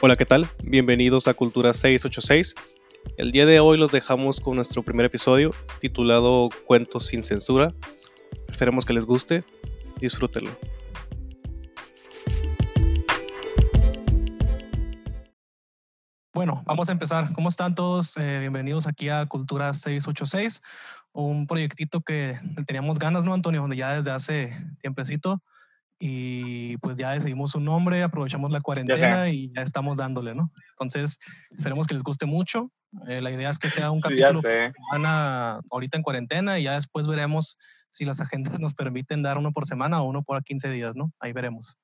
Hola, 0.00 0.14
¿qué 0.14 0.26
tal? 0.26 0.48
Bienvenidos 0.62 1.26
a 1.26 1.34
Cultura 1.34 1.74
686. 1.74 2.54
El 3.16 3.32
día 3.32 3.46
de 3.46 3.58
hoy 3.58 3.76
los 3.76 3.90
dejamos 3.90 4.38
con 4.38 4.54
nuestro 4.54 4.84
primer 4.84 5.04
episodio 5.06 5.52
titulado 5.80 6.50
Cuentos 6.68 7.08
sin 7.08 7.24
censura. 7.24 7.74
Esperemos 8.48 8.84
que 8.84 8.92
les 8.92 9.06
guste. 9.06 9.42
Disfrútenlo. 10.00 10.56
Bueno, 16.32 16.62
vamos 16.64 16.88
a 16.88 16.92
empezar. 16.92 17.32
¿Cómo 17.32 17.48
están 17.48 17.74
todos? 17.74 18.16
Eh, 18.18 18.38
bienvenidos 18.38 18.86
aquí 18.86 19.08
a 19.08 19.26
Cultura 19.26 19.74
686, 19.74 20.62
un 21.10 21.48
proyectito 21.48 22.02
que 22.02 22.38
teníamos 22.68 23.00
ganas, 23.00 23.24
¿no, 23.24 23.34
Antonio? 23.34 23.62
Donde 23.62 23.76
ya 23.76 23.94
desde 23.94 24.12
hace 24.12 24.56
tiempecito 24.80 25.42
y 25.98 26.76
pues 26.78 26.96
ya 26.96 27.10
decidimos 27.10 27.54
un 27.54 27.64
nombre, 27.64 28.02
aprovechamos 28.02 28.52
la 28.52 28.60
cuarentena 28.60 29.30
y 29.30 29.52
ya 29.54 29.62
estamos 29.62 29.98
dándole, 29.98 30.34
¿no? 30.34 30.52
Entonces, 30.70 31.18
esperemos 31.50 31.86
que 31.86 31.94
les 31.94 32.02
guste 32.02 32.26
mucho. 32.26 32.70
Eh, 33.08 33.20
la 33.20 33.30
idea 33.30 33.50
es 33.50 33.58
que 33.58 33.68
sea 33.68 33.90
un 33.90 34.00
capítulo 34.00 34.40
por 34.40 34.72
semana 34.72 35.60
ahorita 35.70 35.96
en 35.96 36.02
cuarentena 36.02 36.58
y 36.58 36.64
ya 36.64 36.74
después 36.74 37.06
veremos 37.08 37.58
si 37.90 38.04
las 38.04 38.20
agendas 38.20 38.60
nos 38.60 38.74
permiten 38.74 39.22
dar 39.22 39.38
uno 39.38 39.52
por 39.52 39.66
semana 39.66 40.00
o 40.00 40.04
uno 40.04 40.22
por 40.22 40.42
15 40.42 40.70
días, 40.70 40.94
¿no? 40.94 41.10
Ahí 41.18 41.32
veremos. 41.32 41.76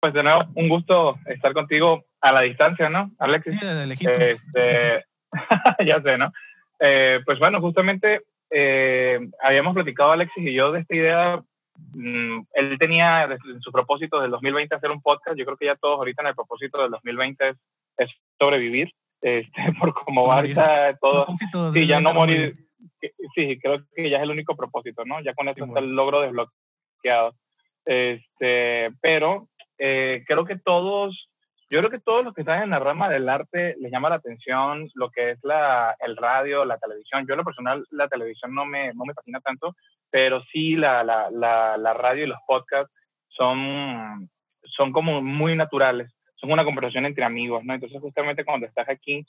Pues 0.00 0.14
de 0.14 0.22
nuevo, 0.22 0.44
un 0.54 0.68
gusto 0.68 1.18
estar 1.26 1.52
contigo 1.52 2.04
a 2.20 2.32
la 2.32 2.40
distancia, 2.42 2.88
¿no, 2.88 3.12
Alexis? 3.18 3.58
Sí, 3.58 3.66
de 3.66 3.86
lejitos. 3.86 4.16
Este, 4.16 5.04
ya 5.84 6.00
sé, 6.00 6.16
¿no? 6.16 6.32
Eh, 6.80 7.20
pues 7.24 7.38
bueno, 7.38 7.60
justamente 7.60 8.22
eh, 8.50 9.20
habíamos 9.42 9.74
platicado 9.74 10.12
Alexis 10.12 10.46
y 10.46 10.54
yo 10.54 10.72
de 10.72 10.80
esta 10.80 10.94
idea 10.94 11.42
Mm, 11.94 12.40
él 12.54 12.78
tenía 12.78 13.24
en 13.24 13.60
su 13.60 13.72
propósito 13.72 14.20
del 14.20 14.30
2020 14.30 14.74
hacer 14.74 14.90
un 14.90 15.02
podcast. 15.02 15.36
Yo 15.36 15.44
creo 15.44 15.56
que 15.56 15.66
ya 15.66 15.76
todos 15.76 15.98
ahorita 15.98 16.22
en 16.22 16.28
el 16.28 16.34
propósito 16.34 16.82
del 16.82 16.90
2020 16.90 17.54
es, 17.98 18.10
sobrevivir, 18.38 18.92
este, 19.20 19.52
por 19.80 19.94
cómo 19.94 20.26
va 20.26 20.36
ahorita 20.36 20.96
todo. 20.98 21.26
Sí, 21.72 21.86
ya 21.86 22.00
no 22.00 22.12
morir. 22.12 22.54
Sí, 23.34 23.58
creo 23.60 23.84
que 23.94 24.10
ya 24.10 24.18
es 24.18 24.22
el 24.22 24.30
único 24.30 24.56
propósito, 24.56 25.04
¿no? 25.04 25.20
Ya 25.20 25.34
con 25.34 25.48
eso 25.48 25.64
está 25.64 25.80
el 25.80 25.94
logro 25.94 26.20
desbloqueado. 26.20 27.34
Este, 27.84 28.90
pero 29.00 29.48
eh, 29.78 30.24
creo 30.26 30.44
que 30.44 30.56
todos 30.56 31.28
yo 31.68 31.80
creo 31.80 31.90
que 31.90 31.98
todos 31.98 32.24
los 32.24 32.32
que 32.32 32.42
están 32.42 32.62
en 32.62 32.70
la 32.70 32.78
rama 32.78 33.08
del 33.08 33.28
arte 33.28 33.74
les 33.80 33.90
llama 33.90 34.08
la 34.08 34.16
atención 34.16 34.88
lo 34.94 35.10
que 35.10 35.32
es 35.32 35.38
la, 35.42 35.96
el 35.98 36.16
radio, 36.16 36.64
la 36.64 36.78
televisión. 36.78 37.26
Yo 37.26 37.34
en 37.34 37.38
lo 37.38 37.44
personal 37.44 37.84
la 37.90 38.06
televisión 38.06 38.54
no 38.54 38.64
me, 38.64 38.94
no 38.94 39.04
me 39.04 39.14
fascina 39.14 39.40
tanto, 39.40 39.74
pero 40.16 40.42
sí 40.50 40.76
la, 40.76 41.04
la, 41.04 41.28
la, 41.76 41.92
radio 41.92 42.24
y 42.24 42.26
los 42.26 42.38
podcasts 42.46 42.90
son, 43.28 44.30
son 44.62 44.90
como 44.90 45.20
muy 45.20 45.54
naturales. 45.54 46.10
Son 46.36 46.50
una 46.50 46.64
conversación 46.64 47.04
entre 47.04 47.22
amigos, 47.22 47.62
¿no? 47.64 47.74
Entonces 47.74 48.00
justamente 48.00 48.42
cuando 48.42 48.66
estás 48.66 48.88
aquí 48.88 49.26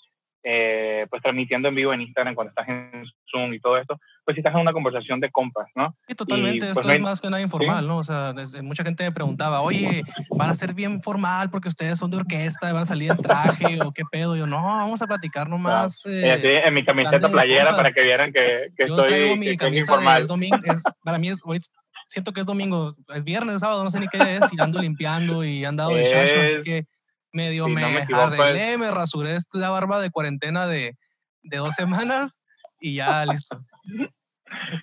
eh, 0.50 1.06
pues 1.10 1.22
transmitiendo 1.22 1.68
en 1.68 1.76
vivo 1.76 1.92
en 1.92 2.00
Instagram 2.00 2.34
cuando 2.34 2.52
estás 2.52 2.70
en 2.70 3.04
Zoom 3.30 3.54
y 3.54 3.60
todo 3.60 3.78
esto, 3.78 4.00
pues 4.24 4.36
si 4.36 4.40
estás 4.40 4.54
en 4.56 4.62
una 4.62 4.72
conversación 4.72 5.20
de 5.20 5.30
compas, 5.30 5.68
¿no? 5.76 5.94
Sí, 6.08 6.16
totalmente, 6.16 6.68
pues, 6.68 6.78
esto 6.78 6.90
es 6.90 7.02
más 7.02 7.20
que 7.20 7.30
nada 7.30 7.42
informal, 7.42 7.86
¿no? 7.86 7.98
O 7.98 8.04
sea, 8.06 8.34
mucha 8.64 8.86
gente 8.86 9.04
me 9.04 9.12
preguntaba, 9.12 9.60
oye, 9.60 10.04
¿van 10.30 10.50
a 10.50 10.54
ser 10.54 10.74
bien 10.74 11.02
formal 11.02 11.50
porque 11.50 11.68
ustedes 11.68 12.00
son 12.00 12.12
de 12.12 12.18
orquesta, 12.18 12.72
van 12.72 12.84
a 12.84 12.86
salir 12.86 13.12
en 13.12 13.18
traje 13.18 13.82
o 13.82 13.92
qué 13.92 14.04
pedo? 14.10 14.38
yo, 14.38 14.48
no, 14.48 14.62
vamos 14.62 15.02
a 15.02 15.08
platicar 15.08 15.50
nomás. 15.50 16.06
Eh, 16.06 16.62
en 16.66 16.74
mi 16.74 16.86
camiseta 16.86 17.30
playera 17.30 17.76
para 17.76 17.92
que 17.92 18.04
vieran 18.04 18.32
que, 18.32 18.70
que 18.78 18.88
yo 18.88 19.04
estoy 19.04 19.38
mi 19.38 19.58
camisa 19.58 19.80
informal. 19.82 20.22
Es 20.22 20.28
domingo, 20.30 20.58
es, 20.64 20.82
para 21.04 21.18
mí 21.18 21.28
es, 21.28 21.42
siento 22.08 22.32
que 22.32 22.40
es 22.40 22.46
domingo, 22.46 22.96
es 23.14 23.26
viernes, 23.26 23.60
sábado, 23.60 23.84
no 23.84 23.92
sé 23.92 24.00
ni 24.00 24.08
qué 24.08 24.38
es, 24.38 24.54
y 24.54 24.62
ando 24.62 24.80
limpiando 24.80 25.44
y 25.44 25.66
han 25.66 25.76
dado 25.76 25.90
de 25.90 26.06
shash, 26.06 26.38
así 26.38 26.62
que 26.64 26.86
medio 27.32 27.68
me, 27.68 27.84
arreglé, 28.14 28.78
me 28.78 28.92
rasuré 28.92 29.38
la 29.54 29.70
barba 29.70 30.00
de 30.00 30.10
cuarentena 30.10 30.68
de, 30.68 30.98
de 31.44 31.58
dos 31.58 31.76
semanas 31.76 32.40
y 32.80 32.96
ya 32.96 33.26
listo. 33.26 33.62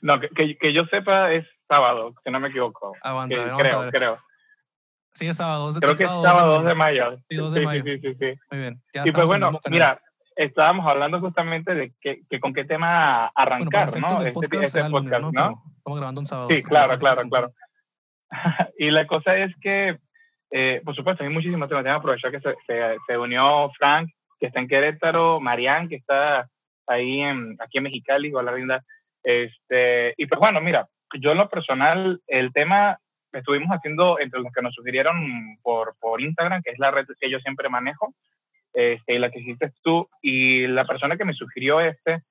No, 0.03 0.21
que, 0.21 0.57
que, 0.59 0.73
yo 0.73 0.85
sepa 0.87 1.33
es 1.33 1.47
sábado, 1.69 2.15
si 2.25 2.31
no 2.31 2.41
me 2.41 2.49
equivoco. 2.49 2.95
Aguanta, 3.03 3.37
vamos 3.45 3.63
creo, 3.63 3.81
a 3.81 3.85
ver. 3.85 3.95
creo. 3.95 4.19
Sí, 5.15 5.27
es 5.27 5.37
sábado. 5.37 5.73
Creo 5.75 5.97
que 5.97 6.05
es 6.05 6.11
sábado 6.11 6.59
2 6.59 6.67
de 6.67 6.75
mayo. 6.75 7.17
Sí, 7.29 7.37
2 7.37 7.55
de 7.55 7.61
sí, 7.61 7.67
mayo. 7.67 7.85
Sí, 7.85 8.01
sí, 8.01 8.17
sí, 8.19 8.35
Muy 8.51 8.61
bien. 8.61 8.83
y 9.05 9.13
pues 9.13 9.27
bueno, 9.27 9.61
mira, 9.71 10.01
estábamos 10.37 10.87
hablando 10.87 11.21
justamente 11.21 11.75
de 11.75 11.95
que, 12.01 12.23
que 12.29 12.41
con 12.41 12.53
qué 12.53 12.65
tema 12.65 13.27
arrancar, 13.35 13.91
bueno, 13.91 14.09
¿no? 14.09 14.19
Este, 14.19 14.33
podcast, 14.33 14.65
este 14.65 14.91
podcast 14.91 15.23
¿no? 15.23 15.33
¿no? 15.33 15.63
Estamos 15.79 15.99
grabando 15.99 16.21
un 16.21 16.27
sábado. 16.27 16.49
Sí, 16.51 16.63
claro, 16.63 16.99
claro, 16.99 17.23
claro. 17.29 17.55
y 18.79 18.91
la 18.91 19.07
cosa 19.07 19.37
es 19.37 19.55
que 19.61 19.99
eh, 20.57 20.81
por 20.85 20.95
supuesto, 20.95 21.25
hay 21.25 21.31
muchísimos 21.31 21.69
temas. 21.69 21.85
Aprovechar 21.85 22.31
que 22.31 22.39
se, 22.39 22.55
se, 23.09 23.19
unió 23.19 23.73
Frank, 23.77 24.09
que 24.39 24.47
está 24.47 24.61
en 24.61 24.69
Querétaro, 24.69 25.41
Marian, 25.41 25.89
que 25.89 25.97
está 25.97 26.49
ahí 26.87 27.23
en, 27.23 27.57
aquí 27.59 27.79
en 27.79 27.85
Mexicali, 27.85 28.29
igual 28.29 28.45
la 28.45 28.55
linda. 28.55 28.85
Este, 29.25 30.15
y 30.17 30.27
pues 30.27 30.39
bueno, 30.39 30.61
mira, 30.61 30.87
yo 31.19 31.33
en 31.33 31.39
lo 31.39 31.49
personal, 31.49 32.21
el 32.29 32.53
tema 32.53 33.01
estuvimos 33.33 33.69
haciendo 33.71 34.21
entre 34.21 34.39
los 34.39 34.53
que 34.53 34.63
nos 34.63 34.73
sugirieron 34.73 35.59
por, 35.61 35.97
por 35.99 36.21
Instagram, 36.21 36.63
que 36.63 36.71
es 36.71 36.79
la 36.79 36.93
red 36.93 37.07
que 37.21 37.29
yo 37.29 37.41
siempre 37.41 37.69
manejo, 37.69 38.15
este, 38.75 39.15
y 39.15 39.19
la 39.19 39.31
que 39.31 39.41
hiciste 39.41 39.73
tú, 39.83 40.09
y 40.23 40.69
la 40.69 40.85
persona 40.85 41.17
que 41.17 41.25
me 41.25 41.35
sugirió 41.35 41.81
este, 41.81 42.23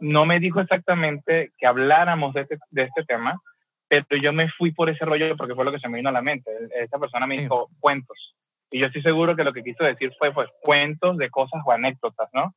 no 0.00 0.26
me 0.26 0.40
dijo 0.40 0.60
exactamente 0.60 1.52
que 1.56 1.66
habláramos 1.68 2.34
de 2.34 2.40
este, 2.40 2.58
de 2.70 2.82
este 2.82 3.04
tema, 3.04 3.40
pero 3.88 4.20
yo 4.20 4.32
me 4.32 4.48
fui 4.50 4.70
por 4.70 4.90
ese 4.90 5.04
rollo 5.04 5.36
porque 5.36 5.54
fue 5.54 5.64
lo 5.64 5.72
que 5.72 5.78
se 5.78 5.88
me 5.88 5.96
vino 5.96 6.10
a 6.10 6.12
la 6.12 6.22
mente. 6.22 6.50
Esta 6.76 6.98
persona 6.98 7.26
me 7.26 7.40
dijo 7.40 7.70
cuentos. 7.80 8.34
Y 8.70 8.78
yo 8.78 8.86
estoy 8.86 9.02
seguro 9.02 9.34
que 9.34 9.44
lo 9.44 9.52
que 9.52 9.62
quiso 9.62 9.82
decir 9.82 10.12
fue 10.18 10.32
pues 10.32 10.48
cuentos 10.60 11.16
de 11.16 11.30
cosas 11.30 11.62
o 11.64 11.72
anécdotas, 11.72 12.28
¿no? 12.34 12.54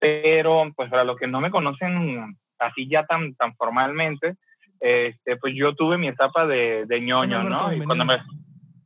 Pero 0.00 0.72
pues 0.74 0.90
para 0.90 1.04
los 1.04 1.16
que 1.16 1.28
no 1.28 1.40
me 1.40 1.50
conocen 1.50 2.36
así 2.58 2.88
ya 2.88 3.06
tan, 3.06 3.34
tan 3.36 3.54
formalmente, 3.54 4.34
este, 4.80 5.36
pues 5.36 5.54
yo 5.56 5.74
tuve 5.74 5.96
mi 5.96 6.08
etapa 6.08 6.46
de, 6.46 6.84
de 6.86 7.00
ñoño, 7.00 7.44
¿no? 7.44 7.72
Y 7.72 7.82
cuando 7.84 8.04
me, 8.04 8.18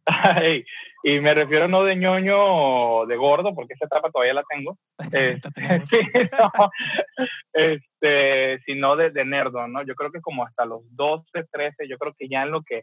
y 1.08 1.20
me 1.20 1.32
refiero 1.32 1.68
no 1.68 1.84
de 1.84 1.96
ñoño 1.96 3.06
de 3.06 3.16
gordo, 3.16 3.54
porque 3.54 3.74
esa 3.74 3.86
etapa 3.86 4.10
todavía 4.10 4.34
la 4.34 4.44
tengo, 4.48 4.78
este, 5.12 5.50
sí, 5.84 5.98
este, 7.52 8.60
sino 8.66 8.96
de, 8.96 9.10
de, 9.10 9.24
nerdo, 9.24 9.66
¿no? 9.68 9.82
Yo 9.84 9.94
creo 9.94 10.10
que 10.10 10.20
como 10.20 10.44
hasta 10.44 10.64
los 10.64 10.82
12, 10.90 11.24
13, 11.50 11.88
yo 11.88 11.98
creo 11.98 12.14
que 12.18 12.28
ya 12.28 12.42
en 12.42 12.50
lo 12.50 12.62
que 12.62 12.82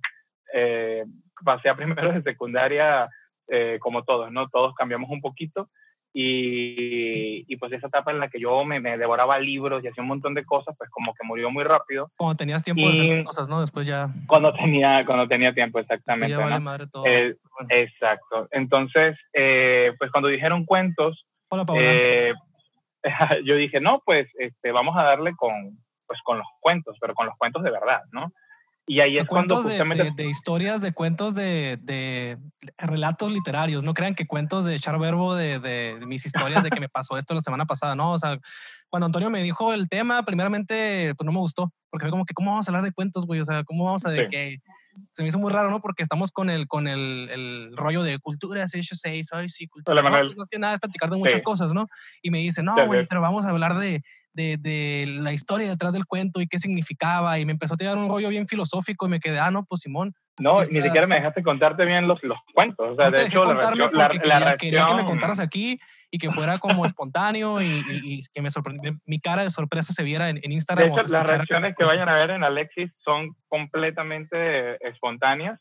eh, 0.53 1.05
pasé 1.43 1.69
a 1.69 1.75
primero 1.77 2.11
de 2.11 2.23
secundaria, 2.23 3.07
eh, 3.47 3.77
como 3.79 4.03
todos, 4.03 4.31
¿no? 4.31 4.49
Todos 4.49 4.73
cambiamos 4.73 5.09
un 5.11 5.21
poquito 5.21 5.69
y, 6.17 7.43
y, 7.45 7.57
pues 7.57 7.73
esa 7.73 7.87
etapa 7.87 8.09
en 8.09 8.21
la 8.21 8.29
que 8.29 8.39
yo 8.39 8.63
me, 8.63 8.79
me, 8.79 8.97
devoraba 8.97 9.37
libros 9.37 9.83
y 9.83 9.89
hacía 9.89 10.01
un 10.01 10.07
montón 10.07 10.33
de 10.33 10.45
cosas, 10.45 10.73
pues 10.77 10.89
como 10.89 11.13
que 11.13 11.27
murió 11.27 11.51
muy 11.51 11.65
rápido. 11.65 12.09
Cuando 12.15 12.37
tenías 12.37 12.63
tiempo 12.63 12.83
de 12.83 12.93
hacer 12.93 13.23
cosas, 13.25 13.49
¿no? 13.49 13.59
Después 13.59 13.85
ya... 13.85 14.07
Cuando 14.25 14.53
tenía, 14.53 15.05
cuando 15.05 15.27
tenía 15.27 15.53
tiempo, 15.53 15.77
exactamente. 15.77 16.31
Ya 16.31 16.37
vale 16.37 16.55
¿no? 16.55 16.61
madre 16.61 16.87
todo. 16.87 17.05
Eh, 17.05 17.35
bueno. 17.51 17.67
Exacto. 17.69 18.47
Entonces, 18.51 19.17
eh, 19.33 19.91
pues 19.99 20.09
cuando 20.09 20.29
dijeron 20.29 20.63
cuentos, 20.63 21.25
Hola, 21.49 21.65
eh, 21.75 22.33
yo 23.43 23.57
dije, 23.57 23.81
no, 23.81 24.01
pues 24.05 24.29
este, 24.39 24.71
vamos 24.71 24.95
a 24.95 25.03
darle 25.03 25.35
con, 25.35 25.77
pues, 26.07 26.21
con 26.23 26.37
los 26.37 26.47
cuentos, 26.61 26.95
pero 27.01 27.13
con 27.13 27.25
los 27.25 27.35
cuentos 27.37 27.61
de 27.61 27.71
verdad, 27.71 28.03
¿no? 28.13 28.31
Y 28.87 28.99
ahí 28.99 29.11
o 29.11 29.13
sea, 29.15 29.23
es 29.23 29.29
cuando 29.29 29.55
cuentos 29.55 29.71
justamente... 29.71 30.03
de, 30.03 30.09
de, 30.11 30.23
de, 30.23 30.29
historias, 30.29 30.81
de 30.81 30.93
cuentos 30.93 31.33
de, 31.33 31.79
de, 31.81 32.37
relatos 32.77 33.31
literarios. 33.31 33.83
No 33.83 33.95
crean 33.95 34.13
que 34.13 34.27
cuentos 34.27 34.65
de 34.65 34.75
echar 34.75 34.99
verbo 34.99 35.35
de, 35.35 35.99
mis 36.05 36.25
historias 36.25 36.63
de 36.63 36.69
que 36.69 36.79
me 36.79 36.89
pasó 36.89 37.17
esto 37.17 37.33
la 37.33 37.41
semana 37.41 37.65
pasada. 37.65 37.95
No, 37.95 38.11
o 38.11 38.19
sea, 38.19 38.37
cuando 38.89 39.07
Antonio 39.07 39.31
me 39.31 39.41
dijo 39.41 39.73
el 39.73 39.89
tema, 39.89 40.23
primeramente, 40.23 41.13
pues 41.17 41.25
no 41.25 41.31
me 41.31 41.39
gustó. 41.39 41.73
Porque 41.89 42.03
fue 42.05 42.11
como 42.11 42.25
que, 42.25 42.35
¿cómo 42.35 42.51
vamos 42.51 42.67
a 42.67 42.71
hablar 42.71 42.83
de 42.83 42.91
cuentos, 42.91 43.25
güey? 43.25 43.39
O 43.39 43.45
sea, 43.45 43.63
¿cómo 43.63 43.85
vamos 43.85 44.05
a 44.05 44.11
de 44.11 44.21
sí. 44.21 44.27
que 44.29 44.57
se 45.11 45.23
me 45.23 45.29
hizo 45.29 45.39
muy 45.39 45.51
raro, 45.51 45.71
¿no? 45.71 45.81
Porque 45.81 46.03
estamos 46.03 46.31
con 46.31 46.51
el, 46.51 46.67
con 46.67 46.87
el, 46.87 47.29
el 47.31 47.75
rollo 47.75 48.03
de 48.03 48.19
cultura, 48.19 48.67
686, 48.67 49.33
ay, 49.33 49.49
sí, 49.49 49.67
cultura. 49.67 49.99
Hola, 49.99 50.23
no, 50.23 50.35
más 50.35 50.47
que 50.47 50.59
nada 50.59 50.75
es 50.75 50.79
platicar 50.79 51.09
de 51.09 51.17
muchas 51.17 51.39
sí. 51.39 51.43
cosas, 51.43 51.73
¿no? 51.73 51.87
Y 52.21 52.29
me 52.29 52.37
dice, 52.37 52.61
no, 52.61 52.75
güey, 52.85 53.07
pero 53.07 53.21
vamos 53.21 53.45
a 53.45 53.49
hablar 53.49 53.75
de, 53.77 54.03
de, 54.35 54.57
de, 54.57 55.05
la 55.21 55.33
historia 55.33 55.67
detrás 55.67 55.93
del 55.93 56.05
cuento 56.05 56.41
y 56.41 56.47
qué 56.47 56.59
significaba. 56.59 57.39
Y 57.39 57.45
me 57.45 57.53
empezó 57.53 57.73
a 57.73 57.77
tirar 57.77 57.97
un 57.97 58.09
rollo 58.09 58.29
bien 58.29 58.47
filosófico 58.47 59.07
y 59.07 59.09
me 59.09 59.19
quedé, 59.19 59.39
ah, 59.39 59.51
no, 59.51 59.65
pues 59.65 59.81
Simón. 59.81 60.13
No, 60.37 60.63
sí, 60.65 60.73
ni 60.73 60.81
siquiera 60.81 61.07
me 61.07 61.15
dejaste 61.15 61.41
contarte 61.43 61.85
bien 61.85 62.07
los, 62.07 62.21
los 62.23 62.37
cuentos. 62.53 62.91
O 62.91 62.95
sea, 62.95 63.09
no 63.09 63.17
de 63.17 63.25
hecho, 63.25 63.45
la, 63.45 63.53
reacción, 63.53 63.89
la, 63.93 64.09
quería, 64.09 64.39
la 64.39 64.57
quería 64.57 64.85
que 64.85 64.93
me 64.93 65.05
contaras 65.05 65.39
aquí 65.39 65.79
y 66.11 66.17
que 66.17 66.29
fuera 66.31 66.57
como 66.57 66.85
espontáneo 66.85 67.61
y, 67.61 67.65
y, 67.65 68.01
y, 68.03 68.21
que 68.33 68.41
me 68.41 68.49
mi 69.05 69.19
cara 69.19 69.43
de 69.43 69.49
sorpresa 69.49 69.93
se 69.93 70.03
viera 70.03 70.29
en, 70.29 70.39
en 70.43 70.51
Instagram. 70.51 70.89
De 70.89 71.01
hecho, 71.01 71.11
las 71.11 71.25
reacciones 71.25 71.73
que 71.77 71.85
vayan 71.85 72.09
a 72.09 72.15
ver 72.15 72.31
en 72.31 72.43
Alexis 72.43 72.91
son 73.03 73.35
completamente 73.47 74.77
espontáneas 74.85 75.59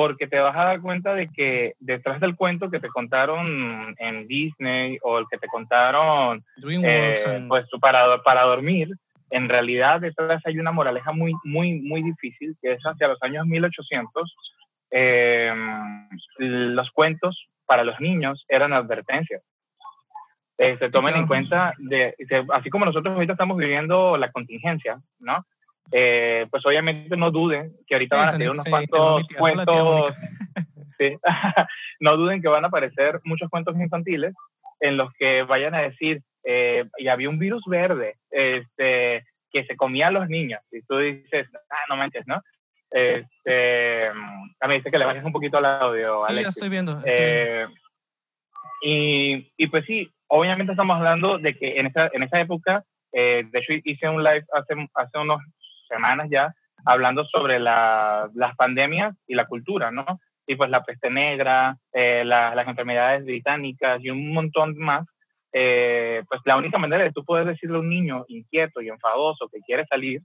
porque 0.00 0.26
te 0.26 0.40
vas 0.40 0.56
a 0.56 0.64
dar 0.64 0.80
cuenta 0.80 1.12
de 1.12 1.28
que 1.28 1.74
detrás 1.78 2.20
del 2.20 2.34
cuento 2.34 2.70
que 2.70 2.80
te 2.80 2.88
contaron 2.88 3.94
en 3.98 4.26
Disney 4.26 4.96
o 5.02 5.18
el 5.18 5.26
que 5.30 5.36
te 5.36 5.46
contaron 5.46 6.42
eh, 6.82 7.16
and... 7.26 7.48
pues, 7.48 7.66
para, 7.82 8.22
para 8.22 8.44
dormir, 8.44 8.96
en 9.28 9.50
realidad 9.50 10.00
detrás 10.00 10.40
hay 10.46 10.58
una 10.58 10.72
moraleja 10.72 11.12
muy, 11.12 11.34
muy, 11.44 11.82
muy 11.82 12.02
difícil, 12.02 12.56
que 12.62 12.72
es 12.72 12.82
hacia 12.82 13.08
los 13.08 13.22
años 13.22 13.44
1800. 13.44 14.34
Eh, 14.90 15.52
los 16.38 16.90
cuentos 16.92 17.50
para 17.66 17.84
los 17.84 18.00
niños 18.00 18.46
eran 18.48 18.72
advertencias. 18.72 19.42
se 20.56 20.70
este, 20.70 20.88
tomen 20.88 21.14
en 21.14 21.26
cuenta, 21.26 21.74
de, 21.76 22.16
así 22.54 22.70
como 22.70 22.86
nosotros 22.86 23.12
ahorita 23.12 23.34
estamos 23.34 23.58
viviendo 23.58 24.16
la 24.16 24.32
contingencia, 24.32 24.98
¿no? 25.18 25.44
Eh, 25.92 26.46
pues 26.50 26.64
obviamente 26.64 27.16
no 27.16 27.30
duden 27.30 27.76
que 27.86 27.94
ahorita 27.94 28.16
van 28.16 28.28
a 28.28 28.32
tener 28.32 28.50
unos 28.50 28.64
cuantos 28.64 29.24
cuentos, 29.36 30.14
no 32.00 32.16
duden 32.16 32.42
que 32.42 32.48
van 32.48 32.64
a 32.64 32.68
aparecer 32.68 33.20
muchos 33.24 33.48
cuentos 33.48 33.74
infantiles 33.76 34.34
en 34.80 34.96
los 34.96 35.12
que 35.14 35.42
vayan 35.42 35.74
a 35.74 35.82
decir, 35.82 36.22
eh, 36.44 36.84
y 36.98 37.08
había 37.08 37.28
un 37.28 37.38
virus 37.38 37.62
verde 37.66 38.16
este, 38.30 39.26
que 39.52 39.64
se 39.66 39.76
comía 39.76 40.08
a 40.08 40.12
los 40.12 40.28
niños, 40.28 40.60
y 40.70 40.82
tú 40.82 40.98
dices, 40.98 41.48
ah, 41.70 41.84
no 41.88 41.96
manches, 41.96 42.26
¿no? 42.26 42.40
Este, 42.90 44.08
a 44.08 44.68
mí 44.68 44.74
dice 44.74 44.90
que 44.90 44.98
le 44.98 45.04
bajes 45.04 45.24
un 45.24 45.32
poquito 45.32 45.58
al 45.58 45.66
audio, 45.66 46.24
Alex. 46.24 46.42
Sí, 46.42 46.48
estoy 46.48 46.68
viendo. 46.70 47.00
Eh, 47.04 47.66
y, 48.82 49.52
y, 49.56 49.66
pues 49.66 49.84
sí, 49.84 50.10
obviamente 50.28 50.72
estamos 50.72 50.96
hablando 50.96 51.38
de 51.38 51.54
que 51.54 51.78
en 51.78 51.86
esa, 51.86 52.10
en 52.12 52.22
esa 52.22 52.40
época, 52.40 52.84
de 53.12 53.50
hecho 53.52 53.72
hice 53.84 54.08
un 54.08 54.22
live 54.22 54.46
hace, 54.52 54.74
hace 54.94 55.18
unos 55.18 55.40
semanas 55.90 56.28
ya 56.30 56.54
hablando 56.84 57.24
sobre 57.26 57.58
las 57.58 58.56
pandemias 58.56 59.14
y 59.26 59.34
la 59.34 59.46
cultura, 59.46 59.90
¿no? 59.90 60.04
Y 60.46 60.56
pues 60.56 60.70
la 60.70 60.82
peste 60.82 61.10
negra, 61.10 61.76
eh, 61.92 62.24
las 62.24 62.66
enfermedades 62.66 63.24
británicas 63.24 64.00
y 64.02 64.10
un 64.10 64.32
montón 64.32 64.76
más. 64.78 65.06
Eh, 65.52 66.22
pues 66.28 66.40
la 66.44 66.56
única 66.56 66.78
manera 66.78 67.02
de 67.02 67.12
tú 67.12 67.24
poder 67.24 67.44
decirle 67.44 67.76
a 67.76 67.80
un 67.80 67.88
niño 67.88 68.24
inquieto 68.28 68.80
y 68.80 68.88
enfadoso 68.88 69.48
que 69.48 69.60
quiere 69.60 69.84
salir 69.86 70.22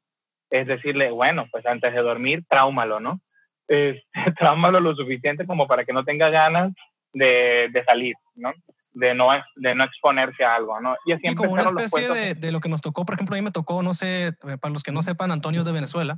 es 0.51 0.67
decirle, 0.67 1.09
bueno, 1.09 1.47
pues 1.51 1.65
antes 1.65 1.91
de 1.93 2.01
dormir, 2.01 2.43
tráumalo, 2.47 2.99
¿no? 2.99 3.19
Tráumalo 4.37 4.79
lo 4.79 4.95
suficiente 4.95 5.47
como 5.47 5.67
para 5.67 5.83
que 5.83 5.93
no 5.93 6.05
tenga 6.05 6.29
ganas 6.29 6.71
de, 7.11 7.69
de 7.71 7.83
salir, 7.83 8.15
¿no? 8.35 8.53
De 8.95 9.13
no, 9.13 9.29
de 9.55 9.75
no 9.75 9.83
exponerse 9.83 10.43
a 10.43 10.55
algo, 10.55 10.79
¿no? 10.79 10.95
Y 11.05 11.11
así 11.11 11.35
como 11.35 11.51
una 11.51 11.63
especie 11.63 12.09
de, 12.09 12.33
de, 12.33 12.51
lo 12.51 12.61
que 12.61 12.69
nos 12.69 12.81
tocó, 12.81 13.05
por 13.05 13.15
ejemplo, 13.15 13.35
a 13.35 13.37
mí 13.37 13.41
me 13.43 13.51
tocó, 13.51 13.83
no 13.83 13.93
sé, 13.93 14.27
eh, 14.27 14.57
para 14.59 14.71
los 14.71 14.83
que 14.83 14.93
no 14.93 15.01
sepan, 15.01 15.31
Antonio 15.31 15.61
es 15.61 15.67
de 15.67 15.73
Venezuela 15.73 16.17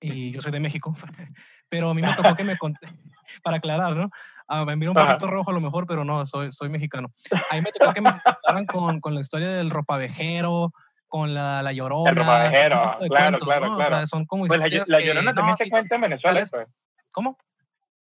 y 0.00 0.32
yo 0.32 0.40
soy 0.40 0.52
de 0.52 0.60
México, 0.60 0.94
pero 1.68 1.90
a 1.90 1.94
mí 1.94 2.02
me 2.02 2.14
tocó 2.14 2.34
que 2.34 2.44
me 2.44 2.56
conté, 2.58 2.88
para 3.42 3.58
aclarar, 3.58 3.94
¿no? 3.94 4.10
Ah, 4.48 4.64
me 4.64 4.76
miro 4.76 4.92
un 4.92 4.94
poquito 4.94 5.26
rojo 5.26 5.50
a 5.50 5.54
lo 5.54 5.60
mejor, 5.60 5.86
pero 5.86 6.04
no, 6.04 6.24
soy, 6.24 6.50
soy 6.50 6.70
mexicano. 6.70 7.12
A 7.50 7.56
mí 7.56 7.60
me 7.60 7.70
tocó 7.70 7.92
que 7.92 8.00
me 8.00 8.10
contaran 8.10 8.64
con, 8.64 8.98
con 9.00 9.14
la 9.14 9.20
historia 9.20 9.50
del 9.50 9.68
ropavejero, 9.68 10.72
con 11.06 11.34
la, 11.34 11.62
la 11.62 11.72
llorona. 11.74 12.10
El 12.10 12.16
ropavejero, 12.16 12.96
claro, 13.10 13.38
claro, 13.38 13.76
claro. 13.76 13.76
O 13.76 13.84
sea, 13.84 14.06
son 14.06 14.24
como 14.24 14.46
pues 14.46 14.54
historias 14.54 14.88
la, 14.88 15.00
llorona 15.00 15.34
también 15.34 15.58
se 15.58 15.68
cuenta 15.68 15.94
en 15.94 16.00
Venezuela. 16.00 16.42
Pues. 16.50 16.66
¿Cómo? 17.10 17.36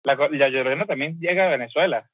La, 0.03 0.15
la 0.15 0.49
llorona 0.49 0.85
también 0.85 1.19
llega 1.19 1.45
a 1.45 1.49
Venezuela. 1.49 2.09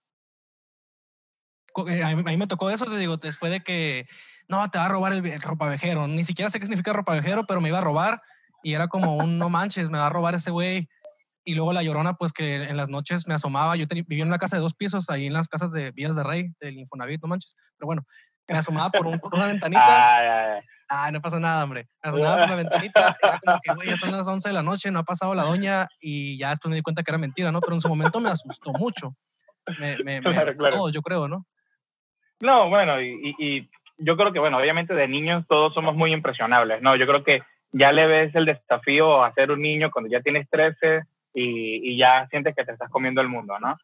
Eh, 1.87 2.03
a 2.03 2.15
mí, 2.15 2.37
me 2.37 2.47
tocó 2.47 2.69
eso, 2.69 2.85
te 2.85 2.97
digo, 2.97 3.17
después 3.17 3.51
de 3.51 3.61
que, 3.61 4.07
no, 4.47 4.67
te 4.69 4.77
va 4.77 4.85
a 4.85 4.89
robar 4.89 5.13
el, 5.13 5.25
el 5.25 5.41
ropavejero. 5.41 6.07
Ni 6.07 6.23
siquiera 6.23 6.49
sé 6.49 6.59
qué 6.59 6.65
significa 6.65 6.93
ropavejero, 6.93 7.45
pero 7.45 7.61
me 7.61 7.69
iba 7.69 7.77
a 7.77 7.81
robar 7.81 8.21
y 8.63 8.73
era 8.73 8.87
como 8.87 9.15
un, 9.15 9.37
no 9.37 9.49
manches, 9.49 9.89
me 9.89 9.97
va 9.97 10.07
a 10.07 10.09
robar 10.09 10.35
ese 10.35 10.51
güey. 10.51 10.89
Y 11.45 11.55
luego 11.55 11.71
la 11.71 11.83
llorona, 11.83 12.15
pues 12.15 12.33
que 12.33 12.63
en 12.63 12.75
las 12.75 12.89
noches 12.89 13.27
me 13.27 13.33
asomaba. 13.33 13.77
Yo 13.77 13.85
vivía 13.89 14.23
en 14.23 14.27
una 14.27 14.37
casa 14.37 14.57
de 14.57 14.61
dos 14.61 14.73
pisos, 14.73 15.09
ahí 15.09 15.27
en 15.27 15.33
las 15.33 15.47
casas 15.47 15.71
de 15.71 15.91
Villas 15.91 16.17
de 16.17 16.23
Rey, 16.23 16.53
del 16.59 16.77
Infonavit, 16.77 17.21
no 17.21 17.29
manches. 17.29 17.55
Pero 17.77 17.85
bueno, 17.85 18.03
me 18.49 18.57
asomaba 18.57 18.89
por, 18.89 19.07
una 19.07 19.47
ventanita. 19.47 20.61
Ah, 20.89 21.11
no 21.11 21.21
pasa 21.21 21.39
nada, 21.39 21.63
hombre. 21.63 21.87
Me 22.03 22.09
asomaba 22.09 22.37
por 22.37 22.49
la 22.49 22.55
ventanita. 22.55 23.15
Era 23.23 23.39
como 23.39 23.59
que, 23.61 23.73
güey, 23.73 23.89
ya 23.89 23.97
son 23.97 24.11
las 24.11 24.27
11 24.27 24.49
de 24.49 24.53
la 24.53 24.63
noche, 24.63 24.91
no 24.91 24.99
ha 24.99 25.03
pasado 25.03 25.33
la 25.35 25.43
doña. 25.43 25.87
Y 26.01 26.37
ya 26.37 26.49
después 26.49 26.69
me 26.69 26.75
di 26.75 26.81
cuenta 26.81 27.03
que 27.03 27.11
era 27.11 27.17
mentira, 27.17 27.51
¿no? 27.53 27.61
Pero 27.61 27.75
en 27.75 27.81
su 27.81 27.87
momento 27.87 28.19
me 28.19 28.29
asustó 28.29 28.73
mucho. 28.73 29.15
Me, 29.79 29.97
me, 30.03 30.21
Todo, 30.21 30.89
yo 30.89 31.01
creo, 31.01 31.29
¿no? 31.29 31.45
No, 32.41 32.69
bueno, 32.69 33.01
y, 33.01 33.35
y, 33.39 33.69
yo 33.97 34.15
creo 34.15 34.31
que, 34.31 34.39
bueno, 34.39 34.57
obviamente 34.57 34.93
de 34.93 35.07
niños 35.07 35.45
todos 35.47 35.73
somos 35.73 35.95
muy 35.95 36.13
impresionables, 36.13 36.81
¿no? 36.81 36.95
Yo 36.95 37.07
creo 37.07 37.23
que 37.23 37.41
ya 37.71 37.91
le 37.91 38.05
ves 38.05 38.35
el 38.35 38.45
desafío 38.45 39.23
a 39.23 39.33
ser 39.33 39.51
un 39.51 39.61
niño 39.61 39.89
cuando 39.91 40.09
ya 40.09 40.21
tienes 40.21 40.47
13 40.49 41.01
y, 41.33 41.91
y 41.91 41.97
ya 41.97 42.27
sientes 42.29 42.55
que 42.55 42.63
te 42.63 42.73
estás 42.73 42.89
comiendo 42.89 43.21
el 43.21 43.27
mundo, 43.27 43.57
¿no? 43.59 43.77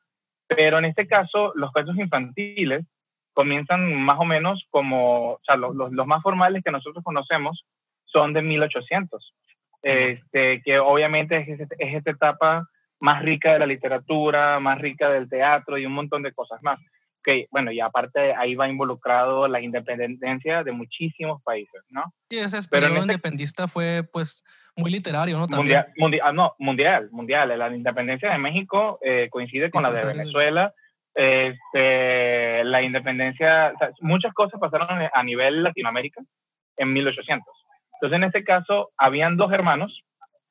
Pero 0.48 0.78
en 0.78 0.86
este 0.86 1.08
caso, 1.08 1.52
los 1.56 1.72
cuentos 1.72 1.98
infantiles 1.98 2.86
comienzan 3.34 3.94
más 3.96 4.20
o 4.20 4.26
menos 4.26 4.66
como, 4.70 5.32
o 5.32 5.42
sea, 5.46 5.58
los, 5.58 5.76
más 5.92 6.22
formales 6.22 6.64
que 6.64 6.72
nosotros 6.72 7.04
conocemos 7.04 7.66
son 8.06 8.34
de 8.34 8.42
1800, 8.42 9.34
este, 9.82 10.62
que 10.62 10.80
obviamente 10.80 11.38
es, 11.38 11.68
esta 11.96 12.12
etapa 12.12 12.70
más 13.00 13.22
rica 13.22 13.54
de 13.54 13.60
la 13.60 13.66
literatura, 13.66 14.60
más 14.60 14.80
rica 14.80 15.10
del 15.10 15.28
teatro 15.28 15.78
y 15.78 15.86
un 15.86 15.94
montón 15.94 16.22
de 16.24 16.32
cosas 16.32 16.62
más 16.62 16.80
que, 17.24 17.48
bueno, 17.52 17.72
y 17.72 17.80
aparte 17.80 18.34
ahí 18.36 18.56
va 18.56 18.68
involucrado 18.68 19.48
la 19.48 19.62
independencia 19.62 20.64
de 20.64 20.72
muchísimos 20.72 21.42
países, 21.44 21.82
¿no? 21.90 22.14
Sí, 22.30 22.40
ese 22.40 22.68
periodo 22.68 22.94
este 22.94 23.06
independista 23.06 23.68
fue, 23.68 24.04
pues, 24.12 24.44
muy 24.76 24.92
literario, 24.92 25.38
¿no? 25.38 25.48
Mundial, 25.48 25.88
mundial, 25.98 26.22
ah, 26.26 26.34
no, 26.34 26.56
mundial, 26.58 27.10
mundial. 27.12 27.58
La 27.58 27.74
independencia 27.74 28.32
de 28.32 28.38
México 28.38 29.00
eh, 29.02 29.28
coincide 29.30 29.70
con 29.70 29.84
la 29.84 29.92
de 29.92 30.06
Venezuela. 30.06 30.74
Este, 31.14 32.64
la 32.64 32.82
independencia, 32.82 33.74
muchas 34.00 34.34
cosas 34.34 34.60
pasaron 34.60 35.10
a 35.14 35.24
nivel 35.24 35.62
Latinoamérica 35.62 36.22
en 36.78 36.92
1800. 36.92 37.48
Entonces, 37.94 38.18
en 38.18 38.24
este 38.24 38.44
caso, 38.44 38.92
habían 38.98 39.38
dos 39.38 39.52
hermanos. 39.54 40.04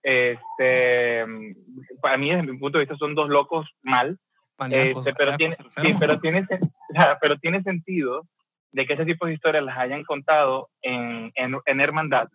Este, 0.02 1.24
para 2.00 2.16
mí, 2.16 2.30
desde 2.30 2.42
mi 2.42 2.58
punto 2.58 2.78
de 2.78 2.84
vista, 2.84 2.96
son 2.96 3.14
dos 3.14 3.28
locos 3.28 3.68
mal, 3.82 4.18
este, 4.70 5.14
pero, 5.14 5.36
tiene, 5.36 5.54
sí, 5.54 5.94
pero, 5.98 6.18
tiene, 6.18 6.46
pero 7.20 7.38
tiene 7.38 7.62
sentido 7.62 8.26
de 8.70 8.86
que 8.86 8.94
ese 8.94 9.04
tipo 9.04 9.26
de 9.26 9.34
historias 9.34 9.64
las 9.64 9.76
hayan 9.76 10.04
contado 10.04 10.70
en, 10.80 11.32
en, 11.34 11.80
hermandad, 11.80 12.28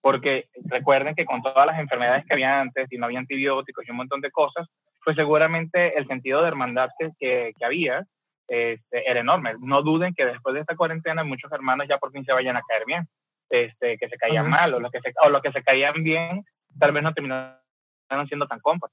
porque 0.00 0.48
recuerden 0.64 1.14
que 1.14 1.24
con 1.24 1.42
todas 1.42 1.66
las 1.66 1.78
enfermedades 1.78 2.24
que 2.24 2.34
había 2.34 2.60
antes 2.60 2.86
y 2.90 2.96
no 2.96 3.06
había 3.06 3.18
antibióticos 3.18 3.86
y 3.86 3.90
un 3.90 3.98
montón 3.98 4.20
de 4.20 4.30
cosas, 4.30 4.66
pues 5.04 5.16
seguramente 5.16 5.98
el 5.98 6.06
sentido 6.06 6.40
de 6.40 6.48
hermandad 6.48 6.90
que, 6.98 7.52
que, 7.58 7.64
había 7.64 8.06
este, 8.48 9.10
era 9.10 9.20
enorme. 9.20 9.54
No 9.60 9.82
duden 9.82 10.14
que 10.14 10.24
después 10.24 10.54
de 10.54 10.62
esta 10.62 10.76
cuarentena 10.76 11.24
muchos 11.24 11.52
hermanos 11.52 11.86
ya 11.88 11.98
por 11.98 12.12
fin 12.12 12.24
se 12.24 12.32
vayan 12.32 12.56
a 12.56 12.62
caer 12.62 12.84
bien, 12.86 13.06
este, 13.50 13.98
que 13.98 14.08
se 14.08 14.16
caían 14.16 14.48
mal 14.48 14.72
o 14.74 14.80
los 14.80 14.90
que 14.90 15.00
se, 15.00 15.12
o 15.22 15.28
los 15.28 15.42
que 15.42 15.52
se 15.52 15.62
caían 15.62 16.02
bien 16.02 16.44
tal 16.78 16.92
vez 16.92 17.02
no 17.02 17.14
terminaron 17.14 17.56
siendo 18.26 18.46
tan 18.46 18.60
compas. 18.60 18.90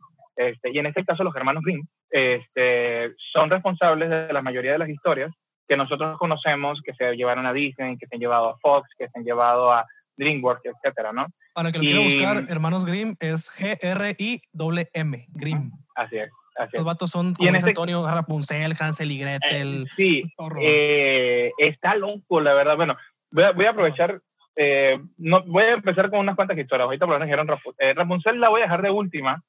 Este, 0.48 0.72
y 0.72 0.80
en 0.80 0.88
este 0.88 1.06
caso 1.06 1.24
los 1.24 1.36
hermanos 1.36 1.64
Grimm 1.64 1.86
este, 2.10 3.14
son 3.32 3.50
responsables 3.50 4.10
de 4.10 4.34
la 4.34 4.42
mayoría 4.42 4.72
de 4.72 4.80
las 4.80 4.90
historias 4.90 5.32
que 5.68 5.78
nosotros 5.78 6.18
conocemos, 6.18 6.82
que 6.84 6.94
se 6.94 7.16
llevaron 7.16 7.46
a 7.46 7.54
Disney, 7.54 7.98
que 7.98 8.08
se 8.08 8.16
han 8.16 8.22
llevado 8.22 8.50
a 8.50 8.58
Fox, 8.58 8.90
que 8.98 9.08
se 9.08 9.20
han 9.20 9.24
llevado 9.24 9.72
a 9.72 9.86
DreamWorks, 10.18 10.66
etcétera, 10.66 11.14
¿no? 11.14 11.28
Para 11.54 11.72
que 11.72 11.78
lo 11.78 11.84
quiera 11.84 12.02
buscar, 12.02 12.46
Hermanos 12.50 12.86
Grimm 12.86 13.16
es 13.20 13.52
G-R-I-M, 13.54 15.26
Grimm. 15.34 15.72
Así 15.96 16.18
es. 16.18 16.30
Así 16.58 16.72
Los 16.76 16.86
vatos 16.86 17.12
son, 17.12 17.34
como 17.34 17.52
dice 17.52 17.68
Antonio, 17.68 18.06
Rapunzel, 18.06 18.76
Hansel 18.78 19.12
y 19.12 19.20
Gretel. 19.20 19.84
Eh, 19.84 19.92
sí, 19.96 20.24
eh, 20.60 21.52
está 21.58 21.96
loco, 21.96 22.42
la 22.42 22.54
verdad. 22.54 22.76
Bueno, 22.76 22.98
voy 23.32 23.44
a, 23.44 23.52
voy 23.52 23.66
a 23.66 23.70
aprovechar, 23.70 24.22
eh, 24.56 25.00
no, 25.18 25.44
voy 25.44 25.64
a 25.64 25.74
empezar 25.74 26.10
con 26.10 26.20
unas 26.20 26.36
cuantas 26.36 26.58
historias. 26.58 26.86
Ahorita 26.86 27.06
por 27.06 27.14
lo 27.14 27.20
menos 27.20 27.28
dijeron 27.28 27.96
Rapunzel, 27.96 28.40
la 28.40 28.50
voy 28.50 28.60
a 28.60 28.64
dejar 28.64 28.82
de 28.82 28.92
última, 28.92 29.42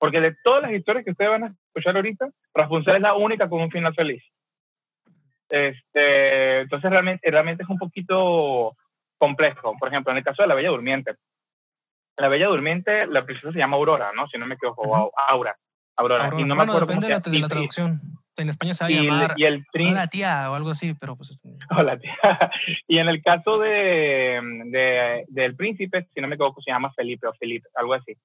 porque 0.00 0.20
de 0.20 0.34
todas 0.42 0.62
las 0.62 0.72
historias 0.72 1.04
que 1.04 1.10
ustedes 1.10 1.30
van 1.30 1.44
a 1.44 1.54
escuchar 1.68 1.94
ahorita, 1.94 2.30
Rapunzel 2.54 2.96
es 2.96 3.02
la 3.02 3.14
única 3.14 3.50
con 3.50 3.60
un 3.60 3.70
final 3.70 3.94
feliz. 3.94 4.24
Este, 5.50 6.60
entonces 6.60 6.90
realmente, 6.90 7.30
realmente 7.30 7.64
es 7.64 7.68
un 7.68 7.76
poquito 7.76 8.74
complejo. 9.18 9.76
Por 9.78 9.88
ejemplo, 9.88 10.10
en 10.10 10.18
el 10.18 10.24
caso 10.24 10.42
de 10.42 10.48
la 10.48 10.54
Bella 10.54 10.70
Durmiente. 10.70 11.16
La 12.16 12.28
Bella 12.28 12.46
Durmiente, 12.46 13.06
la 13.08 13.26
princesa 13.26 13.52
se 13.52 13.58
llama 13.58 13.76
Aurora, 13.76 14.10
¿no? 14.16 14.26
Si 14.28 14.38
no 14.38 14.46
me 14.46 14.54
equivoco, 14.54 14.82
o 14.82 15.12
Aura. 15.28 15.54
Aurora. 15.96 16.30
Y 16.38 16.44
no 16.44 16.56
me 16.56 16.62
acuerdo 16.62 16.80
depende 16.80 17.06
de 17.06 17.38
la, 17.38 17.48
traducción. 17.48 18.00
En 18.38 18.48
España 18.48 18.72
se 18.72 18.84
va 18.84 18.88
a 18.88 18.90
llamar 18.90 19.34
y 19.36 19.44
el 19.44 19.66
Hola 19.74 20.06
tía 20.06 20.50
o 20.50 20.54
algo 20.54 20.70
así, 20.70 20.94
pero 20.94 21.14
pues... 21.14 21.42
Hola 21.76 21.98
tía. 21.98 22.16
y 22.88 22.96
en 22.96 23.10
el 23.10 23.22
caso 23.22 23.58
de, 23.58 24.40
de, 24.66 25.26
del 25.28 25.56
príncipe, 25.56 26.08
si 26.14 26.22
no 26.22 26.28
me 26.28 26.36
equivoco, 26.36 26.62
se 26.62 26.70
llama 26.70 26.90
Felipe 26.94 27.26
o 27.26 27.34
Felipe, 27.34 27.68
algo 27.74 27.92
así. 27.92 28.16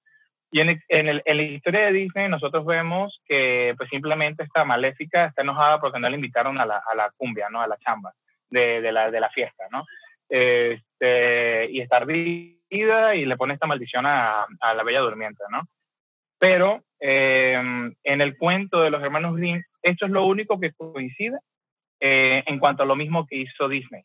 Y 0.55 0.61
en, 0.61 0.81
en, 0.87 1.21
la 1.25 1.43
historia 1.43 1.87
de 1.87 1.91
Disney 1.91 2.29
nosotros 2.29 2.65
vemos 2.65 3.21
que 3.25 3.73
pues 3.75 3.89
simplemente 3.89 4.43
esta 4.43 4.63
maléfica 4.63 5.25
está 5.25 5.41
enojada 5.41 5.81
porque 5.81 5.99
no 5.99 6.07
le 6.07 6.15
invitaron 6.15 6.57
a 6.57 6.65
la, 6.65 6.81
a 6.89 6.95
la 6.95 7.11
cumbia, 7.17 7.49
¿no? 7.49 7.61
A 7.61 7.67
la 7.67 7.77
chamba 7.77 8.13
de, 8.49 8.79
de, 8.79 8.93
la, 8.93 9.11
de 9.11 9.19
la 9.19 9.29
fiesta, 9.31 9.65
¿no? 9.69 9.83
Este, 10.29 11.69
y 11.69 11.81
está 11.81 11.97
ardida 11.97 13.15
y 13.15 13.25
le 13.25 13.35
pone 13.35 13.53
esta 13.53 13.67
maldición 13.67 14.05
a, 14.05 14.45
a 14.61 14.73
la 14.73 14.83
Bella 14.83 15.01
Durmiente, 15.01 15.43
¿no? 15.51 15.67
Pero 16.39 16.85
em, 17.01 17.93
en 18.05 18.21
el 18.21 18.37
cuento 18.37 18.79
de 18.79 18.91
los 18.91 19.01
hermanos 19.01 19.35
Grimm, 19.35 19.61
esto 19.81 20.05
es 20.05 20.11
lo 20.13 20.23
único 20.23 20.57
que 20.61 20.71
coincide 20.71 21.37
eh, 21.99 22.45
en 22.45 22.59
cuanto 22.59 22.83
a 22.83 22.85
lo 22.85 22.95
mismo 22.95 23.27
que 23.27 23.39
hizo 23.39 23.67
Disney. 23.67 24.03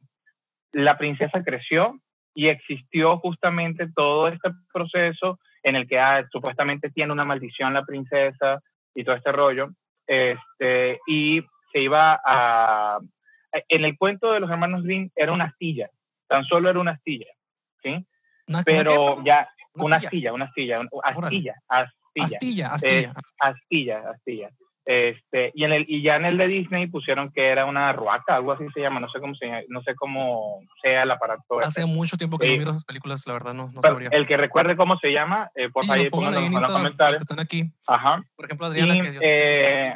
La 0.72 0.98
princesa 0.98 1.44
creció 1.44 2.00
y 2.34 2.48
existió 2.48 3.18
justamente 3.18 3.86
todo 3.94 4.26
este 4.26 4.50
proceso 4.72 5.38
en 5.62 5.76
el 5.76 5.86
que 5.86 5.98
ah, 5.98 6.26
supuestamente 6.30 6.90
tiene 6.90 7.12
una 7.12 7.24
maldición 7.24 7.74
la 7.74 7.84
princesa 7.84 8.60
y 8.94 9.04
todo 9.04 9.16
este 9.16 9.32
rollo. 9.32 9.70
Este, 10.06 11.00
y 11.06 11.42
se 11.72 11.80
iba 11.80 12.20
a... 12.24 12.98
En 13.68 13.84
el 13.84 13.96
cuento 13.98 14.32
de 14.32 14.40
los 14.40 14.50
hermanos 14.50 14.84
Grimm 14.84 15.10
era 15.14 15.32
una 15.32 15.46
astilla, 15.46 15.90
tan 16.28 16.44
solo 16.44 16.70
era 16.70 16.78
una 16.78 16.92
astilla, 16.92 17.26
¿sí? 17.82 18.06
Pero 18.64 19.22
ya, 19.24 19.48
una 19.74 19.96
astilla, 19.96 20.32
una 20.32 20.44
astilla, 20.44 20.80
astilla, 21.02 21.54
astilla. 21.68 21.94
Astilla, 22.16 22.68
astilla. 23.40 24.00
astilla, 24.10 24.50
Este, 24.86 25.52
y, 25.54 25.64
en 25.64 25.72
el, 25.72 25.84
y 25.88 26.02
ya 26.02 26.16
en 26.16 26.24
el 26.24 26.38
de 26.38 26.48
Disney 26.48 26.86
pusieron 26.86 27.30
que 27.30 27.48
era 27.48 27.66
una 27.66 27.92
ruaca, 27.92 28.36
algo 28.36 28.52
así 28.52 28.64
se 28.74 28.80
llama, 28.80 28.98
no 28.98 29.10
sé 29.10 29.20
cómo, 29.20 29.34
se, 29.34 29.66
no 29.68 29.82
sé 29.82 29.94
cómo 29.94 30.62
sea 30.82 31.02
el 31.02 31.10
aparato. 31.10 31.60
Hace 31.60 31.84
mucho 31.86 32.16
tiempo 32.16 32.38
que 32.38 32.46
no 32.46 32.52
miro 32.58 32.70
esas 32.70 32.84
películas, 32.84 33.26
la 33.26 33.34
verdad 33.34 33.54
no, 33.54 33.70
no 33.72 33.82
sabría. 33.82 34.08
El 34.10 34.26
que 34.26 34.36
recuerde 34.36 34.76
cómo 34.76 34.98
se 34.98 35.12
llama, 35.12 35.50
eh, 35.54 35.68
por 35.68 35.84
favor, 35.84 36.10
pónganlo 36.10 36.40
en 36.40 36.52
los 36.52 36.68
comentarios. 36.68 37.18
que 37.18 37.22
están 37.22 37.40
aquí. 37.40 37.70
Ajá. 37.86 38.22
Por 38.34 38.46
ejemplo, 38.46 38.66
Adriana. 38.66 38.96
Y, 38.96 39.00
que 39.02 39.18
eh, 39.20 39.94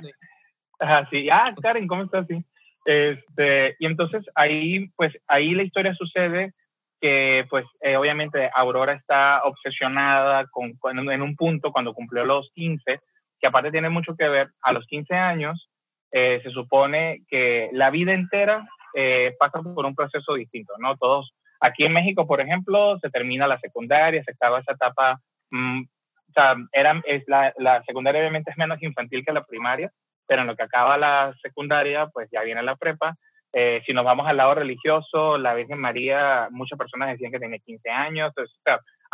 ajá, 0.78 1.08
sí. 1.10 1.28
Ah, 1.30 1.54
Karen, 1.60 1.86
¿cómo 1.86 2.02
estás? 2.04 2.26
Sí. 2.28 2.44
Este, 2.84 3.76
y 3.78 3.86
entonces 3.86 4.24
ahí, 4.34 4.88
pues 4.96 5.12
ahí 5.26 5.54
la 5.54 5.62
historia 5.62 5.94
sucede 5.94 6.52
que 7.00 7.46
pues 7.50 7.64
eh, 7.80 7.96
obviamente 7.96 8.50
Aurora 8.54 8.92
está 8.92 9.42
obsesionada 9.44 10.46
con, 10.46 10.78
en 11.10 11.22
un 11.22 11.36
punto 11.36 11.72
cuando 11.72 11.94
cumplió 11.94 12.24
los 12.24 12.50
15, 12.54 13.00
que 13.44 13.48
aparte 13.48 13.70
tiene 13.70 13.90
mucho 13.90 14.16
que 14.16 14.26
ver, 14.26 14.48
a 14.62 14.72
los 14.72 14.86
15 14.86 15.14
años 15.16 15.68
eh, 16.10 16.40
se 16.42 16.48
supone 16.48 17.24
que 17.28 17.68
la 17.74 17.90
vida 17.90 18.14
entera 18.14 18.66
eh, 18.94 19.36
pasa 19.38 19.62
por 19.62 19.84
un 19.84 19.94
proceso 19.94 20.32
distinto, 20.32 20.72
¿no? 20.78 20.96
Todos, 20.96 21.34
aquí 21.60 21.84
en 21.84 21.92
México, 21.92 22.26
por 22.26 22.40
ejemplo, 22.40 22.98
se 23.02 23.10
termina 23.10 23.46
la 23.46 23.60
secundaria, 23.60 24.24
se 24.24 24.30
acaba 24.30 24.60
esa 24.60 24.72
etapa, 24.72 25.20
mm, 25.50 25.82
o 25.82 26.32
sea, 26.32 26.56
era, 26.72 27.02
es 27.04 27.24
la, 27.26 27.52
la 27.58 27.82
secundaria 27.84 28.22
obviamente 28.22 28.50
es 28.50 28.56
menos 28.56 28.82
infantil 28.82 29.22
que 29.26 29.34
la 29.34 29.44
primaria, 29.44 29.92
pero 30.26 30.40
en 30.40 30.46
lo 30.46 30.56
que 30.56 30.62
acaba 30.62 30.96
la 30.96 31.34
secundaria, 31.42 32.06
pues 32.06 32.30
ya 32.32 32.42
viene 32.44 32.62
la 32.62 32.76
prepa, 32.76 33.14
eh, 33.52 33.82
si 33.84 33.92
nos 33.92 34.06
vamos 34.06 34.26
al 34.26 34.38
lado 34.38 34.54
religioso, 34.54 35.36
la 35.36 35.52
Virgen 35.52 35.78
María, 35.78 36.48
muchas 36.50 36.78
personas 36.78 37.10
decían 37.10 37.30
que 37.30 37.38
tenía 37.38 37.58
15 37.58 37.90
años. 37.90 38.32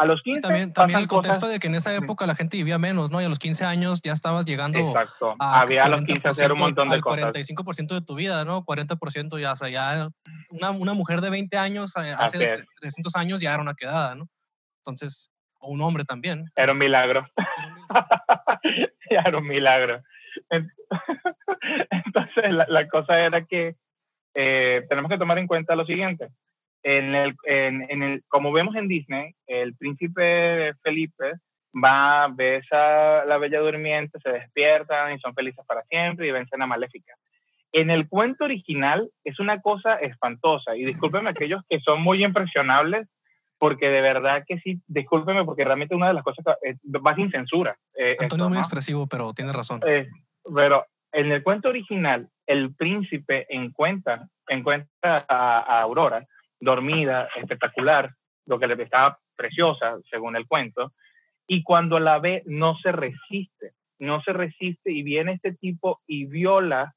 A 0.00 0.06
los 0.06 0.22
15 0.22 0.40
también, 0.40 0.72
también 0.72 0.98
el 0.98 1.08
contexto 1.08 1.46
de 1.46 1.58
que 1.58 1.66
en 1.66 1.74
esa 1.74 1.94
época 1.94 2.24
la 2.24 2.34
gente 2.34 2.56
vivía 2.56 2.78
menos, 2.78 3.10
¿no? 3.10 3.20
Y 3.20 3.26
a 3.26 3.28
los 3.28 3.38
15 3.38 3.66
años 3.66 4.00
ya 4.00 4.14
estabas 4.14 4.46
llegando 4.46 4.78
Exacto. 4.78 5.36
A 5.38 5.60
Había 5.60 5.84
a 5.84 5.88
los 5.90 6.00
15 6.04 6.26
hacer 6.26 6.52
un 6.52 6.58
montón 6.58 6.88
de 6.88 7.02
cosas. 7.02 7.34
45% 7.34 7.88
de 7.88 8.00
tu 8.00 8.14
vida, 8.14 8.46
¿no? 8.46 8.64
40% 8.64 9.38
ya, 9.38 9.52
o 9.52 9.56
sea, 9.56 9.68
ya 9.68 10.08
una, 10.48 10.70
una 10.70 10.94
mujer 10.94 11.20
de 11.20 11.28
20 11.28 11.54
años 11.58 11.94
eh, 11.98 12.14
hace 12.18 12.56
300 12.80 13.14
años 13.16 13.42
ya 13.42 13.52
era 13.52 13.62
una 13.62 13.74
quedada, 13.74 14.14
¿no? 14.14 14.26
Entonces, 14.78 15.30
o 15.58 15.70
un 15.70 15.82
hombre 15.82 16.04
también. 16.04 16.46
Era 16.56 16.72
un 16.72 16.78
milagro. 16.78 17.28
ya 19.10 19.20
era 19.20 19.36
un 19.36 19.46
milagro. 19.46 20.02
Entonces, 21.90 22.44
la 22.68 22.88
cosa 22.88 23.20
era 23.20 23.44
que 23.44 23.76
eh, 24.34 24.86
tenemos 24.88 25.10
que 25.10 25.18
tomar 25.18 25.36
en 25.36 25.46
cuenta 25.46 25.76
lo 25.76 25.84
siguiente. 25.84 26.30
En 26.82 27.14
el, 27.14 27.34
en, 27.44 28.02
el, 28.02 28.24
como 28.28 28.52
vemos 28.52 28.74
en 28.74 28.88
Disney, 28.88 29.34
el 29.46 29.74
príncipe 29.76 30.72
Felipe 30.82 31.34
va, 31.74 32.28
ve 32.28 32.62
a 32.72 33.24
la 33.26 33.38
bella 33.38 33.60
durmiente, 33.60 34.18
se 34.20 34.30
despiertan 34.30 35.14
y 35.14 35.20
son 35.20 35.34
felices 35.34 35.64
para 35.66 35.82
siempre 35.84 36.26
y 36.26 36.30
vencen 36.30 36.62
a 36.62 36.66
Maléfica. 36.66 37.14
En 37.72 37.90
el 37.90 38.08
cuento 38.08 38.44
original 38.44 39.10
es 39.24 39.38
una 39.38 39.60
cosa 39.60 39.94
espantosa 39.94 40.76
y 40.76 40.84
discúlpenme 40.84 41.30
aquellos 41.30 41.62
que 41.68 41.80
son 41.80 42.02
muy 42.02 42.24
impresionables 42.24 43.06
porque 43.58 43.90
de 43.90 44.00
verdad 44.00 44.42
que 44.46 44.58
sí, 44.60 44.80
discúlpenme 44.86 45.44
porque 45.44 45.64
realmente 45.64 45.94
una 45.94 46.08
de 46.08 46.14
las 46.14 46.24
cosas 46.24 46.44
eh, 46.62 46.76
va 46.84 47.14
sin 47.14 47.30
censura. 47.30 47.76
Eh, 47.94 48.16
Antonio 48.18 48.46
es 48.46 48.50
muy 48.50 48.58
expresivo, 48.58 49.06
pero 49.06 49.34
tiene 49.34 49.52
razón. 49.52 49.80
pero 50.54 50.86
en 51.12 51.30
el 51.30 51.42
cuento 51.42 51.68
original, 51.68 52.28
el 52.46 52.74
príncipe 52.74 53.46
encuentra, 53.50 54.28
encuentra 54.48 55.24
a, 55.28 55.80
Aurora 55.82 56.26
dormida, 56.60 57.28
espectacular, 57.36 58.14
lo 58.46 58.58
que 58.58 58.66
le 58.66 58.82
estaba 58.82 59.18
preciosa, 59.34 59.96
según 60.10 60.36
el 60.36 60.46
cuento, 60.46 60.92
y 61.46 61.62
cuando 61.62 61.98
la 61.98 62.18
ve 62.18 62.42
no 62.46 62.76
se 62.78 62.92
resiste, 62.92 63.72
no 63.98 64.22
se 64.22 64.32
resiste 64.32 64.92
y 64.92 65.02
viene 65.02 65.32
este 65.32 65.52
tipo 65.52 66.00
y 66.06 66.26
viola 66.26 66.94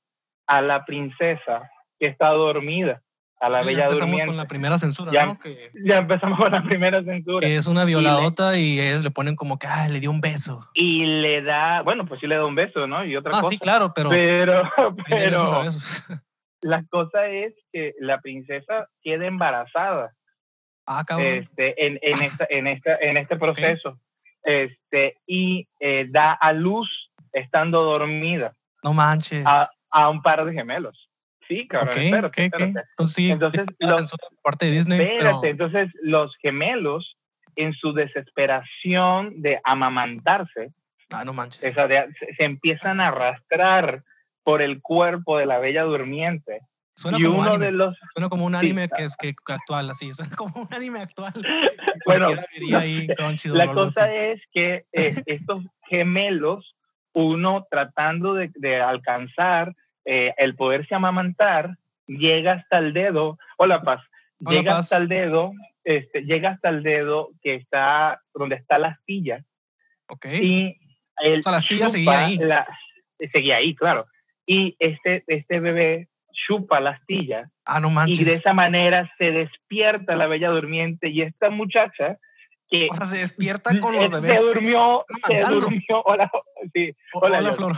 a 0.48 0.62
la 0.62 0.86
princesa 0.86 1.72
que 2.00 2.08
está 2.08 2.30
dormida 2.30 3.02
a 3.44 3.50
la 3.50 3.62
bella 3.62 3.86
empezamos 3.86 4.22
con 4.22 4.38
la 4.38 4.46
primera 4.46 4.78
censura, 4.78 5.12
ya, 5.12 5.26
¿no? 5.26 5.40
ya 5.84 5.98
empezamos 5.98 6.40
con 6.40 6.52
la 6.52 6.64
primera 6.64 7.04
censura. 7.04 7.46
es 7.46 7.68
una 7.68 7.84
violadota 7.84 8.58
y, 8.58 8.80
ellos 8.80 9.04
le 9.04 9.12
ponen 9.12 9.36
como 9.36 9.60
que, 9.60 9.68
ah, 9.68 9.90
le 9.90 10.00
dio 10.00 10.12
un 10.12 10.22
beso. 10.22 10.66
Y 10.74 11.06
le 11.06 11.42
da, 11.42 11.82
bueno, 11.82 12.06
pues 12.06 12.22
sí 12.22 12.28
le 12.28 12.36
da 12.36 12.46
un 12.46 12.56
beso, 12.56 12.88
¿no? 12.88 13.04
Y 13.04 13.18
otra 13.18 13.34
ah, 13.36 13.42
cosa. 13.42 13.50
sí, 13.50 13.58
claro, 13.58 13.94
pero... 13.94 14.10
Pero, 14.10 14.72
pero 15.10 15.64
la 16.64 16.84
cosa 16.90 17.28
es 17.28 17.54
que 17.72 17.94
la 18.00 18.22
princesa 18.22 18.90
queda 19.02 19.28
embarazada. 19.28 20.14
Ah, 20.86 21.04
cabrón. 21.06 21.28
Este, 21.28 21.86
en, 21.86 22.00
en, 22.02 22.22
esta, 22.22 22.48
en, 22.50 22.68
esta, 22.68 22.96
en 22.98 23.18
este 23.18 23.38
proceso. 23.38 24.00
Este, 24.44 25.18
y 25.26 25.68
eh, 25.80 26.08
da 26.10 26.34
a 26.34 26.52
luz 26.54 26.90
estando 27.32 27.84
dormida. 27.84 28.56
No 28.84 28.94
manches. 28.94 29.44
A, 29.46 29.70
a 29.90 30.10
un 30.10 30.22
par 30.22 30.44
de 30.44 30.54
gemelos. 30.54 31.10
Sí, 31.48 31.68
cabrón, 31.68 31.90
okay, 31.90 32.06
espérate, 32.06 32.44
Entonces, 32.46 33.16
sí, 33.16 33.32
entonces 33.32 33.66
los, 33.80 34.14
parte 34.42 34.66
de 34.66 34.72
Disney. 34.72 35.02
Espérate, 35.02 35.50
entonces 35.50 35.90
los 36.02 36.36
gemelos, 36.42 37.18
en 37.56 37.74
su 37.74 37.94
desesperación 37.94 39.42
de 39.42 39.60
amamantarse, 39.64 40.72
ah, 41.12 41.24
no 41.26 41.34
manches. 41.34 41.62
se, 41.62 42.44
empiezan 42.44 43.00
a 43.00 43.10
arrastrar 43.10 44.04
por 44.44 44.62
el 44.62 44.82
cuerpo 44.82 45.38
de 45.38 45.46
la 45.46 45.60
bella 45.60 45.84
durmiente. 45.84 46.62
Suena 46.96 47.18
y 47.20 47.24
como 47.24 47.40
uno 47.40 47.58
de 47.58 47.72
los 47.72 47.98
suena 48.14 48.30
como 48.30 48.46
un 48.46 48.54
anime 48.54 48.88
que 49.20 49.34
actual 49.48 49.90
así 49.90 50.14
suena 50.14 50.36
como 50.36 50.62
un 50.62 50.74
anime 50.76 51.00
actual 51.00 51.34
bueno 52.06 52.30
la 53.46 53.74
cosa 53.74 54.14
es 54.14 54.40
que 54.54 54.86
eh, 54.92 55.16
estos 55.26 55.64
gemelos 55.90 56.76
uno 57.14 57.66
tratando 57.72 58.36
de, 58.36 58.52
de 58.54 58.80
alcanzar 58.80 59.74
eh, 60.06 60.36
el 60.38 60.56
poderse 60.56 60.94
amamantar 60.94 61.78
llega 62.08 62.54
hasta 62.54 62.78
el 62.78 62.94
dedo, 62.94 63.38
hola 63.58 63.82
Paz, 63.84 64.02
llega 64.40 64.78
hasta 64.78 64.98
el 64.98 65.08
dedo, 65.08 65.54
este, 65.84 66.22
llega 66.24 66.52
hasta 66.52 66.70
el 66.70 66.84
dedo 66.84 67.32
que 67.42 67.56
está 67.56 68.22
donde 68.34 68.56
está 68.56 68.78
la 68.78 68.90
astilla. 68.90 69.44
Ok. 70.08 70.26
Y 70.26 70.78
el 71.22 71.40
o 71.40 71.44
sea, 71.44 71.52
la 71.54 71.58
astilla 71.60 71.90
seguía 71.90 72.26
ahí. 72.26 72.40
seguía 73.32 73.56
ahí, 73.58 73.76
claro. 73.76 74.08
Y 74.46 74.76
este, 74.80 75.24
este 75.28 75.60
bebé 75.60 76.10
chupa 76.32 76.80
la 76.80 76.92
astilla. 76.92 77.50
Ah, 77.66 77.80
no 77.80 77.90
manches. 77.90 78.20
Y 78.20 78.24
de 78.26 78.34
esa 78.34 78.54
manera 78.54 79.12
se 79.18 79.32
despierta 79.32 80.16
la 80.16 80.28
bella 80.28 80.50
durmiente 80.50 81.10
y 81.10 81.22
esta 81.22 81.50
muchacha 81.50 82.18
o 82.90 82.96
sea, 82.96 83.06
se 83.06 83.18
despierta 83.18 83.80
con 83.80 83.96
los 83.96 84.10
bebés. 84.10 84.38
Se 84.38 84.44
durmió, 84.44 85.06
se 85.28 85.40
durmió. 85.42 86.02
Hola, 86.06 86.32
sí. 86.74 86.96
Hola, 87.14 87.54
Flor. 87.54 87.76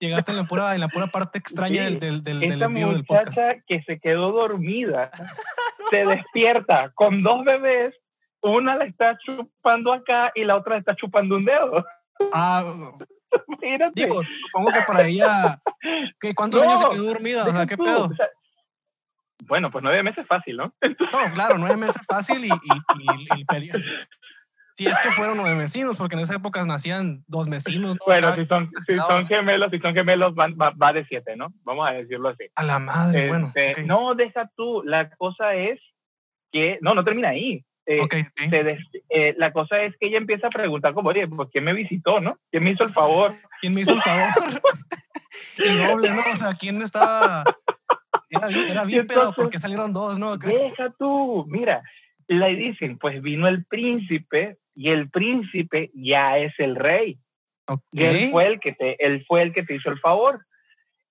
Llegaste 0.00 0.32
en 0.32 0.38
la 0.38 0.44
pura, 0.44 0.74
en 0.74 0.80
la 0.80 0.88
pura 0.88 1.06
parte 1.06 1.38
extraña 1.38 1.84
del, 1.84 2.00
del, 2.00 2.24
del, 2.24 2.40
del 2.40 2.62
envío 2.62 2.92
del 2.92 3.04
podcast. 3.04 3.38
que 3.66 3.82
se 3.84 4.00
quedó 4.00 4.32
dormida 4.32 5.10
se 5.90 6.04
despierta 6.04 6.90
con 6.94 7.22
dos 7.22 7.44
bebés. 7.44 7.94
Una 8.42 8.76
la 8.76 8.84
está 8.84 9.16
chupando 9.24 9.92
acá 9.92 10.32
y 10.34 10.44
la 10.44 10.56
otra 10.56 10.74
la 10.74 10.80
está 10.80 10.96
chupando 10.96 11.36
un 11.36 11.44
dedo. 11.44 11.84
Ah, 12.32 12.64
Digo, 13.94 14.22
supongo 14.46 14.70
que 14.70 14.82
para 14.86 15.06
ella. 15.06 15.60
¿qué, 16.20 16.34
¿Cuántos 16.34 16.62
años 16.62 16.80
se 16.80 16.88
quedó 16.88 17.04
dormida? 17.04 17.44
O 17.44 17.52
sea, 17.52 17.66
¿qué 17.66 17.76
pedo? 17.76 18.10
Bueno, 19.46 19.70
pues 19.70 19.82
nueve 19.82 20.02
meses 20.02 20.26
fácil, 20.26 20.56
¿no? 20.56 20.74
No, 20.82 21.32
claro, 21.34 21.58
nueve 21.58 21.76
meses 21.76 22.04
fácil 22.06 22.44
y, 22.44 22.48
y, 22.48 23.40
y, 23.40 23.70
Si 24.74 24.86
es 24.86 24.98
que 25.00 25.10
fueron 25.10 25.36
nueve 25.36 25.56
vecinos, 25.56 25.96
porque 25.96 26.16
en 26.16 26.22
esa 26.22 26.36
época 26.36 26.64
nacían 26.64 27.22
dos 27.26 27.48
vecinos. 27.48 27.96
Bueno, 28.04 28.32
si 28.32 28.46
son, 28.46 28.68
si 28.86 28.98
son 28.98 29.26
gemelos, 29.26 29.70
si 29.70 29.78
son 29.78 29.94
gemelos, 29.94 30.34
va, 30.34 30.92
de 30.92 31.04
siete, 31.06 31.36
¿no? 31.36 31.52
Vamos 31.62 31.88
a 31.88 31.92
decirlo 31.92 32.30
así. 32.30 32.44
A 32.54 32.64
la 32.64 32.78
madre, 32.78 33.28
bueno. 33.28 33.52
Este, 33.54 33.82
no, 33.84 34.14
deja 34.14 34.50
tú. 34.56 34.82
La 34.84 35.10
cosa 35.10 35.54
es 35.54 35.78
que, 36.50 36.78
no, 36.80 36.94
no 36.94 37.04
termina 37.04 37.28
ahí. 37.28 37.64
Eh, 37.86 38.78
eh, 39.10 39.34
la 39.38 39.52
cosa 39.52 39.82
es 39.82 39.96
que 39.96 40.08
ella 40.08 40.18
empieza 40.18 40.48
a 40.48 40.50
preguntar 40.50 40.92
como, 40.92 41.10
oye, 41.10 41.28
¿por 41.28 41.50
quién 41.50 41.64
me 41.64 41.72
visitó, 41.72 42.20
no? 42.20 42.38
¿Quién 42.50 42.64
me 42.64 42.70
hizo 42.70 42.82
el 42.82 42.90
favor? 42.90 43.32
¿Quién 43.60 43.74
me 43.74 43.82
hizo 43.82 43.92
el 43.92 44.00
favor? 44.00 44.28
el 45.58 45.86
doble, 45.86 46.10
¿no? 46.10 46.22
O 46.32 46.36
sea, 46.36 46.52
¿quién 46.58 46.82
estaba 46.82 47.44
era, 48.28 48.48
era 48.48 48.84
bien 48.84 49.06
pedo 49.06 49.32
porque 49.36 49.58
salieron 49.60 49.92
dos, 49.92 50.18
¿no? 50.18 50.36
Deja 50.36 50.92
tú, 50.98 51.46
mira, 51.48 51.82
le 52.26 52.56
dicen, 52.56 52.98
pues 52.98 53.22
vino 53.22 53.46
el 53.46 53.64
príncipe 53.64 54.58
y 54.74 54.90
el 54.90 55.08
príncipe 55.10 55.90
ya 55.94 56.38
es 56.38 56.52
el 56.58 56.76
rey. 56.76 57.18
Y 57.92 58.04
él 58.04 58.30
fue 58.30 58.46
el 58.46 58.60
que 58.60 58.72
te, 58.72 59.04
él 59.04 59.24
fue 59.26 59.42
el 59.42 59.52
que 59.52 59.62
te 59.62 59.74
hizo 59.74 59.90
el 59.90 59.98
favor. 59.98 60.46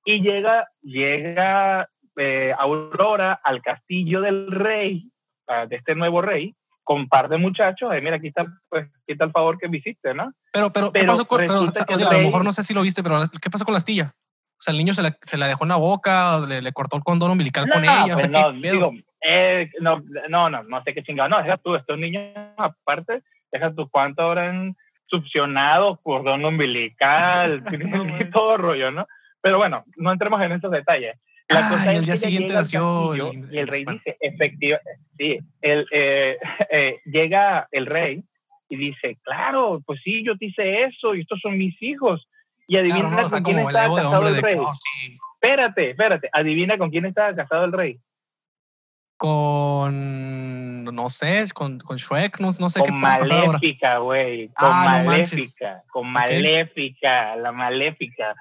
Y 0.05 0.21
llega, 0.21 0.69
llega 0.81 1.89
eh, 2.15 2.53
Aurora 2.57 3.33
al 3.43 3.61
castillo 3.61 4.21
del 4.21 4.51
rey, 4.51 5.09
ah, 5.47 5.65
de 5.65 5.77
este 5.77 5.95
nuevo 5.95 6.21
rey, 6.21 6.55
con 6.85 7.01
un 7.01 7.09
par 7.09 7.27
de 7.27 7.37
muchachos, 7.37 7.89
mira, 8.01 8.15
aquí 8.15 8.27
está, 8.27 8.45
pues, 8.69 8.83
aquí 8.83 9.11
está 9.11 9.25
el 9.25 9.31
favor 9.31 9.57
que 9.57 9.67
visiste, 9.67 10.13
¿no? 10.13 10.31
Pero, 10.53 10.71
pero, 10.71 10.91
¿qué 10.91 11.03
pasó 11.03 11.25
con, 11.25 11.39
pero, 11.39 11.59
a 11.59 12.13
lo 12.13 12.19
mejor 12.19 12.45
no 12.45 12.53
sé 12.53 12.63
si 12.63 12.73
lo 12.73 12.83
viste, 12.83 13.03
pero 13.03 13.19
¿qué 13.41 13.49
pasó 13.49 13.65
con 13.65 13.73
la 13.73 13.77
astilla? 13.77 14.13
O 14.57 14.61
sea, 14.61 14.71
el 14.71 14.77
niño 14.77 14.93
se 14.93 15.01
la, 15.01 15.17
se 15.21 15.37
la 15.37 15.47
dejó 15.47 15.65
en 15.65 15.69
la 15.69 15.75
boca, 15.75 16.39
le, 16.47 16.61
le 16.61 16.71
cortó 16.71 16.95
el 16.95 17.03
condón 17.03 17.31
umbilical 17.31 17.67
con 17.69 17.83
ella. 17.83 18.15
o 18.15 18.19
pues 18.19 18.31
sea, 18.31 18.51
digo, 18.51 18.93
eh, 19.19 19.71
no, 19.81 20.01
no, 20.29 20.49
no, 20.49 20.63
no 20.63 20.83
sé 20.83 20.93
qué 20.93 21.03
chingado. 21.03 21.27
No, 21.27 21.41
deja 21.41 21.57
tú, 21.57 21.75
estos 21.75 21.97
niños 21.97 22.23
aparte, 22.55 23.23
deja 23.51 23.73
tú 23.73 23.89
cuánto 23.89 24.21
habrán 24.21 24.77
succionado 25.07 25.99
cordón 26.01 26.45
umbilical, 26.45 27.63
todo 28.31 28.57
rollo, 28.57 28.91
¿no? 28.91 29.07
Pero 29.41 29.57
bueno, 29.57 29.83
no 29.97 30.11
entremos 30.11 30.41
en 30.41 30.51
esos 30.51 30.71
detalles. 30.71 31.17
La 31.49 31.67
Ah, 31.67 31.69
cosa 31.69 31.85
y 31.85 31.89
es 31.89 31.99
al 31.99 32.05
día 32.05 32.13
que 32.13 32.17
siguiente 32.19 32.53
nació 32.53 33.13
el- 33.13 33.53
y 33.53 33.57
el 33.59 33.67
rey 33.67 33.83
bueno. 33.83 33.99
dice, 34.03 34.17
efectiva, 34.19 34.79
sí, 35.17 35.39
el, 35.61 35.85
eh, 35.91 36.37
eh, 36.71 36.99
llega 37.05 37.67
el 37.71 37.85
rey 37.85 38.23
y 38.67 38.75
dice, 38.77 39.17
claro, 39.23 39.81
pues 39.85 40.01
sí, 40.03 40.23
yo 40.25 40.35
te 40.37 40.45
hice 40.47 40.83
eso 40.85 41.13
y 41.13 41.21
estos 41.21 41.39
son 41.41 41.57
mis 41.57 41.79
hijos. 41.83 42.27
Y 42.67 42.77
adivina 42.77 43.23
con 43.29 43.43
quién 43.43 43.59
el 43.59 43.67
estaba 43.67 43.95
casado 43.95 44.27
el 44.27 44.35
de 44.35 44.41
rey. 44.41 44.57
oh, 44.59 44.73
sí, 44.73 45.17
Espérate, 45.35 45.91
espérate, 45.91 46.29
adivina 46.33 46.77
con 46.79 46.89
quién 46.89 47.05
estaba 47.05 47.35
casado 47.35 47.65
el 47.65 47.73
rey. 47.73 47.99
con, 49.17 50.83
no 50.85 51.09
sé, 51.09 51.45
con, 51.53 51.79
con 51.79 51.97
Shrek, 51.97 52.39
no, 52.39 52.49
no 52.59 52.69
sé 52.69 52.81
qué 52.83 52.89
con. 52.89 52.99
Maléfica, 52.99 53.97
güey. 53.99 54.47
Con 54.49 54.69
Ah, 54.71 54.99
no. 55.03 55.05
Maléfica. 55.05 55.83
Con 55.89 56.07
Maléfica, 56.09 57.35
la 57.35 57.51
Maléfica. 57.51 58.35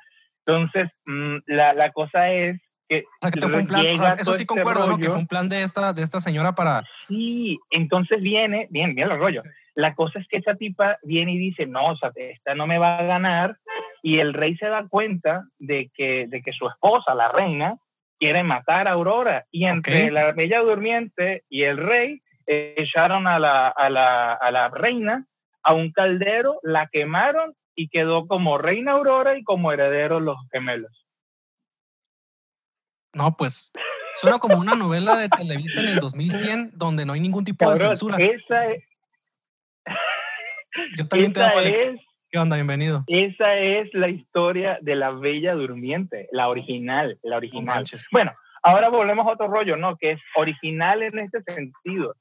Entonces, 0.46 0.90
mm, 1.06 1.36
la, 1.46 1.74
la 1.74 1.90
cosa 1.92 2.30
es 2.30 2.60
que. 2.88 3.00
O 3.00 3.22
sea, 3.22 3.30
que 3.30 3.40
fue 3.40 3.60
un 3.60 3.66
plan, 3.66 3.80
o 3.80 3.84
llega 3.84 3.98
sea, 3.98 4.20
eso 4.20 4.32
sí 4.34 4.42
este 4.42 4.46
concuerdo, 4.46 4.86
¿no? 4.86 4.98
Que 4.98 5.08
fue 5.08 5.18
un 5.18 5.26
plan 5.26 5.48
de 5.48 5.62
esta, 5.62 5.92
de 5.92 6.02
esta 6.02 6.20
señora 6.20 6.54
para, 6.54 6.84
Sí, 7.08 7.58
entonces 7.70 8.20
viene, 8.20 8.68
bien, 8.70 8.94
bien 8.94 9.10
el 9.10 9.18
rollo. 9.18 9.42
La 9.74 9.94
cosa 9.94 10.20
es 10.20 10.28
que 10.28 10.36
esa 10.36 10.54
tipa 10.54 10.98
viene 11.02 11.32
y 11.32 11.38
dice, 11.38 11.66
no, 11.66 11.86
o 11.86 11.96
sea, 11.96 12.12
esta 12.14 12.54
no 12.54 12.66
me 12.66 12.78
va 12.78 12.98
a 12.98 13.04
ganar. 13.04 13.58
Y 14.02 14.18
el 14.18 14.32
rey 14.32 14.56
se 14.56 14.66
da 14.66 14.86
cuenta 14.88 15.48
de 15.58 15.90
que, 15.94 16.26
de 16.28 16.42
que 16.42 16.52
su 16.52 16.68
esposa, 16.68 17.14
la 17.14 17.28
reina, 17.28 17.76
quiere 18.18 18.44
matar 18.44 18.86
a 18.86 18.92
Aurora. 18.92 19.46
Y 19.50 19.64
entre 19.64 20.10
la 20.10 20.32
bella 20.32 20.60
durmiente 20.60 21.44
y 21.48 21.62
el 21.64 21.78
rey 21.78 22.22
eh, 22.46 22.74
echaron 22.76 23.26
a 23.26 23.38
la, 23.38 23.68
a, 23.68 23.90
la, 23.90 24.34
a 24.34 24.50
la 24.50 24.68
reina 24.68 25.26
a 25.64 25.72
un 25.72 25.90
caldero, 25.92 26.60
la 26.62 26.88
quemaron 26.88 27.54
y 27.74 27.88
quedó 27.88 28.26
como 28.28 28.58
reina 28.58 28.92
Aurora 28.92 29.36
y 29.36 29.42
como 29.42 29.72
heredero 29.72 30.20
los 30.20 30.36
gemelos. 30.52 31.03
No, 33.14 33.36
pues, 33.36 33.72
suena 34.14 34.38
como 34.38 34.58
una 34.58 34.74
novela 34.74 35.16
de 35.16 35.28
Televisa 35.28 35.80
en 35.80 35.86
el 35.88 35.98
2100 35.98 36.72
donde 36.74 37.04
no 37.06 37.12
hay 37.14 37.20
ningún 37.20 37.44
tipo 37.44 37.64
de 37.70 37.76
Cabrón, 37.76 37.94
censura. 37.96 38.16
esa 38.18 38.66
es, 38.66 38.84
Yo 40.96 41.06
también 41.08 41.32
te 41.32 41.40
esa 41.40 41.50
amo, 41.50 41.58
Alex. 41.58 41.80
es 41.80 42.00
¿Qué 42.30 42.38
onda? 42.40 42.56
Bienvenido. 42.56 43.04
Esa 43.06 43.54
es 43.58 43.88
la 43.94 44.08
historia 44.08 44.78
de 44.80 44.96
la 44.96 45.10
Bella 45.12 45.54
Durmiente, 45.54 46.28
la 46.32 46.48
original, 46.48 47.16
la 47.22 47.36
original. 47.36 47.84
Bueno, 48.10 48.32
ahora 48.64 48.88
volvemos 48.88 49.24
a 49.28 49.32
otro 49.34 49.46
rollo, 49.46 49.76
¿no? 49.76 49.96
Que 49.96 50.12
es 50.12 50.20
original 50.34 51.04
en 51.04 51.20
este 51.20 51.42
sentido. 51.46 52.16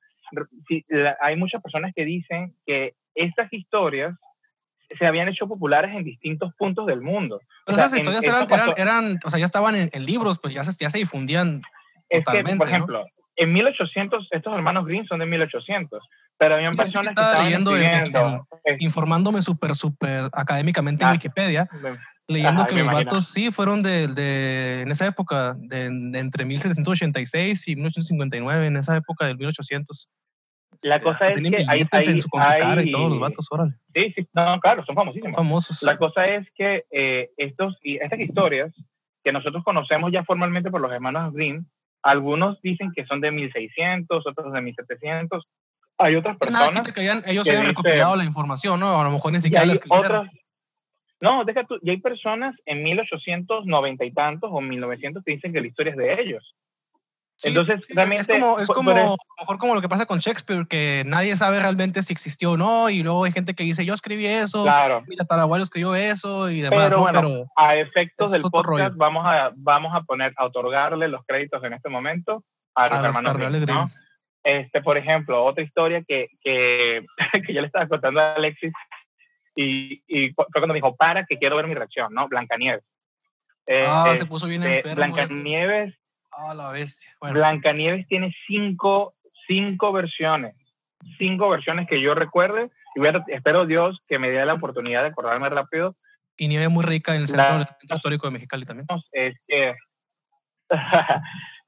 Sí, 0.67 0.85
la- 0.87 1.17
hay 1.19 1.35
muchas 1.35 1.63
personas 1.63 1.93
que 1.95 2.05
dicen 2.05 2.55
que 2.67 2.93
estas 3.15 3.51
historias 3.51 4.13
se 4.97 5.05
habían 5.07 5.27
hecho 5.29 5.47
populares 5.47 5.91
en 5.95 6.03
distintos 6.03 6.53
puntos 6.55 6.85
del 6.85 7.01
mundo. 7.01 7.39
Pero 7.65 7.75
O 7.75 7.77
sea, 7.77 7.85
esas 7.85 7.93
en- 7.93 7.97
historias 7.99 8.23
eran, 8.25 8.47
eran, 8.51 8.73
eran, 8.77 9.19
o 9.23 9.29
sea, 9.29 9.39
ya 9.39 9.45
estaban 9.45 9.75
en, 9.75 9.89
en 9.91 10.05
libros, 10.05 10.39
pues 10.39 10.53
ya 10.53 10.63
se, 10.63 10.71
ya 10.79 10.89
se 10.89 10.99
difundían. 10.99 11.61
Es 12.09 12.19
que, 12.19 12.23
totalmente, 12.25 12.57
por 12.57 12.67
¿no? 12.67 12.73
ejemplo, 12.73 13.05
en 13.35 13.53
1800, 13.53 14.27
estos 14.31 14.55
hermanos 14.55 14.85
Green 14.85 15.05
son 15.07 15.19
de 15.19 15.25
1800, 15.25 16.03
pero 16.37 16.55
habían 16.55 16.75
personas 16.75 17.07
que 17.07 17.21
estaba 17.21 17.29
estaban 17.31 17.45
leyendo 17.47 17.75
en- 17.75 17.83
en- 17.83 18.03
escribiendo, 18.03 18.47
eh, 18.65 18.77
Informándome 18.79 19.41
súper, 19.41 19.75
súper 19.75 20.25
académicamente 20.33 21.03
en 21.03 21.09
Ah. 21.09 21.13
Wikipedia, 21.13 21.67
leyendo 22.27 22.61
Ajá, 22.61 22.67
que 22.67 22.75
me 22.75 22.81
los 22.81 22.87
imagino. 22.89 23.09
vatos 23.09 23.27
sí 23.27 23.49
fueron 23.51 23.81
de, 23.81 24.07
de- 24.07 24.81
en 24.81 24.91
esa 24.91 25.07
época, 25.07 25.55
de, 25.57 25.89
de 25.89 26.19
entre 26.19 26.45
1786 26.45 27.67
y 27.67 27.75
1859, 27.75 28.67
en 28.67 28.77
esa 28.77 28.95
época 28.97 29.25
del 29.25 29.37
1800. 29.37 30.09
La 30.83 31.01
cosa 31.01 31.29
es 31.29 31.39
que 31.39 31.47
hay- 31.67 31.81
en 31.81 31.87
hay- 31.91 32.19
su, 32.21 32.29
cara 32.29 32.81
y 32.83 32.85
hay- 32.87 32.91
todos 32.91 33.09
los 33.11 33.19
vatos, 33.19 33.47
órale, 33.51 33.73
Sí, 33.93 34.13
sí, 34.15 34.27
no, 34.33 34.59
claro, 34.59 34.81
son 34.81 34.87
son 34.87 34.95
famosísimos. 34.95 35.35
famosos. 35.35 35.81
La 35.83 35.97
cosa 35.97 36.27
es 36.27 36.47
que 36.55 36.85
eh, 36.91 37.31
estos, 37.37 37.77
y 37.81 37.97
estas 37.97 38.19
historias 38.19 38.73
que 39.23 39.31
nosotros 39.31 39.63
conocemos 39.63 40.11
ya 40.11 40.23
formalmente 40.23 40.69
por 40.69 40.81
los 40.81 40.91
hermanos 40.91 41.33
Grimm, 41.33 41.65
algunos 42.01 42.61
dicen 42.61 42.91
que 42.93 43.05
son 43.05 43.21
de 43.21 43.31
1600, 43.31 44.27
otros 44.27 44.51
de 44.53 44.61
1700. 44.61 45.45
Hay 45.97 46.15
otras 46.15 46.35
Nada, 46.49 46.65
personas 46.65 46.81
quita 46.81 46.93
que 46.93 47.01
hayan- 47.01 47.23
ellos 47.25 47.43
que 47.45 47.51
hayan 47.51 47.63
dice- 47.63 47.69
recopilado 47.71 48.15
la 48.17 48.25
información, 48.25 48.79
¿no? 48.79 48.99
A 48.99 49.03
lo 49.05 49.11
mejor 49.11 49.31
ni 49.31 49.39
siquiera 49.39 49.65
la 49.65 49.71
hay 49.71 49.77
escribieron. 49.77 50.05
otras. 50.17 50.31
No, 51.21 51.45
deja 51.45 51.63
tú, 51.63 51.79
y 51.81 51.89
hay 51.91 51.97
personas 52.01 52.53
en 52.65 52.83
1890 52.83 54.03
y 54.03 54.11
tantos 54.11 54.49
o 54.51 54.59
1900 54.59 55.23
que 55.23 55.31
dicen 55.33 55.53
que 55.53 55.61
la 55.61 55.67
historia 55.67 55.91
es 55.91 55.97
de 55.97 56.21
ellos. 56.21 56.55
Sí, 57.43 57.49
Entonces, 57.49 57.85
sí, 57.85 57.93
realmente, 57.93 58.21
es 58.21 58.27
como, 58.27 58.59
es 58.59 58.67
como 58.69 58.91
a 58.91 58.93
lo 58.95 59.17
mejor 59.39 59.57
como 59.59 59.75
lo 59.75 59.81
que 59.81 59.89
pasa 59.89 60.05
con 60.05 60.19
Shakespeare, 60.19 60.65
que 60.67 61.03
nadie 61.05 61.35
sabe 61.35 61.59
realmente 61.59 62.01
si 62.01 62.13
existió 62.13 62.51
o 62.51 62.57
no, 62.57 62.89
y 62.89 63.03
luego 63.03 63.25
hay 63.25 63.31
gente 63.33 63.53
que 63.53 63.63
dice, 63.63 63.85
yo 63.85 63.93
escribí 63.93 64.25
eso, 64.25 64.63
Claro. 64.63 65.03
mi 65.07 65.15
tatarabuelo 65.17 65.63
escribió 65.63 65.93
eso 65.95 66.49
y 66.49 66.61
demás, 66.61 66.85
Pero 66.85 66.95
¿no? 66.97 67.01
bueno, 67.03 67.21
Pero 67.21 67.45
A 67.57 67.75
efectos 67.75 68.31
del 68.31 68.41
podcast, 68.43 68.65
rollo. 68.65 68.91
vamos 68.95 69.23
a, 69.25 69.51
vamos 69.55 69.93
a 69.93 70.01
poner, 70.03 70.33
a 70.37 70.45
otorgarle 70.45 71.07
los 71.09 71.21
créditos 71.27 71.63
en 71.63 71.73
este 71.73 71.89
momento 71.89 72.43
a 72.75 72.83
los 72.87 72.91
a 72.91 72.95
los 73.07 73.15
hermanos 73.17 73.37
Grimm, 73.51 73.65
¿no? 73.65 73.91
Este, 74.45 74.81
por 74.81 74.97
ejemplo, 74.97 75.43
otra 75.43 75.63
historia 75.63 76.01
que, 76.07 76.27
que, 76.41 77.05
que 77.47 77.53
yo 77.53 77.61
le 77.61 77.67
estaba 77.67 77.87
contando 77.87 78.19
a 78.21 78.33
Alexis 78.33 78.71
y, 79.55 80.01
y 80.07 80.33
fue 80.33 80.45
cuando 80.51 80.69
me 80.69 80.73
dijo, 80.75 80.95
para, 80.95 81.25
que 81.25 81.37
quiero 81.37 81.55
ver 81.57 81.67
mi 81.67 81.75
reacción, 81.75 82.13
¿no? 82.13 82.27
Blancanieves. 82.27 82.83
Eh, 83.67 83.85
Ah, 83.87 84.11
se 84.15 84.25
puso 84.25 84.47
bien 84.47 84.63
este, 84.63 84.89
enfermo. 84.89 85.17
este. 85.17 85.33
Blancanieves, 85.33 85.93
Ah, 86.37 86.53
la 86.53 86.69
bestia. 86.71 87.09
Bueno, 87.19 87.35
Blancanieves 87.35 88.07
tiene 88.07 88.33
cinco, 88.47 89.15
cinco 89.47 89.91
versiones, 89.91 90.55
cinco 91.17 91.49
versiones 91.49 91.87
que 91.87 92.01
yo 92.01 92.15
recuerde 92.15 92.69
y 92.95 92.99
voy 92.99 93.09
a- 93.09 93.23
espero 93.27 93.65
Dios 93.65 94.01
que 94.07 94.19
me 94.19 94.29
dé 94.29 94.45
la 94.45 94.53
oportunidad 94.53 95.01
de 95.03 95.09
acordarme 95.09 95.49
rápido. 95.49 95.95
y 96.35 96.47
nieve 96.47 96.67
muy 96.67 96.83
rica 96.83 97.11
en 97.15 97.21
el 97.21 97.23
La- 97.23 97.27
centro 97.27 97.57
del 97.59 97.67
centro 97.79 97.95
histórico 97.95 98.27
de 98.27 98.31
Mexicali 98.31 98.65
también. 98.65 98.87
Es 99.11 99.35
que 99.47 99.75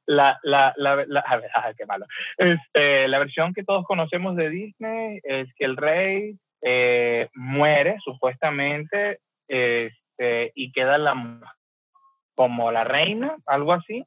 la, 0.07 0.39
la, 0.43 0.73
la, 0.77 1.05
la- 1.07 1.19
a 1.21 1.37
ver, 1.37 1.75
qué 1.77 1.85
malo. 1.85 2.05
Este, 2.37 3.07
la 3.07 3.19
versión 3.19 3.53
que 3.53 3.63
todos 3.63 3.85
conocemos 3.85 4.35
de 4.35 4.49
Disney 4.49 5.19
es 5.23 5.53
que 5.55 5.65
el 5.65 5.77
rey 5.77 6.37
eh, 6.61 7.29
muere 7.35 7.97
supuestamente 8.03 9.19
este, 9.47 10.51
y 10.55 10.71
queda 10.71 10.97
la 10.97 11.13
como 12.35 12.71
la 12.71 12.83
reina, 12.83 13.35
algo 13.45 13.71
así. 13.73 14.03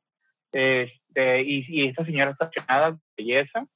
Este, 0.52 1.42
y, 1.42 1.64
y 1.68 1.88
esta 1.88 2.04
señora 2.04 2.30
está 2.30 2.50
llenada 2.50 2.92
de 2.92 2.98
belleza 3.16 3.66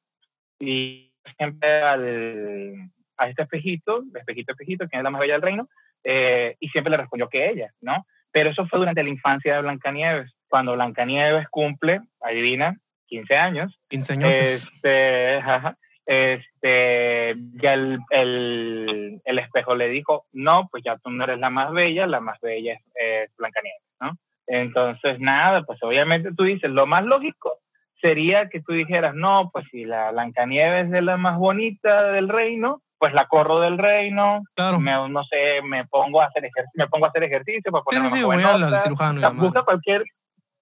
y 0.59 1.13
siempre 1.37 1.83
al, 1.83 2.91
a 3.17 3.29
este 3.29 3.43
espejito, 3.43 4.05
espejito, 4.15 4.53
espejito, 4.53 4.89
¿quién 4.89 5.01
es 5.01 5.05
la 5.05 5.11
más 5.11 5.21
bella 5.21 5.35
del 5.35 5.43
reino? 5.43 5.69
Eh, 6.05 6.57
y 6.61 6.69
siempre 6.69 6.91
le 6.91 6.97
respondió 6.97 7.29
que 7.29 7.49
ella, 7.49 7.73
¿no? 7.81 8.07
Pero 8.31 8.51
eso 8.51 8.67
fue 8.67 8.79
durante 8.79 9.03
la 9.03 9.11
infancia 9.11 9.55
de 9.55 9.63
Blancanieves. 9.63 10.33
Cuando 10.49 10.73
Blancanieves 10.73 11.49
cumple, 11.49 12.01
adivina, 12.21 12.79
15 13.07 13.37
años, 13.37 13.79
Inseñotes. 13.91 14.69
este, 14.75 15.37
ajá, 15.37 15.77
este, 16.07 17.37
ya 17.55 17.75
el, 17.75 17.99
el, 18.11 19.21
el 19.25 19.39
espejo 19.39 19.77
le 19.77 19.89
dijo, 19.89 20.27
no, 20.33 20.69
pues 20.71 20.83
ya 20.85 20.97
tú 20.99 21.11
no 21.11 21.25
eres 21.25 21.39
la 21.39 21.51
más 21.51 21.73
bella, 21.73 22.07
la 22.07 22.21
más 22.21 22.41
bella 22.41 22.75
es, 22.75 22.81
es 22.95 23.37
Blancanieves, 23.37 23.83
¿no? 24.01 24.19
Entonces, 24.47 25.19
nada, 25.21 25.63
pues 25.63 25.79
obviamente 25.83 26.31
tú 26.37 26.45
dices, 26.45 26.71
lo 26.71 26.87
más 26.87 27.05
lógico 27.05 27.61
sería 28.01 28.49
que 28.49 28.61
tú 28.61 28.73
dijeras, 28.73 29.15
no, 29.15 29.51
pues 29.53 29.65
si 29.71 29.85
la 29.85 30.11
Blancanieves 30.11 30.93
es 30.93 31.05
la 31.05 31.17
más 31.17 31.39
bonita 31.39 32.11
del 32.11 32.29
reino, 32.29 32.83
pues 32.99 33.15
la 33.15 33.27
corro 33.27 33.61
del 33.61 33.79
reino, 33.79 34.43
claro. 34.55 34.79
me, 34.79 34.93
no 35.09 35.25
sé, 35.25 35.63
me 35.63 35.87
pongo 35.87 36.21
a 36.21 36.27
hacer, 36.27 36.45
ejer 36.45 36.67
me 36.75 36.87
pongo 36.89 37.07
a 37.07 37.09
hacer 37.09 37.25
ejercicio 37.25 37.73
para 37.73 37.83
Sí, 37.83 37.85
ponerme 37.85 38.09
sí, 38.09 38.17
sí, 38.17 38.25
más 38.25 38.61
voy 38.61 38.65
al, 38.73 38.79
cirujano 38.81 39.33
busca 39.35 39.63
cualquier. 39.63 40.05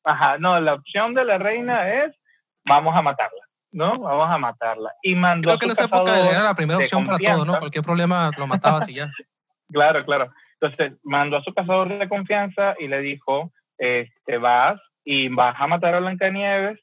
Ajá, 0.05 0.39
no, 0.39 0.59
la 0.61 0.75
opción 0.75 1.15
de 1.15 1.25
la 1.25 1.39
reina 1.39 1.93
es 1.93 2.15
vamos 2.65 2.95
a 2.97 3.03
matarla, 3.03 3.43
¿no? 3.73 3.99
Vamos 3.99 4.31
a 4.31 4.39
matarla. 4.39 4.93
Y 5.03 5.15
mandó 5.15 5.49
Creo 5.49 5.59
que 5.59 5.67
en 5.67 5.73
esa 5.73 5.85
época 5.85 6.19
era 6.31 6.43
la 6.45 6.55
primera 6.55 6.79
opción 6.79 7.05
para 7.05 7.19
todo, 7.19 7.45
¿no? 7.45 7.59
Cualquier 7.59 7.85
problema 7.85 8.31
lo 8.37 8.47
matabas 8.47 8.89
y 8.89 8.95
ya. 8.95 9.11
Claro, 9.73 10.01
claro. 10.01 10.33
Entonces 10.61 10.99
mandó 11.05 11.37
a 11.37 11.45
su 11.45 11.55
cazador 11.55 11.89
de 11.97 12.09
confianza 12.09 12.75
y 12.81 12.89
le 12.89 13.01
dijo: 13.01 13.53
este, 13.81 14.39
vas 14.39 14.79
y 15.05 15.29
vas 15.29 15.55
a 15.59 15.67
matar 15.67 15.95
a 15.95 16.01
Blancanieves 16.01 16.79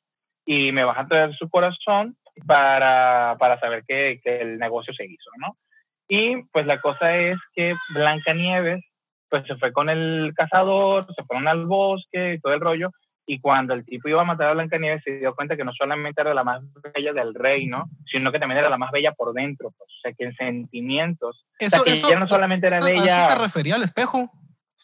y 0.46 0.72
me 0.72 0.84
vas 0.84 0.98
a 0.98 1.08
traer 1.08 1.36
su 1.36 1.48
corazón 1.50 2.18
para, 2.46 3.36
para 3.40 3.60
saber 3.60 3.84
que, 3.88 4.20
que 4.24 4.42
el 4.42 4.58
negocio 4.58 4.94
se 4.94 5.06
hizo, 5.06 5.30
¿no? 5.38 5.56
Y 6.10 6.44
pues 6.52 6.66
la 6.66 6.80
cosa 6.82 7.16
es 7.18 7.38
que 7.54 7.76
Blancanieves 7.94 8.84
pues 9.30 9.44
se 9.46 9.56
fue 9.58 9.74
con 9.74 9.90
el 9.90 10.32
cazador, 10.36 11.04
se 11.14 11.24
fueron 11.26 11.48
al 11.50 11.66
bosque 11.66 12.34
y 12.36 12.40
todo 12.40 12.54
el 12.54 12.62
rollo, 12.62 12.92
y 13.26 13.42
cuando 13.42 13.74
el 13.74 13.84
tipo 13.86 14.08
iba 14.08 14.22
a 14.22 14.26
matar 14.26 14.48
a 14.48 14.54
Blancanieves 14.54 15.04
se 15.04 15.20
dio 15.20 15.36
cuenta 15.36 15.58
que 15.58 15.66
no 15.66 15.74
solamente 15.74 16.22
era 16.22 16.34
la 16.34 16.46
más 16.46 16.62
bella 16.96 17.12
del 17.12 17.34
reino, 17.36 17.90
sino 18.06 18.32
que 18.32 18.40
también 18.40 18.60
era 18.60 18.70
la 18.70 18.78
más 18.78 18.90
bella 18.92 19.12
por 19.12 19.34
dentro, 19.34 19.74
pues, 19.78 19.90
o 19.90 20.00
sea 20.02 20.14
que 20.14 20.24
en 20.24 20.36
sentimientos, 20.36 21.46
Eso, 21.60 21.84
que 21.84 21.92
eso, 21.92 22.08
ella 22.08 22.20
no 22.20 22.28
solamente 22.30 22.68
era 22.68 22.78
eso- 22.78 22.86
a 22.88 22.90
bella- 22.90 23.20
Eso 23.26 23.34
se 23.34 23.40
refería 23.40 23.76
al 23.76 23.84
espejo. 23.84 24.32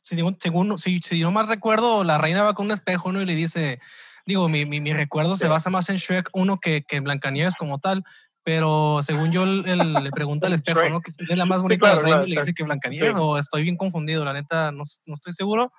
Si, 0.04 0.16
según, 0.40 0.78
si, 0.78 1.00
si 1.00 1.22
no 1.22 1.32
mal 1.32 1.48
recuerdo, 1.48 2.04
la 2.04 2.18
reina 2.18 2.44
va 2.44 2.54
con 2.54 2.68
un 2.68 2.72
espejo, 2.72 3.12
¿no? 3.12 3.22
Y 3.22 3.26
le 3.26 3.36
dice, 3.36 3.80
digo, 4.26 4.48
mi, 4.50 4.66
mi, 4.66 4.80
mi 4.82 4.94
recuerdo 4.94 5.36
se 5.38 5.48
basa 5.48 5.70
más 5.70 5.90
en 5.90 5.96
Shrek 5.98 6.30
1 6.34 6.60
que, 6.60 6.84
que 6.84 6.98
en 6.98 7.04
Blancanieves 7.06 7.56
como 7.56 7.80
tal, 7.80 8.04
pero 8.44 9.00
según 9.02 9.32
yo 9.32 9.46
le 9.46 10.12
pregunta 10.12 10.48
al 10.48 10.54
espejo, 10.62 10.88
¿no? 10.90 11.02
Que 11.02 11.10
es 11.10 11.38
la 11.38 11.46
más 11.46 11.62
bonita 11.62 11.90
del 11.96 12.04
reino 12.04 12.26
y 12.26 12.32
le 12.32 12.40
dice 12.42 12.54
que 12.54 12.64
Blancanieves, 12.64 13.16
o 13.18 13.38
estoy 13.38 13.64
bien 13.64 13.78
confundido, 13.78 14.24
la 14.26 14.34
neta, 14.34 14.72
no, 14.72 14.84
no 15.06 15.14
estoy 15.14 15.32
seguro, 15.34 15.72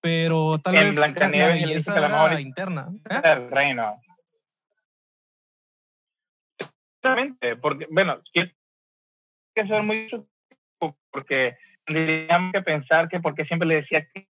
pero 0.00 0.58
tal 0.60 0.76
En 0.76 0.80
vez 0.82 0.96
Blancanieves 0.96 1.48
la 1.48 1.54
dice 1.54 1.66
belleza 1.66 1.94
que 1.94 2.00
la 2.00 2.08
mejor- 2.08 2.40
interna. 2.40 2.88
¿eh? 3.10 3.20
el 3.24 3.50
reino. 3.50 4.00
Exactamente, 6.58 7.56
porque, 7.56 7.86
bueno, 7.90 8.20
hay 8.34 8.52
que 9.54 9.66
ser 9.66 9.82
muy 9.82 10.08
porque 11.10 11.56
tendríamos 11.88 12.52
que 12.52 12.62
pensar 12.62 13.08
que 13.08 13.20
porque 13.20 13.44
siempre 13.44 13.66
le 13.66 13.76
decía 13.76 14.06
que 14.12 14.28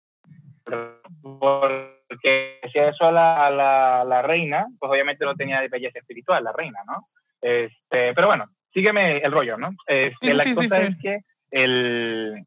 porque 1.40 2.58
decía 2.62 2.88
eso 2.88 3.06
a 3.06 3.12
la, 3.12 3.46
a 3.46 4.04
la, 4.04 4.22
reina, 4.22 4.66
pues 4.78 4.90
obviamente 4.90 5.24
no 5.24 5.34
tenía 5.34 5.66
belleza 5.68 5.98
espiritual, 5.98 6.44
la 6.44 6.52
reina, 6.52 6.78
¿no? 6.86 7.08
Este, 7.40 8.14
pero 8.14 8.26
bueno, 8.26 8.46
sígueme 8.72 9.18
el 9.18 9.32
rollo, 9.32 9.56
¿no? 9.56 9.70
Este, 9.86 10.30
Sí, 10.30 10.36
la 10.36 10.42
sí, 10.42 10.54
cosa 10.54 10.78
sí. 10.78 10.86
es 10.86 10.96
que 11.00 11.20
el, 11.50 12.44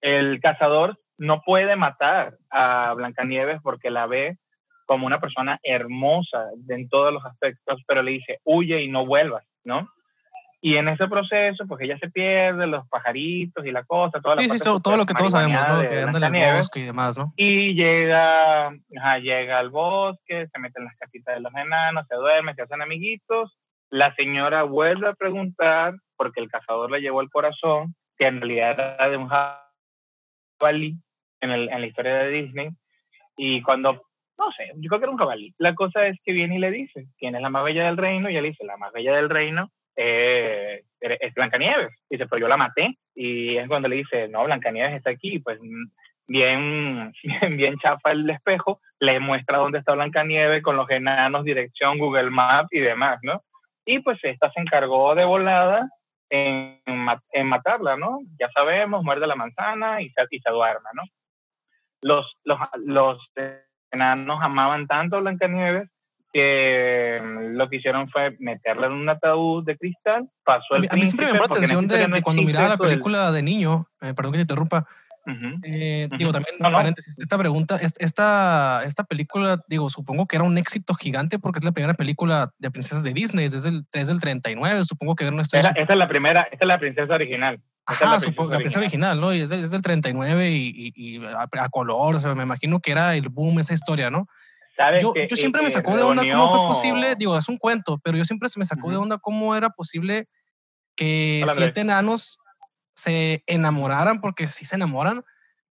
el 0.00 0.40
cazador 0.40 0.98
no 1.18 1.42
puede 1.42 1.76
matar 1.76 2.36
a 2.50 2.94
Blancanieves 2.94 3.60
porque 3.62 3.90
la 3.90 4.06
ve 4.06 4.38
como 4.86 5.06
una 5.06 5.20
persona 5.20 5.58
hermosa 5.62 6.46
en 6.68 6.88
todos 6.88 7.12
los 7.12 7.24
aspectos, 7.24 7.82
pero 7.86 8.02
le 8.02 8.12
dice, 8.12 8.40
huye 8.44 8.80
y 8.80 8.88
no 8.88 9.04
vuelvas, 9.04 9.44
¿no? 9.64 9.90
Y 10.60 10.76
en 10.76 10.88
ese 10.88 11.06
proceso, 11.06 11.66
pues 11.68 11.80
ella 11.82 11.96
se 11.98 12.10
pierde, 12.10 12.66
los 12.66 12.86
pajaritos 12.88 13.64
y 13.64 13.70
la 13.70 13.84
cosa, 13.84 14.20
toda 14.20 14.34
la 14.34 14.42
Sí, 14.42 14.48
sí, 14.48 14.58
parte 14.58 14.64
so- 14.64 14.80
todo 14.80 14.96
lo 14.96 15.06
que 15.06 15.14
todos 15.14 15.30
sabemos, 15.32 15.68
¿no? 15.68 15.78
de 15.78 15.88
Que 15.88 15.94
anda 15.98 16.00
en 16.00 16.08
el 16.08 16.12
Blancanieves. 16.20 16.56
bosque 16.56 16.80
y 16.80 16.84
demás, 16.84 17.16
¿no? 17.16 17.32
Y 17.36 17.74
llega, 17.74 18.66
ajá, 18.96 19.18
llega 19.20 19.58
al 19.60 19.70
bosque, 19.70 20.48
se 20.52 20.58
mete 20.58 20.80
en 20.80 20.86
las 20.86 20.96
casitas 20.96 21.36
de 21.36 21.40
los 21.42 21.54
enanos, 21.54 22.06
se 22.08 22.16
duerme, 22.16 22.54
se 22.54 22.62
hacen 22.62 22.82
amiguitos. 22.82 23.56
La 23.90 24.12
señora 24.16 24.64
vuelve 24.64 25.08
a 25.08 25.14
preguntar, 25.14 25.94
porque 26.16 26.40
el 26.40 26.48
cazador 26.50 26.90
le 26.90 27.00
llevó 27.00 27.20
el 27.20 27.30
corazón, 27.30 27.94
que 28.16 28.26
en 28.26 28.40
realidad 28.40 28.96
era 28.98 29.08
de 29.10 29.16
un 29.16 29.28
jabalí 30.58 30.98
en, 31.40 31.50
el- 31.52 31.68
en 31.68 31.80
la 31.80 31.86
historia 31.86 32.14
de 32.16 32.30
Disney. 32.30 32.70
Y 33.36 33.62
cuando, 33.62 34.02
no 34.38 34.50
sé, 34.56 34.72
yo 34.76 34.88
creo 34.88 34.98
que 34.98 35.04
era 35.04 35.12
un 35.12 35.18
jabalí. 35.18 35.54
La 35.58 35.74
cosa 35.76 36.06
es 36.06 36.18
que 36.24 36.32
viene 36.32 36.56
y 36.56 36.58
le 36.58 36.70
dice, 36.72 37.06
¿quién 37.16 37.36
es 37.36 37.42
la 37.42 37.50
más 37.50 37.62
bella 37.64 37.84
del 37.86 37.96
reino? 37.96 38.28
Y 38.28 38.32
ella 38.32 38.42
le 38.42 38.48
dice, 38.48 38.64
la 38.64 38.76
más 38.76 38.92
bella 38.92 39.14
del 39.14 39.30
reino 39.30 39.70
eh, 40.00 40.84
es 41.00 41.34
Blancanieves. 41.34 41.90
Dice, 42.08 42.26
pero 42.26 42.40
yo 42.40 42.48
la 42.48 42.56
maté. 42.56 42.96
Y 43.14 43.56
es 43.56 43.66
cuando 43.68 43.88
le 43.88 43.96
dice, 43.96 44.28
no, 44.28 44.44
Blancanieves 44.44 44.94
está 44.94 45.10
aquí. 45.10 45.40
Pues 45.40 45.58
mm, 45.60 45.84
bien, 46.28 47.12
bien, 47.56 47.78
chafa 47.78 48.12
el 48.12 48.28
espejo, 48.30 48.80
le 49.00 49.18
muestra 49.18 49.58
dónde 49.58 49.78
está 49.78 49.94
Blancanieves 49.94 50.62
con 50.62 50.76
los 50.76 50.88
enanos, 50.90 51.44
dirección, 51.44 51.98
Google 51.98 52.30
Maps 52.30 52.68
y 52.70 52.80
demás, 52.80 53.18
¿no? 53.22 53.42
Y 53.84 54.00
pues 54.00 54.18
esta 54.22 54.50
se 54.52 54.60
encargó 54.60 55.14
de 55.14 55.24
volada 55.24 55.88
en, 56.28 56.78
ma- 56.86 57.22
en 57.32 57.46
matarla, 57.46 57.96
¿no? 57.96 58.20
Ya 58.38 58.50
sabemos, 58.54 59.02
muerde 59.02 59.26
la 59.26 59.34
manzana 59.36 60.02
y 60.02 60.10
se, 60.10 60.26
y 60.30 60.40
se 60.40 60.50
duerme, 60.50 60.90
¿no? 60.92 61.02
Los, 62.02 62.36
los, 62.44 62.58
los 62.84 63.18
enanos 63.90 64.38
amaban 64.42 64.86
tanto 64.86 65.16
a 65.16 65.20
Blancanieves 65.20 65.88
que 66.38 67.20
mm, 67.22 67.56
lo 67.56 67.68
que 67.68 67.76
hicieron 67.76 68.08
fue 68.08 68.36
meterla 68.38 68.86
en 68.86 68.92
un 68.92 69.08
ataúd 69.08 69.64
de 69.64 69.76
cristal, 69.76 70.28
pasó 70.44 70.74
A 70.74 70.76
el 70.76 70.82
mí, 70.82 70.88
a 70.90 70.94
mí 70.96 71.06
siempre 71.06 71.26
me 71.26 71.32
llamó 71.32 71.46
la 71.46 71.54
atención 71.54 71.88
de, 71.88 71.94
historia 71.96 72.14
de 72.14 72.22
cuando 72.22 72.42
miraba 72.42 72.68
la 72.68 72.76
del- 72.76 72.88
película 72.88 73.32
de 73.32 73.42
niño, 73.42 73.88
eh, 74.00 74.14
perdón 74.14 74.32
que 74.32 74.38
te 74.38 74.42
interrumpa, 74.42 74.86
Ujú. 75.26 75.60
eh, 75.62 76.06
Ujú. 76.08 76.16
digo 76.16 76.32
también, 76.32 76.54
No, 76.60 76.70
no. 76.70 76.76
paréntesis, 76.78 77.18
esta 77.18 77.36
pregunta, 77.36 77.76
es- 77.76 77.96
esta, 77.98 78.82
esta 78.84 79.04
película, 79.04 79.60
digo, 79.68 79.90
supongo 79.90 80.26
que 80.26 80.36
era 80.36 80.44
un 80.44 80.56
éxito 80.56 80.94
gigante 80.94 81.38
porque 81.38 81.58
es 81.58 81.64
la 81.64 81.72
primera 81.72 81.94
película 81.94 82.50
de 82.58 82.70
princesas 82.70 83.02
de 83.02 83.12
Disney, 83.12 83.48
desde 83.48 83.68
el, 83.70 83.84
desde 83.92 84.12
el 84.12 84.20
39, 84.20 84.84
supongo 84.84 85.14
que 85.16 85.30
no 85.30 85.42
estoy... 85.42 85.60
Esa, 85.60 85.70
esa 85.70 85.92
es 85.92 85.98
la 85.98 86.08
primera, 86.08 86.42
esta 86.50 86.64
es 86.64 86.68
la 86.68 86.78
princesa 86.78 87.14
original. 87.14 87.60
Esa 87.90 87.94
es 87.94 88.02
Ajá, 88.02 88.12
la 88.14 88.20
supongo, 88.20 88.50
princesa 88.50 88.52
la 88.52 88.58
princesa 88.58 88.80
original, 88.80 89.20
¿no? 89.20 89.34
Y 89.34 89.40
es, 89.40 89.48
de- 89.50 89.62
es 89.64 89.70
del 89.70 89.80
39 89.82 90.50
y, 90.50 90.72
y, 90.74 90.92
y 91.18 91.24
a, 91.24 91.48
a 91.64 91.68
color, 91.70 92.16
o 92.16 92.20
sea, 92.20 92.34
me 92.34 92.42
imagino 92.42 92.80
que 92.80 92.92
era 92.92 93.14
el 93.14 93.28
boom 93.30 93.58
esa 93.60 93.72
historia, 93.74 94.10
¿no? 94.10 94.28
¿Sabes 94.78 95.02
Yo, 95.02 95.12
que, 95.12 95.26
yo 95.26 95.36
siempre 95.36 95.60
eh, 95.60 95.64
me 95.64 95.68
eh, 95.68 95.72
sacó 95.72 95.96
de 95.96 96.04
onda 96.04 96.22
cómo 96.22 96.48
fue 96.48 96.60
posible, 96.68 97.16
digo, 97.18 97.36
es 97.36 97.48
un 97.48 97.58
cuento, 97.58 97.98
pero 97.98 98.16
yo 98.16 98.24
siempre 98.24 98.48
se 98.48 98.60
me 98.60 98.64
sacó 98.64 98.90
de 98.90 98.96
Ujú. 98.96 99.02
onda 99.02 99.18
cómo 99.18 99.56
era 99.56 99.70
posible 99.70 100.28
que 100.94 101.40
Hola, 101.42 101.52
siete 101.52 101.80
enanos 101.80 102.38
se 102.90 103.42
enamoraran, 103.48 104.20
porque 104.20 104.46
sí 104.46 104.64
se 104.64 104.76
enamoran 104.76 105.24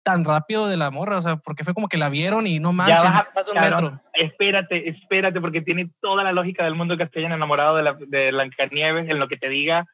tan 0.04 0.26
rápido 0.26 0.67
de 0.67 0.76
la 0.76 0.91
morra, 0.91 1.17
o 1.17 1.22
sea, 1.22 1.38
porque 1.38 1.63
fue 1.63 1.74
como 1.74 1.88
que 1.88 1.98
la 1.98 2.10
vieron 2.10 2.48
y 2.48 2.60
no 2.60 2.74
manches, 2.74 3.02
vas 3.04 3.22
a- 3.22 3.28
más 3.34 3.46
de 3.46 3.52
un 3.52 3.56
cabrón, 3.56 3.84
metro. 3.93 4.02
Espérate, 4.13 4.89
espérate, 4.89 5.39
porque 5.39 5.62
tiene 5.62 5.89
toda 6.02 6.24
la 6.26 6.34
lógica 6.34 6.65
del 6.65 6.76
mundo 6.76 6.98
que 6.98 7.08
se 7.08 7.20
hayan 7.20 7.32
enamorado 7.32 7.78
de, 7.78 7.84
la, 7.84 7.98
de 8.08 8.32
Blancanieves 8.32 9.10
en 9.10 9.20
lo 9.20 9.28
que 9.30 9.38
te 9.38 9.48
diga 9.48 9.86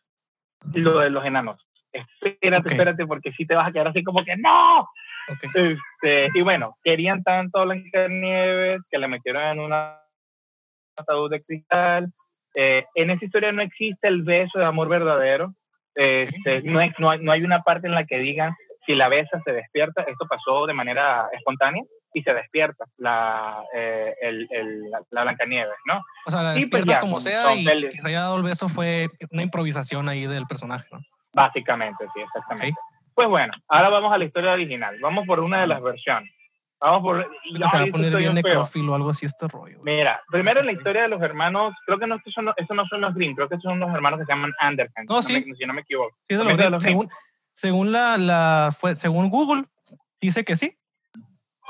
lo 0.74 1.00
de 1.00 1.10
los 1.12 1.24
enanos. 1.24 1.62
Espérate, 1.92 2.68
Ok. 2.70 2.72
espérate, 2.72 3.06
porque 3.06 3.32
si 3.34 3.46
te 3.46 3.54
vas 3.56 3.68
a 3.68 3.72
quedar 3.72 3.90
así 3.90 4.04
como 4.04 4.24
que 4.24 4.36
¡No! 4.38 4.88
Ok. 5.30 5.44
Este, 5.56 6.30
y 6.34 6.42
bueno, 6.42 6.78
querían 6.84 7.24
tanto 7.24 7.60
a 7.60 7.66
Blancanieves 7.66 8.82
que 8.90 8.98
la 8.98 9.08
metieron 9.08 9.44
en 9.44 9.60
un 9.60 9.74
ataúd 9.74 11.32
de 11.32 11.42
cristal. 11.44 12.12
Eh, 12.56 12.86
en 12.96 13.10
esa 13.10 13.26
historia 13.26 13.52
no 13.52 13.62
existe 13.62 14.08
el 14.08 14.24
beso 14.24 14.60
de 14.60 14.66
amor 14.66 14.90
verdadero. 14.90 15.54
Este, 15.96 16.62
no, 16.64 16.80
hay, 16.80 16.92
no, 16.98 17.10
hay, 17.10 17.20
no 17.20 17.32
hay 17.32 17.44
una 17.44 17.62
parte 17.62 17.88
en 17.88 17.94
la 17.94 18.06
que 18.06 18.20
digan 18.20 18.54
si 18.86 18.96
la 18.96 19.10
besa 19.10 19.42
se 19.46 19.54
despierta. 19.54 20.04
Esto 20.04 20.28
pasó 20.28 20.66
de 20.68 20.74
manera 20.74 21.30
espontánea 21.32 21.84
y 22.14 22.22
se 22.22 22.34
despierta 22.34 22.86
la, 22.98 23.64
eh, 23.74 24.14
el, 24.22 24.48
el, 24.52 24.92
la, 24.92 25.02
la 25.10 25.24
Blancanieves, 25.24 25.78
¿no? 25.86 26.02
O 26.26 26.32
sea, 26.32 26.44
la 26.44 26.52
pues 26.52 26.62
despiertas 26.64 26.98
ya, 26.98 27.02
como 27.02 27.20
sea 27.20 27.56
y 27.56 27.66
Fel- 27.66 27.90
que 27.90 27.98
se 27.98 28.08
haya 28.08 28.22
dado 28.22 28.38
el 28.38 28.44
beso 28.44 28.70
fue 28.70 29.08
una 29.32 29.42
improvisación 29.42 30.10
ahí 30.10 30.28
del 30.28 30.46
personaje, 30.46 30.86
¿no? 30.92 31.00
Básicamente, 31.34 32.06
sí, 32.14 32.22
exactamente. 32.22 32.78
Pues 33.16 33.28
bueno, 33.28 33.54
ahora 33.68 33.90
vamos 33.90 34.12
a 34.14 34.18
la 34.18 34.26
historia 34.26 34.54
original. 34.54 34.98
Vamos 35.02 35.26
por 35.28 35.40
una 35.40 35.62
de 35.62 35.68
las 35.68 35.82
versiones. 35.82 36.32
Vamos 36.80 37.02
por... 37.02 37.32
Ya 37.58 37.68
se 37.68 37.78
va 37.78 37.84
a 37.84 37.88
poner 37.88 38.16
bien 38.16 38.34
necrófilo 38.34 38.92
o 38.92 38.96
algo 38.96 39.10
así 39.12 39.26
este 39.26 39.48
rollo. 39.48 39.80
Mira, 39.84 40.22
primero 40.30 40.60
en 40.60 40.66
la 40.66 40.72
historia 40.74 41.04
de 41.04 41.08
los 41.08 41.22
hermanos, 41.22 41.74
creo 41.86 41.98
que 41.98 42.08
no, 42.08 42.16
estos, 42.16 42.34
son, 42.34 42.46
los- 42.46 42.56
estos 42.58 42.76
no 42.76 42.86
son 42.88 43.02
los 43.02 43.14
Grimm, 43.14 43.36
creo 43.36 43.48
que 43.48 43.56
estos 43.56 43.70
son 43.72 43.80
los 43.80 43.90
hermanos 43.94 44.20
que 44.20 44.26
se 44.26 44.34
llaman 44.34 44.52
Anderson. 44.60 45.06
No, 45.08 45.22
si 45.22 45.36
sí. 45.36 45.46
me- 45.48 45.56
si 45.56 45.66
no 45.66 45.74
me 45.74 45.82
equivoco. 45.82 46.18
Sí, 46.30 46.36
de 46.36 46.44
los 46.44 46.58
Grimm. 46.58 46.80
según, 46.80 47.10
según 47.54 47.92
la, 47.94 48.18
la 48.18 48.70
fue, 48.78 48.96
según 48.98 49.30
Google 49.30 49.64
dice 50.20 50.44
que 50.44 50.56
sí, 50.58 50.78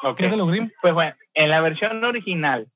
Ok. 0.01 0.17
que 0.17 0.25
es 0.25 0.31
de 0.31 0.37
los 0.37 0.47
Grimm. 0.47 0.71
Pues 0.81 0.93
bueno, 0.95 1.15
en 1.35 1.49
la 1.51 1.61
versión 1.61 2.03
original, 2.03 2.67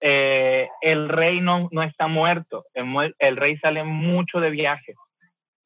eh, 0.00 0.68
el 0.82 1.08
rey 1.08 1.40
no, 1.40 1.68
no 1.72 1.82
está 1.82 2.06
muerto. 2.06 2.66
El, 2.74 3.14
el 3.18 3.36
rey 3.36 3.56
sale 3.56 3.82
mucho 3.82 4.40
de 4.40 4.50
viaje. 4.50 4.94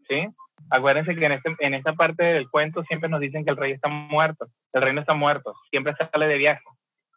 ¿Sí? 0.09 0.29
Acuérdense 0.71 1.17
que 1.17 1.27
en, 1.27 1.33
este, 1.33 1.57
en 1.59 1.75
esta 1.75 1.95
parte 1.95 2.25
del 2.25 2.49
cuento 2.49 2.85
siempre 2.85 3.09
nos 3.09 3.21
dicen 3.21 3.45
que 3.45 3.51
el 3.51 3.57
rey 3.57 3.73
está 3.73 3.89
muerto. 3.89 4.47
El 4.73 4.83
rey 4.83 4.95
no 4.95 5.01
está 5.01 5.15
muerto, 5.15 5.55
siempre 5.71 5.95
sale 6.13 6.27
de 6.27 6.39
viaje. 6.39 6.63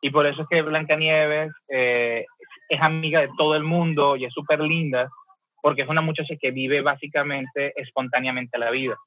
Y 0.01 0.09
por 0.09 0.25
eso 0.25 0.41
es 0.41 0.47
que 0.49 0.61
Blancanieves 0.61 1.51
eh, 1.69 2.25
es 2.67 2.81
amiga 2.81 3.21
de 3.21 3.29
todo 3.37 3.55
el 3.55 3.63
mundo 3.63 4.17
y 4.17 4.25
es 4.25 4.33
súper 4.33 4.59
linda, 4.59 5.09
porque 5.61 5.83
es 5.83 5.87
una 5.87 6.01
muchacha 6.01 6.35
que 6.39 6.51
vive 6.51 6.81
básicamente 6.81 7.79
espontáneamente 7.79 8.57
la 8.57 8.71
vida. 8.71 8.97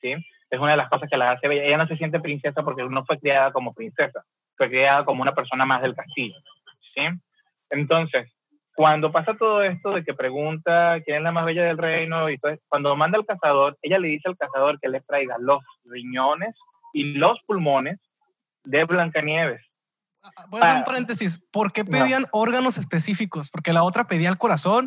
¿sí? 0.00 0.14
Es 0.50 0.60
una 0.60 0.72
de 0.72 0.76
las 0.76 0.88
cosas 0.88 1.08
que 1.10 1.16
la 1.16 1.32
hace 1.32 1.48
bella. 1.48 1.64
Ella 1.64 1.78
no 1.78 1.88
se 1.88 1.96
siente 1.96 2.20
princesa 2.20 2.62
porque 2.62 2.84
no 2.84 3.04
fue 3.04 3.18
criada 3.18 3.52
como 3.52 3.74
princesa, 3.74 4.24
fue 4.56 4.68
criada 4.68 5.04
como 5.04 5.22
una 5.22 5.34
persona 5.34 5.64
más 5.64 5.82
del 5.82 5.96
castillo. 5.96 6.36
¿sí? 6.94 7.02
Entonces, 7.70 8.33
cuando 8.74 9.12
pasa 9.12 9.34
todo 9.36 9.62
esto 9.62 9.90
de 9.92 10.04
que 10.04 10.14
pregunta 10.14 11.00
quién 11.04 11.18
es 11.18 11.22
la 11.22 11.32
más 11.32 11.44
bella 11.44 11.64
del 11.64 11.78
reino, 11.78 12.28
y 12.30 12.38
todo, 12.38 12.56
cuando 12.68 12.94
manda 12.96 13.18
al 13.18 13.26
cazador, 13.26 13.78
ella 13.82 13.98
le 13.98 14.08
dice 14.08 14.28
al 14.28 14.36
cazador 14.36 14.80
que 14.80 14.88
le 14.88 15.00
traiga 15.00 15.36
los 15.38 15.58
riñones 15.84 16.54
y 16.92 17.14
los 17.14 17.40
pulmones 17.46 17.98
de 18.64 18.84
Blancanieves. 18.84 19.60
Ah, 20.22 20.46
Voy 20.48 20.60
a 20.60 20.64
hacer 20.64 20.76
un 20.76 20.80
Ah. 20.82 20.84
paréntesis. 20.84 21.38
¿Por 21.52 21.70
qué 21.72 21.84
No. 21.84 21.90
pedían 21.90 22.24
órganos 22.32 22.78
específicos? 22.78 23.50
Porque 23.50 23.72
la 23.72 23.82
otra 23.84 24.04
pedía 24.04 24.30
el 24.30 24.38
corazón. 24.38 24.86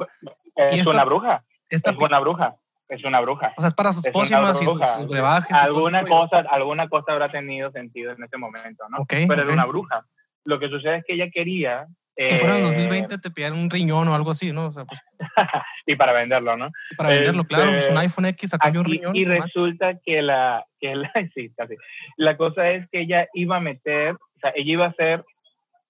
Es 0.56 0.74
esta- 0.80 0.90
una 0.92 1.06
bruja, 1.06 1.44
Esta, 1.70 1.92
es 1.92 1.98
una 1.98 2.20
bruja, 2.20 2.56
es 2.90 3.04
una 3.06 3.20
bruja. 3.22 3.54
o 3.56 3.62
sea, 3.62 3.68
es 3.70 3.76
para 3.76 3.94
sus 3.94 4.06
Es 4.06 4.12
pócimas 4.12 4.60
y 4.62 4.66
sus, 4.66 4.82
sus 4.82 5.08
brebajes. 5.08 5.52
y 5.56 5.60
Alguna 5.64 6.02
rollo. 6.02 6.12
cosa, 6.28 6.40
alguna 6.50 6.90
cosa 6.90 7.12
habrá 7.14 7.30
tenido 7.30 7.72
sentido 7.72 8.12
en 8.14 8.24
ese 8.24 8.38
momento, 8.38 8.84
¿no? 8.90 8.98
Ok, 8.98 9.10
Pero 9.28 9.34
ok. 9.34 9.40
era 9.40 9.54
una 9.54 9.66
bruja. 9.66 10.06
Lo 10.46 10.58
que 10.60 10.70
sucede 10.70 10.98
es 10.98 11.06
que 11.06 11.14
ella 11.14 11.30
quería... 11.32 11.88
Si 12.18 12.36
fuera 12.38 12.58
en 12.58 12.64
eh, 12.64 12.68
2020 12.68 13.18
te 13.20 13.30
pidieran 13.30 13.60
un 13.60 13.70
riñón 13.70 14.08
o 14.08 14.16
algo 14.16 14.32
así, 14.32 14.52
¿no? 14.52 14.68
O 14.68 14.72
sea, 14.72 14.86
pues 14.86 15.00
y 15.86 15.96
para 15.96 16.14
venderlo, 16.14 16.58
¿no? 16.58 16.72
para 16.98 17.10
venderlo, 17.10 17.44
claro. 17.46 17.76
Este, 17.76 17.90
pues, 17.90 17.92
un 17.92 17.98
iPhone 18.00 18.26
X 18.26 18.52
yo 18.74 18.80
un 18.80 18.86
riñón. 18.86 19.16
y 19.16 19.26
no 19.26 19.42
resulta 19.42 20.00
que 20.00 20.22
la, 20.22 20.66
que 20.80 20.96
la, 20.96 21.12
sí, 21.36 21.52
casi. 21.56 21.76
La 22.16 22.36
cosa 22.38 22.72
es 22.72 22.88
que 22.90 23.02
ella 23.02 23.28
iba 23.34 23.58
a 23.58 23.62
meter, 23.62 24.16
o 24.16 24.40
sea, 24.42 24.52
ella 24.56 24.72
iba 24.72 24.86
a 24.86 24.90
hacer, 24.90 25.24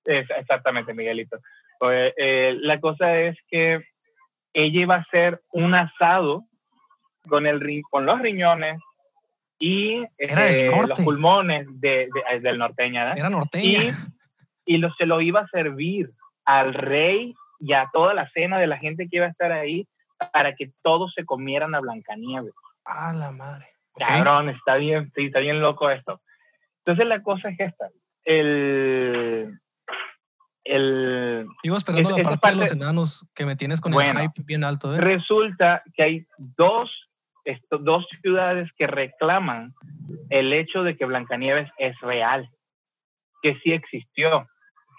exactamente, 0.06 0.94
Miguelito. 0.94 1.40
Pues, 1.80 2.13
eh, 2.18 2.58
la 2.60 2.80
cosa 2.80 3.18
es 3.18 3.38
que 3.50 3.84
ella 4.54 4.82
iba 4.82 4.96
a 4.96 5.00
hacer 5.00 5.42
un 5.52 5.76
asado 5.76 6.44
con, 7.30 7.48
el, 7.48 7.82
con 7.90 8.06
los 8.06 8.20
riñones, 8.20 8.80
y 9.60 10.04
este, 10.18 10.70
los 10.70 11.00
pulmones 11.00 11.66
de, 11.70 12.10
de- 12.13 12.40
del 12.42 12.58
norteña. 12.58 13.12
¿eh? 13.12 13.16
Era 13.18 13.30
norteña. 13.30 13.84
Y, 13.84 13.92
y 14.67 14.77
lo, 14.77 14.93
se 14.93 15.08
lo 15.08 15.19
iba 15.21 15.39
a 15.39 15.47
servir 15.47 16.12
al 16.45 16.73
rey 16.75 17.34
y 17.60 17.73
a 17.73 17.89
toda 17.91 18.13
la 18.13 18.30
cena 18.30 18.60
de 18.60 18.67
la 18.67 18.77
gente 18.77 19.08
que 19.10 19.17
iba 19.17 19.25
a 19.25 19.30
estar 19.30 19.51
ahí 19.51 19.88
para 20.32 20.53
que 20.56 20.71
todos 20.84 21.13
se 21.15 21.25
comieran 21.25 21.73
a 21.73 21.80
Blancanieves. 21.80 22.53
Ah, 22.86 23.13
la 23.13 23.32
madre. 23.32 23.65
Ok. 23.93 24.03
Cabrón, 24.08 24.49
está 24.49 24.75
bien, 24.75 25.12
sí, 25.15 25.25
está 25.25 25.39
bien 25.39 25.60
loco 25.60 25.89
esto. 25.89 26.21
Entonces 26.86 27.08
la 27.08 27.23
cosa 27.23 27.49
es 27.49 27.60
esta. 27.60 27.89
El, 28.23 29.60
el, 30.63 31.47
Sigo 31.63 31.77
esperando 31.77 32.10
Es- 32.10 32.17
la 32.17 32.23
parte, 32.38 32.49
de 32.51 32.56
los 32.62 32.71
enanos 32.73 33.25
que 33.34 33.45
me 33.45 33.56
tienes 33.56 33.82
con 33.82 33.91
Bueno. 33.93 34.19
el 34.19 34.25
hype 34.27 34.43
bien 34.43 34.63
alto. 34.63 34.93
¿eh? 34.95 34.99
resulta 34.99 35.82
que 35.95 36.03
hay 36.03 36.27
dos, 36.38 36.91
esto- 37.45 37.77
dos 37.77 38.06
ciudades 38.21 38.69
que 38.77 38.86
reclaman 38.88 39.73
el 40.30 40.51
hecho 40.53 40.84
de 40.84 40.97
que 40.97 41.06
Blancanieves 41.06 41.69
es 41.77 41.99
real, 42.01 42.49
que 43.41 43.58
sí 43.63 43.71
existió, 43.71 44.47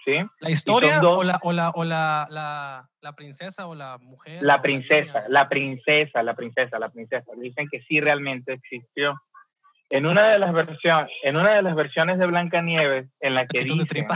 ¿sí? 0.05 0.19
¿La 0.39 0.49
historia 0.49 1.01
o, 1.01 1.23
la, 1.23 1.39
o, 1.41 1.51
la, 1.51 1.69
o 1.69 1.83
la, 1.83 2.27
la, 2.29 2.89
la 3.01 3.13
princesa 3.13 3.67
o 3.67 3.75
la 3.75 3.97
mujer? 3.97 4.41
La 4.41 4.61
princesa, 4.61 5.23
la 5.27 5.49
princesa, 5.49 6.23
la 6.23 6.35
princesa, 6.35 6.79
la 6.79 6.89
princesa. 6.89 7.31
Dicen 7.37 7.67
que 7.71 7.81
sí 7.81 7.99
realmente 7.99 8.53
existió. 8.53 9.21
En 9.91 10.05
una 10.05 10.29
de 10.29 10.37
las 10.37 10.53
versiones, 10.53 11.09
en 11.23 11.35
una 11.35 11.53
de 11.53 11.61
las 11.63 11.75
versiones 11.75 12.19
de 12.19 12.27
Blancanieves, 12.27 13.07
en 13.21 13.33
la 13.33 13.47
que 13.47 13.59
Taquitos 13.59 13.77
de 13.79 13.83
dicen, 13.85 14.07
tripa. 14.07 14.15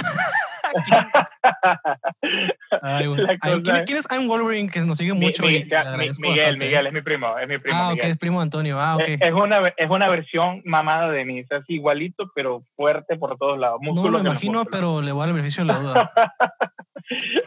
Ay. 2.81 3.05
La 3.15 3.29
Ay, 3.29 3.37
¿quién, 3.39 3.63
cosa- 3.63 3.85
quién 3.85 3.97
es 3.97 4.07
I'm 4.11 4.27
Wolverine 4.27 4.69
que 4.69 4.81
nos 4.81 4.97
sigue 4.97 5.13
mucho 5.13 5.43
mi- 5.43 5.63
ya, 5.63 5.83
mi- 5.97 6.09
Miguel, 6.19 6.55
¿eh? 6.55 6.65
Miguel 6.65 6.87
es 6.87 6.93
mi 6.93 7.01
primo, 7.01 7.37
es 7.37 7.47
mi 7.47 7.57
primo. 7.57 7.77
Ah, 7.77 7.87
ok, 7.89 7.95
Miguel. 7.95 8.11
es 8.11 8.17
primo 8.17 8.39
de 8.39 8.43
Antonio. 8.43 8.79
Ah, 8.79 8.95
ok. 8.95 9.01
Es, 9.07 9.21
es 9.21 9.33
una, 9.33 9.67
es 9.77 9.89
una 9.89 10.07
versión 10.07 10.61
mamada 10.65 11.09
de 11.11 11.25
mí, 11.25 11.39
es 11.39 11.51
así 11.51 11.73
igualito, 11.75 12.31
pero 12.35 12.63
fuerte 12.75 13.17
por 13.17 13.37
todos 13.37 13.57
lados. 13.59 13.79
no 13.81 14.09
lo 14.09 14.19
imagino, 14.19 14.65
pero 14.65 15.01
le 15.01 15.11
voy 15.11 15.21
a 15.21 15.23
dar 15.25 15.29
el 15.29 15.35
beneficio 15.35 15.63
de 15.65 15.73
la 15.73 15.79
duda. 15.79 16.11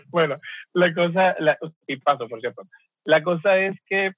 Bueno, 0.08 0.36
la 0.74 0.92
cosa, 0.94 1.34
la, 1.38 1.56
y 1.86 1.96
paso, 1.96 2.28
por 2.28 2.40
cierto. 2.40 2.62
La 3.04 3.22
cosa 3.22 3.56
es 3.58 3.74
que 3.86 4.12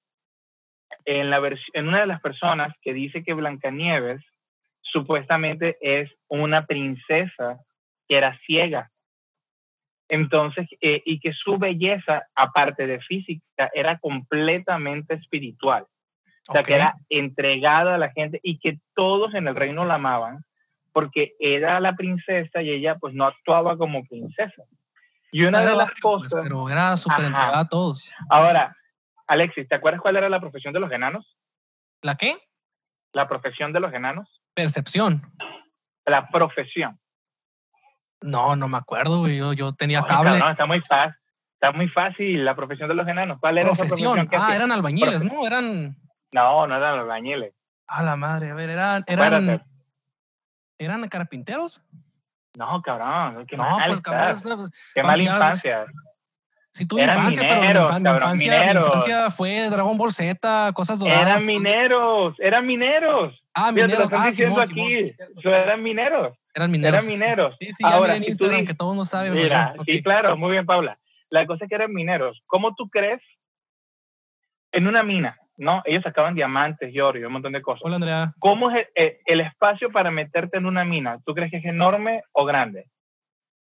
en, 1.04 1.30
la 1.30 1.40
en 1.74 1.88
una 1.88 2.00
de 2.00 2.06
las 2.06 2.20
personas 2.20 2.72
que 2.82 2.92
dice 2.92 3.22
que 3.22 3.34
Blancanieves 3.34 4.20
supuestamente 4.80 5.76
es 5.80 6.10
una 6.28 6.66
princesa 6.66 7.60
que 8.08 8.16
era 8.16 8.38
ciega. 8.46 8.90
Entonces, 10.08 10.66
eh, 10.80 11.02
y 11.04 11.20
que 11.20 11.32
su 11.32 11.58
belleza, 11.58 12.26
aparte 12.34 12.86
de 12.86 13.00
física, 13.00 13.70
era 13.74 13.98
completamente 13.98 15.14
espiritual. 15.14 15.86
O 16.48 16.52
sea, 16.52 16.62
que 16.62 16.76
era 16.76 16.94
entregada 17.10 17.96
a 17.96 17.98
la 17.98 18.10
gente 18.10 18.40
y 18.42 18.58
que 18.58 18.80
todos 18.94 19.34
en 19.34 19.48
el 19.48 19.54
reino 19.54 19.84
la 19.84 19.94
amaban 19.94 20.46
porque 20.92 21.36
era 21.38 21.78
la 21.78 21.94
princesa 21.94 22.62
y 22.62 22.70
ella 22.70 22.96
pues 22.96 23.14
no 23.14 23.24
actuaba 23.24 23.76
como 23.76 24.04
princesa. 24.04 24.64
Y 25.30 25.44
una 25.44 25.60
de 25.60 25.76
las 25.76 25.90
pues, 26.00 26.00
cosas... 26.00 26.40
pero 26.42 26.68
era 26.68 26.96
súper 26.96 27.26
entregada 27.26 27.60
a 27.60 27.68
todos. 27.68 28.12
Ahora, 28.30 28.74
Alexis, 29.26 29.68
¿te 29.68 29.74
acuerdas 29.74 30.00
cuál 30.00 30.16
era 30.16 30.28
la 30.28 30.40
profesión 30.40 30.72
de 30.72 30.80
los 30.80 30.90
enanos? 30.90 31.36
¿La 32.02 32.16
qué? 32.16 32.36
La 33.12 33.28
profesión 33.28 33.72
de 33.72 33.80
los 33.80 33.92
enanos. 33.92 34.40
Percepción. 34.54 35.22
La 36.06 36.28
profesión. 36.28 36.98
No, 38.20 38.56
no 38.56 38.68
me 38.68 38.78
acuerdo, 38.78 39.20
güey. 39.20 39.36
Yo, 39.38 39.52
yo 39.52 39.72
tenía 39.72 40.00
Oye, 40.00 40.08
cable. 40.08 40.30
cabrón, 40.32 40.50
está 40.52 40.66
muy 40.66 40.80
fácil. 40.80 41.14
Está 41.54 41.72
muy 41.72 41.88
fácil 41.88 42.44
la 42.44 42.54
profesión 42.54 42.88
de 42.88 42.94
los 42.94 43.06
enanos. 43.08 43.38
¿Cuál 43.40 43.58
era 43.58 43.66
esa 43.72 43.82
Profesión. 43.82 44.12
profesión 44.14 44.28
que 44.28 44.52
Ah, 44.52 44.54
eran 44.54 44.70
albañiles, 44.72 45.22
Profe- 45.22 45.32
¿no? 45.32 45.46
Eran. 45.46 45.96
No, 46.32 46.66
no 46.66 46.76
eran 46.76 46.98
albañiles. 47.00 47.52
A 47.88 48.02
la 48.02 48.16
madre, 48.16 48.50
a 48.50 48.54
ver, 48.54 48.70
eran. 48.70 49.04
Eran, 49.06 49.62
¿eran 50.78 51.08
carpinteros? 51.08 51.82
No, 52.56 52.80
cabrón. 52.82 53.46
Qué 53.46 53.56
no, 53.56 53.64
mal 53.78 53.88
pues 53.88 54.00
cabrón. 54.00 54.30
es 54.30 54.44
una- 54.44 54.68
Qué 54.94 55.02
mala 55.02 55.22
infancia. 55.22 55.86
Sí 56.70 56.86
tuve 56.86 57.02
infancia, 57.02 57.42
pero 57.48 57.90
mi, 57.92 58.00
mi 58.00 58.10
infancia, 58.10 58.64
mi 58.74 58.78
infancia 58.80 59.30
fue 59.30 59.68
Dragon 59.70 59.96
Ball 59.98 60.12
Z, 60.12 60.70
cosas 60.74 60.98
doradas. 61.00 61.26
Eran 61.42 61.46
mineros, 61.46 62.34
eran 62.38 62.66
mineros. 62.66 63.42
Ah, 63.60 63.72
Mira, 63.72 63.86
te 63.88 63.94
lo 63.94 63.98
mineros. 63.98 64.04
están 64.12 64.22
Ah, 64.22 64.26
diciendo 64.26 64.64
Simón, 64.64 64.86
aquí. 64.86 65.12
Simón. 65.12 65.54
Eran 65.54 65.82
mineros. 65.82 66.38
Eran 66.54 66.70
mineros. 66.70 67.04
Eran 67.04 67.06
mineros. 67.18 67.56
Sí, 67.58 67.66
sí, 67.72 67.84
Ahora, 67.84 68.16
en 68.16 68.22
si 68.24 68.30
Instagram 68.30 68.60
dices- 68.60 68.70
que 68.72 68.76
todo 68.76 68.88
el 68.90 68.96
mundo 68.96 69.04
sabe. 69.04 69.30
Mira, 69.30 69.70
mejor. 69.72 69.86
sí, 69.86 70.02
claro, 70.02 70.36
muy 70.36 70.52
bien, 70.52 70.66
Paula. 70.66 70.98
La 71.30 71.46
cosa 71.46 71.64
es 71.64 71.68
que 71.68 71.74
eran 71.74 71.92
mineros. 71.92 72.40
¿Cómo 72.46 72.74
tú 72.74 72.88
crees? 72.88 73.20
En 74.72 74.86
una 74.86 75.02
mina, 75.02 75.38
¿no? 75.56 75.82
Ellos 75.86 76.02
sacaban 76.02 76.34
diamantes 76.34 76.92
oro 77.00 77.18
y 77.18 77.24
un 77.24 77.32
montón 77.32 77.52
de 77.52 77.62
cosas. 77.62 77.82
Hola, 77.84 77.96
Andrea. 77.96 78.34
¿Cómo 78.38 78.70
es 78.70 78.76
el, 78.76 79.04
eh, 79.04 79.20
el 79.26 79.40
espacio 79.40 79.90
para 79.90 80.10
meterte 80.10 80.58
en 80.58 80.66
una 80.66 80.84
mina? 80.84 81.18
¿Tú 81.24 81.34
crees 81.34 81.50
que 81.50 81.56
es 81.58 81.64
enorme 81.64 82.22
o 82.32 82.44
grande? 82.44 82.86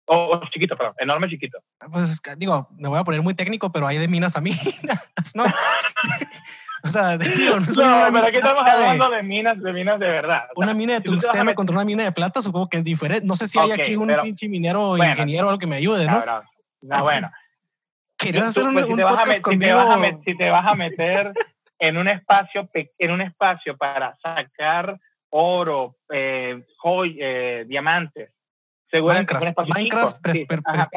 O, 0.06 0.16
o 0.36 0.40
chiquito, 0.50 0.76
perdón. 0.76 0.94
Enorme 0.98 1.26
o 1.26 1.30
chiquito. 1.30 1.58
Pues 1.92 2.20
digo, 2.38 2.68
me 2.78 2.88
voy 2.88 2.98
a 2.98 3.04
poner 3.04 3.22
muy 3.22 3.34
técnico, 3.34 3.70
pero 3.70 3.86
hay 3.86 3.98
de 3.98 4.08
minas 4.08 4.36
a 4.36 4.40
minas, 4.40 4.82
¿no? 5.34 5.44
o 6.82 6.88
sea, 6.88 7.16
digo, 7.18 7.60
no 7.60 7.66
No, 7.66 7.74
pero 7.74 8.10
mina 8.12 8.26
aquí 8.26 8.36
estamos 8.36 8.62
hablando 8.62 9.10
de 9.10 9.22
minas, 9.22 9.60
de 9.62 9.72
minas 9.72 9.98
de 9.98 10.08
verdad. 10.08 10.44
O 10.54 10.62
sea, 10.62 10.64
Una 10.70 10.74
mina 10.74 10.92
de 10.94 10.98
si 10.98 11.04
tungsteno 11.04 11.44
meter- 11.44 11.54
contra 11.56 11.76
una 11.76 11.84
mina 11.84 12.04
de 12.04 12.12
plata, 12.12 12.40
supongo 12.42 12.68
que 12.68 12.78
es 12.78 12.84
diferente. 12.84 13.26
No 13.26 13.36
sé 13.36 13.46
si 13.46 13.58
hay 13.58 13.70
aquí 13.72 13.96
un 13.96 14.06
pero- 14.08 14.22
pinche 14.22 14.48
minero 14.48 14.82
o 14.82 14.96
bueno, 14.96 15.12
ingeniero 15.12 15.46
o 15.46 15.50
algo 15.50 15.58
que 15.58 15.66
me 15.66 15.76
ayude, 15.76 16.06
¿no? 16.06 16.18
cabrón. 16.18 16.44
No, 16.80 17.02
bueno. 17.02 17.30
Querías 18.16 18.46
hacer 18.48 18.64
un, 18.66 18.72
pues, 18.74 18.86
si 18.86 18.90
un 18.92 18.96
te 18.98 19.04
vas 19.04 19.14
a 19.14 19.18
podcast 19.18 19.42
met- 19.46 19.52
si 19.52 19.58
te 19.58 19.72
vas 19.72 19.88
a 19.90 19.96
met- 19.98 20.24
si 20.24 20.36
te 20.36 20.50
vas 20.50 20.66
a 20.66 20.74
meter 20.74 21.32
en 21.78 21.96
un 21.96 22.08
espacio 22.08 22.68
en 22.98 23.10
un 23.12 23.20
espacio 23.20 23.76
para 23.76 24.16
sacar 24.22 24.98
oro, 25.30 25.96
eh, 26.12 26.64
joy- 26.82 27.16
eh, 27.20 27.64
diamantes, 27.68 28.30
seguramente 28.90 29.34
Minecraft, 29.34 29.68
Minecraft 29.74 30.16
chico. 30.32 30.54
Sí, 30.54 30.62
ajá, 30.64 30.88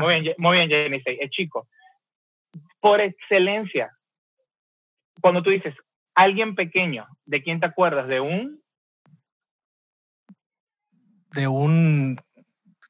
muy 0.00 0.20
bien, 0.20 0.34
muy 0.38 0.56
bien, 0.56 0.68
Jenny, 0.70 1.02
es 1.06 1.30
chico. 1.30 1.68
Por 2.80 3.00
excelencia, 3.00 3.93
cuando 5.24 5.42
tú 5.42 5.48
dices 5.48 5.74
alguien 6.14 6.54
pequeño, 6.54 7.06
¿de 7.24 7.42
quién 7.42 7.58
te 7.58 7.64
acuerdas? 7.64 8.06
¿De 8.08 8.20
un? 8.20 8.60
de 11.32 11.48
un 11.48 12.16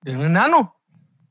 de 0.03 0.17
un 0.17 0.27
enano. 0.27 0.77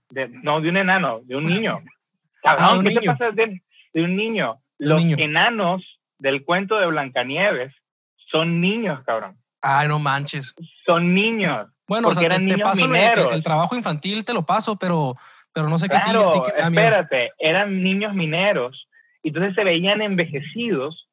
de- 0.09 0.29
no, 0.29 0.61
de 0.61 0.69
un 0.69 0.77
enano, 0.77 1.19
de 1.25 1.35
un 1.35 1.43
niño. 1.43 1.73
Cabrón, 2.41 2.65
Ah, 2.69 2.77
un 2.77 2.83
¿qué 2.85 2.91
te 2.91 2.99
niño. 3.01 3.11
pasa 3.17 3.31
de, 3.31 3.61
de 3.93 4.03
un 4.03 4.15
niño? 4.15 4.53
Un 4.79 4.89
Los 4.89 5.03
niño. 5.03 5.17
enanos 5.19 5.99
del 6.19 6.45
cuento 6.45 6.77
de 6.79 6.85
Blancanieves 6.87 7.73
son 8.15 8.61
niños, 8.61 9.03
cabrón. 9.05 9.37
Ay, 9.61 9.89
no 9.89 9.99
manches. 9.99 10.53
Son 10.85 11.13
niños. 11.13 11.67
Bueno, 11.85 12.07
o 12.07 12.15
sea, 12.15 12.29
te, 12.29 12.39
te 12.47 12.57
paso 12.59 12.85
el, 12.85 12.95
el 13.33 13.43
trabajo 13.43 13.75
infantil, 13.75 14.23
te 14.23 14.33
lo 14.33 14.45
paso, 14.45 14.77
pero, 14.77 15.15
pero 15.51 15.67
no 15.67 15.77
sé 15.77 15.89
qué 15.89 15.97
Claro. 16.01 16.27
Sí 16.29 16.39
que 16.45 16.51
miedo. 16.69 16.81
espérate, 16.81 17.31
eran 17.39 17.83
niños 17.83 18.13
mineros. 18.13 18.87
Entonces 19.23 19.55
se 19.55 19.63
veían 19.63 20.01
envejecidos. 20.01 21.09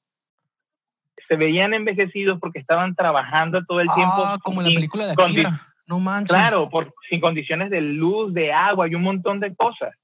Se 1.28 1.36
veían 1.36 1.74
envejecidos 1.74 2.38
porque 2.40 2.58
estaban 2.58 2.94
trabajando 2.94 3.64
todo 3.64 3.80
el 3.80 3.88
tiempo. 3.94 4.14
Ah, 4.16 4.36
como 4.42 4.60
en 4.60 4.64
la 4.64 4.68
sin 4.70 4.74
película 4.76 5.06
de 5.06 5.12
Akira. 5.12 5.66
No 5.86 5.98
manches. 6.00 6.36
Claro, 6.36 6.68
por, 6.68 6.94
sin 7.08 7.20
condiciones 7.20 7.70
de 7.70 7.80
luz, 7.80 8.32
de 8.34 8.52
agua 8.52 8.88
y 8.88 8.94
un 8.94 9.02
montón 9.02 9.40
de 9.40 9.54
cosas. 9.54 9.94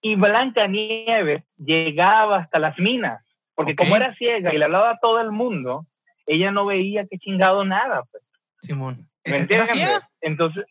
Y 0.00 0.14
Blancanieves 0.16 1.42
llegaba 1.56 2.38
hasta 2.38 2.58
las 2.58 2.78
minas, 2.78 3.22
porque 3.54 3.72
Ok. 3.72 3.78
como 3.78 3.96
era 3.96 4.14
ciega 4.14 4.54
y 4.54 4.58
le 4.58 4.64
hablaba 4.64 4.90
a 4.90 4.98
todo 4.98 5.20
el 5.20 5.30
mundo, 5.32 5.86
ella 6.26 6.50
no 6.52 6.66
veía 6.66 7.06
qué 7.10 7.18
chingado 7.18 7.64
nada. 7.64 8.02
Pues. 8.10 8.22
Simón. 8.60 9.08
¿Me 9.24 9.32
¿Era 9.32 9.40
entiendes? 9.40 10.00
Entonces, 10.20 10.64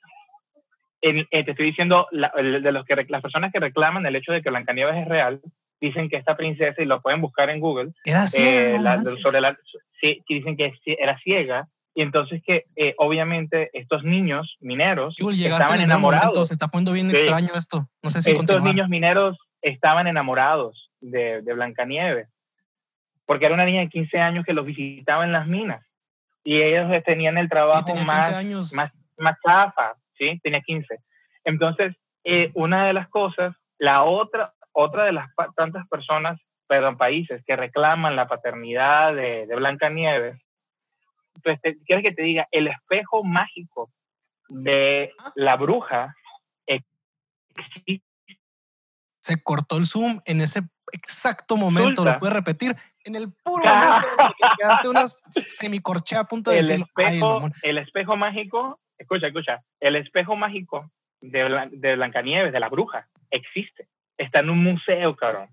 en- 1.02 1.28
eh, 1.32 1.43
te 1.43 1.52
estoy 1.52 1.65
diciendo, 1.67 2.08
la- 2.12 2.32
de 2.36 2.71
los 2.71 2.86
que, 2.86 3.06
las 3.10 3.21
personas 3.21 3.52
que 3.52 3.60
reclaman 3.60 4.06
el 4.06 4.15
hecho 4.15 4.32
de 4.32 4.41
que 4.41 4.50
Blancanieves 4.50 4.95
es 4.95 5.08
real, 5.08 5.41
dicen 5.80 6.10
que 6.10 6.18
esta 6.18 6.36
princesa, 6.36 6.82
y 6.82 6.86
lo 6.86 7.02
pueden 7.02 7.22
buscar 7.22 7.50
en 7.50 7.60
Google, 7.60 7.92
Era 8.06 8.28
ciega. 8.28 8.76
eh, 8.76 8.80
la- 8.80 8.98
sobre 9.22 9.42
la, 9.42 9.58
sí, 10.02 10.24
dicen 10.28 10.58
que 10.58 10.74
sí, 10.84 10.96
era 11.00 11.18
ciega, 11.20 11.68
y 11.94 12.02
entonces 12.04 12.42
que 12.46 12.66
eh, 12.76 12.94
obviamente 12.98 13.70
estos 13.74 14.04
niños 14.04 14.56
mineros 14.60 15.16
llegaste 15.18 15.46
estaban 15.63 15.80
en 15.82 15.88
buen 15.88 16.02
momento, 16.02 16.18
enamorados. 16.24 16.48
se 16.48 16.54
está 16.54 16.68
poniendo 16.68 16.92
bien 16.94 17.10
Sí. 17.10 17.16
extraño 17.18 17.50
esto. 17.56 17.90
No 18.04 18.10
sé 18.10 18.22
si 18.22 18.32
Estos 18.32 18.46
continuar. 18.46 18.74
niños 18.76 18.90
mineros 18.90 19.38
estaban 19.62 20.08
enamorados 20.08 20.92
de, 21.02 21.42
de 21.42 21.54
Blancanieves, 21.54 22.28
porque 23.26 23.46
era 23.46 23.56
una 23.56 23.66
niña 23.66 23.82
de 23.82 23.90
15 23.90 24.20
años 24.20 24.46
que 24.46 24.54
los 24.54 24.66
visitaba 24.66 25.24
en 25.26 25.32
las 25.32 25.48
minas, 25.48 25.84
y 26.44 26.62
ellos 26.62 26.92
eh, 26.94 27.02
tenían 27.06 27.38
el 27.38 27.46
Sí, 27.46 27.50
trabajo 27.50 27.86
tenía 27.86 28.04
15 28.04 28.16
más, 28.16 28.30
años. 28.30 28.74
más, 28.74 28.94
más 29.18 29.36
chafa, 29.46 29.94
¿sí? 30.18 30.40
Tenía 30.44 30.62
15. 30.62 30.98
Entonces, 31.44 31.96
eh, 32.24 32.52
una 32.54 32.86
de 32.86 32.94
las 32.94 33.08
cosas, 33.10 33.56
la 33.80 34.04
otra, 34.04 34.54
otra 34.78 35.06
de 35.06 35.12
las 35.12 35.28
tantas 35.56 35.88
personas, 35.88 36.40
perdón, 36.68 36.98
países 36.98 37.42
que 37.46 37.56
reclaman 37.56 38.16
la 38.16 38.28
paternidad 38.28 39.16
de, 39.16 39.48
de 39.48 39.56
Blancanieves, 39.56 40.38
pues, 41.44 41.60
te, 41.62 41.80
¿quieres 41.80 42.04
que 42.04 42.12
te 42.12 42.22
diga? 42.22 42.48
El 42.52 42.68
espejo 42.68 43.24
mágico 43.24 43.92
de 44.50 45.12
la 45.36 45.56
bruja 45.56 46.16
existe 46.68 48.06
Se 49.20 49.42
cortó 49.42 49.78
el 49.78 49.88
zoom 49.88 50.22
en 50.26 50.42
ese 50.42 50.62
exacto 50.92 51.58
momento, 51.58 52.06
lo 52.06 52.20
puedes 52.20 52.36
repetir, 52.36 52.76
en 53.04 53.16
el 53.16 53.34
puro 53.44 53.63
momento 53.66 54.08
en 54.20 54.28
que 54.28 54.48
quedaste 54.60 54.90
unas 54.90 55.22
semicorchea 55.56 56.20
a 56.20 56.24
punto 56.26 56.52
de 56.52 56.60
el 56.60 56.82
espejo, 56.84 57.50
el 57.63 57.78
espejo 57.80 58.16
mágico, 58.16 58.80
escucha, 58.96 59.28
escucha, 59.28 59.63
el 59.80 59.96
espejo 59.96 60.36
mágico 60.36 60.92
de, 61.20 61.68
de 61.72 61.96
Blancanieves, 61.96 62.54
de 62.54 62.60
la 62.60 62.70
bruja, 62.70 63.10
existe. 63.32 63.90
Está 64.17 64.39
en 64.39 64.49
un 64.49 64.63
museo, 64.63 65.15
cabrón. 65.15 65.49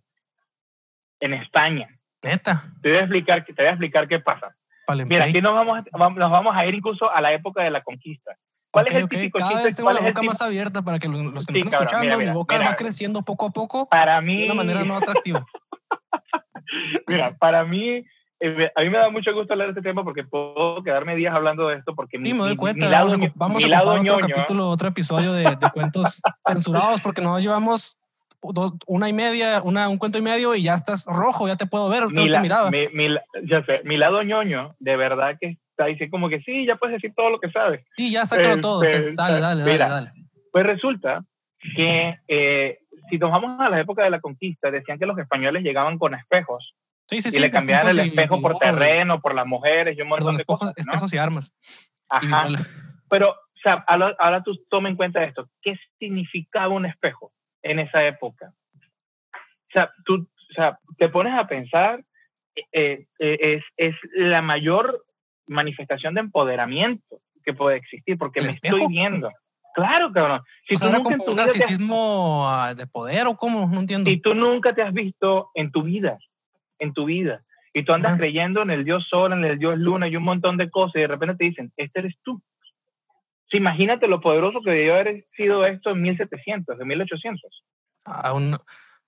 En 1.21 1.35
España. 1.35 1.89
Neta. 2.23 2.65
Te 2.81 2.89
voy 2.89 2.99
a 2.99 3.01
explicar, 3.03 3.45
te 3.45 3.53
voy 3.53 3.67
a 3.67 3.71
explicar 3.71 4.09
qué 4.09 4.19
pasa. 4.19 4.57
Mira, 5.07 5.25
aquí 5.25 5.41
nos 5.41 5.55
vamos, 5.55 5.83
nos 5.93 6.31
vamos 6.31 6.57
a 6.57 6.67
ir 6.67 6.75
incluso 6.75 7.11
a 7.11 7.21
la 7.21 7.33
época 7.33 7.63
de 7.63 7.71
la 7.71 7.83
conquista. 7.83 8.37
¿Cuál 8.71 8.89
es 8.89 8.95
el 8.95 9.09
típico 9.09 9.39
Cada 9.39 9.63
vez 9.63 9.77
tengo 9.77 9.93
la 9.93 10.01
boca 10.01 10.23
más 10.23 10.43
abierta 10.43 10.83
para 10.83 10.99
que 10.99 11.07
los, 11.07 11.47
que 11.47 11.53
me 11.53 11.59
están 11.61 11.83
escuchando, 11.83 12.19
mi 12.19 12.29
boca 12.31 12.59
va 12.59 12.75
creciendo 12.75 13.23
poco 13.23 13.47
a 13.47 13.51
poco 13.51 13.89
para 13.89 14.21
mí... 14.21 14.41
de 14.41 14.45
una 14.47 14.55
manera 14.55 14.85
no 14.85 14.97
atractiva. 14.97 15.47
mira, 17.07 17.37
para 17.37 17.65
mí, 17.65 18.05
eh, 18.41 18.73
a 18.75 18.81
mí 18.81 18.91
me 18.91 18.99
da 18.99 19.11
mucho 19.11 19.33
gusto 19.33 19.53
hablar 19.53 19.69
de 19.69 19.79
este 19.79 19.89
tema 19.89 20.03
porque 20.03 20.25
puedo 20.25 20.83
quedarme 20.83 21.15
días 21.15 21.33
hablando 21.33 21.69
de 21.69 21.77
esto 21.77 21.95
porque 21.95 22.19
sí, 22.21 22.35
me 22.35 22.41
doy 22.41 22.57
cuenta, 22.57 22.91
vamos, 22.91 23.13
a, 23.15 23.33
vamos 23.37 23.65
a 23.65 23.83
otro 23.85 24.19
capítulo, 24.19 24.69
otro 24.69 24.89
episodio 24.89 25.33
de, 25.33 25.45
de 25.45 25.71
cuentos 25.73 26.21
censurados 26.45 27.01
porque 27.01 27.23
nos 27.23 27.41
llevamos 27.41 27.97
una 28.87 29.09
y 29.09 29.13
media, 29.13 29.63
una, 29.63 29.89
un 29.89 29.99
cuento 29.99 30.19
y 30.19 30.23
medio 30.23 30.55
y 30.55 30.63
ya 30.63 30.75
estás 30.75 31.07
rojo, 31.07 31.49
ya 31.49 31.57
te 31.57 31.67
puedo 31.67 31.89
ver, 31.89 32.09
mi, 32.09 32.31
te 32.31 32.41
miraba. 32.41 32.71
Mi, 32.71 32.89
ya 33.45 33.65
sé, 33.65 33.83
mi 33.85 33.97
lado 33.97 34.23
ñoño, 34.23 34.75
de 34.79 34.97
verdad 34.97 35.37
que 35.41 35.59
está 35.71 35.87
diciendo 35.87 36.13
como 36.13 36.29
que 36.29 36.41
sí, 36.41 36.67
ya 36.67 36.77
puedes 36.77 36.97
decir 36.97 37.13
todo 37.17 37.31
lo 37.31 37.41
que 37.41 37.51
sabes. 37.51 37.85
Sí, 37.97 38.11
ya 38.11 38.25
sácalo 38.27 38.61
todo, 38.61 38.83
este, 38.83 39.15
dale, 39.15 39.41
dale, 39.41 39.65
dale, 39.65 39.79
dale. 39.79 40.13
Pues 40.53 40.67
resulta 40.67 41.25
que 41.77 42.19
eh, 42.29 42.79
si 43.11 43.19
nos 43.19 43.31
vamos 43.31 43.61
a 43.61 43.69
la 43.69 43.81
época 43.81 44.05
de 44.05 44.11
la 44.11 44.21
conquista, 44.21 44.71
decían 44.71 44.99
que 44.99 45.07
los 45.07 45.19
españoles 45.19 45.63
llegaban 45.63 45.99
con 45.99 46.15
espejos. 46.15 46.75
Sí, 47.07 47.21
sí, 47.21 47.37
y 47.37 47.41
le 47.41 47.51
cambiaban 47.51 47.91
el 47.91 47.99
espejo 47.99 48.41
por 48.41 48.59
terreno, 48.59 49.21
por 49.21 49.35
las 49.35 49.47
mujeres 49.47 49.97
y 49.97 50.03
un 50.03 50.09
montón 50.09 50.37
de 50.37 50.43
espejos, 50.43 50.61
cosas, 50.61 50.75
espejos 50.77 51.13
y 51.13 51.19
armas. 51.19 51.53
Ajá. 52.09 52.47
Pero, 53.11 53.31
o 53.31 53.61
sea, 53.63 53.85
ahora, 53.87 54.17
ahora 54.19 54.43
tú 54.43 54.57
toma 54.71 54.89
en 54.89 54.97
cuenta 54.97 55.23
esto. 55.23 55.51
¿Qué 55.61 55.77
significaba 55.99 56.69
un 56.69 56.87
espejo? 56.87 57.34
En 57.65 57.81
esa 57.81 58.07
época. 58.07 58.53
O 59.35 59.73
sea, 59.73 59.93
tú 60.05 60.29
o 60.51 60.55
sea, 60.55 60.79
te 60.99 61.09
pones 61.09 61.35
a 61.35 61.49
pensar, 61.49 62.05
eh, 62.73 63.07
eh, 63.19 63.39
es, 63.41 63.65
es, 63.77 63.97
la 64.15 64.41
mayor 64.41 65.05
manifestación 65.49 66.15
de 66.15 66.21
empoderamiento 66.21 67.21
que 67.45 67.55
puede 67.55 67.77
existir, 67.77 68.17
porque 68.17 68.41
me 68.41 68.51
estoy 68.51 68.87
viendo. 68.87 69.33
Claro, 69.75 70.13
cabrón. 70.13 70.43
Si 70.69 70.77
tú 70.77 70.89
nunca 70.91 71.17
un 71.27 71.37
narcisismo 71.37 72.49
ah, 72.49 72.75
de 72.75 72.87
poder 72.87 73.27
o 73.27 73.37
cómo, 73.37 73.67
no 73.67 73.81
entiendo. 73.81 74.09
Si 74.09 74.19
tú 74.19 74.35
nunca 74.35 74.73
te 74.73 74.83
has 74.83 74.93
visto 74.93 75.51
en 75.55 75.73
tu 75.73 75.83
vida, 75.83 76.19
en 76.79 76.93
tu 76.93 77.07
vida, 77.07 77.45
y 77.73 77.83
tú 77.83 77.93
andas 77.93 78.17
creyendo 78.17 78.63
en 78.63 78.71
el 78.71 78.85
Dios 78.85 79.09
Sol, 79.09 79.33
en 79.33 79.45
el 79.45 79.59
Dios 79.59 79.77
Luna 79.77 80.07
y 80.07 80.15
un 80.15 80.23
montón 80.23 80.57
de 80.57 80.71
cosas, 80.71 80.95
y 80.97 81.01
de 81.01 81.09
repente 81.09 81.35
te 81.35 81.45
dicen, 81.45 81.73
este 81.77 81.99
eres 81.99 82.15
tú. 82.23 82.41
Imagínate 83.57 84.09
lo 84.09 84.21
poderoso 84.21 84.61
que 84.63 84.71
debió 84.71 84.95
haber 84.95 85.27
sido 85.37 85.65
esto 85.67 85.91
en 85.91 86.03
1700, 86.03 86.81
en 86.81 86.87
1800. 86.87 87.65
Ah, 88.05 88.33
un, 88.33 88.57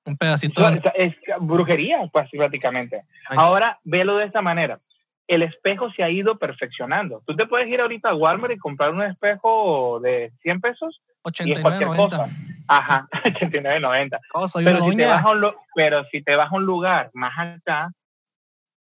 un 0.05 0.17
pedacito. 0.17 0.71
de... 0.71 0.81
es, 0.95 1.15
brujería, 1.41 2.09
pues, 2.13 2.29
prácticamente. 2.31 3.03
Ahora, 3.29 3.79
velo 3.85 4.17
de 4.17 4.27
esta 4.27 4.43
manera. 4.43 4.81
El 5.27 5.43
espejo 5.43 5.91
se 5.91 6.05
ha 6.05 6.11
ido 6.11 6.39
perfeccionando. 6.39 7.23
Tú 7.27 7.35
te 7.35 7.47
puedes 7.47 7.67
ir 7.69 7.81
ahorita 7.81 8.11
a 8.11 8.15
Walmart 8.15 8.55
y 8.55 8.59
comprar 8.59 8.93
un 8.93 9.03
espejo 9.03 9.99
de 10.01 10.33
100 10.43 10.61
pesos. 10.61 11.03
89.90. 11.25 12.65
Ajá, 12.69 13.09
89.90. 13.25 14.19
Oh, 14.35 14.47
pero, 14.55 14.91
si 14.91 14.97
te 14.97 15.07
vas 15.07 15.25
a 15.25 15.31
un, 15.31 15.53
pero 15.75 16.05
si 16.13 16.23
te 16.23 16.37
vas 16.37 16.53
a 16.53 16.55
un 16.55 16.65
lugar 16.65 17.11
más 17.13 17.33
acá, 17.37 17.91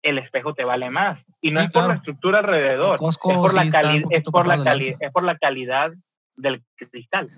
el 0.07 0.19
espejo 0.19 0.55
te 0.55 0.65
vale 0.65 0.91
más. 0.91 1.19
Y 1.41 1.51
no 1.51 1.61
es 1.61 1.71
por 1.71 1.89
la 1.89 1.95
estructura 1.95 2.39
alrededor, 2.39 2.99
es, 3.03 3.19
por 3.19 3.55
la 3.55 3.63
es, 3.63 3.73
por 4.23 4.47
la 4.47 4.55
es 4.75 5.13
por 5.13 5.25
la 5.25 5.37
calidad 5.37 5.93
del 6.37 6.63
cristal. 6.77 7.29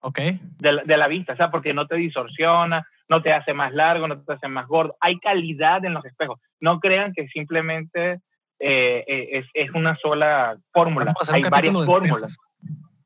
Ok. 0.00 0.18
De, 0.18 0.82
de, 0.84 0.96
la 0.96 1.08
vista, 1.08 1.32
o 1.32 1.36
sea, 1.36 1.50
porque 1.50 1.72
no 1.72 1.86
te 1.86 1.96
distorsiona, 1.96 2.86
no 3.08 3.22
te 3.22 3.32
hace 3.32 3.54
más 3.54 3.72
largo, 3.72 4.06
no 4.06 4.20
te 4.20 4.32
hace 4.34 4.48
más 4.48 4.66
gordo. 4.66 4.96
Hay 5.00 5.18
calidad 5.18 5.84
en 5.84 5.94
los 5.94 6.04
espejos. 6.04 6.38
No 6.60 6.78
crean 6.80 7.12
que 7.14 7.26
simplemente 7.28 8.20
eh, 8.58 9.04
eh, 9.06 9.28
es, 9.32 9.46
es, 9.54 9.70
una 9.74 9.96
sola 9.96 10.58
fórmula. 10.72 11.14
Hay 11.32 11.42
varias 11.42 11.84
fórmulas. 11.86 12.36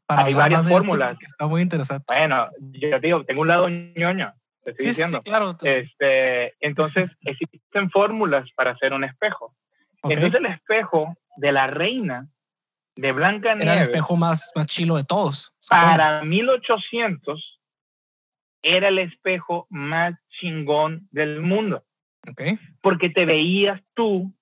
Hay 0.09 0.35
varias 0.35 0.69
fórmulas. 0.69 1.17
está 1.21 1.47
muy 1.47 1.63
interesante. 1.63 2.05
Bueno, 2.09 2.49
yo 2.59 2.99
digo, 2.99 3.25
tengo 3.25 3.43
un 3.43 3.49
lado 3.49 3.69
ñoño, 3.69 4.33
te 4.73 4.83
estoy 4.83 4.87
diciendo. 4.89 5.19
Sí, 5.19 5.31
claro. 5.31 5.57
Este, 5.63 6.55
entonces, 6.61 7.11
existen 7.23 7.91
fórmulas 7.91 8.51
para 8.55 8.73
hacer 8.73 8.93
un 8.93 9.05
espejo. 9.05 9.55
Entonces, 10.03 10.35
el 10.35 10.47
espejo 10.47 11.17
de 11.37 11.53
la 11.53 11.67
reina 11.67 12.29
de 12.97 13.13
Blanca 13.13 13.53
Era 13.53 13.75
el 13.75 13.81
espejo 13.81 14.17
más, 14.17 14.51
más 14.55 14.67
chilo 14.67 14.97
de 14.97 15.05
todos. 15.05 15.55
Para 15.69 16.23
1800 16.25 17.61
era 18.63 18.89
el 18.89 18.99
espejo 18.99 19.67
más 19.71 20.15
chingón 20.41 21.09
del 21.13 21.41
mundo. 21.41 21.85
Okay. 22.29 22.59
Porque 22.81 23.09
te 23.09 23.25
veías 23.25 23.81
tú 23.95 24.35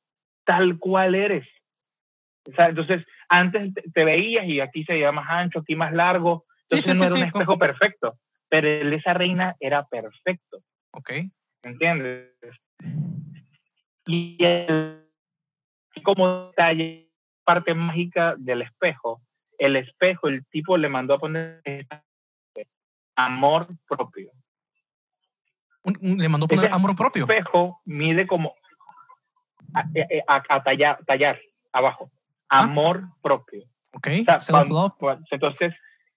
tal 0.45 0.79
cual 0.79 1.15
eres. 1.15 1.47
O 2.51 2.55
sea, 2.55 2.67
entonces, 2.67 3.05
antes 3.29 3.73
te 3.93 4.05
veías 4.05 4.47
y 4.47 4.61
aquí 4.61 4.85
se 4.85 4.95
veía 4.95 5.13
más 5.13 5.27
ancho, 5.29 5.61
aquí 5.61 5.77
más 5.77 5.93
largo. 5.93 6.47
Entonces 6.63 6.99
no 6.99 7.05
era 7.05 7.15
un 7.15 7.23
espejo 7.25 7.59
perfecto. 7.59 8.19
Pero 8.49 8.69
el 8.69 8.91
de 8.91 8.97
esa 8.97 9.15
reina 9.15 9.57
era 9.61 9.85
perfecto. 9.87 10.63
Ok. 10.93 11.13
¿Entiendes? 11.63 12.31
Y 14.07 14.37
el, 14.45 15.09
como 16.03 16.49
detalle 16.49 17.11
parte 17.45 17.75
mágica 17.75 18.35
del 18.39 18.63
espejo. 18.63 19.23
El 19.59 19.77
espejo, 19.77 20.29
el 20.29 20.45
tipo 20.47 20.77
le 20.77 20.89
mandó 20.89 21.15
a 21.15 21.19
poner 21.19 21.63
amor 23.17 23.67
propio. 23.89 24.31
le 26.01 26.29
mandó 26.29 26.45
a 26.47 26.49
poner 26.49 26.73
amor 26.73 26.95
propio. 26.95 27.25
El 27.25 27.31
espejo 27.31 27.81
mide 27.85 28.27
como 28.27 28.55
a, 29.75 29.83
eh, 29.95 30.07
eh, 30.11 30.25
tallar, 30.65 31.05
tallar, 31.05 31.41
abajo. 31.73 32.11
Ah. 32.49 32.65
Amor 32.65 33.05
propio. 33.23 33.65
Ok, 33.93 34.09
entonces, 35.31 35.73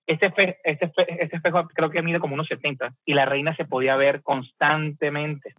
este 0.09 0.25
espejo, 0.25 0.53
este, 0.63 0.91
este, 1.19 1.35
espejo 1.35 1.67
creo 1.67 1.91
que 1.91 2.01
mide 2.01 2.19
como 2.19 2.33
unos 2.33 2.47
70 2.47 2.95
y 3.05 3.13
la 3.13 3.25
reina 3.25 3.55
se 3.55 3.65
podía 3.65 3.95
ver 3.95 4.23
constantemente. 4.23 5.53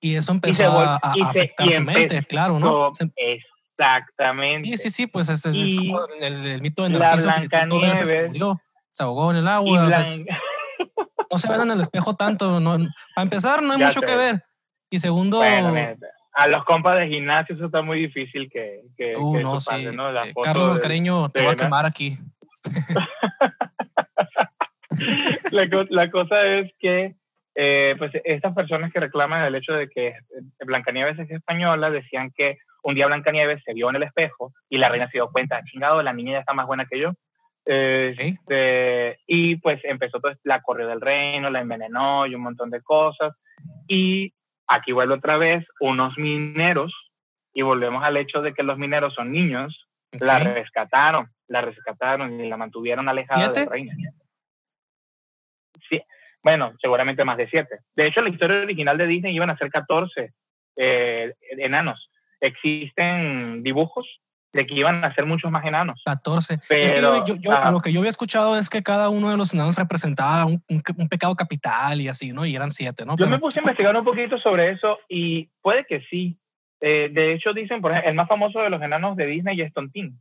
Y 0.00 0.14
eso 0.14 0.32
empezó 0.32 0.70
a, 0.70 0.96
afectar 0.96 1.70
su 1.70 1.80
mente, 1.82 2.22
claro, 2.22 2.58
¿no? 2.58 2.92
Exactamente. 3.16 4.70
Sí, 4.70 4.76
sí, 4.78 4.90
sí, 4.90 5.06
pues 5.06 5.28
es, 5.28 5.44
es, 5.44 5.76
como 5.76 6.00
el, 6.20 6.62
mito 6.62 6.84
de 6.84 6.90
Narciso. 6.90 7.26
La 7.26 7.40
Blancanieves. 7.40 7.98
Se, 7.98 8.30
se 8.90 9.02
ahogó 9.02 9.30
en 9.32 9.38
el 9.38 9.48
agua. 9.48 9.90
no 11.30 11.38
se 11.38 11.52
ven 11.52 11.60
en 11.60 11.70
el 11.72 11.80
espejo 11.80 12.16
tanto. 12.16 12.60
No, 12.60 12.78
para 13.14 13.22
empezar, 13.22 13.62
no 13.62 13.74
hay 13.74 13.78
mucho 13.84 14.00
que 14.00 14.16
ver. 14.16 14.44
Y 14.88 14.98
segundo... 14.98 15.42
a 15.42 16.46
los 16.46 16.64
compas 16.64 16.98
de 16.98 17.08
gimnasio 17.08 17.54
eso 17.54 17.66
está 17.66 17.82
muy 17.82 17.98
difícil 17.98 18.48
que... 18.50 18.80
que, 18.96 19.14
uh, 19.14 19.40
no, 19.40 19.60
sí. 19.60 19.88
¿no? 19.92 20.08
Carlos 20.42 20.68
Mascareño, 20.68 21.28
te 21.30 21.44
va 21.44 21.52
a 21.52 21.56
quemar 21.56 21.84
aquí. 21.84 22.16
la, 25.52 25.86
la, 25.90 26.10
cosa 26.10 26.46
es 26.46 26.72
que 26.78 27.14
eh, 27.54 27.94
pues 27.98 28.12
estas 28.24 28.54
personas 28.54 28.92
que 28.92 29.00
reclaman 29.00 29.44
el 29.44 29.54
hecho 29.54 29.72
de 29.72 29.88
que 29.88 30.14
Blancanieves 30.64 31.18
es 31.18 31.30
española 31.30 31.90
decían 31.90 32.30
que 32.34 32.58
un 32.82 32.94
día 32.94 33.06
Blancanieves 33.06 33.62
se 33.64 33.74
vio 33.74 33.90
en 33.90 33.96
el 33.96 34.04
espejo 34.04 34.52
y 34.68 34.78
la 34.78 34.88
reina 34.88 35.06
se 35.06 35.18
dio 35.18 35.30
cuenta, 35.30 35.62
chingado, 35.64 36.02
la 36.02 36.12
niña 36.12 36.32
ya 36.32 36.38
está 36.40 36.54
más 36.54 36.66
buena 36.66 36.86
que 36.86 36.98
yo. 36.98 37.12
Este, 37.64 39.18
y 39.26 39.56
pues 39.56 39.80
empezó 39.84 40.20
pues, 40.20 40.38
la 40.42 40.62
corrió 40.62 40.86
del 40.88 41.02
reino, 41.02 41.50
la 41.50 41.60
envenenó 41.60 42.26
y 42.26 42.34
un 42.34 42.42
montón 42.42 42.70
de 42.70 42.80
cosas. 42.80 43.32
Y 43.86 44.32
aquí 44.66 44.92
vuelve 44.92 45.14
otra 45.14 45.36
vez 45.36 45.66
unos 45.80 46.16
mineros 46.16 46.94
y 47.52 47.62
volvemos 47.62 48.04
al 48.04 48.16
hecho 48.16 48.40
de 48.40 48.54
que 48.54 48.62
los 48.62 48.78
mineros 48.78 49.14
son 49.14 49.32
niños, 49.32 49.86
la 50.12 50.38
rescataron, 50.38 51.30
la 51.46 51.60
rescataron 51.60 52.40
y 52.40 52.48
la 52.48 52.56
mantuvieron 52.56 53.08
alejada 53.08 53.48
del 53.48 53.68
reino. 53.68 53.92
Bueno, 56.42 56.74
seguramente 56.80 57.24
más 57.24 57.36
de 57.36 57.48
siete. 57.48 57.80
De 57.94 58.06
hecho, 58.06 58.20
la 58.20 58.30
historia 58.30 58.58
original 58.58 58.98
de 58.98 59.06
Disney 59.06 59.34
iban 59.34 59.50
a 59.50 59.56
ser 59.56 59.70
14 59.70 60.32
eh, 60.76 61.34
enanos 61.58 62.08
existen 62.40 63.62
dibujos 63.62 64.06
de 64.52 64.66
que 64.66 64.74
iban 64.74 65.04
a 65.04 65.14
ser 65.14 65.26
muchos 65.26 65.50
más 65.50 65.64
enanos. 65.66 66.00
14. 66.06 66.58
Pero, 66.68 67.24
lo 67.70 67.80
que 67.80 67.92
yo 67.92 68.00
había 68.00 68.10
escuchado 68.10 68.56
es 68.56 68.70
que 68.70 68.82
cada 68.82 69.10
uno 69.10 69.30
de 69.30 69.36
los 69.36 69.52
enanos 69.52 69.76
representaba 69.76 70.46
un, 70.46 70.62
un, 70.68 71.08
pecado 71.08 71.34
capital 71.36 72.00
y 72.00 72.08
así, 72.08 72.32
¿no? 72.32 72.46
Y 72.46 72.56
eran 72.56 72.70
siete, 72.70 73.04
¿no? 73.04 73.14
Yo 73.16 73.28
me 73.28 73.38
puse 73.38 73.60
a 73.60 73.62
investigar 73.62 73.94
un 73.94 74.04
poquito 74.04 74.38
sobre 74.38 74.70
eso 74.70 75.00
y 75.08 75.50
puede 75.60 75.84
que 75.84 76.00
sí. 76.08 76.38
Eh, 76.80 77.10
de 77.12 77.32
hecho, 77.32 77.52
dicen, 77.52 77.82
por 77.82 77.90
ejemplo, 77.90 78.10
el 78.10 78.16
más 78.16 78.28
famoso 78.28 78.60
de 78.60 78.70
los 78.70 78.80
enanos 78.80 79.16
de 79.16 79.26
Disney 79.26 79.60
es 79.60 79.72
Tontín. 79.72 80.20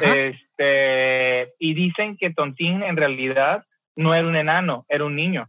Este, 0.00 1.54
y 1.58 1.74
dicen 1.74 2.16
que 2.16 2.30
Tontín 2.30 2.82
en 2.82 2.96
realidad 2.96 3.64
no 3.96 4.14
era 4.14 4.26
un 4.26 4.36
enano, 4.36 4.84
era 4.88 5.04
un 5.04 5.14
niño. 5.16 5.46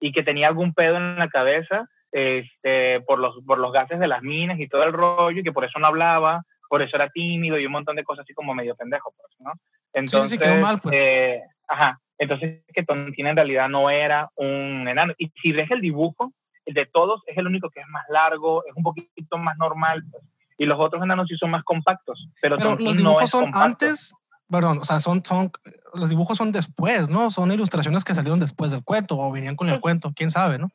y 0.00 0.10
que 0.12 0.22
tenía 0.24 0.48
algún 0.48 0.74
pedo 0.74 0.96
en 0.96 1.16
la 1.16 1.28
cabeza 1.28 1.86
este, 2.10 3.00
por, 3.02 3.18
los, 3.20 3.36
por 3.46 3.58
los 3.58 3.72
gases 3.72 3.98
de 4.00 4.08
las 4.08 4.20
minas 4.22 4.58
y 4.60 4.68
todo 4.68 4.82
el 4.84 4.92
rollo, 4.92 5.40
y 5.40 5.42
que 5.44 5.52
por 5.52 5.64
eso 5.64 5.78
no 5.78 5.86
hablaba, 5.86 6.42
por 6.68 6.82
eso 6.82 6.96
era 6.96 7.08
tímido 7.08 7.58
y 7.58 7.66
un 7.66 7.72
montón 7.72 7.96
de 7.96 8.04
cosas 8.04 8.24
así 8.24 8.34
como 8.34 8.52
medio 8.54 8.74
pendejo, 8.74 9.14
pues, 9.16 9.32
¿no? 9.38 9.52
Entonces, 9.92 10.30
sí, 10.30 10.36
sí, 10.36 10.42
quedó 10.42 10.60
mal, 10.60 10.80
pues. 10.80 10.96
eh, 10.96 11.40
ajá, 11.68 12.00
entonces 12.18 12.62
que 12.74 12.82
Tontina 12.82 13.30
en 13.30 13.36
realidad 13.36 13.68
no 13.68 13.90
era 13.90 14.28
un 14.34 14.86
enano. 14.88 15.12
Y 15.18 15.30
si 15.40 15.52
ves 15.52 15.70
el 15.70 15.80
dibujo, 15.80 16.32
el 16.66 16.74
de 16.74 16.86
todos 16.86 17.22
es 17.26 17.36
el 17.38 17.46
único 17.46 17.70
que 17.70 17.80
es 17.80 17.88
más 17.88 18.04
largo, 18.08 18.64
es 18.66 18.74
un 18.74 18.82
poquito 18.82 19.38
más 19.38 19.56
normal, 19.56 20.02
pues, 20.10 20.22
y 20.58 20.66
los 20.66 20.78
otros 20.80 21.02
enanos 21.02 21.28
sí 21.28 21.36
son 21.36 21.50
más 21.50 21.62
compactos. 21.64 22.28
Pero, 22.40 22.56
Pero 22.56 22.70
los 22.70 22.80
no 22.80 22.92
dibujos 22.92 23.24
es 23.24 23.30
son 23.30 23.42
compacto. 23.44 23.64
antes, 23.66 24.14
perdón, 24.52 24.78
o 24.78 24.84
sea, 24.84 25.00
son, 25.00 25.24
son, 25.24 25.50
los 25.94 26.10
dibujos 26.10 26.38
son 26.38 26.52
después, 26.52 27.10
¿no? 27.10 27.30
Son 27.30 27.50
ilustraciones 27.50 28.04
que 28.04 28.14
salieron 28.14 28.38
después 28.38 28.70
del 28.70 28.84
cuento 28.84 29.18
o 29.18 29.32
venían 29.32 29.56
con 29.56 29.68
el 29.68 29.80
cuento, 29.80 30.12
quién 30.14 30.30
sabe, 30.30 30.58
¿no? 30.58 30.68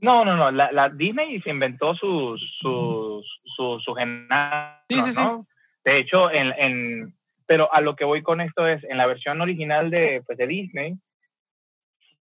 No, 0.00 0.24
no, 0.24 0.36
no. 0.36 0.50
La, 0.50 0.70
la 0.70 0.88
Disney 0.88 1.40
se 1.42 1.50
inventó 1.50 1.94
sus 1.94 2.40
sus 2.60 3.40
sus, 3.56 3.82
sus 3.82 3.98
enanos, 3.98 4.78
Sí, 4.88 5.02
sí, 5.02 5.12
sí. 5.12 5.20
¿no? 5.20 5.46
De 5.84 5.98
hecho, 5.98 6.30
en, 6.30 6.54
en, 6.56 7.14
pero 7.46 7.72
a 7.74 7.80
lo 7.80 7.96
que 7.96 8.04
voy 8.04 8.22
con 8.22 8.40
esto 8.40 8.66
es, 8.66 8.82
en 8.84 8.96
la 8.96 9.06
versión 9.06 9.40
original 9.40 9.90
de, 9.90 10.22
pues, 10.26 10.38
de 10.38 10.46
Disney, 10.46 10.94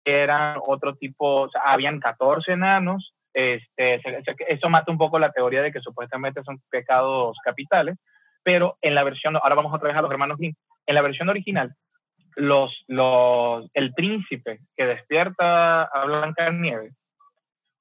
eran 0.05 0.57
otro 0.65 0.95
tipo, 0.95 1.41
o 1.41 1.49
sea, 1.49 1.61
habían 1.61 1.99
14 1.99 2.51
enanos. 2.53 3.13
Este, 3.33 4.01
eso 4.47 4.69
mata 4.69 4.91
un 4.91 4.97
poco 4.97 5.19
la 5.19 5.31
teoría 5.31 5.61
de 5.61 5.71
que 5.71 5.81
supuestamente 5.81 6.43
son 6.43 6.61
pecados 6.69 7.37
capitales, 7.43 7.95
pero 8.43 8.77
en 8.81 8.95
la 8.95 9.03
versión, 9.03 9.35
ahora 9.35 9.55
vamos 9.55 9.73
otra 9.73 9.89
vez 9.89 9.97
a 9.97 10.01
los 10.01 10.11
hermanos 10.11 10.37
Grimm, 10.37 10.55
en 10.85 10.95
la 10.95 11.01
versión 11.01 11.29
original, 11.29 11.75
los, 12.35 12.83
los, 12.87 13.69
el 13.73 13.93
príncipe 13.93 14.59
que 14.75 14.85
despierta 14.85 15.83
a 15.83 16.05
Blancanieves, 16.05 16.93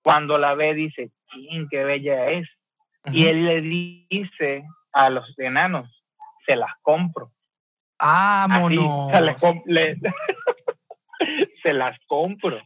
cuando 0.02 0.38
la 0.38 0.54
ve 0.54 0.74
dice, 0.74 1.10
"Chin, 1.30 1.68
qué 1.70 1.84
bella 1.84 2.26
es. 2.26 2.48
Y 3.12 3.26
él 3.26 3.46
le 3.46 3.60
dice 3.60 4.64
a 4.92 5.10
los 5.10 5.38
enanos, 5.38 5.88
se 6.46 6.56
las 6.56 6.72
compro. 6.82 7.32
Así, 7.98 8.50
Vámonos. 8.50 9.10
se, 9.10 9.20
las 11.72 11.96
se 11.98 12.06
compro. 12.06 12.60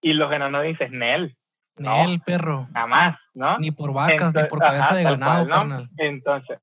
Y 0.00 0.12
los 0.12 0.32
enanos 0.32 0.62
dicen, 0.62 0.98
Nel, 0.98 1.36
no. 1.76 2.04
Nel, 2.04 2.20
perro. 2.20 2.68
nada 2.72 2.86
más, 2.86 3.18
¿no? 3.34 3.58
Ni 3.58 3.70
por 3.70 3.92
vacas, 3.92 4.34
ni 4.34 4.44
por 4.44 4.58
cabeza 4.60 4.86
ajá, 4.88 4.96
de 4.96 5.02
ganado, 5.04 5.46
cual, 5.46 5.48
¿no? 5.48 5.56
carnal. 5.56 5.90
Entonces, 5.98 6.58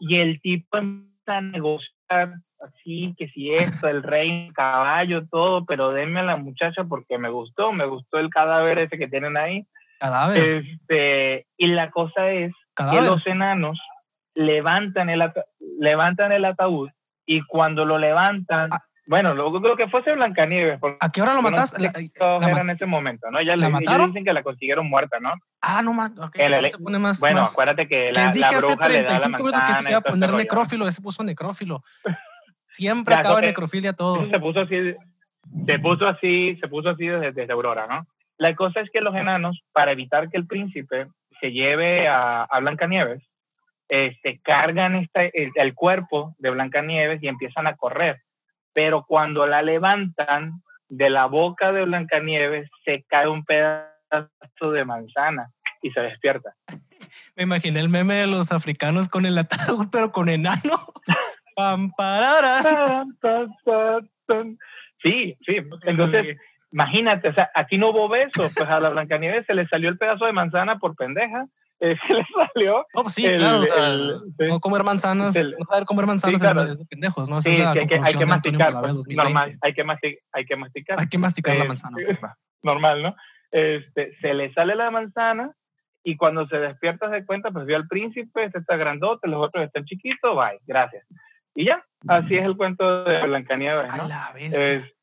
y 0.00 0.16
el 0.16 0.40
tipo 0.40 0.78
empieza 0.78 1.38
a 1.38 1.40
negociar 1.40 2.34
así, 2.60 3.14
que 3.18 3.28
si 3.28 3.52
esto, 3.52 3.88
el 3.88 4.02
rey, 4.02 4.50
caballo, 4.54 5.26
todo, 5.26 5.64
pero 5.66 5.90
denme 5.90 6.20
a 6.20 6.24
la 6.24 6.36
muchacha 6.36 6.84
porque 6.84 7.18
me 7.18 7.28
gustó, 7.28 7.72
me 7.72 7.84
gustó 7.86 8.18
el 8.18 8.30
cadáver 8.30 8.78
ese 8.78 8.98
que 8.98 9.08
tienen 9.08 9.36
ahí. 9.36 9.66
Cadáver, 9.98 10.64
Este, 10.64 11.46
y 11.56 11.68
la 11.68 11.90
cosa 11.90 12.30
es 12.30 12.52
que 12.76 13.00
los 13.02 13.26
enanos 13.26 13.80
levantan 14.34 15.08
el, 15.10 15.22
levantan 15.78 16.32
el 16.32 16.44
ataúd 16.44 16.90
y 17.24 17.40
cuando 17.42 17.84
lo 17.84 17.98
levantan, 17.98 18.70
Ah. 18.72 18.85
Bueno, 19.06 19.34
luego 19.34 19.60
creo 19.62 19.76
que 19.76 19.88
fuese 19.88 20.14
Blancanieves, 20.14 20.78
¿A 21.00 21.08
qué 21.10 21.22
hora 21.22 21.32
lo 21.34 21.42
no 21.42 21.50
mataste? 21.50 21.88
todos 22.18 22.40
la 22.42 22.50
eran 22.50 22.70
en 22.70 22.76
ese 22.76 22.86
momento, 22.86 23.30
¿no? 23.30 23.40
Ya 23.40 23.56
¿la 23.56 23.66
le, 23.66 23.72
mataron? 23.72 24.08
dicen 24.08 24.24
que 24.24 24.32
la 24.32 24.42
consiguieron 24.42 24.88
muerta, 24.88 25.20
¿no? 25.20 25.32
Ah, 25.60 25.80
no 25.82 25.92
más. 25.92 26.10
ok, 26.18 26.34
El 26.38 26.54
ele- 26.54 26.70
se 26.70 26.78
pone 26.78 26.98
más. 26.98 27.20
Bueno, 27.20 27.40
más- 27.40 27.52
acuérdate 27.52 27.86
que 27.88 28.06
Les 28.12 28.16
la, 28.16 28.32
dije 28.32 28.40
la 28.50 28.58
hace 28.58 28.66
bruja 28.74 28.88
la 28.88 28.94
35 28.94 29.38
minutos 29.38 29.62
que 29.62 29.74
se 29.74 29.82
iba 29.90 29.96
a 29.96 29.98
este 30.00 30.10
poner 30.10 30.32
necrófilo, 30.32 30.84
ya 30.84 30.92
se 30.92 31.00
puso 31.02 31.22
necrófilo. 31.22 31.82
Siempre 32.68 33.14
Ya, 33.14 33.20
acaba 33.20 33.38
en 33.38 33.44
necrofilia 33.46 33.92
todo. 33.92 34.22
Se 34.30 34.40
puso 34.40 34.60
así, 34.60 34.94
se 35.66 35.78
puso 35.78 36.08
así, 36.08 36.58
se 36.60 36.68
puso 36.68 36.90
así 36.90 37.06
desde, 37.06 37.32
desde 37.32 37.52
Aurora, 37.52 37.86
¿no? 37.86 38.06
La 38.38 38.54
cosa 38.56 38.80
es 38.80 38.90
que 38.90 39.00
los 39.00 39.14
enanos, 39.14 39.62
para 39.72 39.92
evitar 39.92 40.28
que 40.28 40.36
el 40.36 40.46
príncipe 40.46 41.06
se 41.40 41.52
lleve 41.52 42.08
a, 42.08 42.42
a 42.42 42.60
Blancanieves, 42.60 43.22
este, 43.88 44.40
cargan 44.42 44.96
este, 44.96 45.30
el, 45.44 45.52
el 45.54 45.74
cuerpo 45.74 46.34
de 46.38 46.50
Blancanieves 46.50 47.22
y 47.22 47.28
empiezan 47.28 47.66
a 47.68 47.76
correr. 47.76 48.20
Pero 48.76 49.06
cuando 49.08 49.46
la 49.46 49.62
levantan 49.62 50.62
de 50.90 51.08
la 51.08 51.24
boca 51.24 51.72
de 51.72 51.86
Blancanieves, 51.86 52.68
se 52.84 53.06
cae 53.08 53.26
un 53.26 53.42
pedazo 53.42 54.70
de 54.70 54.84
manzana 54.84 55.50
y 55.80 55.90
se 55.92 56.02
despierta. 56.02 56.54
Me 57.36 57.44
imaginé 57.44 57.80
el 57.80 57.88
meme 57.88 58.16
de 58.16 58.26
los 58.26 58.52
africanos 58.52 59.08
con 59.08 59.24
el 59.24 59.38
ataúd, 59.38 59.88
pero 59.90 60.12
con 60.12 60.28
enano. 60.28 60.92
Sí, 65.02 65.38
sí. 65.46 65.56
Entonces, 65.84 66.36
imagínate, 66.70 67.30
o 67.30 67.34
sea, 67.34 67.50
aquí 67.54 67.78
no 67.78 67.90
hubo 67.90 68.10
besos, 68.10 68.52
pues 68.54 68.68
a 68.68 68.78
la 68.78 68.90
Blancanieves 68.90 69.46
se 69.46 69.54
le 69.54 69.66
salió 69.68 69.88
el 69.88 69.96
pedazo 69.96 70.26
de 70.26 70.34
manzana 70.34 70.78
por 70.78 70.96
pendeja, 70.96 71.46
eh, 71.80 71.94
se 72.08 72.14
le 72.14 72.24
salió. 72.34 72.86
No, 72.94 73.02
pues 73.02 73.14
sí, 73.14 73.26
el- 73.26 73.36
claro. 73.36 73.62
el- 73.64 74.20
sí. 74.38 74.46
no 74.48 74.60
comer 74.60 74.82
manzanas, 74.84 75.34
el- 75.36 75.54
no 75.58 75.66
saber 75.66 75.84
comer 75.84 76.06
manzanas 76.06 76.40
claro. 76.40 76.62
es 76.62 76.78
de 76.78 76.84
pendejos, 76.86 77.28
¿no? 77.28 77.38
Esa 77.38 77.50
Sí, 77.50 77.56
es 77.56 77.64
la 77.64 77.72
sí, 77.72 77.78
hay 77.80 77.86
que, 77.86 77.94
hay 78.02 78.14
que 78.14 78.26
masticar, 78.26 78.80
pues, 78.80 78.94
2020. 78.94 79.14
normal, 79.24 79.58
hay 79.60 79.74
que, 79.74 79.84
mastic- 79.84 80.18
hay 80.32 80.44
que 80.46 80.56
masticar, 80.56 81.00
Hay 81.00 81.06
que 81.08 81.18
masticar 81.18 81.56
la 81.56 81.64
Eh, 81.64 81.68
manzana. 81.68 81.96
sí. 81.98 82.04
compa. 82.06 82.36
normal, 82.62 83.02
¿no? 83.02 83.14
Este, 83.52 84.16
se 84.20 84.34
le 84.34 84.52
sale 84.52 84.74
la 84.74 84.90
manzana 84.90 85.52
y 86.02 86.16
cuando 86.16 86.46
se 86.48 86.58
despierta 86.58 87.10
se 87.10 87.24
cuenta, 87.24 87.50
pues 87.50 87.64
vio 87.66 87.76
al 87.76 87.86
príncipe, 87.86 88.44
este 88.44 88.58
está 88.58 88.76
grandote, 88.76 89.28
los 89.28 89.44
otros 89.44 89.64
están 89.64 89.84
chiquitos, 89.84 90.34
bye, 90.34 90.58
gracias. 90.66 91.04
Y 91.54 91.64
ya, 91.66 91.84
así 92.08 92.36
es 92.36 92.44
el 92.44 92.56
cuento 92.56 93.04
de 93.04 93.22
Blancanieves, 93.26 93.90
A 93.92 93.96
¿no? 93.96 94.08
la 94.08 94.30
bestia. 94.34 94.72
Es- 94.74 94.94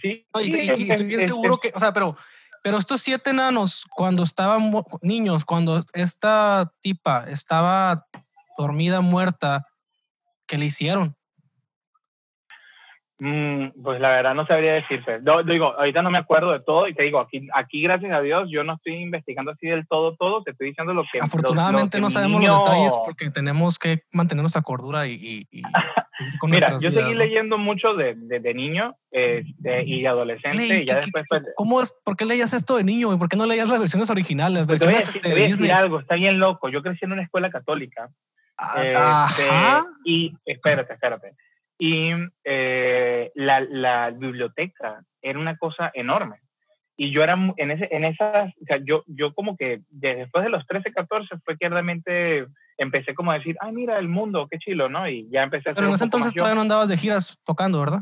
sí, 0.00 0.26
No, 0.34 0.40
y, 0.40 0.52
sí, 0.52 0.58
y- 0.60 0.64
y 0.66 0.70
es- 0.84 0.90
estoy 0.90 1.06
bien 1.06 1.20
seguro 1.20 1.58
que, 1.58 1.72
o 1.74 1.78
sea, 1.78 1.92
pero, 1.92 2.16
pero 2.62 2.78
estos 2.78 3.00
siete 3.00 3.30
enanos, 3.30 3.84
cuando 3.94 4.22
estaban 4.22 4.72
niños, 5.02 5.44
cuando 5.44 5.80
esta 5.94 6.72
tipa 6.80 7.24
estaba 7.28 8.06
dormida, 8.58 9.00
muerta, 9.00 9.66
¿qué 10.46 10.58
le 10.58 10.66
hicieron? 10.66 11.16
Mm, 13.20 13.82
pues 13.82 14.00
la 14.00 14.08
verdad 14.10 14.34
no 14.34 14.46
sabría 14.46 14.72
decirte. 14.72 15.20
Yo, 15.24 15.42
digo, 15.42 15.74
ahorita 15.78 16.00
no 16.02 16.10
me 16.10 16.16
acuerdo 16.18 16.52
de 16.52 16.60
todo 16.60 16.88
y 16.88 16.94
te 16.94 17.02
digo, 17.02 17.20
aquí, 17.20 17.46
aquí 17.54 17.82
gracias 17.82 18.12
a 18.12 18.20
Dios 18.22 18.48
yo 18.50 18.64
no 18.64 18.74
estoy 18.74 18.94
investigando 18.94 19.50
así 19.52 19.66
del 19.66 19.86
todo, 19.86 20.16
todo, 20.16 20.42
te 20.42 20.52
estoy 20.52 20.68
diciendo 20.68 20.94
lo 20.94 21.02
que... 21.02 21.18
lo- 21.18 21.24
lo 21.24 21.26
Afortunadamente 21.26 21.98
que 21.98 22.00
no 22.00 22.08
sabemos 22.10 22.40
niño- 22.40 22.56
los 22.56 22.64
detalles 22.64 22.94
porque 23.04 23.30
tenemos 23.30 23.78
que 23.78 24.04
mantener 24.12 24.42
nuestra 24.42 24.62
cordura 24.62 25.06
y, 25.06 25.12
y- 25.12 25.46
y- 25.50 25.58
y 25.60 26.38
con 26.38 26.50
Mira, 26.50 26.70
yo 26.72 26.78
vidas, 26.90 26.94
seguí 26.94 27.12
¿no? 27.12 27.18
leyendo 27.18 27.58
mucho 27.58 27.94
de, 27.94 28.14
de, 28.14 28.40
de 28.40 28.54
niño 28.54 28.96
este, 29.10 29.84
y 29.84 30.00
de 30.02 30.08
adolescente 30.08 30.56
Ley, 30.56 30.82
y 30.82 30.86
ya 30.86 30.94
¿qué- 30.94 31.00
después... 31.02 31.24
pues, 31.28 31.42
¿Cómo 31.56 31.82
es? 31.82 31.94
¿Por 32.02 32.16
qué 32.16 32.24
leías 32.24 32.52
esto 32.54 32.76
de 32.78 32.84
niño? 32.84 33.12
¿Y 33.12 33.18
por 33.18 33.28
qué 33.28 33.36
no 33.36 33.44
leías 33.44 33.68
las 33.68 33.80
versiones 33.80 34.08
originales? 34.08 34.64
pues, 34.66 34.80
te 34.80 34.86
voy 34.86 34.94
a 34.94 34.96
Versiones 34.96 35.06
decir, 35.14 35.20
este, 35.20 35.28
te 35.28 35.34
voy 35.34 35.40
de 35.40 35.44
a 35.44 35.48
decir 35.48 35.62
Disney. 35.64 35.70
algo, 35.78 36.00
está 36.00 36.14
bien 36.14 36.38
loco. 36.38 36.68
Yo 36.70 36.82
crecí 36.82 37.04
en 37.04 37.12
una 37.12 37.22
escuela 37.22 37.50
católica 37.50 38.08
Ah, 38.62 38.74
Este, 39.28 39.48
Ajá. 39.48 39.86
y 40.04 40.34
espérate, 40.44 40.92
espérate. 40.92 41.34
Y 41.80 42.10
eh, 42.44 43.32
la, 43.34 43.60
la 43.60 44.10
biblioteca 44.10 45.02
era 45.22 45.38
una 45.38 45.56
cosa 45.56 45.90
enorme. 45.94 46.36
Y 46.96 47.10
yo 47.10 47.22
era 47.24 47.38
en, 47.56 47.70
ese, 47.70 47.88
en 47.90 48.04
esas, 48.04 48.50
o 48.60 48.64
sea, 48.66 48.78
yo, 48.84 49.02
yo 49.06 49.32
como 49.34 49.56
que 49.56 49.80
de- 49.88 50.16
después 50.16 50.44
de 50.44 50.50
los 50.50 50.66
13, 50.66 50.92
14 50.92 51.36
fue 51.42 51.56
que 51.56 51.70
realmente 51.70 52.46
empecé 52.76 53.14
como 53.14 53.30
a 53.30 53.38
decir, 53.38 53.56
ay, 53.60 53.72
mira 53.72 53.98
el 53.98 54.08
mundo, 54.08 54.46
qué 54.50 54.58
chilo, 54.58 54.90
¿no? 54.90 55.08
Y 55.08 55.26
ya 55.30 55.42
empecé 55.42 55.70
a 55.70 55.72
hacer 55.72 55.76
Pero 55.76 55.86
en 55.86 55.90
un 55.92 55.94
ese 55.94 56.04
entonces 56.04 56.34
todavía 56.34 56.54
no 56.56 56.60
andabas 56.60 56.88
de 56.90 56.98
giras 56.98 57.40
tocando, 57.44 57.80
¿verdad? 57.80 58.00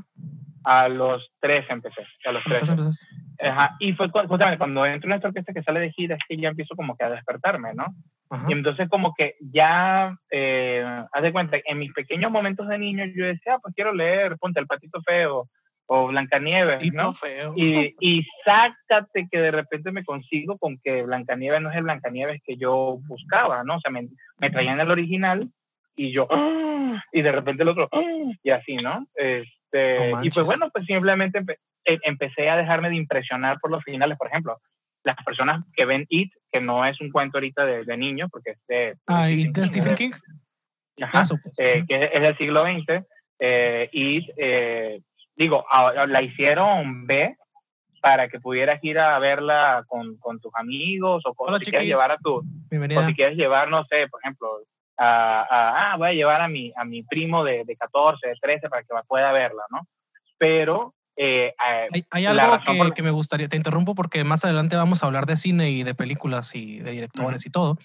A 0.65 0.89
los 0.89 1.31
13 1.41 1.73
empecé, 1.73 2.01
a 2.25 2.33
los 2.33 2.43
Entonces 2.45 2.67
13. 2.69 2.73
empezaste. 2.73 3.07
Ajá. 3.49 3.77
Y 3.79 3.93
fue 3.93 4.11
cu- 4.11 4.27
justamente 4.27 4.59
cuando 4.59 4.85
entro 4.85 5.09
en 5.09 5.15
esta 5.15 5.29
orquesta 5.29 5.53
que 5.53 5.63
sale 5.63 5.79
de 5.79 5.93
gira, 5.93 6.17
es 6.17 6.23
que 6.29 6.37
ya 6.37 6.49
empiezo 6.49 6.75
como 6.75 6.97
que 6.97 7.05
a 7.05 7.11
despertarme, 7.11 7.75
¿no? 7.75 7.87
Ajá. 8.31 8.47
Y 8.49 8.53
entonces 8.53 8.89
como 8.89 9.15
que 9.17 9.37
ya, 9.41 10.17
eh, 10.31 10.85
haz 11.13 11.23
de 11.23 11.33
cuenta, 11.33 11.57
en 11.65 11.79
mis 11.79 11.93
pequeños 11.93 12.31
momentos 12.31 12.69
de 12.69 12.79
niño 12.79 13.05
yo 13.15 13.25
decía, 13.27 13.55
ah, 13.55 13.59
pues 13.63 13.75
quiero 13.75 13.93
leer, 13.93 14.37
ponte 14.39 14.61
El 14.61 14.67
Patito 14.67 15.01
Feo 15.03 15.49
o 15.91 16.09
Blancanieves, 16.09 16.93
¿no? 16.93 17.15
feo. 17.15 17.55
Y, 17.57 17.95
y 18.01 18.27
sácate 18.45 19.27
que 19.31 19.41
de 19.41 19.51
repente 19.51 19.91
me 19.91 20.05
consigo 20.05 20.59
con 20.59 20.79
que 20.85 21.03
Blancanieves 21.03 21.63
no 21.63 21.71
es 21.71 21.77
el 21.77 21.85
Blancanieves 21.85 22.43
que 22.45 22.57
yo 22.59 22.99
buscaba, 23.07 23.65
¿no? 23.65 23.77
O 23.77 23.81
sea, 23.81 23.91
me, 23.91 24.07
me 24.39 24.51
traían 24.51 24.79
el 24.81 24.91
original 24.91 25.51
y 25.97 26.13
yo, 26.13 26.29
¡ah! 26.31 27.03
y 27.11 27.23
de 27.23 27.33
repente 27.33 27.63
el 27.63 27.71
otro, 27.71 27.89
¡ah! 27.91 28.03
y 28.43 28.51
así, 28.51 28.77
¿no? 28.77 29.07
Este, 29.15 30.13
No 30.13 30.23
y 30.23 30.31
pues 30.31 30.45
bueno, 30.45 30.69
pues 30.71 30.85
simplemente 30.85 31.41
empe- 31.41 31.59
em- 31.87 32.01
empecé 32.05 32.51
a 32.51 32.57
dejarme 32.57 32.91
de 32.91 32.97
impresionar 32.97 33.59
por 33.59 33.71
los 33.71 33.83
finales, 33.83 34.19
por 34.19 34.29
ejemplo. 34.29 34.61
Las 35.05 35.17
personas 35.25 35.65
que 35.75 35.87
ven 35.87 36.05
It, 36.11 36.31
que 36.51 36.61
no 36.61 36.85
es 36.85 37.01
un 37.01 37.11
cuento 37.11 37.39
ahorita 37.39 37.65
de, 37.67 37.85
de 37.85 37.97
niños, 37.97 38.29
porque 38.33 38.51
es 38.53 38.59
de, 38.67 38.97
Ah, 39.07 39.31
¿y 39.31 39.49
de 39.51 39.67
Stephen 39.67 39.95
King? 39.95 40.11
Ajá, 41.01 41.21
Eso, 41.21 41.39
pues. 41.43 41.55
eh, 41.59 41.85
que 41.89 42.05
es, 42.05 42.11
es 42.13 42.23
del 42.23 42.37
siglo 42.37 42.63
XX, 42.65 43.05
eh, 43.41 43.89
y 43.93 44.29
eh, 44.37 45.01
digo, 45.37 45.65
a- 45.71 45.89
a- 45.91 46.07
la 46.07 46.23
hicieron 46.23 47.07
B 47.07 47.37
para 48.03 48.29
que 48.29 48.41
pudieras 48.41 48.79
ir 48.83 48.99
a 48.99 49.19
verla 49.19 49.85
con, 49.87 50.17
con 50.19 50.41
tus 50.41 50.53
amigos 50.55 51.23
o, 51.27 51.35
con, 51.35 51.49
Hola, 51.49 51.59
si 51.59 51.71
quieres 51.71 51.89
llevar 51.89 52.11
a 52.13 52.19
tu, 52.19 52.37
o 52.39 52.43
Bienvenida. 52.71 53.07
si 53.07 53.15
quieres 53.15 53.37
llevar, 53.37 53.69
no 53.71 53.85
sé, 53.85 54.09
por 54.09 54.21
ejemplo, 54.23 54.49
a, 54.97 55.43
a- 55.43 55.93
ah, 55.93 55.97
voy 55.97 56.09
a 56.09 56.13
llevar 56.13 56.41
a 56.41 56.49
mi, 56.49 56.73
a 56.77 56.85
mi 56.85 57.03
primo 57.05 57.45
de, 57.45 57.65
de 57.65 57.77
14, 57.77 58.27
de 58.29 58.35
13 58.41 58.69
para 58.69 58.83
que 58.83 58.89
pueda 59.07 59.31
verla, 59.33 59.63
¿no? 59.71 59.87
Pero 60.39 60.95
Eh, 61.21 61.53
hay, 61.59 62.07
hay, 62.13 62.27
algo 62.27 62.61
que, 62.65 62.93
que, 62.95 63.03
me 63.03 63.11
gustaría, 63.11 63.49
te 63.49 63.57
interrumpo 63.57 63.97
porque 63.97 64.23
más 64.23 64.45
adelante 64.45 64.77
vamos 64.77 65.03
a 65.03 65.07
hablar 65.07 65.27
de 65.27 65.37
cine 65.37 65.71
y 65.71 65.83
de 65.83 65.93
películas 65.93 66.55
y 66.55 66.79
de 66.79 66.93
directores 66.93 67.45
y 67.45 67.51
todo. 67.51 67.77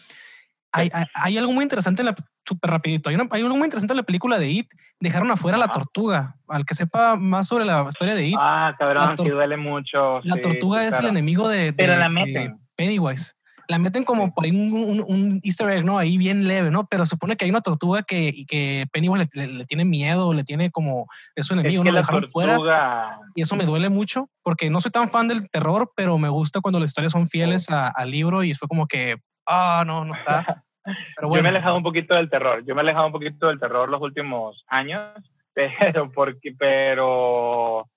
Hay, 0.71 0.91
hay, 1.15 1.37
algo 1.37 1.51
muy 1.51 1.63
interesante 1.63 2.03
en 2.03 2.07
la, 2.07 2.15
súper 2.45 2.69
rapidito, 2.69 3.09
hay, 3.09 3.17
hay, 3.31 3.41
algo 3.41 3.55
muy 3.55 3.65
interesante 3.65 3.93
en 3.93 3.97
la 3.97 4.03
película 4.03 4.37
de 4.37 4.49
It, 4.49 4.71
dejaron 4.99 5.31
afuera 5.31 5.57
la 5.57 5.67
tortuga, 5.67 6.35
al 6.47 6.65
que 6.65 6.75
sepa 6.75 7.15
más 7.15 7.47
sobre 7.47 7.65
la 7.65 7.85
historia 7.89 8.13
de 8.13 8.27
It. 8.27 8.37
Ah, 8.39 8.75
cabrón, 8.77 9.17
sí 9.17 9.29
duele 9.29 9.57
mucho. 9.57 10.21
La 10.23 10.35
tortuga 10.37 10.85
es 10.85 10.99
el 10.99 11.07
enemigo 11.07 11.49
de, 11.49 11.65
de, 11.65 11.73
Pero 11.73 11.97
la 11.97 12.09
meten. 12.09 12.59
Pennywise 12.75 13.33
la 13.67 13.79
meten 13.79 14.03
como 14.03 14.33
por 14.33 14.43
ahí 14.43 14.51
un, 14.51 15.03
un, 15.07 15.39
easter 15.43 15.69
egg, 15.69 15.85
¿no? 15.85 15.97
Ahí 15.97 16.17
bien 16.17 16.47
leve, 16.47 16.71
¿no? 16.71 16.85
Pero 16.87 17.05
supone 17.05 17.35
que 17.35 17.45
hay 17.45 17.51
una 17.51 17.61
tortuga 17.61 18.03
que, 18.03 18.45
que 18.47 18.85
Pennywise 18.91 19.29
le, 19.33 19.65
tiene 19.65 19.85
miedo, 19.85 20.33
le 20.33 20.43
tiene 20.43 20.71
como, 20.71 21.07
es 21.35 21.45
su 21.45 21.53
enemigo, 21.53 21.83
¿no? 21.83 21.91
Lo 21.91 21.97
dejaron 21.97 22.23
fuera. 22.23 23.19
Y 23.35 23.41
eso 23.41 23.55
me 23.55 23.65
duele 23.65 23.89
mucho 23.89 24.29
porque 24.41 24.69
no 24.69 24.81
soy 24.81 24.91
tan 24.91 25.09
fan 25.09 25.27
del 25.27 25.49
terror, 25.49 25.91
pero 25.95 26.17
me 26.17 26.29
gusta 26.29 26.61
cuando 26.61 26.79
las 26.79 26.89
historias 26.89 27.13
son 27.13 27.27
fieles 27.27 27.69
al 27.69 28.11
libro 28.11 28.43
y 28.43 28.53
fue 28.53 28.67
como 28.67 28.87
que, 28.87 29.17
ah, 29.45 29.83
no, 29.85 30.05
no 30.05 30.13
está. 30.13 30.63
Pero 31.15 31.29
bueno. 31.29 31.37
Yo 31.37 31.43
me 31.43 31.47
he 31.47 31.51
alejado 31.51 31.77
un 31.77 31.83
poquito 31.83 32.13
del 32.13 32.29
terror, 32.29 32.65
yo 32.65 32.75
me 32.75 32.81
he 32.81 32.83
alejado 32.83 33.05
un 33.05 33.13
poquito 33.13 33.47
del 33.47 33.57
terror 33.57 33.87
los 33.87 34.01
últimos 34.01 34.65
años, 34.67 35.13
pero, 35.53 36.11
porque, 36.11 36.53
pero 36.59 37.87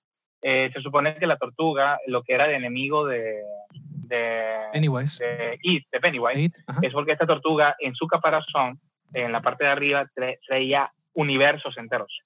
eh, 0.41 0.71
se 0.73 0.81
supone 0.81 1.17
que 1.17 1.27
la 1.27 1.35
tortuga, 1.35 1.99
lo 2.07 2.23
que 2.23 2.33
era 2.33 2.47
de 2.47 2.55
enemigo 2.55 3.05
de, 3.05 3.41
de 4.07 4.67
Pennywise, 4.73 5.23
de, 5.23 5.57
de 5.91 5.99
Pennywise 5.99 6.51
es 6.81 6.93
porque 6.93 7.13
esta 7.13 7.25
tortuga 7.25 7.75
en 7.79 7.95
su 7.95 8.07
caparazón, 8.07 8.79
en 9.13 9.31
la 9.31 9.41
parte 9.41 9.65
de 9.65 9.69
arriba, 9.69 10.09
traía 10.47 10.91
universos 11.13 11.77
enteros. 11.77 12.21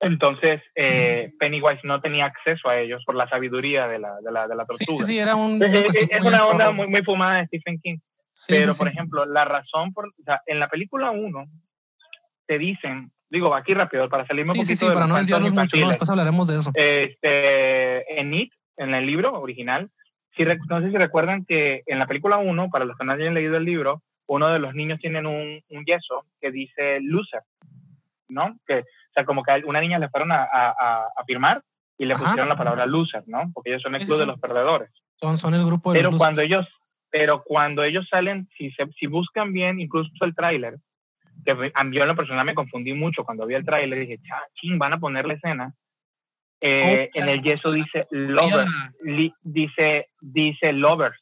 Entonces, 0.00 0.62
eh, 0.74 1.32
Pennywise 1.38 1.80
no 1.84 2.00
tenía 2.00 2.26
acceso 2.26 2.68
a 2.68 2.78
ellos 2.78 3.02
por 3.04 3.14
la 3.14 3.28
sabiduría 3.28 3.88
de 3.88 3.98
la, 3.98 4.16
de 4.20 4.30
la, 4.30 4.46
de 4.46 4.54
la 4.54 4.66
tortuga. 4.66 4.98
Sí, 4.98 5.04
sí, 5.04 5.18
era 5.18 5.34
un, 5.34 5.62
es, 5.62 6.08
una 6.22 6.44
onda 6.44 6.70
muy, 6.70 6.86
muy 6.86 7.02
fumada 7.02 7.38
de 7.38 7.46
Stephen 7.46 7.80
King. 7.80 7.98
Pero, 8.46 8.74
por 8.74 8.88
ejemplo, 8.88 9.24
la 9.24 9.46
razón 9.46 9.92
por... 9.94 10.08
O 10.08 10.24
sea, 10.24 10.42
en 10.46 10.60
la 10.60 10.68
película 10.68 11.10
1 11.10 11.46
te 12.46 12.58
dicen, 12.58 13.10
digo, 13.30 13.54
aquí 13.54 13.72
rápido, 13.72 14.08
para 14.08 14.26
salirme 14.26 14.52
un 14.52 14.58
poquito 14.58 14.66
Sí, 14.66 14.76
sí, 14.76 14.86
para 14.86 15.06
no 15.06 15.16
desviarnos 15.16 15.52
mucho, 15.52 15.76
después 15.76 16.10
hablaremos 16.10 16.46
de 16.48 16.56
eso. 16.56 16.70
Este, 16.74 18.20
en 18.20 18.34
It, 18.34 18.52
en 18.76 18.94
el 18.94 19.06
libro 19.06 19.40
original, 19.40 19.90
no 20.44 20.80
sé 20.80 20.90
si 20.90 20.96
recuerdan 20.96 21.44
que 21.44 21.82
en 21.86 21.98
la 21.98 22.06
película 22.06 22.38
1, 22.38 22.70
para 22.70 22.84
los 22.84 22.96
que 22.96 23.04
no 23.04 23.12
hayan 23.12 23.34
leído 23.34 23.56
el 23.56 23.64
libro, 23.64 24.02
uno 24.26 24.48
de 24.48 24.58
los 24.58 24.74
niños 24.74 24.98
tienen 25.00 25.26
un, 25.26 25.62
un 25.68 25.84
yeso 25.84 26.26
que 26.40 26.50
dice 26.50 27.00
loser, 27.00 27.42
¿no? 28.28 28.58
Que, 28.66 28.80
o 28.80 29.12
sea, 29.14 29.24
como 29.24 29.42
que 29.42 29.52
a 29.52 29.62
una 29.64 29.80
niña 29.80 29.98
le 29.98 30.08
fueron 30.08 30.32
a, 30.32 30.42
a, 30.42 31.06
a 31.16 31.24
firmar 31.26 31.62
y 31.96 32.04
le 32.04 32.16
pusieron 32.16 32.48
la 32.48 32.56
palabra 32.56 32.86
loser, 32.86 33.22
¿no? 33.26 33.50
Porque 33.54 33.70
ellos 33.70 33.82
son 33.82 33.94
el 33.94 34.04
club 34.04 34.18
de 34.18 34.26
los 34.26 34.38
perdedores. 34.38 34.90
Son, 35.18 35.38
son 35.38 35.54
el 35.54 35.64
grupo 35.64 35.92
de 35.92 36.00
pero 36.00 36.10
cuando 36.18 36.42
ellos 36.42 36.66
Pero 37.10 37.42
cuando 37.42 37.82
ellos 37.82 38.06
salen, 38.10 38.48
si, 38.58 38.70
se, 38.72 38.86
si 38.98 39.06
buscan 39.06 39.52
bien, 39.52 39.80
incluso 39.80 40.10
el 40.20 40.34
tráiler, 40.34 40.76
que 41.44 41.54
yo 41.92 42.02
en 42.02 42.08
lo 42.08 42.16
personal 42.16 42.44
me 42.44 42.54
confundí 42.54 42.92
mucho 42.92 43.24
cuando 43.24 43.46
vi 43.46 43.54
el 43.54 43.64
tráiler, 43.64 44.00
dije, 44.00 44.20
ching, 44.54 44.78
van 44.78 44.92
a 44.92 44.98
poner 44.98 45.26
la 45.26 45.34
escena 45.34 45.74
eh, 46.60 47.10
en 47.14 47.28
el 47.28 47.42
yeso 47.42 47.70
dice 47.70 48.06
lovers, 48.10 48.72
dice, 49.42 50.08
dice 50.20 50.72
lovers, 50.72 51.18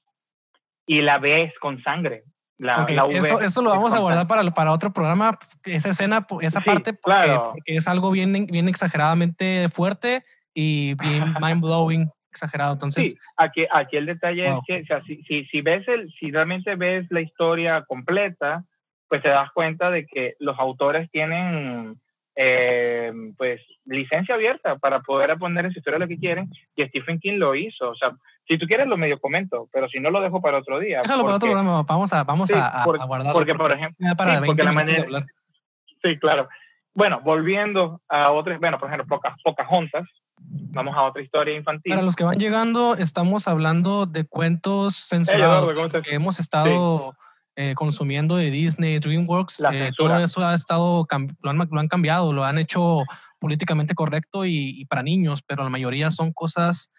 y 0.87 1.01
la 1.01 1.19
B 1.19 1.43
es 1.43 1.59
con 1.59 1.83
sangre. 1.83 2.25
La, 2.57 2.85
eso, 3.11 3.41
eso, 3.41 3.63
lo 3.63 3.71
vamos 3.71 3.95
a 3.95 3.99
guardar 3.99 4.29
para, 4.29 4.45
para 4.53 4.71
otro 4.71 4.93
programa, 4.93 5.39
esa 5.65 5.91
escena, 5.91 6.25
esa 6.41 6.61
parte, 6.61 6.93
porque, 6.93 7.53
es 7.67 7.89
algo 7.89 8.13
bien, 8.13 8.47
bien 8.47 8.69
exageradamente 8.69 9.69
fuerte 9.69 10.25
y 10.55 10.95
bien 10.95 11.35
mind 11.41 11.61
blowing, 11.61 12.09
exagerado. 12.31 12.75
Entonces, 12.75 13.11
sí, 13.11 13.19
aquí, 13.37 13.67
aquí 13.73 13.97
el 13.97 14.07
detalle 14.07 14.47
es 14.47 14.55
que, 14.67 14.83
o 14.83 14.87
sea, 14.87 15.03
si, 15.03 15.23
si, 15.25 15.45
si, 15.47 15.63
ves 15.63 15.87
el, 15.89 16.13
si 16.19 16.31
realmente 16.31 16.77
ves 16.77 17.07
la 17.11 17.23
historia 17.23 17.83
completa, 17.83 18.65
pues 19.09 19.21
te 19.21 19.31
das 19.31 19.51
cuenta 19.53 19.91
de 19.91 20.07
que 20.07 20.35
los 20.39 20.59
autores 20.59 21.11
tienen 21.11 22.01
eh, 22.37 23.13
pues 23.37 23.61
licencia 23.85 24.35
abierta 24.35 24.77
para 24.77 25.01
poder 25.01 25.37
poner 25.39 25.67
en 25.67 25.73
su 25.73 25.79
historia 25.79 25.99
lo 25.99 26.09
que 26.09 26.19
quieren 26.19 26.51
y 26.75 26.85
Stephen 26.87 27.21
King 27.21 27.39
lo 27.39 27.55
hizo. 27.55 27.91
O 27.91 27.95
sea, 27.95 28.13
si 28.47 28.59
tú 28.59 28.67
quieres 28.67 28.87
lo 28.87 28.97
medio 28.97 29.21
comento, 29.21 29.69
pero 29.73 29.89
si 29.89 30.01
no 30.01 30.11
lo 30.11 30.21
dejo 30.21 30.41
para 30.41 30.59
otro 30.59 30.79
día. 30.79 31.03
Déjalo 31.03 31.25
para 31.25 31.37
otro 31.37 31.51
programa, 31.51 31.83
vamos 31.83 32.13
a, 32.13 32.25
vamos 32.25 32.51
a, 32.53 32.85
guardarlo. 32.85 33.33
Porque, 33.33 33.55
por 33.55 33.73
ejemplo, 33.73 33.97
para 34.17 34.41
sí, 34.41 34.55
la 34.57 34.73
manera, 34.73 35.07
sí, 36.03 36.19
claro. 36.19 36.49
Bueno, 36.93 37.21
volviendo 37.25 38.01
a 38.09 38.31
otras, 38.31 38.61
bueno, 38.61 38.79
por 38.79 38.89
ejemplo, 38.89 39.07
pocas, 39.07 39.35
pocas 39.43 39.67
juntas, 39.67 40.05
vamos 40.39 40.95
a 40.97 41.03
otra 41.03 41.23
historia 41.23 41.57
infantil. 41.57 41.91
Para 41.91 42.03
los 42.03 42.15
que 42.15 42.25
van 42.25 42.39
llegando, 42.39 42.95
estamos 42.95 43.49
hablando 43.49 44.07
de 44.07 44.25
cuentos 44.25 44.95
censurados 44.95 45.75
que 46.03 46.15
hemos 46.15 46.39
estado 46.39 47.17
eh, 47.57 47.75
consumiendo 47.75 48.37
de 48.37 48.51
Disney, 48.51 48.99
DreamWorks, 48.99 49.65
eh, 49.73 49.91
todo 49.97 50.19
eso 50.19 50.45
ha 50.45 50.55
estado, 50.55 51.07
lo 51.41 51.51
han, 51.51 51.69
lo 51.71 51.81
han, 51.81 51.89
cambiado, 51.89 52.33
lo 52.33 52.45
han 52.45 52.59
hecho 52.59 53.05
políticamente 53.39 53.95
correcto 53.95 54.45
y, 54.45 54.85
para 54.87 55.05
niños, 55.05 55.43
pero 55.47 55.63
la 55.63 55.71
mayoría 55.71 56.11
son 56.11 56.33
cosas 56.33 56.93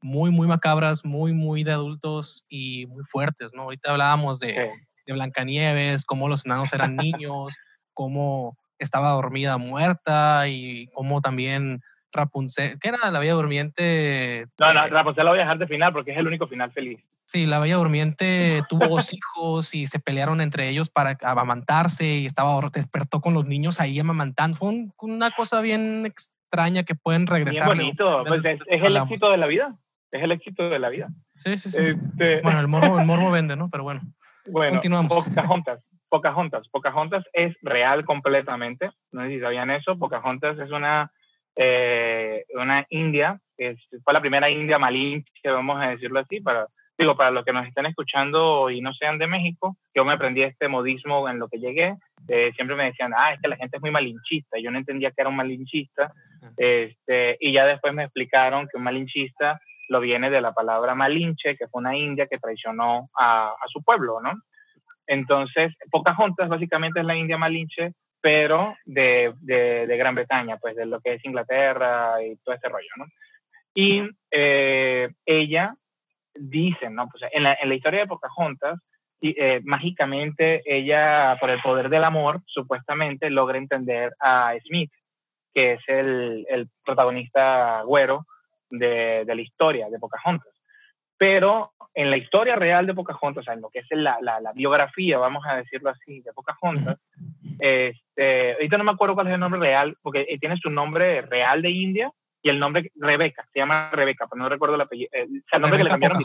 muy, 0.00 0.30
muy 0.30 0.46
macabras, 0.46 1.04
muy, 1.04 1.32
muy 1.32 1.62
de 1.62 1.72
adultos 1.72 2.46
y 2.48 2.86
muy 2.86 3.04
fuertes, 3.04 3.52
¿no? 3.54 3.62
Ahorita 3.62 3.90
hablábamos 3.90 4.40
de, 4.40 4.70
de 5.06 5.12
Blancanieves, 5.12 6.06
cómo 6.06 6.28
los 6.28 6.46
enanos 6.46 6.72
eran 6.72 6.96
niños, 6.96 7.54
cómo 7.92 8.56
estaba 8.78 9.10
dormida 9.10 9.58
muerta 9.58 10.48
y 10.48 10.86
cómo 10.94 11.20
también 11.20 11.82
Rapunzel, 12.12 12.78
¿qué 12.78 12.88
era 12.88 13.10
la 13.10 13.18
Bella 13.18 13.34
Durmiente? 13.34 14.46
No, 14.58 14.72
no, 14.72 14.86
Rapunzel 14.86 15.24
la 15.24 15.30
voy 15.32 15.40
a 15.40 15.42
dejar 15.42 15.58
de 15.58 15.66
final 15.66 15.92
porque 15.92 16.12
es 16.12 16.18
el 16.18 16.26
único 16.26 16.46
final 16.46 16.72
feliz. 16.72 17.00
Sí, 17.28 17.44
la 17.44 17.58
Bella 17.58 17.76
Durmiente 17.76 18.62
tuvo 18.70 18.88
dos 18.88 19.12
hijos 19.12 19.74
y 19.74 19.86
se 19.86 19.98
pelearon 19.98 20.40
entre 20.40 20.70
ellos 20.70 20.88
para 20.88 21.18
amamantarse 21.22 22.06
y 22.06 22.24
estaba 22.24 22.58
despertó 22.72 23.20
con 23.20 23.34
los 23.34 23.44
niños 23.44 23.80
ahí 23.80 24.00
amamantando. 24.00 24.56
Fue 24.56 24.86
una 25.02 25.30
cosa 25.32 25.60
bien 25.60 26.06
extraña 26.06 26.84
que 26.84 26.94
pueden 26.94 27.26
regresar. 27.26 27.74
Bien 27.74 27.88
bonito, 27.88 28.24
pues 28.26 28.42
es, 28.46 28.60
el 28.66 28.96
éxito 28.96 29.30
de 29.30 29.36
la 29.36 29.46
vida. 29.46 29.76
Es 30.10 30.22
el 30.22 30.32
éxito 30.32 30.70
de 30.70 30.78
la 30.78 30.88
vida. 30.88 31.10
Sí, 31.36 31.58
sí, 31.58 31.70
sí. 31.70 31.82
Este 32.12 32.40
bueno, 32.42 32.60
el 32.60 32.68
morbo, 32.68 32.98
el 32.98 33.04
morbo 33.04 33.30
vende, 33.30 33.56
¿no? 33.56 33.68
Pero 33.68 33.84
bueno. 33.84 34.00
Bueno, 34.46 34.72
continuamos. 34.72 35.22
Pocahontas. 35.22 35.84
Pocahontas. 36.08 36.68
Pocahontas 36.68 37.24
es 37.34 37.54
real 37.60 38.06
completamente. 38.06 38.90
No 39.12 39.24
sé 39.24 39.28
si 39.28 39.40
sabían 39.40 39.70
eso. 39.70 39.98
Pocahontas 39.98 40.58
es 40.58 40.70
una, 40.70 41.12
eh, 41.56 42.46
una 42.54 42.86
india. 42.88 43.38
Es, 43.58 43.76
fue 44.02 44.14
la 44.14 44.22
primera 44.22 44.48
india 44.48 44.78
malinche, 44.78 45.30
vamos 45.44 45.78
a 45.78 45.88
decirlo 45.88 46.20
así, 46.20 46.40
para 46.40 46.68
digo, 46.98 47.16
para 47.16 47.30
los 47.30 47.44
que 47.44 47.52
nos 47.52 47.66
estén 47.66 47.86
escuchando 47.86 48.70
y 48.70 48.80
no 48.80 48.92
sean 48.92 49.18
de 49.18 49.28
México, 49.28 49.76
yo 49.94 50.04
me 50.04 50.12
aprendí 50.12 50.42
este 50.42 50.68
modismo 50.68 51.28
en 51.28 51.38
lo 51.38 51.48
que 51.48 51.58
llegué. 51.58 51.96
Eh, 52.28 52.52
siempre 52.56 52.76
me 52.76 52.84
decían, 52.84 53.12
ah, 53.16 53.32
es 53.32 53.40
que 53.40 53.48
la 53.48 53.56
gente 53.56 53.76
es 53.76 53.80
muy 53.80 53.92
malinchista. 53.92 54.58
Yo 54.58 54.70
no 54.70 54.78
entendía 54.78 55.10
que 55.10 55.20
era 55.20 55.30
un 55.30 55.36
malinchista. 55.36 56.12
Este, 56.56 57.36
y 57.40 57.52
ya 57.52 57.66
después 57.66 57.94
me 57.94 58.04
explicaron 58.04 58.66
que 58.66 58.76
un 58.76 58.82
malinchista 58.82 59.60
lo 59.88 60.00
viene 60.00 60.28
de 60.28 60.40
la 60.40 60.52
palabra 60.52 60.94
malinche, 60.94 61.56
que 61.56 61.68
fue 61.68 61.80
una 61.80 61.96
india 61.96 62.26
que 62.26 62.38
traicionó 62.38 63.08
a, 63.16 63.48
a 63.48 63.68
su 63.68 63.82
pueblo, 63.82 64.20
¿no? 64.20 64.34
Entonces, 65.06 65.74
Pocahontas 65.90 66.48
básicamente 66.48 67.00
es 67.00 67.06
la 67.06 67.16
india 67.16 67.38
malinche, 67.38 67.94
pero 68.20 68.76
de, 68.84 69.32
de, 69.40 69.86
de, 69.86 69.96
Gran 69.96 70.14
Bretaña, 70.14 70.58
pues 70.58 70.76
de 70.76 70.84
lo 70.84 71.00
que 71.00 71.14
es 71.14 71.24
Inglaterra 71.24 72.22
y 72.22 72.36
todo 72.36 72.54
ese 72.54 72.68
rollo, 72.68 72.88
¿no? 72.96 73.06
Y 73.74 74.02
eh, 74.30 75.08
ella 75.24 75.74
dicen, 76.34 76.94
¿no? 76.94 77.08
Pues 77.08 77.24
en 77.32 77.42
la, 77.42 77.58
en 77.60 77.68
la 77.68 77.74
historia 77.74 78.00
de 78.00 78.06
Pocahontas, 78.06 78.78
eh, 79.20 79.60
mágicamente 79.64 80.62
ella, 80.64 81.36
por 81.40 81.50
el 81.50 81.60
poder 81.60 81.88
del 81.88 82.04
amor, 82.04 82.40
supuestamente 82.46 83.30
logra 83.30 83.58
entender 83.58 84.14
a 84.20 84.54
Smith, 84.64 84.92
que 85.52 85.72
es 85.72 85.80
el, 85.88 86.46
el 86.48 86.68
protagonista 86.84 87.82
güero 87.82 88.26
de, 88.70 89.24
de, 89.26 89.34
la 89.34 89.40
historia 89.42 89.90
de 89.90 89.98
Pocahontas. 89.98 90.52
Pero 91.16 91.72
en 91.94 92.10
la 92.10 92.16
historia 92.16 92.54
real 92.54 92.86
de 92.86 92.94
Pocahontas, 92.94 93.42
o 93.42 93.44
sea, 93.44 93.54
en 93.54 93.60
lo 93.60 93.70
que 93.70 93.80
es 93.80 93.86
la, 93.90 94.18
la, 94.20 94.40
la 94.40 94.52
biografía, 94.52 95.18
vamos 95.18 95.44
a 95.46 95.56
decirlo 95.56 95.90
así, 95.90 96.20
de 96.20 96.32
Pocahontas, 96.32 96.96
este, 97.58 98.52
ahorita 98.52 98.78
no 98.78 98.84
me 98.84 98.92
acuerdo 98.92 99.16
cuál 99.16 99.26
es 99.26 99.34
el 99.34 99.40
nombre 99.40 99.58
real, 99.60 99.96
porque 100.00 100.26
eh, 100.28 100.38
tiene 100.38 100.56
su 100.58 100.70
nombre 100.70 101.22
real 101.22 101.60
de 101.60 101.70
India, 101.70 102.12
y 102.42 102.48
el 102.48 102.58
nombre 102.58 102.92
Rebeca, 102.94 103.46
se 103.52 103.58
llama 103.58 103.90
Rebeca, 103.92 104.26
pero 104.28 104.42
no 104.42 104.48
recuerdo 104.48 104.76
el 104.76 104.82
apellido. 104.82 105.10
Eh, 105.12 105.26
el 105.52 105.60
nombre 105.60 105.78
que 105.78 105.84
le 105.84 105.90
cambiaron. 105.90 106.22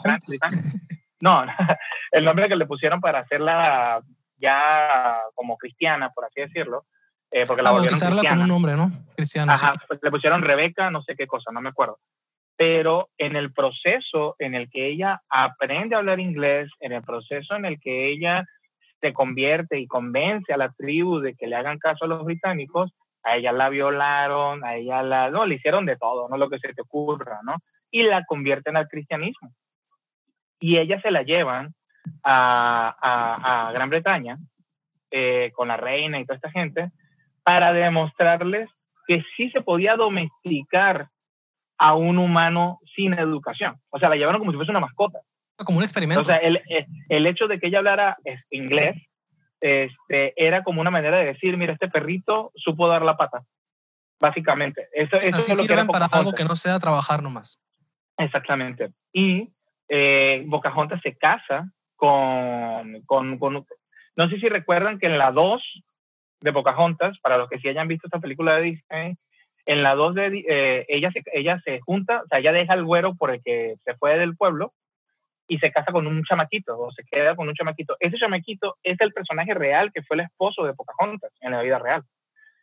No, 1.19 1.45
el 2.11 2.25
nombre 2.25 2.49
que 2.49 2.55
le 2.55 2.65
pusieron 2.65 2.99
para 2.99 3.19
hacerla 3.19 4.01
ya 4.37 5.19
como 5.35 5.57
cristiana, 5.57 6.09
por 6.11 6.25
así 6.25 6.41
decirlo. 6.41 6.85
Eh, 7.31 7.45
porque 7.47 7.63
la 7.63 7.69
ah, 7.69 7.73
bautizarla 7.73 8.21
con 8.21 8.41
un 8.41 8.47
nombre, 8.47 8.75
¿no? 8.75 8.91
Cristiana. 9.15 9.53
Ajá, 9.53 9.73
pues 9.87 9.99
le 10.03 10.11
pusieron 10.11 10.43
Rebeca, 10.43 10.91
no 10.91 11.01
sé 11.01 11.15
qué 11.15 11.25
cosa, 11.25 11.51
no 11.51 11.61
me 11.61 11.69
acuerdo. 11.69 11.99
Pero 12.55 13.09
en 13.17 13.35
el 13.35 13.51
proceso 13.51 14.35
en 14.37 14.53
el 14.53 14.69
que 14.69 14.87
ella 14.87 15.23
aprende 15.29 15.95
a 15.95 15.99
hablar 15.99 16.19
inglés, 16.19 16.69
en 16.79 16.91
el 16.91 17.01
proceso 17.01 17.55
en 17.55 17.65
el 17.65 17.79
que 17.79 18.11
ella 18.11 18.45
se 19.01 19.13
convierte 19.13 19.79
y 19.79 19.87
convence 19.87 20.53
a 20.53 20.57
la 20.57 20.71
tribu 20.71 21.19
de 21.19 21.33
que 21.33 21.47
le 21.47 21.55
hagan 21.55 21.79
caso 21.79 22.05
a 22.05 22.07
los 22.07 22.23
británicos, 22.23 22.91
a 23.23 23.37
ella 23.37 23.51
la 23.51 23.69
violaron, 23.69 24.63
a 24.63 24.75
ella 24.75 25.01
la, 25.01 25.29
no, 25.29 25.45
le 25.45 25.55
hicieron 25.55 25.85
de 25.85 25.95
todo, 25.95 26.27
no 26.29 26.37
lo 26.37 26.49
que 26.49 26.59
se 26.59 26.73
te 26.73 26.81
ocurra, 26.81 27.39
¿no? 27.43 27.55
Y 27.89 28.03
la 28.03 28.23
convierten 28.25 28.77
al 28.77 28.87
cristianismo. 28.87 29.53
Y 30.59 30.77
ella 30.77 31.01
se 31.01 31.11
la 31.11 31.23
llevan 31.23 31.73
a, 32.23 33.67
a, 33.67 33.71
Gran 33.71 33.89
Bretaña 33.89 34.37
eh, 35.11 35.51
con 35.53 35.67
la 35.69 35.77
reina 35.77 36.19
y 36.19 36.25
toda 36.25 36.35
esta 36.35 36.51
gente 36.51 36.91
para 37.43 37.73
demostrarles 37.73 38.69
que 39.07 39.23
sí 39.35 39.49
se 39.51 39.61
podía 39.61 39.95
domesticar 39.95 41.09
a 41.77 41.95
un 41.95 42.17
humano 42.17 42.79
sin 42.95 43.17
educación. 43.17 43.79
O 43.89 43.99
sea, 43.99 44.09
la 44.09 44.15
llevaron 44.15 44.39
como 44.39 44.51
si 44.51 44.57
fuese 44.57 44.71
una 44.71 44.79
mascota. 44.79 45.19
Como 45.57 45.77
un 45.77 45.83
experimento. 45.83 46.21
O 46.21 46.25
sea, 46.25 46.37
el, 46.37 46.61
el 47.09 47.25
hecho 47.27 47.47
de 47.47 47.59
que 47.59 47.67
ella 47.67 47.79
hablara 47.79 48.17
inglés 48.49 48.95
este, 49.63 50.33
era 50.35 50.61
como 50.61 50.81
una 50.81 50.91
manera 50.91 51.17
de 51.19 51.25
decir, 51.25 51.55
mira, 51.55 51.71
este 51.71 51.87
perrito 51.87 52.51
supo 52.53 52.89
dar 52.89 53.01
la 53.01 53.15
pata, 53.15 53.45
básicamente. 54.19 54.89
Eso, 54.91 55.15
eso 55.15 55.37
Así 55.37 55.51
es 55.51 55.57
lo 55.57 55.63
sirven 55.63 55.87
para 55.87 56.07
algo 56.07 56.33
que 56.33 56.43
no 56.43 56.57
sea 56.57 56.77
trabajar 56.79 57.23
nomás. 57.23 57.61
Exactamente. 58.17 58.91
Y 59.13 59.53
eh, 59.87 60.45
Pocahontas 60.51 60.99
se 61.01 61.15
casa 61.15 61.71
con, 61.95 63.03
con, 63.05 63.39
con, 63.39 63.65
no 64.17 64.29
sé 64.29 64.37
si 64.37 64.49
recuerdan 64.49 64.99
que 64.99 65.07
en 65.07 65.17
la 65.17 65.31
2 65.31 65.63
de 66.41 66.51
Pocahontas, 66.51 67.17
para 67.19 67.37
los 67.37 67.47
que 67.47 67.59
sí 67.59 67.69
hayan 67.69 67.87
visto 67.87 68.07
esta 68.07 68.19
película 68.19 68.57
de 68.57 68.63
Disney, 68.63 69.15
en 69.65 69.81
la 69.81 69.95
2 69.95 70.15
de, 70.15 70.45
eh, 70.49 70.85
ella, 70.89 71.09
se, 71.13 71.23
ella 71.31 71.61
se 71.63 71.79
junta, 71.79 72.23
o 72.25 72.27
sea, 72.27 72.39
ella 72.39 72.51
deja 72.51 72.73
el 72.73 72.83
güero 72.83 73.15
por 73.15 73.31
el 73.31 73.41
que 73.41 73.75
se 73.85 73.95
fue 73.95 74.17
del 74.17 74.35
pueblo 74.35 74.73
y 75.53 75.59
se 75.59 75.71
casa 75.71 75.91
con 75.91 76.07
un 76.07 76.23
chamaquito 76.23 76.79
o 76.79 76.91
se 76.91 77.03
queda 77.03 77.35
con 77.35 77.47
un 77.47 77.53
chamaquito. 77.53 77.95
Ese 77.99 78.17
chamaquito 78.17 78.75
es 78.81 78.99
el 78.99 79.13
personaje 79.13 79.53
real 79.53 79.91
que 79.93 80.01
fue 80.01 80.15
el 80.15 80.21
esposo 80.21 80.63
de 80.65 80.73
Pocahontas 80.73 81.31
en 81.41 81.51
la 81.51 81.61
vida 81.61 81.77
real. 81.77 82.01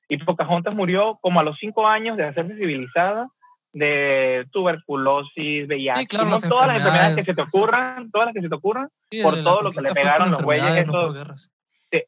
Y 0.08 0.16
Pocahontas 0.18 0.74
murió 0.74 1.16
como 1.22 1.38
a 1.38 1.44
los 1.44 1.56
cinco 1.60 1.86
años 1.86 2.16
de 2.16 2.24
hacerse 2.24 2.56
civilizada 2.56 3.28
de 3.72 4.44
tuberculosis, 4.50 5.68
VIH, 5.68 6.18
no 6.18 6.40
todas 6.40 6.66
las 6.66 6.78
enfermedades 6.78 7.14
que 7.14 7.22
se 7.22 7.36
te 7.36 7.42
ocurran, 7.42 8.10
todas 8.10 8.26
las 8.26 8.34
que 8.34 8.42
se 8.42 8.48
te 8.48 8.56
ocurran, 8.56 8.88
por 9.22 9.40
todo 9.44 9.62
lo 9.62 9.70
que 9.70 9.82
le 9.82 9.92
pegaron 9.92 10.32
los 10.32 10.42
güeyes. 10.42 10.84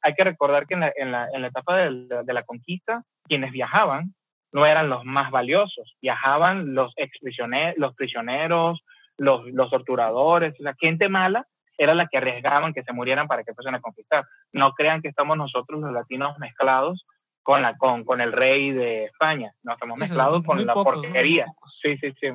hay 0.02 0.14
que 0.14 0.24
recordar 0.24 0.66
que 0.66 0.74
en 0.74 0.80
la, 0.80 0.92
en 0.96 1.12
la, 1.12 1.28
en 1.32 1.42
la 1.42 1.46
etapa 1.46 1.76
de, 1.76 2.24
de 2.24 2.32
la 2.32 2.42
conquista, 2.42 3.04
quienes 3.28 3.52
viajaban 3.52 4.16
no 4.50 4.66
eran 4.66 4.88
los 4.88 5.04
más 5.04 5.30
valiosos, 5.30 5.96
viajaban 6.02 6.74
los 6.74 6.92
ex 6.96 7.16
prisioneros, 7.20 7.74
los 7.78 7.94
prisioneros, 7.94 8.82
los, 9.18 9.44
los 9.46 9.70
torturadores, 9.70 10.54
la 10.58 10.74
gente 10.78 11.08
mala 11.08 11.46
era 11.78 11.94
la 11.94 12.06
que 12.06 12.18
arriesgaban 12.18 12.72
que 12.72 12.82
se 12.82 12.92
murieran 12.92 13.26
para 13.26 13.44
que 13.44 13.54
fuesen 13.54 13.74
a 13.74 13.80
conquistar. 13.80 14.26
No 14.52 14.72
crean 14.72 15.02
que 15.02 15.08
estamos 15.08 15.36
nosotros 15.36 15.80
los 15.80 15.92
latinos 15.92 16.38
mezclados 16.38 17.06
con, 17.42 17.62
la, 17.62 17.76
con, 17.76 18.04
con 18.04 18.20
el 18.20 18.32
rey 18.32 18.72
de 18.72 19.04
España, 19.06 19.52
nos 19.62 19.74
estamos 19.74 19.98
mezclados 19.98 20.42
con 20.44 20.64
la 20.64 20.74
porquería. 20.74 21.46
Sí, 21.66 21.96
sí, 21.98 22.12
sí. 22.20 22.28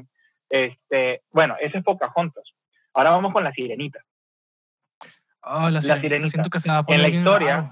Este, 0.49 1.23
bueno, 1.32 1.55
ese 1.59 1.78
es 1.78 1.84
Pocahontas. 1.84 2.43
Ahora 2.93 3.11
vamos 3.11 3.34
con 3.34 3.43
la 3.43 3.51
sirenita. 3.51 3.99
Oh, 5.41 5.69
la, 5.69 5.82
sirenita. 5.82 6.28
Siento 6.28 6.49
que 6.49 6.59
se 6.59 6.69
va 6.69 6.80
a 6.80 6.84
poner 6.84 6.99
en 7.05 7.11
la 7.11 7.17
historia. 7.17 7.71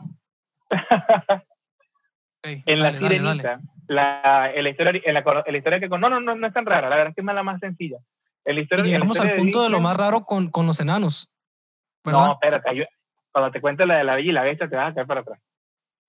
en 2.43 2.79
la 2.79 2.97
sirenita, 2.97 3.59
La, 3.87 4.51
en 4.53 4.63
la 4.63 4.69
historia, 4.69 5.01
en 5.03 5.13
la, 5.13 5.43
la, 5.45 5.57
historia 5.57 5.79
que 5.79 5.89
con, 5.89 5.99
no, 5.99 6.09
no, 6.09 6.19
no, 6.19 6.35
no 6.35 6.47
es 6.47 6.53
tan 6.53 6.65
rara, 6.65 6.89
la 6.89 6.95
verdad 6.95 7.09
es 7.09 7.15
que 7.15 7.21
es 7.21 7.25
la 7.25 7.43
más 7.43 7.59
sencilla. 7.59 7.97
Historia, 8.45 8.85
y 8.85 8.89
llegamos 8.89 9.19
al 9.19 9.35
punto 9.35 9.63
de, 9.63 9.69
lo 9.69 9.79
más 9.79 9.97
raro 9.97 10.23
con, 10.23 10.49
con 10.49 10.67
los 10.67 10.79
enanos. 10.79 11.31
No, 12.03 12.33
espérate, 12.33 12.87
cuando 13.31 13.51
te 13.51 13.61
cuente 13.61 13.85
la 13.85 13.97
de 13.97 14.03
la 14.03 14.15
Bella 14.15 14.29
y 14.29 14.33
la 14.33 14.43
Bestia 14.43 14.69
te 14.69 14.75
vas 14.75 14.91
a 14.91 14.93
caer 14.93 15.07
para 15.07 15.21
atrás. 15.21 15.39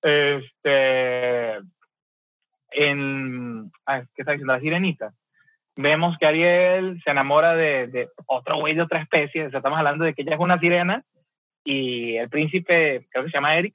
Este, 0.02 1.56
en, 2.72 3.72
¿qué 3.86 4.22
está 4.22 4.32
diciendo? 4.32 4.52
La 4.52 4.60
sirenita. 4.60 5.14
Vemos 5.76 6.16
que 6.18 6.26
Ariel 6.26 7.00
se 7.02 7.10
enamora 7.10 7.54
de, 7.54 7.86
de 7.88 8.08
otro 8.26 8.58
güey 8.58 8.74
de 8.74 8.82
otra 8.82 9.00
especie. 9.00 9.46
O 9.46 9.50
sea, 9.50 9.58
estamos 9.58 9.78
hablando 9.78 10.04
de 10.04 10.14
que 10.14 10.22
ella 10.22 10.34
es 10.34 10.40
una 10.40 10.58
sirena 10.58 11.04
y 11.64 12.16
el 12.16 12.28
príncipe, 12.28 13.08
creo 13.10 13.24
que 13.24 13.30
se 13.30 13.36
llama 13.36 13.56
Eric, 13.56 13.74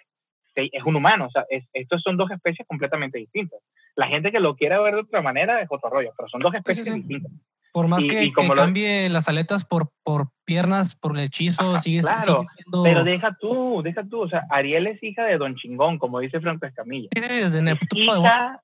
es 0.56 0.84
un 0.84 0.96
humano. 0.96 1.28
O 1.28 1.30
sea, 1.30 1.46
estos 1.74 2.02
son 2.02 2.18
dos 2.18 2.32
especies 2.32 2.68
completamente 2.68 3.18
distintas. 3.18 3.60
La 3.96 4.08
gente 4.08 4.32
que 4.32 4.40
lo 4.40 4.56
quiera 4.56 4.82
ver 4.82 4.96
de 4.96 5.02
otra 5.02 5.22
manera 5.22 5.62
es 5.62 5.68
otro 5.70 5.90
rollo, 5.90 6.14
pero 6.16 6.30
son 6.30 6.42
dos 6.42 6.54
especies 6.54 6.94
distintas. 6.94 7.32
Por 7.72 7.88
más 7.88 8.06
que, 8.06 8.32
cambie 8.56 9.08
las 9.10 9.30
aletas 9.30 9.64
por, 9.64 9.92
por 10.04 10.30
piernas, 10.44 10.94
por 10.94 11.18
el 11.18 11.24
hechizo, 11.24 11.80
sigue, 11.80 12.02
claro, 12.02 12.44
siendo... 12.44 12.84
Pero 12.84 13.04
deja 13.06 13.38
tú, 13.40 13.82
deja 13.82 14.04
tú. 14.04 14.22
O 14.22 14.30
sea, 14.30 14.46
Ariel 14.50 14.88
es 14.88 15.02
hija 15.02 15.24
de 15.24 15.38
Don 15.38 15.56
Chingón, 15.56 15.98
como 15.98 16.20
dice 16.20 16.42
Franco 16.42 16.66
Escamilla. 16.66 17.08
Sí, 17.16 17.22
sí, 17.22 17.50
de 17.50 17.62
Neptuno. 17.62 18.04
Hija 18.04 18.62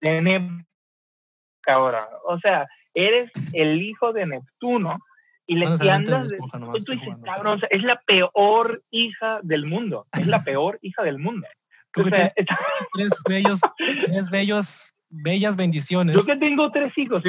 de 0.00 0.20
Neptuno. 0.22 0.64
Ahora, 1.66 2.08
o 2.26 2.38
sea, 2.40 2.66
eres 2.94 3.30
el 3.52 3.82
hijo 3.82 4.12
de 4.12 4.26
Neptuno 4.26 4.98
y 5.46 5.56
le 5.56 5.66
andas 5.66 6.28
de, 6.28 6.38
tú 6.38 6.92
dices, 6.92 7.16
cabrón, 7.24 7.56
o 7.56 7.60
sea, 7.60 7.68
es 7.70 7.82
la 7.82 8.00
peor 8.00 8.82
hija 8.90 9.40
del 9.42 9.66
mundo. 9.66 10.06
Es 10.12 10.26
la 10.26 10.42
peor 10.44 10.78
hija 10.82 11.02
del 11.02 11.18
mundo. 11.18 11.46
Tú 11.92 12.02
tres 12.94 13.22
bellos, 13.28 13.60
tres 13.76 14.30
bellos 14.30 14.94
bellas 15.12 15.56
bendiciones. 15.56 16.16
Yo 16.16 16.24
que 16.24 16.36
tengo 16.36 16.70
tres 16.70 16.96
hijos, 16.96 17.22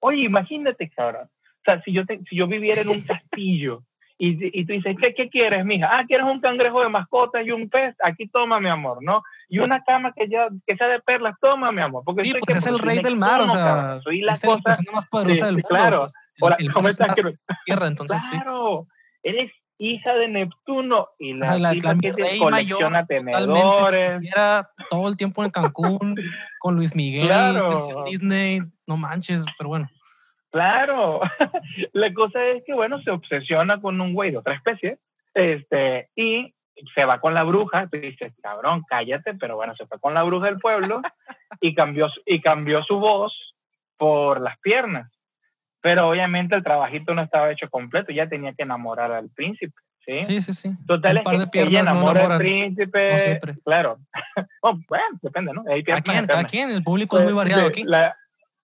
oye, 0.00 0.22
imagínate, 0.22 0.90
cabrón. 0.90 1.24
O 1.26 1.62
sea, 1.64 1.82
si 1.82 1.92
yo, 1.92 2.02
si 2.28 2.36
yo 2.36 2.46
viviera 2.46 2.80
en 2.80 2.88
un 2.88 3.00
castillo 3.06 3.84
y, 4.18 4.60
y 4.60 4.64
tú 4.64 4.72
dices, 4.72 4.96
¿qué, 5.00 5.14
¿qué 5.14 5.28
quieres, 5.28 5.64
mija? 5.64 5.88
Ah, 5.90 6.04
¿quieres 6.06 6.26
un 6.26 6.40
cangrejo 6.40 6.80
de 6.80 6.88
mascota 6.88 7.42
y 7.42 7.50
un 7.50 7.68
pez? 7.68 7.94
Aquí 8.02 8.28
toma, 8.28 8.60
mi 8.60 8.68
amor, 8.68 9.02
¿no? 9.02 9.22
Y 9.48 9.58
una 9.58 9.82
cama 9.82 10.12
que 10.12 10.28
ya 10.28 10.48
que 10.66 10.76
sea 10.76 10.88
de 10.88 11.00
perlas, 11.00 11.34
toma, 11.40 11.72
mi 11.72 11.82
amor. 11.82 12.02
Porque 12.04 12.24
sí, 12.24 12.32
porque 12.38 12.54
es 12.54 12.66
el 12.66 12.78
rey 12.78 13.00
del 13.00 13.16
mar, 13.16 13.42
o 13.42 13.48
sea, 13.48 14.00
soy 14.02 14.20
la 14.20 14.32
es 14.32 14.40
cosa, 14.40 14.56
la 14.56 14.62
persona 14.62 14.92
más 14.92 15.06
poderosa 15.06 15.46
del 15.46 15.54
mundo. 15.54 15.68
Claro. 15.68 16.06
Pues, 16.38 16.54
el, 16.58 16.72
¿cómo 16.72 16.88
estás? 16.88 17.14
Tierra, 17.64 17.86
entonces 17.86 18.22
claro, 18.30 18.86
eres 19.22 19.52
hija 19.78 20.14
de 20.14 20.28
Neptuno 20.28 21.08
y 21.18 21.34
la, 21.34 21.46
o 21.46 21.48
sea, 21.48 21.58
la, 21.58 21.74
la 21.74 21.98
que 21.98 22.12
te 22.12 22.38
colecciona 22.38 23.06
tenedores. 23.06 24.22
Era 24.22 24.70
todo 24.90 25.08
el 25.08 25.16
tiempo 25.16 25.44
en 25.44 25.50
Cancún 25.50 26.16
con 26.58 26.76
Luis 26.76 26.94
Miguel, 26.94 27.26
claro. 27.26 28.04
Disney, 28.06 28.60
no 28.86 28.96
manches, 28.96 29.44
pero 29.58 29.68
bueno. 29.68 29.88
Claro, 30.50 31.20
la 31.92 32.14
cosa 32.14 32.44
es 32.44 32.62
que, 32.64 32.74
bueno, 32.74 33.02
se 33.02 33.10
obsesiona 33.10 33.80
con 33.80 34.00
un 34.00 34.14
güey 34.14 34.30
de 34.30 34.38
otra 34.38 34.54
especie 34.54 34.98
este, 35.34 36.10
y 36.14 36.54
se 36.94 37.04
va 37.04 37.20
con 37.20 37.34
la 37.34 37.42
bruja, 37.42 37.88
tú 37.88 37.98
dices, 37.98 38.32
cabrón, 38.42 38.84
cállate, 38.88 39.34
pero 39.34 39.56
bueno, 39.56 39.74
se 39.76 39.86
fue 39.86 39.98
con 39.98 40.14
la 40.14 40.22
bruja 40.22 40.46
del 40.46 40.58
pueblo 40.58 41.02
y 41.60 41.74
cambió, 41.74 42.08
y 42.24 42.40
cambió 42.40 42.82
su 42.84 42.98
voz 42.98 43.54
por 43.96 44.40
las 44.40 44.58
piernas. 44.58 45.10
Pero 45.84 46.08
obviamente 46.08 46.54
el 46.54 46.62
trabajito 46.62 47.12
no 47.12 47.20
estaba 47.20 47.50
hecho 47.50 47.68
completo, 47.68 48.10
ya 48.10 48.26
tenía 48.26 48.54
que 48.54 48.62
enamorar 48.62 49.12
al 49.12 49.28
príncipe. 49.28 49.74
Sí, 50.00 50.22
sí, 50.22 50.40
sí. 50.40 50.52
sí. 50.54 50.70
Total, 50.86 51.18
es 51.18 51.46
que 51.52 51.60
ella 51.60 51.80
enamora 51.80 52.24
al 52.24 52.38
príncipe. 52.38 53.12
No 53.12 53.18
siempre. 53.18 53.54
Claro. 53.62 53.98
Oh, 54.62 54.78
bueno, 54.88 55.04
depende, 55.20 55.52
¿no? 55.52 55.62
Hay 55.68 55.84
¿A 55.92 56.00
quién? 56.00 56.26
¿A 56.30 56.44
quién? 56.44 56.70
El 56.70 56.82
público 56.82 57.18
es 57.18 57.24
muy 57.24 57.34
pues, 57.34 57.44
variado 57.44 57.68
aquí. 57.68 57.84
La, 57.84 58.16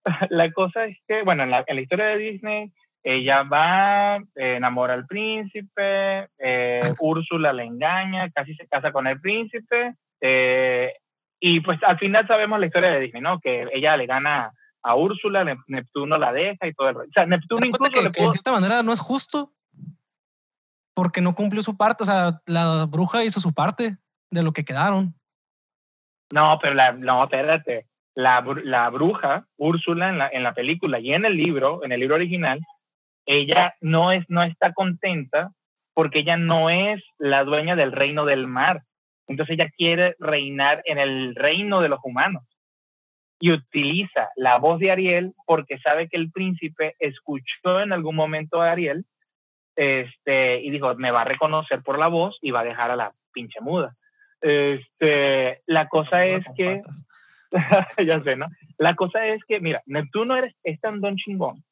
la, 0.31 0.51
cosa 0.51 0.87
es 0.87 0.97
que, 1.07 1.23
bueno, 1.25 1.43
en 1.43 1.51
la, 1.51 1.63
en 1.67 1.77
la 1.77 1.83
historia 1.83 2.07
de 2.07 2.17
Disney, 2.17 2.73
ella 3.03 3.43
va, 3.43 4.17
eh, 4.17 4.55
enamora 4.57 4.95
al 4.95 5.07
príncipe, 5.07 6.31
eh, 6.39 6.81
Úrsula 7.01 7.53
le 7.53 7.65
engaña, 7.65 8.31
casi 8.31 8.55
se 8.55 8.67
casa 8.67 8.93
con 8.93 9.07
el 9.07 9.21
príncipe, 9.21 9.95
eh, 10.23 10.95
y 11.39 11.61
pues 11.61 11.79
al 11.83 11.99
final 11.99 12.27
sabemos 12.27 12.59
la 12.59 12.67
historia 12.67 12.93
de 12.93 13.01
Disney, 13.01 13.21
¿no? 13.21 13.41
Que 13.41 13.69
ella 13.75 13.95
le 13.99 14.07
gana 14.07 14.55
a 14.83 14.95
Úrsula, 14.95 15.45
Neptuno 15.67 16.19
la 16.19 16.33
deja 16.33 16.67
y 16.67 16.75
todo 16.75 16.89
el 16.89 16.95
rollo. 16.95 17.09
O 17.09 17.13
sea, 17.13 17.27
Neptuno 17.27 17.67
incluso 17.67 17.91
que, 17.91 18.03
de 18.03 18.31
cierta 18.31 18.53
manera 18.53 18.83
no 18.83 18.93
es 18.93 19.01
justo 19.01 19.53
porque 20.95 21.21
no 21.21 21.35
cumplió 21.35 21.63
su 21.63 21.77
parte, 21.77 22.03
o 22.03 22.07
sea, 22.07 22.41
la 22.47 22.87
bruja 22.87 23.25
hizo 23.25 23.41
su 23.41 23.55
parte 23.55 23.97
de 24.31 24.43
lo 24.43 24.53
que 24.53 24.65
quedaron. 24.65 25.15
No, 26.33 26.59
pero 26.61 26.75
la, 26.75 26.93
no, 26.93 27.25
espérate. 27.25 27.87
La, 28.15 28.45
la 28.65 28.91
bruja, 28.91 29.47
Úrsula, 29.57 30.11
en 30.11 30.19
la, 30.19 30.29
en 30.29 30.43
la 30.43 30.53
película 30.53 30.99
y 30.99 31.15
en 31.15 31.25
el 31.25 31.37
libro, 31.37 31.85
en 31.85 31.93
el 31.93 32.01
libro 32.01 32.17
original, 32.17 32.61
ella 33.25 33.75
no, 33.81 34.13
es, 34.13 34.25
no 34.29 34.43
está 34.43 34.73
contenta 34.73 35.53
porque 35.95 36.21
ella 36.21 36.37
no 36.37 36.71
es 36.71 37.03
la 37.19 37.45
dueña 37.45 37.77
del 37.77 37.93
reino 37.93 38.25
del 38.25 38.47
mar. 38.47 38.83
Entonces 39.27 39.55
ella 39.55 39.71
quiere 39.71 40.17
reinar 40.19 40.83
en 40.85 40.99
el 40.99 41.35
reino 41.35 41.81
de 41.81 41.89
los 41.89 42.01
humanos 42.03 42.50
y 43.41 43.51
utiliza 43.53 44.31
la 44.37 44.59
voz 44.59 44.79
de 44.79 44.91
Ariel 44.91 45.35
porque 45.47 45.79
sabe 45.79 46.09
que 46.09 46.19
el 46.19 46.31
príncipe 46.31 46.95
escuchó 46.99 47.81
en 47.81 47.93
algún 47.93 48.15
momento 48.15 48.61
a 48.61 48.71
Ariel 48.71 49.07
este, 49.75 50.61
y 50.61 50.71
dijo, 50.71 50.95
me 50.97 51.11
va 51.11 51.23
a 51.23 51.25
reconocer 51.25 51.83
por 51.83 51.99
la 51.99 52.09
voz 52.09 52.39
y 52.43 52.51
va 52.51 52.61
a 52.61 52.65
dejar 52.65 52.91
a 52.91 52.97
la 52.97 53.15
pinche 53.33 53.61
muda. 53.63 53.97
Este, 54.43 55.63
la 55.67 55.89
cosa 55.89 56.27
es 56.27 56.45
que, 56.55 56.83
ya 58.07 58.23
sé, 58.23 58.37
¿no? 58.37 58.47
La 58.77 58.95
cosa 58.95 59.25
es 59.27 59.43
que, 59.49 59.59
mira, 59.59 59.83
Neptuno 59.87 60.37
es, 60.37 60.55
es 60.63 60.79
tan 60.81 61.01
don 61.01 61.17
chingón 61.17 61.65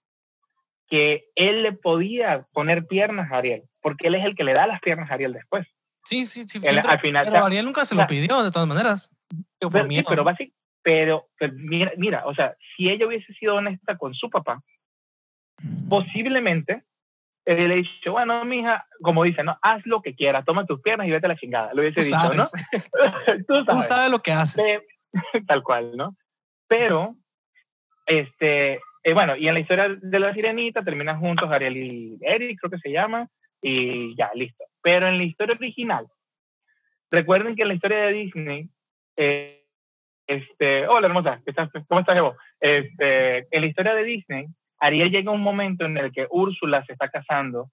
que 0.86 1.26
él 1.34 1.62
le 1.62 1.72
podía 1.72 2.46
poner 2.52 2.86
piernas 2.86 3.30
a 3.30 3.36
Ariel, 3.36 3.64
porque 3.82 4.08
él 4.08 4.14
es 4.14 4.24
el 4.24 4.34
que 4.34 4.44
le 4.44 4.54
da 4.54 4.66
las 4.66 4.80
piernas 4.80 5.10
a 5.10 5.14
Ariel 5.14 5.34
después. 5.34 5.66
Sí, 6.04 6.26
sí, 6.26 6.44
sí. 6.48 6.60
al 6.66 7.00
final, 7.00 7.26
pero 7.26 7.44
Ariel 7.44 7.66
nunca 7.66 7.84
se 7.84 7.94
lo 7.94 8.06
pidió, 8.06 8.42
de 8.42 8.50
todas 8.50 8.66
maneras. 8.66 9.10
Pero, 9.58 9.86
sí, 9.86 10.02
pero, 10.08 10.24
básicamente, 10.24 10.56
pero, 10.88 11.28
mira, 11.52 11.92
mira, 11.98 12.22
o 12.24 12.34
sea, 12.34 12.56
si 12.74 12.88
ella 12.88 13.06
hubiese 13.06 13.30
sido 13.34 13.56
honesta 13.56 13.98
con 13.98 14.14
su 14.14 14.30
papá, 14.30 14.62
posiblemente 15.86 16.82
él 17.44 17.68
le 17.68 17.74
dicho, 17.74 18.12
bueno, 18.12 18.42
mija, 18.46 18.86
como 19.02 19.24
dice, 19.24 19.44
no, 19.44 19.58
haz 19.60 19.84
lo 19.84 20.00
que 20.00 20.14
quieras, 20.14 20.46
toma 20.46 20.64
tus 20.64 20.80
piernas 20.80 21.06
y 21.06 21.10
vete 21.10 21.26
a 21.26 21.28
la 21.28 21.36
chingada. 21.36 21.74
Lo 21.74 21.82
hubiese 21.82 22.00
dicho, 22.00 22.30
¿no? 22.34 22.42
Tú 23.66 23.82
sabes. 23.82 24.10
lo 24.10 24.20
que 24.20 24.32
haces. 24.32 24.82
tal 25.46 25.62
cual, 25.62 25.94
¿no? 25.94 26.16
Pero, 26.66 27.16
este, 28.06 28.80
eh, 29.02 29.12
bueno, 29.12 29.36
y 29.36 29.46
en 29.46 29.52
la 29.52 29.60
historia 29.60 29.94
de 29.94 30.18
la 30.18 30.32
sirenita 30.32 30.82
terminan 30.82 31.20
juntos 31.20 31.50
Ariel 31.50 31.76
y 31.76 32.18
Eric, 32.22 32.60
creo 32.60 32.70
que 32.70 32.78
se 32.78 32.92
llama, 32.92 33.28
y 33.60 34.16
ya, 34.16 34.30
listo. 34.32 34.64
Pero 34.80 35.06
en 35.06 35.18
la 35.18 35.24
historia 35.24 35.54
original, 35.54 36.06
recuerden 37.10 37.56
que 37.56 37.62
en 37.62 37.68
la 37.68 37.74
historia 37.74 37.98
de 37.98 38.12
Disney, 38.14 38.70
eh, 39.18 39.58
este, 40.28 40.86
hola 40.86 41.08
hermosa, 41.08 41.42
¿cómo 41.88 42.00
estás, 42.00 42.16
Evo? 42.16 42.36
Este, 42.60 43.48
en 43.50 43.60
la 43.62 43.66
historia 43.66 43.94
de 43.94 44.04
Disney, 44.04 44.46
Ariel 44.78 45.10
llega 45.10 45.32
un 45.32 45.40
momento 45.40 45.84
en 45.86 45.96
el 45.96 46.12
que 46.12 46.28
Úrsula 46.30 46.84
se 46.84 46.92
está 46.92 47.08
casando 47.08 47.70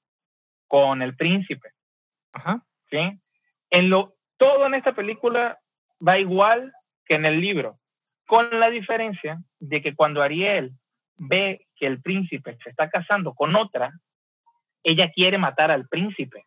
con 0.67 1.01
el 1.01 1.15
príncipe. 1.15 1.69
Ajá. 2.33 2.65
¿Sí? 2.89 3.19
En 3.69 3.89
lo, 3.89 4.15
todo 4.37 4.65
en 4.65 4.73
esta 4.73 4.95
película 4.95 5.59
va 6.05 6.17
igual 6.17 6.73
que 7.05 7.15
en 7.15 7.25
el 7.25 7.39
libro, 7.39 7.79
con 8.25 8.59
la 8.59 8.69
diferencia 8.69 9.41
de 9.59 9.81
que 9.81 9.93
cuando 9.93 10.21
Ariel 10.21 10.73
ve 11.17 11.67
que 11.75 11.85
el 11.85 12.01
príncipe 12.01 12.57
se 12.63 12.69
está 12.69 12.89
casando 12.89 13.33
con 13.33 13.55
otra, 13.55 13.91
ella 14.83 15.11
quiere 15.11 15.37
matar 15.37 15.71
al 15.71 15.87
príncipe. 15.87 16.45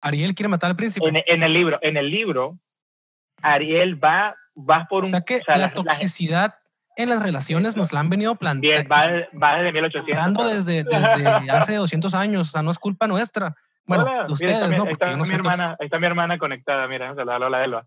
Ariel 0.00 0.34
quiere 0.34 0.48
matar 0.48 0.70
al 0.70 0.76
príncipe. 0.76 1.06
En, 1.26 1.42
el 1.42 1.52
libro, 1.52 1.78
en 1.82 1.96
el 1.96 2.10
libro, 2.10 2.58
Ariel 3.42 4.02
va, 4.02 4.36
va 4.68 4.86
por 4.88 5.04
un. 5.04 5.08
O 5.08 5.10
sea 5.10 5.20
que 5.20 5.40
la 5.46 5.72
toxicidad 5.72 6.54
en 6.96 7.08
las 7.08 7.22
relaciones 7.22 7.76
nos 7.76 7.92
la 7.92 8.00
han 8.00 8.10
venido 8.10 8.34
planteando. 8.34 8.88
Va, 8.88 9.08
va, 9.40 9.56
desde 9.56 9.72
1800. 9.72 10.52
desde, 10.52 10.84
desde 10.84 11.26
hace 11.50 11.74
200 11.74 12.14
años, 12.14 12.48
o 12.48 12.50
sea, 12.50 12.62
no 12.62 12.70
es 12.70 12.78
culpa 12.78 13.06
nuestra. 13.06 13.54
Bueno, 13.86 14.26
de 14.26 14.32
ustedes, 14.32 14.70
¿no? 14.70 14.84
Porque 14.84 14.92
está, 14.92 15.16
mi 15.16 15.34
hermana, 15.34 15.76
está 15.80 15.98
mi 15.98 16.06
hermana 16.06 16.38
conectada, 16.38 16.86
mira, 16.86 17.14
se 17.14 17.24
la 17.24 17.38
la 17.38 17.64
Elba. 17.64 17.86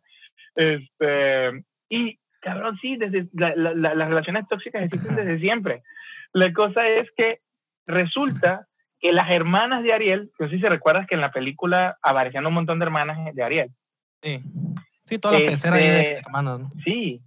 Este, 0.56 1.64
y, 1.90 2.20
cabrón, 2.42 2.78
sí, 2.82 2.98
desde 2.98 3.28
las 3.34 4.08
relaciones 4.08 4.48
tóxicas 4.50 4.84
existen 4.84 5.16
desde 5.16 5.40
siempre. 5.40 5.84
La 6.34 6.52
cosa 6.52 6.88
es 6.88 7.10
que 7.16 7.40
resulta 7.86 8.68
que 9.00 9.14
las 9.14 9.30
hermanas 9.30 9.84
de 9.84 9.94
Ariel, 9.94 10.32
no 10.40 10.50
sé 10.50 10.58
si 10.58 10.64
recuerdas 10.64 11.08
que 11.08 11.16
en 11.16 11.22
la 11.22 11.32
película 11.32 11.98
aparecían 12.02 12.46
un 12.46 12.54
montón 12.54 12.80
de 12.80 12.86
hermanas 12.86 13.18
de 13.34 13.44
Ariel. 13.44 13.72
Sí, 14.22 14.42
sí 15.06 15.20
toda 15.20 15.39
la 15.39 15.45
pecera 15.45 15.76
ahí 15.76 15.84
de 15.84 16.01
este, 16.01 16.20
hermanos. 16.20 16.60
¿no? 16.62 16.72
Sí. 16.84 17.22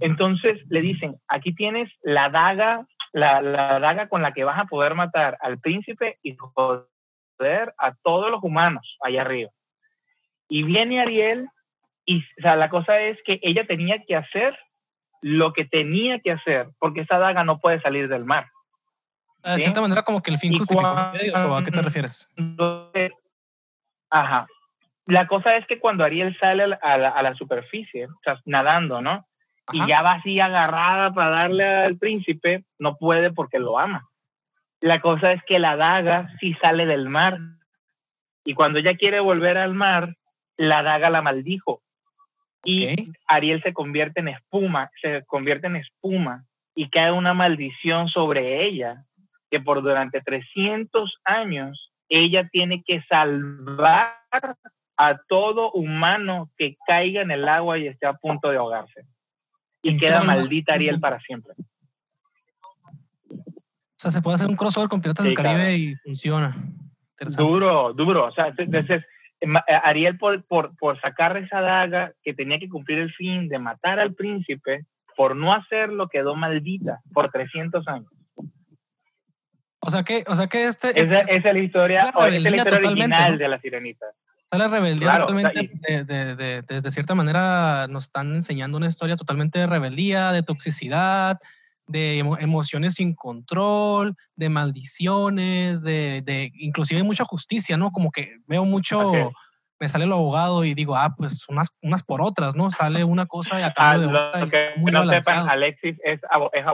Entonces 0.00 0.58
le 0.68 0.80
dicen, 0.80 1.20
aquí 1.28 1.54
tienes 1.54 1.90
la 2.02 2.30
daga, 2.30 2.86
la, 3.12 3.40
la 3.40 3.78
daga 3.78 4.08
con 4.08 4.22
la 4.22 4.32
que 4.32 4.44
vas 4.44 4.58
a 4.58 4.64
poder 4.64 4.94
matar 4.94 5.38
al 5.40 5.58
príncipe 5.58 6.18
y 6.22 6.36
joder 6.36 7.74
a 7.78 7.94
todos 8.02 8.30
los 8.30 8.42
humanos 8.42 8.96
allá 9.00 9.22
arriba. 9.22 9.50
Y 10.48 10.62
viene 10.64 11.00
Ariel 11.00 11.48
y 12.04 12.20
o 12.20 12.42
sea, 12.42 12.56
la 12.56 12.70
cosa 12.70 13.00
es 13.00 13.18
que 13.24 13.38
ella 13.42 13.66
tenía 13.66 14.02
que 14.04 14.16
hacer 14.16 14.58
lo 15.20 15.52
que 15.52 15.64
tenía 15.64 16.20
que 16.20 16.32
hacer, 16.32 16.70
porque 16.78 17.02
esa 17.02 17.18
daga 17.18 17.44
no 17.44 17.58
puede 17.58 17.80
salir 17.80 18.08
del 18.08 18.24
mar. 18.24 18.46
Ah, 19.42 19.54
de 19.54 19.60
cierta 19.60 19.80
manera, 19.80 20.02
como 20.02 20.22
que 20.22 20.30
el 20.30 20.38
fin 20.38 20.56
justifica 20.56 21.12
medios, 21.12 21.44
¿o 21.44 21.56
a 21.56 21.62
qué 21.62 21.70
te 21.70 21.82
refieres? 21.82 22.28
Ajá. 24.10 24.46
La 25.08 25.26
cosa 25.26 25.56
es 25.56 25.66
que 25.66 25.78
cuando 25.78 26.04
Ariel 26.04 26.36
sale 26.38 26.64
a 26.64 26.98
la, 26.98 27.08
a 27.08 27.22
la 27.22 27.34
superficie, 27.34 28.08
o 28.08 28.20
sea, 28.22 28.38
nadando, 28.44 29.00
¿no? 29.00 29.26
Y 29.72 29.86
ya 29.86 30.02
va 30.02 30.12
así 30.12 30.38
agarrada 30.38 31.14
para 31.14 31.30
darle 31.30 31.64
al 31.64 31.96
príncipe, 31.96 32.64
no 32.78 32.98
puede 32.98 33.32
porque 33.32 33.58
lo 33.58 33.78
ama. 33.78 34.06
La 34.80 35.00
cosa 35.00 35.32
es 35.32 35.42
que 35.44 35.58
la 35.58 35.76
daga 35.76 36.28
sí 36.40 36.54
sale 36.60 36.84
del 36.84 37.08
mar. 37.08 37.38
Y 38.44 38.52
cuando 38.52 38.80
ella 38.80 38.96
quiere 38.96 39.20
volver 39.20 39.56
al 39.56 39.72
mar, 39.72 40.14
la 40.58 40.82
daga 40.82 41.08
la 41.08 41.22
maldijo. 41.22 41.82
Y 42.62 43.10
Ariel 43.26 43.62
se 43.62 43.72
convierte 43.72 44.20
en 44.20 44.28
espuma, 44.28 44.90
se 45.00 45.24
convierte 45.24 45.68
en 45.68 45.76
espuma 45.76 46.44
y 46.74 46.90
cae 46.90 47.12
una 47.12 47.32
maldición 47.32 48.08
sobre 48.08 48.62
ella 48.66 49.06
que 49.50 49.58
por 49.58 49.80
durante 49.80 50.20
300 50.20 51.18
años 51.24 51.92
ella 52.10 52.46
tiene 52.48 52.82
que 52.82 53.02
salvar 53.08 54.18
a 54.98 55.16
todo 55.28 55.70
humano 55.70 56.50
que 56.58 56.76
caiga 56.86 57.22
en 57.22 57.30
el 57.30 57.48
agua 57.48 57.78
y 57.78 57.86
esté 57.86 58.06
a 58.06 58.14
punto 58.14 58.50
de 58.50 58.58
ahogarse. 58.58 59.06
Y 59.80 59.96
queda 59.96 60.24
maldita 60.24 60.74
Ariel 60.74 60.98
para 60.98 61.20
siempre. 61.20 61.54
O 63.30 64.00
sea, 64.00 64.10
se 64.10 64.20
puede 64.20 64.34
hacer 64.34 64.48
un 64.48 64.56
crossover 64.56 64.88
con 64.88 65.00
Piratas 65.00 65.24
del 65.24 65.34
Caribe 65.34 65.76
y 65.76 65.94
funciona. 65.96 66.56
Duro, 67.36 67.92
duro. 67.92 68.26
O 68.26 68.32
sea, 68.32 68.52
entonces, 68.56 69.04
eh, 69.40 69.46
Ariel 69.84 70.18
por, 70.18 70.44
por, 70.44 70.76
por 70.76 71.00
sacar 71.00 71.36
esa 71.36 71.60
daga 71.60 72.12
que 72.22 72.34
tenía 72.34 72.58
que 72.58 72.68
cumplir 72.68 72.98
el 72.98 73.12
fin 73.12 73.48
de 73.48 73.58
matar 73.58 74.00
al 74.00 74.14
príncipe, 74.14 74.84
por 75.16 75.36
no 75.36 75.52
hacerlo 75.52 76.08
quedó 76.08 76.34
maldita 76.34 77.00
por 77.12 77.30
300 77.30 77.86
años. 77.86 78.10
O 79.80 79.90
sea 79.90 80.02
que, 80.02 80.24
o 80.26 80.34
sea 80.34 80.48
que 80.48 80.64
este... 80.64 81.00
Esa, 81.00 81.20
es 81.20 81.44
la 81.44 81.58
historia, 81.58 82.02
es 82.02 82.42
la 82.42 82.50
historia 82.50 82.78
original 82.90 83.38
de 83.38 83.48
la 83.48 83.60
sirenita. 83.60 84.06
Está 84.50 84.56
la 84.56 84.68
rebeldía 84.68 85.20
totalmente, 85.20 86.04
de, 86.06 86.34
de, 86.34 86.62
de, 86.62 86.90
cierta 86.90 87.14
manera 87.14 87.86
nos 87.90 88.04
están 88.04 88.34
enseñando 88.34 88.78
una 88.78 88.88
historia 88.88 89.14
totalmente 89.14 89.58
de 89.58 89.66
rebeldía, 89.66 90.32
de 90.32 90.42
toxicidad, 90.42 91.38
de 91.86 92.20
emociones 92.20 92.94
sin 92.94 93.14
control, 93.14 94.16
de 94.36 94.48
maldiciones, 94.48 95.82
de, 95.82 96.22
de 96.24 96.50
inclusive 96.54 97.02
mucha 97.02 97.26
justicia, 97.26 97.76
¿no? 97.76 97.90
Como 97.90 98.10
que 98.10 98.38
veo 98.46 98.64
mucho, 98.64 99.34
me 99.78 99.86
sale 99.86 100.06
el 100.06 100.12
abogado 100.12 100.64
y 100.64 100.72
digo, 100.72 100.96
ah, 100.96 101.14
pues 101.14 101.46
unas, 101.50 101.68
unas 101.82 102.02
por 102.02 102.22
otras, 102.22 102.54
¿no? 102.54 102.70
Sale 102.70 103.04
una 103.04 103.26
cosa 103.26 103.60
y 103.60 103.64
a 103.64 103.74
cambio 103.74 104.08
ah, 104.08 104.38
de 104.38 104.44
otra. 104.46 104.50
que 104.50 104.80
no 104.90 105.06
sepan, 105.10 105.46
Alexis 105.46 105.98
es, 106.02 106.20
es 106.54 106.64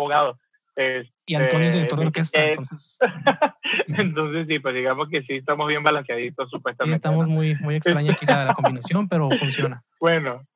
abogado 0.76 1.14
y 1.26 1.34
Antonio 1.34 1.68
es 1.68 1.74
director 1.74 1.98
de 1.98 2.06
orquesta, 2.06 2.38
este, 2.38 2.50
entonces. 2.50 2.98
entonces, 3.88 4.46
sí, 4.48 4.58
pues 4.58 4.74
digamos 4.74 5.08
que 5.08 5.22
sí, 5.22 5.34
estamos 5.36 5.68
bien 5.68 5.82
balanceaditos, 5.82 6.50
supuestamente. 6.50 6.94
Sí, 6.94 6.96
estamos 6.96 7.28
muy, 7.28 7.54
muy 7.56 7.76
extraña 7.76 8.12
aquí 8.12 8.26
la, 8.26 8.44
la 8.44 8.54
combinación, 8.54 9.08
pero 9.08 9.30
funciona. 9.30 9.82
Bueno, 10.00 10.46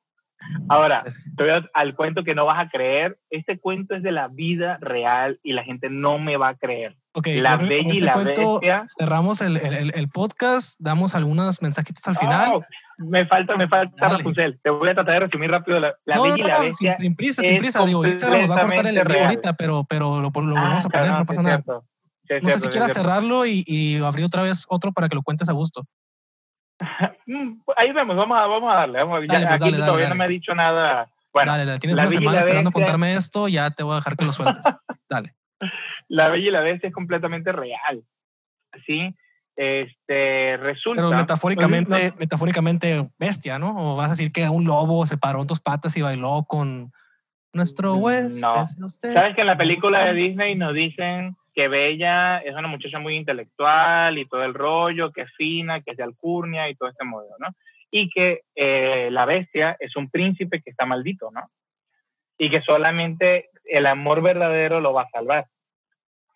ahora, 0.67 1.03
te 1.37 1.43
voy 1.43 1.69
al 1.73 1.95
cuento 1.95 2.23
que 2.23 2.35
no 2.35 2.45
vas 2.45 2.59
a 2.59 2.69
creer. 2.69 3.19
Este 3.29 3.59
cuento 3.59 3.95
es 3.95 4.03
de 4.03 4.11
la 4.11 4.27
vida 4.27 4.77
real 4.81 5.39
y 5.43 5.53
la 5.53 5.63
gente 5.63 5.89
no 5.89 6.19
me 6.19 6.37
va 6.37 6.49
a 6.49 6.55
creer. 6.55 6.97
Okay, 7.13 7.41
la 7.41 7.57
Bella 7.57 7.93
y 7.93 7.97
este 7.97 8.05
la 8.05 8.17
Bestia. 8.17 8.83
Cerramos 8.97 9.41
el, 9.41 9.57
el, 9.57 9.91
el, 9.95 10.09
podcast, 10.09 10.79
damos 10.79 11.15
algunos 11.15 11.61
mensajitos 11.61 12.07
al 12.07 12.15
final. 12.15 12.65
me 12.97 13.25
falta, 13.25 13.57
me 13.57 13.67
falta 13.67 14.09
Rapunzel. 14.09 14.59
Te 14.61 14.69
voy 14.69 14.89
a 14.89 14.93
tratar 14.93 15.15
de 15.15 15.19
resumir 15.21 15.49
rápido. 15.49 15.79
La, 15.79 15.95
la 16.05 16.21
Bella 16.21 16.35
y 16.37 16.41
la 16.41 16.59
Bestia. 16.59 16.97
Sin, 16.97 17.15
prisa, 17.15 17.41
sin 17.41 17.57
prisa. 17.57 17.85
Digo, 17.85 18.05
Instagram 18.05 18.41
nos 18.41 18.51
va 18.51 18.55
a 18.55 18.61
cortar 18.61 18.87
el 18.87 19.01
video 19.01 19.23
ahorita, 19.23 19.53
pero, 19.53 19.85
pero 19.89 20.21
lo, 20.21 20.29
lo 20.29 20.55
vamos 20.55 20.85
a 20.85 20.87
ah, 20.87 20.91
poner, 20.91 21.11
no, 21.11 21.25
pasa 21.25 21.41
nada. 21.41 21.63
no 22.41 22.49
sé 22.49 22.59
si 22.59 22.67
quieras 22.69 22.93
cerrarlo 22.93 23.45
y, 23.45 23.63
y, 23.65 23.97
abrir 23.97 24.25
otra 24.25 24.43
vez 24.43 24.65
otro 24.69 24.91
para 24.91 25.09
que 25.09 25.15
lo 25.15 25.23
cuentes 25.23 25.49
a 25.49 25.53
gusto. 25.53 25.85
Mm, 27.25 27.61
ahí 27.77 27.91
vemos, 27.91 28.15
vamos 28.15 28.37
a, 28.37 28.47
vamos 28.47 28.73
a 28.73 28.77
darle. 28.77 28.99
Vamos, 28.99 29.19
dale, 29.27 29.43
ya, 29.43 29.49
pues, 29.49 29.61
aquí 29.61 29.71
dale, 29.71 29.85
todavía 29.85 30.05
dale, 30.05 30.09
no 30.09 30.15
me 30.15 30.23
ha 30.23 30.27
dicho 30.27 30.55
nada. 30.55 31.11
Bueno, 31.31 31.55
dale. 31.55 31.77
Tienes 31.77 31.99
una 31.99 32.09
semana 32.09 32.39
esperando 32.39 32.71
contarme 32.71 33.13
esto, 33.13 33.47
ya 33.47 33.69
te 33.69 33.83
voy 33.83 33.93
a 33.93 33.95
dejar 33.97 34.17
que 34.17 34.25
lo 34.25 34.31
sueltes. 34.31 34.63
dale. 35.09 35.35
La 36.07 36.29
Bella 36.29 36.47
y 36.47 36.51
la 36.51 36.61
Bestia 36.61 36.87
es 36.87 36.93
completamente 36.93 37.51
real. 37.51 38.03
¿Sí? 38.85 39.15
Este, 39.55 40.57
resulta... 40.57 41.03
Pero 41.03 41.15
metafóricamente, 41.15 42.13
metafóricamente 42.17 43.09
bestia, 43.19 43.59
¿no? 43.59 43.93
O 43.93 43.95
vas 43.95 44.07
a 44.07 44.11
decir 44.11 44.31
que 44.31 44.47
un 44.49 44.65
lobo 44.65 45.05
se 45.05 45.17
paró 45.17 45.41
en 45.41 45.47
dos 45.47 45.59
patas 45.59 45.95
y 45.97 46.01
bailó 46.01 46.45
con 46.47 46.91
nuestro 47.53 47.95
mm, 47.95 48.01
hueso. 48.01 48.55
No. 48.77 48.89
¿Sabes 48.89 49.35
que 49.35 49.41
en 49.41 49.47
la 49.47 49.57
película 49.57 50.05
de 50.05 50.13
Disney 50.13 50.55
nos 50.55 50.73
dicen 50.73 51.35
que 51.53 51.67
Bella 51.67 52.39
es 52.39 52.55
una 52.55 52.67
muchacha 52.67 52.99
muy 52.99 53.15
intelectual 53.15 54.17
y 54.17 54.25
todo 54.25 54.43
el 54.43 54.53
rollo, 54.53 55.11
que 55.11 55.21
es 55.21 55.31
fina, 55.35 55.81
que 55.81 55.91
es 55.91 55.97
de 55.97 56.03
alcurnia 56.03 56.69
y 56.69 56.75
todo 56.75 56.89
este 56.89 57.05
modelo, 57.05 57.35
¿no? 57.39 57.47
Y 57.91 58.09
que 58.09 58.43
eh, 58.55 59.09
la 59.11 59.25
bestia 59.25 59.75
es 59.79 59.95
un 59.95 60.09
príncipe 60.09 60.61
que 60.61 60.69
está 60.69 60.85
maldito, 60.85 61.31
¿no? 61.31 61.49
Y 62.37 62.49
que 62.49 62.61
solamente 62.61 63.49
el 63.65 63.85
amor 63.85 64.21
verdadero 64.21 64.79
lo 64.79 64.93
va 64.93 65.03
a 65.03 65.09
salvar. 65.09 65.45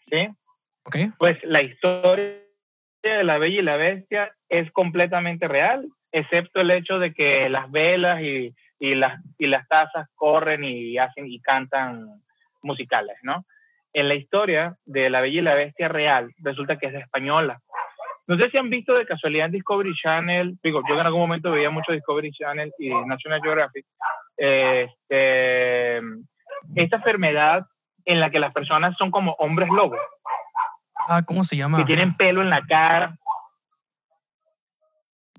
¿Sí? 0.09 0.29
Okay. 0.85 1.11
Pues 1.17 1.37
la 1.43 1.61
historia 1.61 2.43
de 3.01 3.23
la 3.23 3.37
Bella 3.37 3.59
y 3.59 3.63
la 3.63 3.77
Bestia 3.77 4.35
es 4.49 4.71
completamente 4.71 5.47
real, 5.47 5.87
excepto 6.11 6.61
el 6.61 6.71
hecho 6.71 6.99
de 6.99 7.13
que 7.13 7.49
las 7.49 7.71
velas 7.71 8.21
y, 8.21 8.53
y, 8.79 8.95
las, 8.95 9.21
y 9.37 9.47
las 9.47 9.67
tazas 9.67 10.07
corren 10.15 10.63
y 10.63 10.97
hacen 10.97 11.27
y 11.27 11.39
cantan 11.39 12.21
musicales, 12.61 13.17
¿no? 13.23 13.45
En 13.93 14.07
la 14.07 14.15
historia 14.15 14.75
de 14.85 15.09
la 15.09 15.21
Bella 15.21 15.39
y 15.39 15.43
la 15.43 15.55
Bestia 15.55 15.87
real, 15.87 16.33
resulta 16.39 16.77
que 16.77 16.87
es 16.87 16.95
española. 16.95 17.61
No 18.25 18.37
sé 18.37 18.49
si 18.49 18.57
han 18.57 18.69
visto 18.69 18.93
de 18.93 19.05
casualidad 19.05 19.47
en 19.47 19.51
Discovery 19.51 19.93
Channel, 19.95 20.57
digo, 20.63 20.81
yo 20.87 20.99
en 20.99 21.05
algún 21.05 21.21
momento 21.21 21.51
veía 21.51 21.69
mucho 21.69 21.91
Discovery 21.91 22.31
Channel 22.31 22.73
y 22.79 22.89
National 22.89 23.41
Geographic, 23.41 23.85
este, 24.37 25.97
esta 26.75 26.95
enfermedad 26.95 27.65
en 28.05 28.19
la 28.19 28.29
que 28.29 28.39
las 28.39 28.53
personas 28.53 28.95
son 28.97 29.11
como 29.11 29.33
hombres 29.33 29.69
lobos. 29.69 29.99
Ah, 31.07 31.21
¿cómo 31.25 31.43
se 31.43 31.57
llama? 31.57 31.77
Que 31.77 31.85
tienen 31.85 32.15
pelo 32.15 32.41
en 32.41 32.49
la 32.49 32.61
cara. 32.61 33.17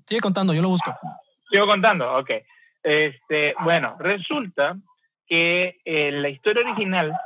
Sigue 0.05 0.21
contando, 0.21 0.53
yo 0.53 0.61
lo 0.61 0.69
busco. 0.69 0.95
Sigo 1.49 1.65
contando, 1.65 2.17
ok. 2.17 2.29
Este, 2.83 3.55
bueno, 3.61 3.95
resulta 3.99 4.77
que 5.25 5.79
eh, 5.85 6.11
la 6.11 6.29
historia 6.29 6.61
original, 6.61 7.17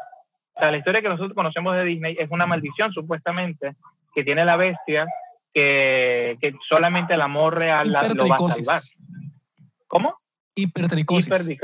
o 0.59 0.61
sea, 0.61 0.71
la 0.71 0.77
historia 0.77 1.01
que 1.01 1.07
nosotros 1.07 1.33
conocemos 1.33 1.73
de 1.73 1.85
Disney 1.85 2.17
es 2.19 2.29
una 2.29 2.45
maldición 2.45 2.91
supuestamente 2.91 3.77
que 4.13 4.25
tiene 4.25 4.43
la 4.43 4.57
bestia 4.57 5.07
que, 5.53 6.37
que 6.41 6.53
solamente 6.67 7.13
el 7.13 7.21
amor 7.21 7.57
real 7.57 7.89
la, 7.89 8.03
lo 8.09 8.27
va 8.27 8.35
a 8.35 8.51
salvar. 8.51 8.81
¿Cómo? 9.87 10.19
Hipertricosis. 10.55 11.57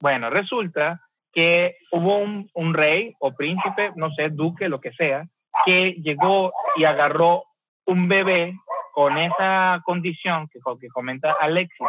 Bueno, 0.00 0.30
resulta 0.30 1.00
que 1.32 1.76
hubo 1.92 2.18
un, 2.18 2.50
un, 2.54 2.74
rey 2.74 3.14
o 3.20 3.32
príncipe, 3.34 3.92
no 3.94 4.10
sé, 4.10 4.30
duque, 4.30 4.68
lo 4.68 4.80
que 4.80 4.92
sea, 4.94 5.28
que 5.64 5.92
llegó 5.92 6.52
y 6.76 6.84
agarró 6.84 7.44
un 7.86 8.08
bebé 8.08 8.58
con 8.92 9.16
esa 9.16 9.80
condición 9.84 10.48
que, 10.48 10.58
que 10.80 10.88
comenta 10.88 11.36
Alexis. 11.40 11.86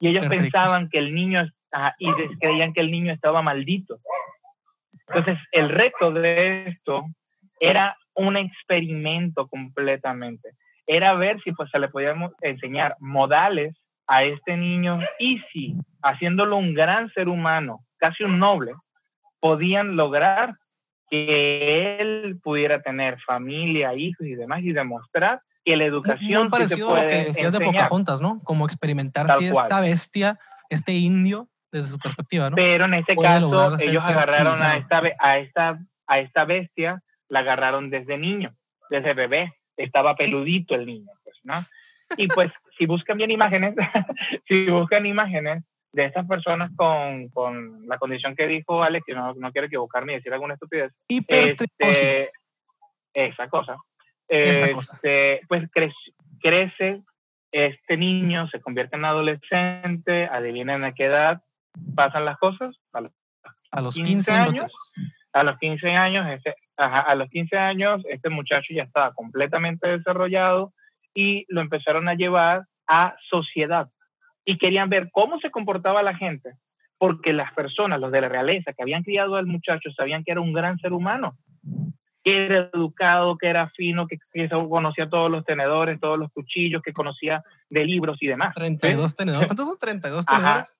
Y 0.00 0.08
ellos 0.08 0.26
pensaban 0.26 0.88
que 0.88 1.00
el 1.00 1.14
niño, 1.14 1.46
y 1.98 2.10
creían 2.40 2.72
que 2.72 2.80
el 2.80 2.90
niño 2.90 3.12
estaba 3.12 3.42
maldito. 3.42 4.00
Entonces, 5.08 5.38
el 5.52 5.68
reto 5.68 6.10
de 6.10 6.66
esto 6.66 7.06
era 7.60 7.96
un 8.14 8.36
experimento 8.36 9.46
completamente. 9.48 10.50
Era 10.86 11.14
ver 11.14 11.40
si 11.42 11.52
pues 11.52 11.70
se 11.70 11.78
le 11.78 11.88
podíamos 11.88 12.32
enseñar 12.40 12.96
modales 13.00 13.74
a 14.06 14.24
este 14.24 14.56
niño 14.56 15.00
y 15.18 15.40
si 15.52 15.76
haciéndolo 16.02 16.56
un 16.56 16.74
gran 16.74 17.10
ser 17.10 17.28
humano, 17.28 17.84
casi 17.98 18.24
un 18.24 18.38
noble, 18.38 18.74
podían 19.40 19.96
lograr 19.96 20.54
que 21.10 21.98
él 22.00 22.38
pudiera 22.42 22.82
tener 22.82 23.20
familia, 23.20 23.94
hijos 23.94 24.26
y 24.26 24.34
demás 24.34 24.60
y 24.62 24.72
demostrar 24.72 25.40
que 25.64 25.76
la 25.76 25.84
educación 25.84 26.42
muy 26.42 26.50
parecido 26.50 26.94
a 26.94 27.02
lo 27.02 27.08
que 27.08 27.24
decías 27.24 27.52
de 27.52 27.60
Pocahontas, 27.60 28.20
¿no? 28.20 28.40
Como 28.44 28.66
experimentar 28.66 29.30
si 29.32 29.46
esta 29.46 29.80
bestia, 29.80 30.38
este 30.70 30.92
indio 30.92 31.48
desde 31.76 31.90
su 31.90 31.98
perspectiva, 31.98 32.50
¿no? 32.50 32.56
Pero 32.56 32.86
en 32.86 32.94
este 32.94 33.16
caso 33.16 33.76
ellos 33.80 34.06
agarraron 34.06 34.62
a 34.62 34.76
esta, 34.76 35.02
a 35.18 35.38
esta 35.38 35.78
a 36.06 36.18
esta 36.20 36.44
bestia 36.44 37.02
la 37.28 37.40
agarraron 37.40 37.90
desde 37.90 38.18
niño, 38.18 38.54
desde 38.90 39.14
bebé, 39.14 39.54
estaba 39.76 40.14
peludito 40.14 40.74
el 40.74 40.86
niño, 40.86 41.10
pues, 41.24 41.36
¿no? 41.42 41.54
Y 42.16 42.28
pues 42.28 42.52
si 42.78 42.86
buscan 42.86 43.18
bien 43.18 43.32
imágenes, 43.32 43.74
si 44.48 44.66
buscan 44.66 45.06
imágenes 45.06 45.64
de 45.92 46.04
estas 46.04 46.26
personas 46.26 46.70
con, 46.76 47.28
con, 47.30 47.88
la 47.88 47.98
condición 47.98 48.36
que 48.36 48.46
dijo 48.46 48.82
Alex, 48.82 49.04
que 49.06 49.14
no, 49.14 49.34
no 49.34 49.50
quiero 49.50 49.66
equivocarme 49.66 50.12
y 50.12 50.16
decir 50.16 50.32
alguna 50.32 50.54
estupidez. 50.54 50.92
Hipertricosis. 51.08 52.02
Este, 52.02 52.30
esa 53.14 53.48
cosa. 53.48 53.76
Esa 54.28 54.70
cosa. 54.72 54.94
Este, 54.94 55.40
pues 55.48 55.68
crece, 55.72 55.96
crece, 56.40 57.02
este 57.50 57.96
niño 57.96 58.48
se 58.48 58.60
convierte 58.60 58.96
en 58.96 59.04
adolescente, 59.04 60.28
adivinen 60.30 60.84
a 60.84 60.92
qué 60.92 61.06
edad 61.06 61.42
pasan 61.94 62.24
las 62.24 62.38
cosas. 62.38 62.76
A 62.92 63.00
los, 63.80 63.94
15, 63.94 64.32
años. 64.32 64.94
A 65.32 65.42
los 65.42 65.58
15 65.58 65.90
años, 65.92 66.26
este, 66.30 66.54
a 66.76 67.14
los 67.14 67.28
15 67.28 67.56
años, 67.58 68.02
este 68.08 68.30
muchacho 68.30 68.72
ya 68.74 68.84
estaba 68.84 69.12
completamente 69.12 69.88
desarrollado 69.88 70.72
y 71.14 71.44
lo 71.48 71.60
empezaron 71.60 72.08
a 72.08 72.14
llevar 72.14 72.66
a 72.86 73.16
sociedad 73.28 73.88
y 74.44 74.58
querían 74.58 74.88
ver 74.88 75.10
cómo 75.12 75.40
se 75.40 75.50
comportaba 75.50 76.02
la 76.02 76.14
gente, 76.14 76.56
porque 76.98 77.32
las 77.32 77.52
personas, 77.52 78.00
los 78.00 78.12
de 78.12 78.20
la 78.20 78.28
realeza 78.28 78.72
que 78.72 78.82
habían 78.82 79.02
criado 79.02 79.36
al 79.36 79.46
muchacho, 79.46 79.90
sabían 79.90 80.24
que 80.24 80.30
era 80.30 80.40
un 80.40 80.52
gran 80.52 80.78
ser 80.78 80.92
humano, 80.92 81.36
que 82.22 82.46
era 82.46 82.70
educado, 82.72 83.36
que 83.36 83.48
era 83.48 83.68
fino, 83.70 84.06
que, 84.06 84.18
conocía 84.48 85.10
todos 85.10 85.30
los 85.30 85.44
tenedores, 85.44 86.00
todos 86.00 86.18
los 86.18 86.30
cuchillos, 86.30 86.80
que 86.80 86.92
conocía 86.92 87.42
de 87.68 87.84
libros 87.84 88.18
y 88.20 88.28
demás. 88.28 88.54
32 88.54 89.14
tenedores. 89.16 89.48
¿Cuántos 89.48 89.66
son 89.66 89.78
32 89.78 90.24
tenedores? 90.24 90.76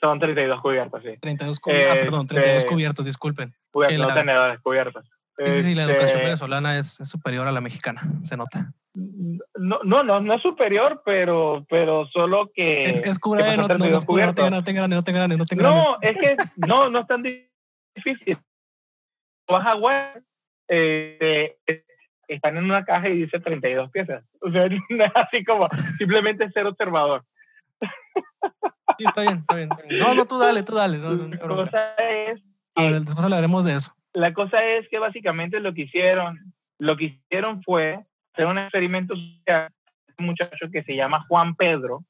Son 0.00 0.18
32 0.20 0.60
cubiertos, 0.60 1.02
sí. 1.02 1.16
32 1.20 1.60
cubiertos, 1.60 1.90
ah, 1.90 2.00
perdón, 2.00 2.26
32 2.26 2.56
este, 2.56 2.68
cubiertos, 2.68 3.06
disculpen. 3.06 3.54
Cubiertos, 3.70 4.08
no 4.08 4.14
tenedores, 4.14 4.60
cubiertos. 4.60 5.04
Sí, 5.38 5.62
sí, 5.62 5.74
la 5.74 5.84
educación 5.84 6.18
este 6.18 6.24
venezolana 6.24 6.78
es, 6.78 6.94
superior 6.94 7.46
a 7.46 7.52
la 7.52 7.60
mexicana, 7.60 8.02
se 8.22 8.36
nota. 8.36 8.72
No, 8.94 9.80
no, 9.84 10.02
no, 10.02 10.20
no 10.20 10.34
es 10.34 10.42
superior, 10.42 11.02
pero, 11.04 11.66
pero 11.68 12.06
solo 12.08 12.50
que... 12.54 12.82
Es, 12.82 13.02
es 13.02 13.18
cubrir, 13.18 13.44
no, 13.44 13.68
no, 13.68 13.76
no, 13.76 13.88
no, 13.88 14.00
tengan, 14.00 14.50
no 14.50 14.64
tengan, 14.64 14.90
no 14.90 15.04
tengan, 15.04 15.36
no 15.36 15.44
tengan. 15.44 15.74
No, 15.74 15.96
es 16.00 16.18
que 16.18 16.36
no, 16.66 16.88
no 16.88 17.00
es 17.00 17.06
tan 17.06 17.22
difícil. 17.22 18.38
Vas 19.46 19.66
a 19.66 19.76
web, 19.76 20.24
eh, 20.68 21.56
están 22.28 22.56
en 22.56 22.64
una 22.64 22.84
caja 22.84 23.08
y 23.08 23.22
dice 23.22 23.38
32 23.38 23.90
piezas. 23.90 24.24
O 24.40 24.50
sea, 24.50 24.66
es 24.66 24.72
así 25.14 25.44
como 25.44 25.68
simplemente 25.98 26.50
ser 26.50 26.66
observador. 26.66 27.24
Sí, 28.98 29.04
está 29.04 29.22
bien, 29.22 29.38
está 29.38 29.54
bien. 29.54 29.68
No, 29.98 30.14
no, 30.14 30.26
tú 30.26 30.38
dale, 30.38 30.62
tú 30.62 30.74
dale. 30.74 30.98
No, 30.98 31.14
la 31.14 31.38
cosa 31.38 31.94
es... 31.96 32.40
ver, 32.74 33.00
después 33.00 33.24
hablaremos 33.24 33.64
de 33.64 33.76
eso. 33.76 33.92
La 34.14 34.32
cosa 34.32 34.64
es 34.64 34.88
que 34.88 34.98
básicamente 34.98 35.60
lo 35.60 35.74
que 35.74 35.82
hicieron, 35.82 36.54
lo 36.78 36.96
que 36.96 37.04
hicieron 37.30 37.62
fue 37.62 38.04
hacer 38.32 38.46
un 38.46 38.58
experimento 38.58 39.14
social 39.14 39.70
un 40.18 40.26
muchacho 40.26 40.70
que 40.72 40.82
se 40.82 40.94
llama 40.94 41.24
Juan 41.28 41.54
Pedro. 41.54 42.04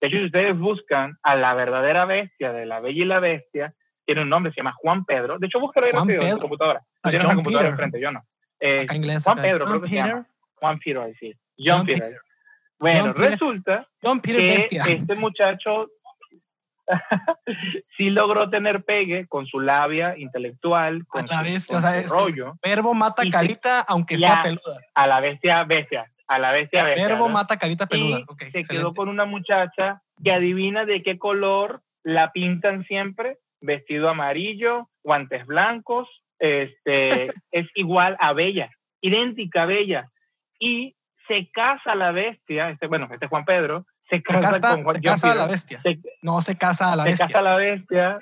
De 0.00 0.08
hecho, 0.08 0.18
si 0.18 0.26
ustedes 0.26 0.56
buscan 0.56 1.18
a 1.22 1.34
la 1.34 1.54
verdadera 1.54 2.04
bestia 2.04 2.52
de 2.52 2.66
la 2.66 2.80
Bella 2.80 3.02
y 3.02 3.06
la 3.06 3.20
Bestia, 3.20 3.74
tiene 4.04 4.22
un 4.22 4.28
nombre, 4.28 4.52
se 4.52 4.58
llama 4.58 4.74
Juan 4.76 5.04
Pedro. 5.04 5.38
De 5.38 5.46
hecho, 5.46 5.60
búscalo 5.60 5.86
ahí 5.86 5.92
rápido 5.92 6.22
en 6.22 6.34
tu 6.34 6.40
computadora. 6.40 6.82
Ah, 7.02 7.10
Tienes 7.10 7.24
una 7.24 7.34
computadora 7.34 7.68
enfrente, 7.68 8.00
yo 8.00 8.12
no. 8.12 8.24
Eh, 8.60 8.86
inglés, 8.92 9.24
Juan 9.24 9.38
Pedro, 9.38 9.66
creo 9.66 9.80
que 9.80 9.88
se 9.88 9.94
llama. 9.96 10.26
Juan 10.54 10.78
Peter, 10.78 11.14
sí. 11.18 11.34
John, 11.58 11.86
Peter. 11.86 12.16
Bueno, 12.78 13.12
resulta 13.12 13.88
John 14.02 14.20
Peter 14.20 14.40
que 14.40 14.46
bestia. 14.46 14.82
este 14.86 15.14
muchacho 15.16 15.90
sí 17.96 18.10
logró 18.10 18.50
tener 18.50 18.84
pegue 18.84 19.26
con 19.26 19.46
su 19.46 19.60
labia 19.60 20.16
intelectual, 20.16 21.06
con, 21.06 21.24
a 21.24 21.36
la 21.36 21.42
bestia, 21.42 21.78
o 21.78 21.80
sea, 21.80 22.02
rollo. 22.08 22.58
Verbo 22.62 22.94
mata 22.94 23.22
carita, 23.30 23.80
aunque 23.82 24.18
sea 24.18 24.42
peluda. 24.42 24.80
A 24.94 25.06
la 25.06 25.20
bestia, 25.20 25.64
bestia. 25.64 26.10
A 26.26 26.38
la 26.38 26.52
bestia, 26.52 26.84
bestia. 26.84 27.08
Verbo 27.08 27.28
mata 27.28 27.56
carita 27.56 27.86
peluda. 27.86 28.20
Y 28.40 28.50
se 28.50 28.62
quedó 28.62 28.92
con 28.92 29.08
una 29.08 29.24
muchacha 29.24 30.02
que 30.22 30.32
adivina 30.32 30.84
de 30.84 31.02
qué 31.02 31.18
color 31.18 31.82
la 32.02 32.32
pintan 32.32 32.84
siempre, 32.84 33.38
vestido 33.60 34.08
amarillo, 34.08 34.88
guantes 35.02 35.46
blancos, 35.46 36.08
este, 36.38 37.32
es 37.50 37.66
igual 37.74 38.16
a 38.20 38.32
Bella, 38.32 38.70
idéntica 39.00 39.62
a 39.62 39.66
Bella. 39.66 40.10
Y 40.58 40.96
se 41.26 41.50
casa 41.50 41.94
la 41.94 42.12
bestia, 42.12 42.70
este, 42.70 42.86
bueno, 42.86 43.08
este 43.12 43.26
Juan 43.26 43.44
Pedro, 43.44 43.86
se 44.08 44.22
casa, 44.22 44.52
se 44.52 45.00
casa 45.00 45.32
a 45.32 45.34
la 45.34 45.46
bestia. 45.46 45.80
no 46.22 46.40
se 46.40 46.56
casa 46.56 46.92
a 46.92 46.96
la 46.96 47.04
bestia. 47.04 47.26
Se 47.26 47.32
casa 47.32 47.38
a 47.40 47.42
la 47.42 47.56
bestia. 47.56 48.18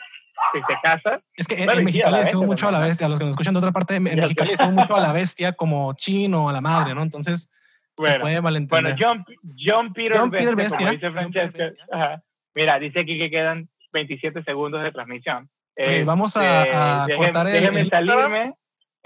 Si 0.53 0.61
se 0.61 0.79
casa. 0.83 1.21
Es 1.35 1.47
que 1.47 1.63
en, 1.63 1.85
México 1.85 2.11
le 2.11 2.19
decimos 2.19 2.47
mucho 2.47 2.69
a 2.69 2.73
la 2.73 2.81
bestia. 2.81 3.07
A 3.07 3.11
los 3.11 3.19
que 3.19 3.25
nos 3.25 3.31
escuchan 3.31 3.55
de 3.55 3.59
otra 3.59 3.73
parte, 3.73 3.97
en 3.97 4.03
México 4.03 4.45
le 4.45 4.51
decimos 4.51 4.75
mucho 4.75 4.97
a 4.97 5.01
la 5.01 5.13
bestia 5.13 5.53
como 5.53 5.95
chino, 5.95 6.49
a 6.49 6.53
la 6.53 6.61
madre, 6.61 6.95
¿no? 6.95 7.03
Entonces, 7.03 7.51
se 7.99 8.21
puede 8.21 8.41
malentender. 8.43 8.97
Bueno, 8.97 8.97
John, 8.99 9.25
John 9.59 9.93
Peter 9.93 10.19
John 10.19 10.31
Bestia, 10.31 10.55
Bestia, 10.55 10.91
dice. 10.93 11.75
Mira, 12.55 12.79
dice 12.79 13.01
aquí 13.01 13.19
que 13.19 13.31
quedan 13.31 13.69
27 13.93 14.43
segundos 14.45 14.83
de 14.83 14.93
transmisión. 14.93 15.49
vamos 16.05 16.37
a, 16.37 17.05
a 17.05 17.07
cortar 17.17 17.47
el, 17.47 17.53
déjeme 17.53 17.85
salirme 17.85 18.55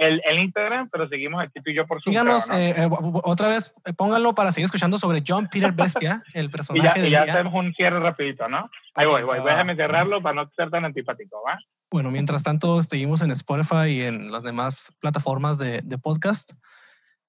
el, 0.01 0.23
el, 0.25 0.39
Instagram, 0.39 0.89
pero 0.91 1.07
seguimos 1.09 1.43
aquí 1.43 1.61
tú 1.63 1.71
y 1.71 1.75
yo 1.75 1.87
por 1.87 2.01
Síganos 2.01 2.49
eh, 2.51 2.75
eh, 2.77 2.89
otra 3.23 3.49
vez, 3.49 3.75
eh, 3.85 3.93
pónganlo 3.93 4.35
para 4.35 4.51
seguir 4.51 4.65
escuchando 4.65 4.99
sobre 4.99 5.23
John 5.27 5.47
Peter 5.53 5.73
Bestia, 5.73 6.23
el 6.35 6.51
personaje 6.51 7.07
y 7.07 7.11
ya, 7.11 7.27
ya 7.27 7.35
hacemos 7.35 7.53
un 7.53 7.75
cierre 7.75 8.01
rapidito, 8.01 8.49
¿no? 8.49 8.71
Ahí 8.95 9.07
voy, 9.07 9.23
voy, 9.23 9.41
déjame 9.45 9.77
cerrarlo 9.77 10.23
para 10.23 10.43
no 10.43 10.51
ser 10.57 10.71
tan 10.71 10.87
antipático, 10.87 11.43
¿va? 11.47 11.59
Bueno, 11.91 12.11
mientras 12.11 12.43
tanto, 12.43 12.83
seguimos 12.83 13.21
en 13.21 13.31
Spotify 13.33 13.89
y 13.89 14.03
en 14.03 14.33
las 14.33 14.43
demás 14.43 14.91
plataformas 15.01 15.59
de, 15.59 15.83
de 15.83 15.99
podcast. 15.99 16.53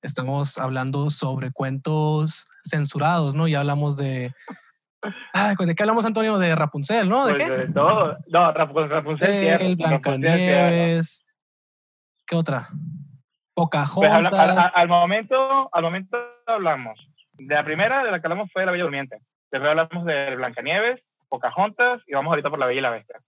Estamos 0.02 0.58
hablando 0.58 1.10
sobre 1.10 1.52
cuentos 1.52 2.48
censurados, 2.64 3.36
¿no? 3.36 3.48
Ya 3.48 3.60
hablamos 3.60 3.98
de 3.98 4.32
Ah, 5.34 5.56
¿de 5.58 5.76
qué 5.76 5.84
hablamos, 5.84 6.06
Antonio? 6.06 6.38
De 6.38 6.56
Rapunzel, 6.56 7.10
¿no? 7.10 7.26
¿De 7.26 7.34
pues 7.34 7.50
qué? 7.50 7.58
De 7.58 7.74
todo. 7.74 8.18
No, 8.28 8.52
Rapunzel, 8.52 8.90
Rapunzel, 8.90 9.62
el 9.62 9.76
Blancanieves, 9.76 11.26
¿Qué 12.26 12.36
otra? 12.36 12.70
Pocahontas. 13.54 13.94
Pues 13.96 14.12
al, 14.74 14.88
momento, 14.88 15.70
al 15.72 15.84
momento 15.84 16.18
hablamos. 16.48 17.00
De 17.34 17.56
la 17.56 17.64
primera, 17.64 18.04
de 18.04 18.12
la 18.12 18.20
que 18.20 18.28
hablamos 18.28 18.50
fue 18.52 18.66
La 18.66 18.72
Bella 18.72 18.84
Durmiente. 18.84 19.18
Después 19.52 19.70
hablamos 19.70 20.06
de 20.06 20.36
Blancanieves, 20.36 21.02
Pocahontas 21.28 22.02
y 22.08 22.14
vamos 22.14 22.32
ahorita 22.32 22.50
por 22.50 22.60
La 22.60 22.66
Bella 22.66 22.80
y 22.80 22.82
la 22.82 22.90
Bestia. 22.92 23.22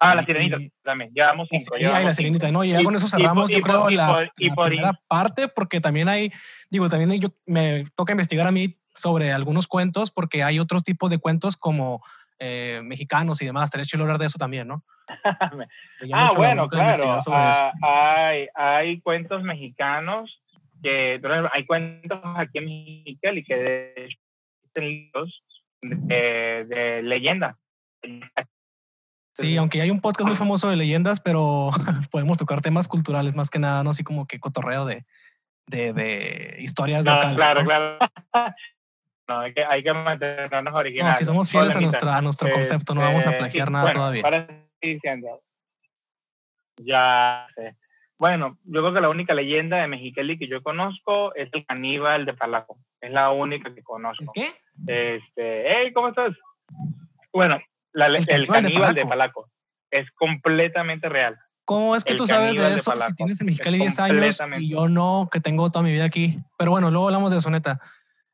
Ah, 0.00 0.14
la 0.14 0.22
sirenita 0.22 0.58
también, 0.84 1.10
llevamos 1.12 1.48
cinco. 1.50 1.74
Sí, 1.76 1.84
hay 1.84 2.04
la 2.04 2.14
sirenita, 2.14 2.52
¿no? 2.52 2.62
Y 2.62 2.70
ya 2.70 2.84
con 2.84 2.94
eso 2.94 3.08
cerramos, 3.08 3.50
yo 3.50 3.60
creo, 3.60 3.90
la, 3.90 4.30
primera 4.36 4.92
parte, 5.08 5.48
porque 5.48 5.80
también 5.80 6.08
hay, 6.08 6.30
digo, 6.70 6.88
también 6.88 7.20
yo, 7.20 7.30
me 7.46 7.84
toca 7.96 8.12
investigar 8.12 8.46
a 8.46 8.52
mí 8.52 8.78
sobre 8.94 9.32
algunos 9.32 9.66
cuentos, 9.66 10.12
porque 10.12 10.44
hay 10.44 10.60
otros 10.60 10.84
tipos 10.84 11.10
de 11.10 11.18
cuentos 11.18 11.56
como 11.56 12.00
eh, 12.38 12.80
mexicanos 12.84 13.40
y 13.42 13.46
demás. 13.46 13.64
Estaría 13.64 13.84
chido 13.84 14.02
hablar 14.02 14.18
de 14.18 14.26
eso 14.26 14.38
también, 14.38 14.68
¿no? 14.68 14.84
ah, 16.12 16.30
bueno, 16.36 16.68
claro. 16.68 17.18
Ah, 17.28 17.72
hay, 18.28 18.48
hay 18.54 19.00
cuentos 19.00 19.42
mexicanos 19.42 20.40
que, 20.82 21.20
hay 21.52 21.66
cuentos 21.66 22.20
aquí 22.36 22.58
en 22.58 22.64
Mexicali 22.64 23.44
que 23.44 23.56
de, 23.56 25.10
de, 25.82 26.64
de 26.68 27.02
leyenda 27.02 27.58
Sí, 29.34 29.56
aunque 29.56 29.80
hay 29.80 29.90
un 29.90 30.00
podcast 30.00 30.26
muy 30.26 30.36
famoso 30.36 30.68
de 30.68 30.76
leyendas, 30.76 31.20
pero 31.20 31.70
podemos 32.10 32.38
tocar 32.38 32.60
temas 32.60 32.88
culturales 32.88 33.36
más 33.36 33.50
que 33.50 33.60
nada, 33.60 33.84
no 33.84 33.90
así 33.90 34.02
como 34.02 34.26
que 34.26 34.40
cotorreo 34.40 34.84
de, 34.84 35.04
de, 35.68 35.92
de 35.92 36.56
historias 36.58 37.04
no, 37.04 37.14
locales. 37.14 37.36
Claro, 37.36 37.64
claro. 37.64 37.98
No, 39.28 39.40
hay 39.40 39.52
que, 39.52 39.64
hay 39.64 39.82
que 39.82 39.92
mantenernos 39.92 40.74
originales. 40.74 41.16
No, 41.16 41.18
si 41.18 41.24
somos 41.24 41.50
fieles 41.50 41.76
a, 41.76 41.80
nuestra, 41.80 42.16
a 42.16 42.22
nuestro 42.22 42.50
concepto, 42.50 42.94
no 42.94 43.02
vamos 43.02 43.26
a 43.26 43.30
este, 43.30 43.38
plagiar 43.38 43.70
nada 43.70 43.90
todavía. 43.90 44.22
Para 44.22 44.48
diciendo. 44.80 45.42
Ya 46.76 47.46
sé. 47.54 47.76
Bueno, 48.18 48.58
yo 48.64 48.80
creo 48.80 48.94
que 48.94 49.00
la 49.00 49.10
única 49.10 49.34
leyenda 49.34 49.76
de 49.76 49.86
Mexicali 49.86 50.38
que 50.38 50.48
yo 50.48 50.62
conozco 50.62 51.34
es 51.34 51.50
el 51.52 51.64
caníbal 51.66 52.24
de 52.24 52.34
Palaco. 52.34 52.78
Es 53.00 53.12
la 53.12 53.30
única 53.30 53.72
que 53.72 53.82
conozco. 53.82 54.32
¿Qué? 54.34 54.48
Este, 54.86 55.72
hey, 55.72 55.92
¿cómo 55.92 56.08
estás? 56.08 56.32
Bueno, 57.32 57.60
el, 57.94 58.46
caníbal, 58.46 58.94
de, 58.94 59.06
Palaco. 59.06 59.50
Es 59.90 60.10
completamente 60.12 61.08
real. 61.08 61.38
¿Cómo 61.64 61.94
es 61.94 62.02
que 62.02 62.14
tú 62.14 62.26
sabes 62.26 62.56
de 62.56 62.74
eso 62.74 62.92
si 62.96 63.14
tienes 63.14 63.40
en 63.40 63.46
Mexicali 63.46 63.78
10 63.78 64.00
años 64.00 64.42
y 64.58 64.70
yo 64.70 64.88
no, 64.88 65.28
que 65.30 65.40
tengo 65.40 65.70
toda 65.70 65.82
mi 65.82 65.92
vida 65.92 66.04
aquí? 66.04 66.40
Pero 66.56 66.70
bueno, 66.70 66.90
luego 66.90 67.08
hablamos 67.08 67.30
de 67.30 67.38
eso, 67.38 67.50
neta. 67.50 67.78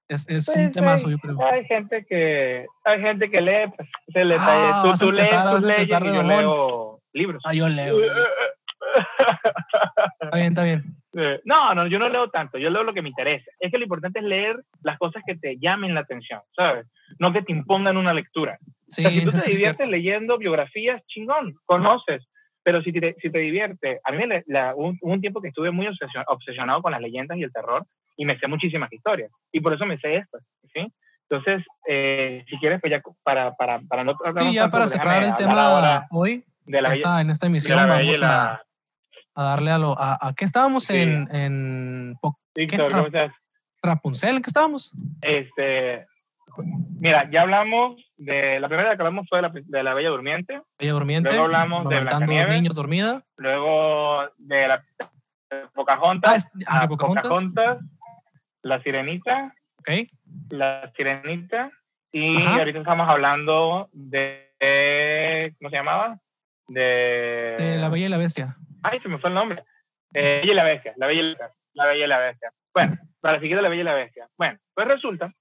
Es, 0.08 0.28
es 0.28 0.48
un 0.48 0.64
pues 0.64 0.72
tema 0.72 0.96
yo 0.96 1.18
creo. 1.18 1.42
Hay 1.44 1.64
gente 1.64 2.04
que, 2.04 2.66
hay 2.84 3.00
gente 3.00 3.30
que 3.30 3.40
lee, 3.40 3.72
pues, 3.74 3.88
se 4.12 4.24
le 4.24 4.36
ah, 4.38 4.82
tú, 4.82 5.06
tú 5.06 5.12
lees, 5.12 5.30
tú 5.30 5.66
lees 5.66 5.88
yo 5.88 6.22
leo 6.22 7.00
libros. 7.12 7.42
Ah, 7.46 7.54
yo 7.54 7.68
leo. 7.68 7.98
está 10.20 10.36
bien, 10.36 10.48
está 10.48 10.64
bien. 10.64 10.84
No, 11.44 11.74
no, 11.74 11.86
yo 11.86 12.00
no 12.00 12.08
leo 12.08 12.28
tanto, 12.28 12.58
yo 12.58 12.70
leo 12.70 12.82
lo 12.82 12.92
que 12.92 13.00
me 13.00 13.08
interesa. 13.08 13.48
Es 13.60 13.70
que 13.70 13.78
lo 13.78 13.84
importante 13.84 14.18
es 14.18 14.24
leer 14.24 14.56
las 14.82 14.98
cosas 14.98 15.22
que 15.24 15.36
te 15.36 15.58
llamen 15.58 15.94
la 15.94 16.00
atención, 16.00 16.40
¿sabes? 16.56 16.86
No 17.20 17.32
que 17.32 17.42
te 17.42 17.52
impongan 17.52 17.96
una 17.96 18.12
lectura. 18.12 18.58
si 18.88 19.24
tú 19.24 19.30
te 19.30 19.48
diviertes 19.48 19.88
leyendo 19.88 20.38
biografías, 20.38 21.00
chingón, 21.06 21.54
conoces. 21.66 22.26
Pero 22.64 22.82
si 22.82 22.92
te, 22.92 23.14
si 23.20 23.30
te 23.30 23.38
divierte, 23.38 24.00
a 24.02 24.10
mí 24.10 24.24
hubo 24.74 24.94
un, 25.02 25.20
tiempo 25.20 25.40
que 25.40 25.48
estuve 25.48 25.70
muy 25.70 25.86
obsesionado 26.26 26.82
con 26.82 26.92
las 26.92 27.00
leyendas 27.00 27.38
y 27.38 27.42
el 27.42 27.52
terror 27.52 27.86
y 28.16 28.24
me 28.24 28.38
sé 28.38 28.46
muchísimas 28.48 28.92
historias. 28.92 29.30
Y 29.52 29.60
por 29.60 29.74
eso 29.74 29.86
me 29.86 29.98
sé 29.98 30.16
estas, 30.16 30.42
¿sí? 30.72 30.92
Entonces, 31.28 31.64
eh, 31.88 32.44
si 32.48 32.58
quieres, 32.58 32.80
pues 32.80 32.90
ya 32.90 33.02
para, 33.22 33.54
para, 33.54 33.80
para 33.80 34.04
no... 34.04 34.14
Sí, 34.38 34.54
ya 34.54 34.68
para 34.68 34.86
cerrar 34.86 35.22
el 35.24 35.34
tema 35.36 36.06
hoy, 36.10 36.44
de 36.66 36.82
la 36.82 36.90
esta, 36.92 37.20
en 37.20 37.30
esta 37.30 37.46
emisión 37.46 37.78
vamos 37.88 38.22
a, 38.22 38.62
a, 39.34 39.42
darle 39.42 39.70
a 39.70 39.78
lo... 39.78 39.98
¿A, 39.98 40.18
a 40.20 40.34
qué 40.34 40.44
estábamos 40.44 40.90
en... 40.90 41.26
en 41.34 42.14
Víctor, 42.54 42.92
¿cómo 42.92 43.06
estás? 43.06 43.32
Rapunzel, 43.82 44.36
¿en 44.36 44.42
qué 44.42 44.50
estábamos? 44.50 44.92
Este, 45.22 46.06
Mira, 46.98 47.28
ya 47.30 47.42
hablamos 47.42 47.96
de 48.16 48.60
la 48.60 48.68
primera 48.68 48.96
que 48.96 49.02
hablamos 49.02 49.26
fue 49.28 49.38
de 49.38 49.42
la, 49.42 49.52
de 49.52 49.82
la 49.82 49.94
Bella 49.94 50.10
Durmiente. 50.10 50.62
Bella 50.78 50.92
Durmiente. 50.92 51.30
Luego 51.30 51.44
hablamos 51.44 51.88
de 51.88 52.00
Blancanieves. 52.00 52.54
niños 52.54 52.74
dormida. 52.74 53.24
Luego 53.36 54.24
de 54.38 54.68
la 54.68 54.84
Pocahontas. 55.74 56.50
Ah, 56.66 56.82
ah 56.82 56.88
Pocahontas. 56.88 57.78
La 58.64 58.82
Sirenita. 58.82 59.54
Ok. 59.78 59.90
La 60.50 60.92
Sirenita. 60.96 61.70
Y 62.10 62.44
ahorita 62.46 62.78
estamos 62.78 63.08
hablando 63.08 63.88
de, 63.92 65.54
¿cómo 65.58 65.70
se 65.70 65.76
llamaba? 65.76 66.18
De, 66.68 67.56
de 67.58 67.76
La 67.76 67.88
Bella 67.88 68.06
y 68.06 68.08
la 68.08 68.16
Bestia. 68.16 68.56
Ay, 68.82 69.00
se 69.00 69.08
me 69.08 69.18
fue 69.18 69.30
el 69.30 69.34
nombre. 69.34 69.64
Eh, 70.14 70.40
Bella 70.40 70.52
y 70.52 70.54
la 70.54 70.64
Bestia. 70.64 70.94
La 70.96 71.06
Bella 71.06 71.20
y 71.20 71.34
la, 71.34 71.52
la 71.74 71.86
Bella 71.86 72.04
y 72.04 72.08
la 72.08 72.18
Bestia. 72.18 72.52
Bueno, 72.72 72.96
para 73.20 73.40
seguir 73.40 73.56
de 73.56 73.62
La 73.62 73.68
Bella 73.68 73.80
y 73.82 73.84
la 73.84 73.94
Bestia. 73.94 74.28
Bueno, 74.38 74.58
pues 74.74 74.88
resulta 74.88 75.32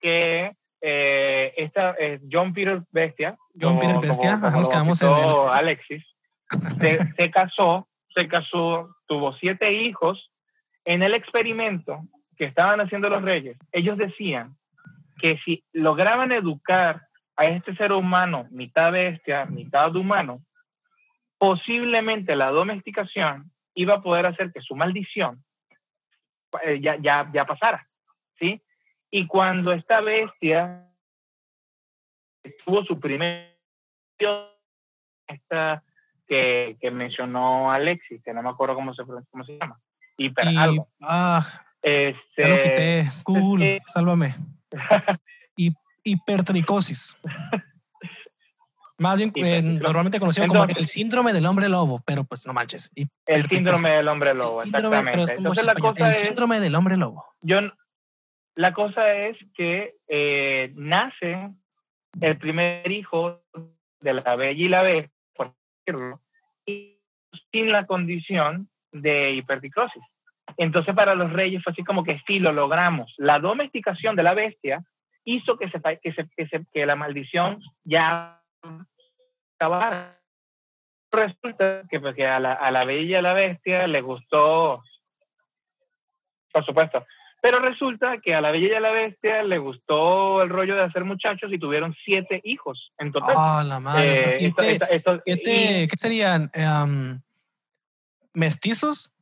que 0.00 0.52
eh, 0.80 1.54
esta, 1.56 1.94
eh, 1.98 2.20
John 2.30 2.52
Peter 2.52 2.82
Bestia. 2.90 3.36
John 3.60 3.78
Peter 3.78 3.98
Bestia, 4.00 4.36
nos 4.36 4.68
quedamos 4.68 5.00
en 5.02 5.08
Alexis. 5.08 6.04
Se, 6.78 7.30
casó, 7.30 7.88
se 8.14 8.28
casó, 8.28 8.96
tuvo 9.06 9.34
siete 9.34 9.72
hijos. 9.72 10.32
En 10.84 11.02
el 11.02 11.14
experimento 11.14 12.00
que 12.36 12.44
estaban 12.44 12.80
haciendo 12.80 13.08
los 13.08 13.22
reyes, 13.22 13.56
ellos 13.72 13.96
decían 13.96 14.56
que 15.18 15.38
si 15.44 15.64
lograban 15.72 16.32
educar 16.32 17.08
a 17.36 17.46
este 17.46 17.74
ser 17.76 17.92
humano, 17.92 18.46
mitad 18.50 18.92
bestia, 18.92 19.46
mitad 19.46 19.94
humano, 19.96 20.42
posiblemente 21.38 22.36
la 22.36 22.50
domesticación 22.50 23.52
iba 23.74 23.94
a 23.94 24.02
poder 24.02 24.26
hacer 24.26 24.52
que 24.52 24.60
su 24.60 24.74
maldición 24.74 25.44
eh, 26.62 26.80
ya, 26.80 26.96
ya, 26.96 27.30
ya 27.32 27.44
pasara, 27.44 27.88
¿sí? 28.38 28.62
Y 29.10 29.26
cuando 29.26 29.72
esta 29.72 30.00
bestia 30.00 30.88
tuvo 32.64 32.84
su 32.84 32.98
primer 32.98 33.56
esta 35.26 35.82
que, 36.26 36.76
que, 36.80 36.90
mencionó 36.90 37.70
Alexis, 37.70 38.22
que 38.22 38.32
no 38.32 38.42
me 38.42 38.48
acuerdo 38.48 38.74
cómo 38.74 38.94
se, 38.94 39.04
cómo 39.04 39.44
se 39.44 39.58
llama. 39.58 39.78
Hiper 40.16 40.48
algo. 40.56 40.88
Ah, 41.02 41.65
este, 41.86 42.42
ya 42.42 42.48
lo 42.48 42.56
quité. 42.56 43.10
Cool, 43.22 43.62
este, 43.62 43.82
sálvame. 43.86 44.34
hipertricosis. 46.02 47.16
Más 48.98 49.18
bien, 49.18 49.30
eh, 49.36 49.62
normalmente 49.62 50.18
conocido 50.18 50.48
como 50.48 50.64
el 50.64 50.86
síndrome 50.86 51.32
del 51.32 51.46
hombre 51.46 51.68
lobo, 51.68 52.02
pero 52.04 52.24
pues 52.24 52.44
no 52.46 52.52
manches. 52.52 52.90
El 53.26 53.46
síndrome 53.46 53.90
del 53.90 54.08
hombre 54.08 54.34
lobo, 54.34 54.64
exactamente. 54.64 55.34
Entonces, 55.36 55.66
la 55.66 55.74
cosa 55.74 56.08
el 56.08 56.14
síndrome 56.14 56.58
del 56.58 56.74
hombre 56.74 56.96
lobo. 56.96 57.24
Yo, 57.40 57.60
la 58.56 58.72
cosa 58.72 59.12
es 59.14 59.36
que 59.54 59.94
eh, 60.08 60.72
nace 60.74 61.52
el 62.20 62.38
primer 62.38 62.90
hijo 62.90 63.44
de 64.00 64.14
la 64.14 64.34
Bella 64.34 64.64
y 64.64 64.68
la 64.68 64.82
B, 64.82 65.08
por 65.34 65.54
decirlo, 65.84 66.20
y 66.64 66.98
sin 67.52 67.70
la 67.70 67.86
condición 67.86 68.68
de 68.90 69.34
hiperticrosis. 69.34 70.02
Entonces 70.56 70.94
para 70.94 71.14
los 71.14 71.32
reyes 71.32 71.62
fue 71.62 71.72
así 71.72 71.84
como 71.84 72.04
que 72.04 72.22
sí, 72.26 72.38
lo 72.38 72.52
logramos. 72.52 73.12
La 73.16 73.38
domesticación 73.38 74.16
de 74.16 74.22
la 74.22 74.34
bestia 74.34 74.84
hizo 75.24 75.58
que, 75.58 75.68
se, 75.70 75.80
que, 76.02 76.12
se, 76.12 76.28
que, 76.36 76.64
que 76.72 76.86
la 76.86 76.96
maldición 76.96 77.60
ya 77.84 78.40
acabara. 79.56 80.20
Resulta 81.10 81.82
que, 81.88 82.00
pues, 82.00 82.18
a, 82.20 82.40
la, 82.40 82.52
a 82.52 82.70
la 82.70 82.84
Bella 82.84 83.10
y 83.10 83.14
a 83.14 83.22
la 83.22 83.32
Bestia 83.32 83.86
le 83.86 84.00
gustó, 84.00 84.82
por 86.52 86.64
supuesto, 86.64 87.06
pero 87.40 87.58
resulta 87.60 88.18
que 88.18 88.34
a 88.34 88.40
la 88.40 88.50
Bella 88.50 88.66
y 88.66 88.74
a 88.74 88.80
la 88.80 88.90
Bestia 88.90 89.42
le 89.42 89.58
gustó 89.58 90.42
el 90.42 90.48
rollo 90.48 90.74
de 90.74 90.82
hacer 90.82 91.04
muchachos 91.04 91.52
y 91.52 91.58
tuvieron 91.58 91.94
siete 92.04 92.40
hijos 92.44 92.92
en 92.98 93.12
total. 93.12 93.34
Ah, 93.36 93.64
la 93.64 93.80
madre. 93.80 94.24
¿Qué 95.24 95.96
serían? 95.96 96.50
Em, 96.54 97.20
¿Mestizos? 98.34 99.12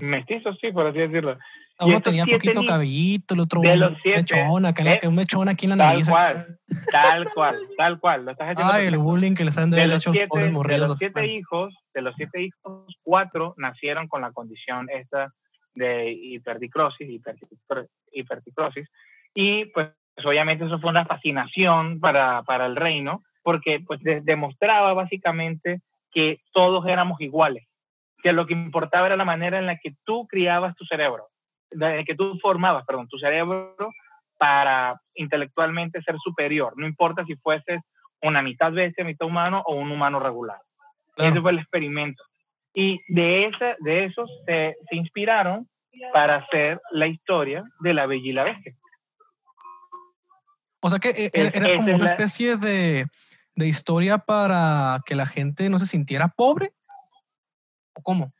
Mestizos, 0.00 0.58
sí, 0.60 0.72
por 0.72 0.86
así 0.86 0.98
decirlo. 0.98 1.38
Uno 1.80 2.00
tenía 2.00 2.26
poquito 2.26 2.64
cabellito, 2.64 3.34
el 3.34 3.40
otro 3.40 3.60
de 3.60 3.76
los 3.76 3.94
siete, 4.02 4.40
eh, 4.40 5.08
un 5.08 5.14
mechón 5.14 5.48
aquí 5.48 5.66
en 5.66 5.70
la 5.70 5.76
nariz. 5.76 6.06
Tal 6.06 6.12
cual, 6.12 6.58
tal 6.90 7.30
cual, 7.32 7.56
tal 7.76 8.00
cual. 8.00 8.24
Lo 8.24 8.30
estás 8.32 8.56
Ay, 8.58 8.86
el 8.86 8.98
bullying 8.98 9.34
que 9.34 9.44
les 9.44 9.58
han 9.58 9.70
de, 9.70 9.86
los 9.88 10.02
siete, 10.02 10.28
de 10.32 10.78
los 10.78 10.98
siete 10.98 11.26
hijos, 11.26 11.74
de 11.94 12.02
los 12.02 12.14
siete 12.16 12.42
hijos, 12.42 12.96
cuatro 13.02 13.54
nacieron 13.56 14.06
con 14.06 14.22
la 14.22 14.32
condición 14.32 14.88
esta 14.90 15.32
de 15.74 16.12
hiperticrosis, 16.12 17.08
hiperticrosis, 18.12 18.88
y 19.34 19.64
pues 19.66 19.88
obviamente 20.24 20.66
eso 20.66 20.78
fue 20.78 20.90
una 20.90 21.06
fascinación 21.06 21.98
para, 21.98 22.42
para 22.42 22.66
el 22.66 22.76
reino, 22.76 23.22
porque 23.42 23.80
pues 23.80 24.00
demostraba 24.02 24.92
básicamente 24.92 25.80
que 26.12 26.40
todos 26.52 26.86
éramos 26.86 27.20
iguales, 27.20 27.64
que 28.22 28.32
lo 28.32 28.46
que 28.46 28.54
importaba 28.54 29.06
era 29.06 29.16
la 29.16 29.24
manera 29.24 29.58
en 29.58 29.66
la 29.66 29.76
que 29.76 29.94
tú 30.04 30.26
criabas 30.26 30.76
tu 30.76 30.84
cerebro, 30.84 31.28
en 31.70 32.04
que 32.04 32.14
tú 32.14 32.38
formabas, 32.40 32.84
perdón, 32.84 33.08
tu 33.08 33.18
cerebro 33.18 33.76
para 34.38 35.00
intelectualmente 35.14 36.02
ser 36.02 36.16
superior, 36.18 36.74
no 36.76 36.86
importa 36.86 37.24
si 37.24 37.36
fueses 37.36 37.80
una 38.22 38.40
mitad 38.42 38.72
bestia, 38.72 39.04
mitad 39.04 39.26
humano 39.26 39.62
o 39.66 39.74
un 39.74 39.90
humano 39.90 40.20
regular. 40.20 40.60
Ese 41.16 41.40
fue 41.40 41.50
el 41.50 41.58
experimento. 41.58 42.22
Y 42.72 43.00
de, 43.08 43.46
esa, 43.46 43.76
de 43.80 44.04
esos 44.04 44.30
se, 44.46 44.76
se 44.88 44.96
inspiraron 44.96 45.68
para 46.12 46.36
hacer 46.36 46.80
la 46.90 47.06
historia 47.06 47.64
de 47.80 47.92
la 47.94 48.06
Bella 48.06 48.28
y 48.28 48.32
la 48.32 48.44
Bestia. 48.44 48.74
O 50.80 50.90
sea 50.90 50.98
que 50.98 51.10
eh, 51.10 51.30
era, 51.34 51.76
como 51.76 51.94
una 51.94 52.06
especie 52.06 52.56
de, 52.56 53.06
de 53.54 53.68
historia 53.68 54.18
para 54.18 55.00
que 55.04 55.14
la 55.14 55.26
gente 55.26 55.68
no 55.68 55.78
se 55.78 55.86
sintiera 55.86 56.28
pobre? 56.28 56.72
¿O 57.94 58.02
cómo? 58.02 58.32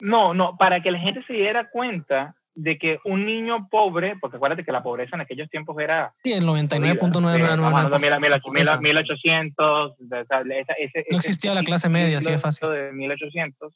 No, 0.00 0.34
no, 0.34 0.56
para 0.56 0.80
que 0.80 0.90
la 0.90 0.98
gente 0.98 1.22
se 1.26 1.34
diera 1.34 1.70
cuenta 1.70 2.34
de 2.54 2.78
que 2.78 2.98
un 3.04 3.24
niño 3.24 3.68
pobre, 3.70 4.16
porque 4.20 4.36
acuérdate 4.36 4.64
que 4.64 4.72
la 4.72 4.82
pobreza 4.82 5.16
en 5.16 5.22
aquellos 5.22 5.48
tiempos 5.48 5.76
era... 5.78 6.12
Sí, 6.22 6.32
el 6.32 6.44
99.99%. 6.44 8.80
1800, 8.80 9.96
no 10.00 11.16
existía 11.16 11.54
la 11.54 11.62
clase 11.62 11.88
media, 11.88 12.18
así 12.18 12.30
de 12.30 12.38
fácil. 12.38 12.70
De 12.70 12.92
1800, 12.92 13.72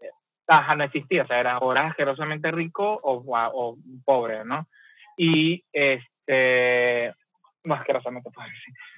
eh, 0.00 0.10
ajá, 0.48 0.74
no 0.74 0.84
existía, 0.84 1.22
o 1.22 1.26
sea, 1.26 1.38
era 1.38 1.58
o 1.58 1.70
asquerosamente 1.72 2.50
rico 2.50 2.98
o, 3.02 3.22
o 3.26 3.76
pobre, 4.04 4.44
¿no? 4.44 4.66
Y 5.16 5.64
este, 5.72 7.14
más 7.64 7.80
asquerosamente 7.80 8.30
pobre. 8.30 8.50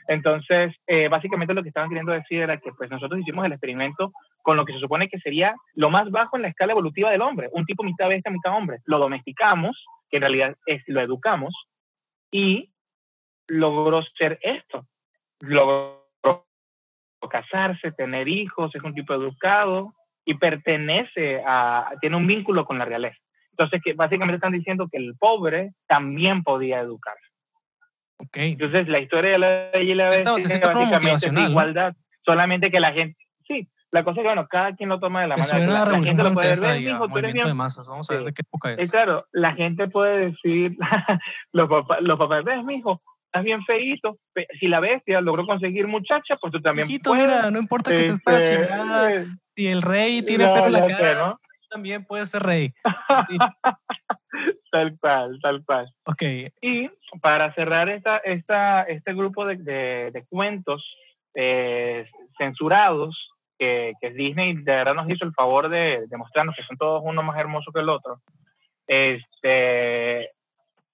Entonces, 0.08 0.74
eh, 0.86 1.08
básicamente 1.08 1.52
lo 1.52 1.62
que 1.62 1.68
estaban 1.68 1.90
queriendo 1.90 2.12
decir 2.12 2.40
era 2.40 2.58
que 2.58 2.72
pues 2.72 2.90
nosotros 2.90 3.20
hicimos 3.20 3.44
el 3.44 3.52
experimento 3.52 4.12
con 4.42 4.56
lo 4.56 4.64
que 4.64 4.72
se 4.72 4.80
supone 4.80 5.08
que 5.08 5.18
sería 5.18 5.54
lo 5.74 5.90
más 5.90 6.10
bajo 6.10 6.36
en 6.36 6.42
la 6.42 6.48
escala 6.48 6.72
evolutiva 6.72 7.10
del 7.10 7.22
hombre, 7.22 7.48
un 7.52 7.64
tipo 7.64 7.82
mitad 7.82 8.08
bestia, 8.08 8.30
mitad 8.30 8.56
hombre. 8.56 8.78
Lo 8.84 8.98
domesticamos, 8.98 9.84
que 10.10 10.16
en 10.16 10.22
realidad 10.22 10.56
es 10.66 10.82
lo 10.86 11.00
educamos, 11.00 11.54
y 12.30 12.72
logró 13.46 14.02
ser 14.18 14.38
esto. 14.42 14.86
Logró 15.40 16.06
casarse, 17.30 17.92
tener 17.92 18.28
hijos, 18.28 18.74
es 18.74 18.82
un 18.82 18.94
tipo 18.94 19.14
educado 19.14 19.94
y 20.24 20.34
pertenece 20.34 21.42
a, 21.44 21.90
tiene 22.00 22.16
un 22.16 22.26
vínculo 22.26 22.64
con 22.64 22.78
la 22.78 22.84
realeza. 22.84 23.18
Entonces, 23.50 23.80
que 23.82 23.94
básicamente 23.94 24.36
están 24.36 24.52
diciendo 24.52 24.88
que 24.90 24.98
el 24.98 25.16
pobre 25.18 25.72
también 25.86 26.42
podía 26.42 26.80
educarse. 26.80 27.26
Okay. 28.18 28.52
Entonces, 28.52 28.88
la 28.88 28.98
historia 28.98 29.32
de 29.32 29.38
la 29.38 29.70
ley 29.72 29.90
y 29.90 29.94
la 29.94 30.10
bestia 30.10 30.32
básicamente 30.32 31.12
es 31.12 31.32
igualdad, 31.32 31.94
solamente 32.24 32.70
que 32.70 32.80
la 32.80 32.92
gente, 32.92 33.18
la 33.90 34.04
cosa 34.04 34.20
es 34.20 34.24
que, 34.24 34.28
bueno, 34.28 34.46
cada 34.48 34.74
quien 34.76 34.88
lo 34.88 35.00
toma 35.00 35.22
de 35.22 35.28
la 35.28 35.36
manera. 35.36 35.66
La, 35.66 35.84
la 35.86 36.04
gente 36.04 36.22
lo 36.22 36.34
puede 36.34 36.60
ver, 36.60 36.80
hijo, 36.82 37.08
tú 37.08 37.18
eres 37.18 37.32
bien. 37.32 37.46
De 37.46 37.54
masas. 37.54 37.88
Vamos 37.88 38.10
a 38.10 38.14
ver 38.14 38.24
de 38.24 38.32
qué 38.32 38.42
época 38.42 38.72
es. 38.72 38.86
Y 38.86 38.90
claro, 38.90 39.26
la 39.32 39.54
gente 39.54 39.88
puede 39.88 40.30
decir, 40.30 40.76
los, 41.52 41.68
papás, 41.68 41.98
los 42.02 42.18
papás, 42.18 42.44
ves, 42.44 42.62
mijo, 42.64 43.00
estás 43.26 43.44
bien 43.44 43.64
feíto. 43.64 44.18
Si 44.60 44.68
la 44.68 44.80
bestia 44.80 45.20
logró 45.20 45.46
conseguir 45.46 45.86
muchacha, 45.86 46.36
pues 46.40 46.52
tú 46.52 46.60
también 46.60 46.88
Hijito, 46.88 47.10
puedes. 47.10 47.26
mira, 47.26 47.50
no 47.50 47.58
importa 47.58 47.90
que 47.90 48.04
estés 48.04 48.20
para 48.20 48.40
este, 48.40 48.56
chingada. 48.56 49.14
Eh, 49.14 49.26
si 49.56 49.66
el 49.68 49.82
rey 49.82 50.22
tiene 50.22 50.46
no, 50.46 50.54
pelo 50.54 50.66
en 50.66 50.72
la 50.72 50.80
cara, 50.86 50.96
sé, 50.96 51.14
¿no? 51.14 51.40
también 51.68 52.04
puede 52.04 52.26
ser 52.26 52.42
rey. 52.42 52.72
tal 54.70 54.98
cual, 54.98 55.38
tal 55.42 55.64
cual. 55.64 55.92
Ok. 56.04 56.22
Y 56.60 56.90
para 57.22 57.54
cerrar 57.54 57.88
esta, 57.88 58.18
esta, 58.18 58.82
este 58.82 59.14
grupo 59.14 59.46
de, 59.46 59.56
de, 60.10 60.26
cuentos 60.28 60.84
eh, 61.34 62.06
censurados, 62.38 63.30
que, 63.58 63.92
que, 64.00 64.10
Disney 64.10 64.54
de 64.54 64.74
verdad 64.74 64.94
nos 64.94 65.10
hizo 65.10 65.24
el 65.24 65.32
favor 65.32 65.68
de, 65.68 66.06
de, 66.06 66.16
mostrarnos 66.16 66.54
que 66.54 66.62
son 66.62 66.76
todos 66.76 67.02
uno 67.04 67.22
más 67.22 67.38
hermoso 67.38 67.72
que 67.72 67.80
el 67.80 67.88
otro, 67.88 68.20
este, 68.86 70.30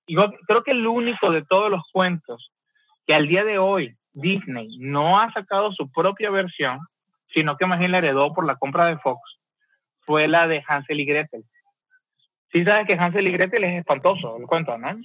yo 0.07 0.33
creo 0.47 0.63
que 0.63 0.73
el 0.73 0.87
único 0.87 1.31
de 1.31 1.43
todos 1.43 1.71
los 1.71 1.83
cuentos 1.93 2.53
que 3.07 3.15
al 3.15 3.29
día 3.29 3.45
de 3.45 3.59
hoy 3.59 3.97
Disney 4.13 4.79
no 4.79 5.19
ha 5.19 5.33
sacado 5.33 5.73
su 5.73 5.91
propia 5.91 6.31
versión, 6.31 6.79
sino 7.29 7.57
que 7.57 7.67
más 7.67 7.79
bien 7.79 7.93
la 7.93 7.99
heredó 7.99 8.33
por 8.33 8.47
la 8.47 8.57
compra 8.57 8.87
de 8.87 8.99
Fox, 8.99 9.21
fue 10.01 10.29
la 10.29 10.47
de 10.47 10.63
Hansel 10.67 11.01
y 11.01 11.05
Gretel. 11.05 11.45
Sí 12.51 12.65
sabes 12.65 12.87
que 12.87 12.95
Hansel 12.95 13.27
y 13.27 13.33
Gretel 13.33 13.65
es 13.65 13.79
espantoso, 13.81 14.37
el 14.37 14.47
cuento, 14.47 14.79
¿no? 14.79 14.97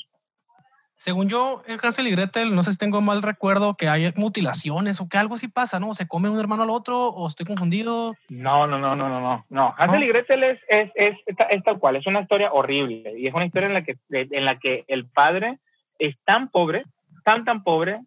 Según 0.99 1.29
yo, 1.29 1.63
el 1.65 1.79
Hansel 1.81 2.07
y 2.07 2.11
Gretel, 2.11 2.53
no 2.53 2.61
sé 2.61 2.73
si 2.73 2.77
tengo 2.77 2.99
mal 2.99 3.21
recuerdo, 3.21 3.75
que 3.75 3.87
hay 3.87 4.11
mutilaciones 4.17 4.99
o 4.99 5.07
que 5.07 5.17
algo 5.17 5.35
así 5.35 5.47
pasa, 5.47 5.79
¿no? 5.79 5.93
¿Se 5.93 6.09
come 6.09 6.29
un 6.29 6.37
hermano 6.37 6.63
al 6.63 6.69
otro 6.69 7.07
o 7.07 7.25
estoy 7.25 7.45
confundido? 7.45 8.15
No, 8.27 8.67
no, 8.67 8.77
no, 8.77 8.97
no, 8.97 9.07
no, 9.07 9.21
no. 9.21 9.45
no. 9.47 9.73
Hansel 9.77 10.03
y 10.03 10.07
Gretel 10.09 10.43
es, 10.43 10.59
es, 10.67 10.91
es, 10.95 11.15
es, 11.25 11.63
tal 11.63 11.79
cual, 11.79 11.95
es 11.95 12.05
una 12.05 12.19
historia 12.19 12.51
horrible 12.51 13.13
y 13.17 13.27
es 13.27 13.33
una 13.33 13.45
historia 13.45 13.67
en 13.67 13.75
la 13.75 13.83
que, 13.85 13.95
en 14.09 14.43
la 14.43 14.59
que 14.59 14.83
el 14.89 15.05
padre 15.05 15.59
es 15.99 16.17
tan 16.25 16.49
pobre, 16.49 16.83
tan, 17.23 17.45
tan 17.45 17.63
pobre, 17.63 18.01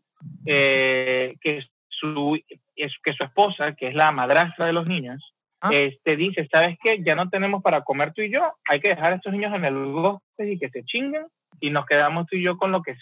eh, 0.45 1.37
que, 1.41 1.65
su, 1.89 2.39
que 2.77 3.13
su 3.15 3.25
esposa, 3.25 3.75
que 3.75 3.89
es 3.89 3.95
la 3.95 4.13
madrastra 4.13 4.67
de 4.67 4.75
los 4.75 4.87
niños, 4.87 5.33
Ah. 5.63 5.71
este, 5.73 6.17
dice, 6.17 6.49
¿sabes 6.51 6.77
qué? 6.83 7.01
Ya 7.05 7.15
no 7.15 7.31
tenemos 7.31 7.63
para 7.63 7.83
comer 7.83 8.13
tú 8.13 8.21
y 8.21 8.33
yo, 8.33 8.53
hay 8.69 8.81
que 8.81 8.89
dejar 8.89 9.13
a 9.13 9.17
estos 9.17 9.33
niños 9.33 9.55
en 9.55 9.65
el 9.65 9.77
bosque 9.77 10.45
y 10.45 10.59
que 10.59 10.69
se 10.71 10.83
chinguen 10.83 11.25
y 11.63 11.71
nos 11.71 11.87
quedamos 11.87 12.27
tú 12.27 12.37
y 12.37 12.43
yo 12.43 12.59
con 12.59 12.73
lo 12.73 12.83
que, 12.83 12.97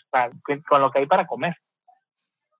con 0.68 0.80
lo 0.80 0.90
que 0.92 1.00
hay 1.00 1.06
para 1.06 1.26
comer. 1.26 1.56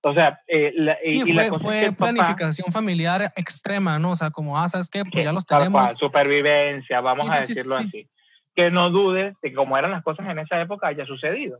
O 0.03 0.13
sea, 0.13 0.41
eh, 0.47 0.73
la, 0.75 0.97
y, 1.05 1.21
fue, 1.21 1.33
la 1.33 1.49
cosa 1.49 1.63
fue 1.63 1.79
es 1.79 1.89
que 1.89 1.95
planificación 1.95 2.71
familiar 2.71 3.31
extrema, 3.35 3.99
¿no? 3.99 4.11
O 4.11 4.15
sea, 4.15 4.31
como, 4.31 4.57
ah, 4.57 4.67
¿sabes 4.67 4.89
qué? 4.89 5.03
Pues 5.05 5.23
ya 5.23 5.31
los 5.31 5.45
tenemos. 5.45 5.79
Cual, 5.79 5.95
supervivencia, 5.95 7.01
vamos 7.01 7.27
sí, 7.27 7.37
a 7.37 7.41
decirlo 7.41 7.77
sí, 7.77 7.83
así. 7.87 8.09
Que 8.55 8.71
no 8.71 8.89
dudes 8.89 9.35
de 9.43 9.49
que 9.49 9.55
como 9.55 9.77
eran 9.77 9.91
las 9.91 10.03
cosas 10.03 10.27
en 10.27 10.39
esa 10.39 10.59
época 10.59 10.87
haya 10.87 11.05
sucedido. 11.05 11.59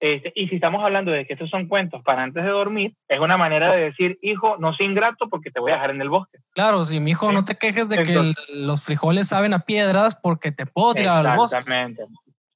Este, 0.00 0.32
y 0.34 0.48
si 0.48 0.56
estamos 0.56 0.82
hablando 0.82 1.10
de 1.10 1.26
que 1.26 1.34
estos 1.34 1.50
son 1.50 1.68
cuentos 1.68 2.02
para 2.02 2.22
antes 2.22 2.44
de 2.44 2.50
dormir, 2.50 2.94
es 3.08 3.20
una 3.20 3.36
manera 3.36 3.72
de 3.72 3.84
decir, 3.84 4.18
hijo, 4.22 4.56
no 4.58 4.74
soy 4.74 4.86
ingrato 4.86 5.28
porque 5.28 5.50
te 5.50 5.60
voy 5.60 5.72
a 5.72 5.74
dejar 5.74 5.90
en 5.90 6.00
el 6.00 6.08
bosque. 6.08 6.38
Claro, 6.52 6.84
si 6.86 6.98
mi 7.00 7.10
hijo, 7.10 7.30
no 7.32 7.44
te 7.44 7.56
quejes 7.56 7.90
de 7.90 8.02
que 8.02 8.34
los 8.54 8.82
frijoles 8.82 9.28
saben 9.28 9.52
a 9.52 9.60
piedras 9.60 10.16
porque 10.16 10.50
te 10.50 10.64
puedo 10.64 10.94
tirar 10.94 11.26
al 11.26 11.36
bosque. 11.36 11.58
Exactamente. 11.58 12.04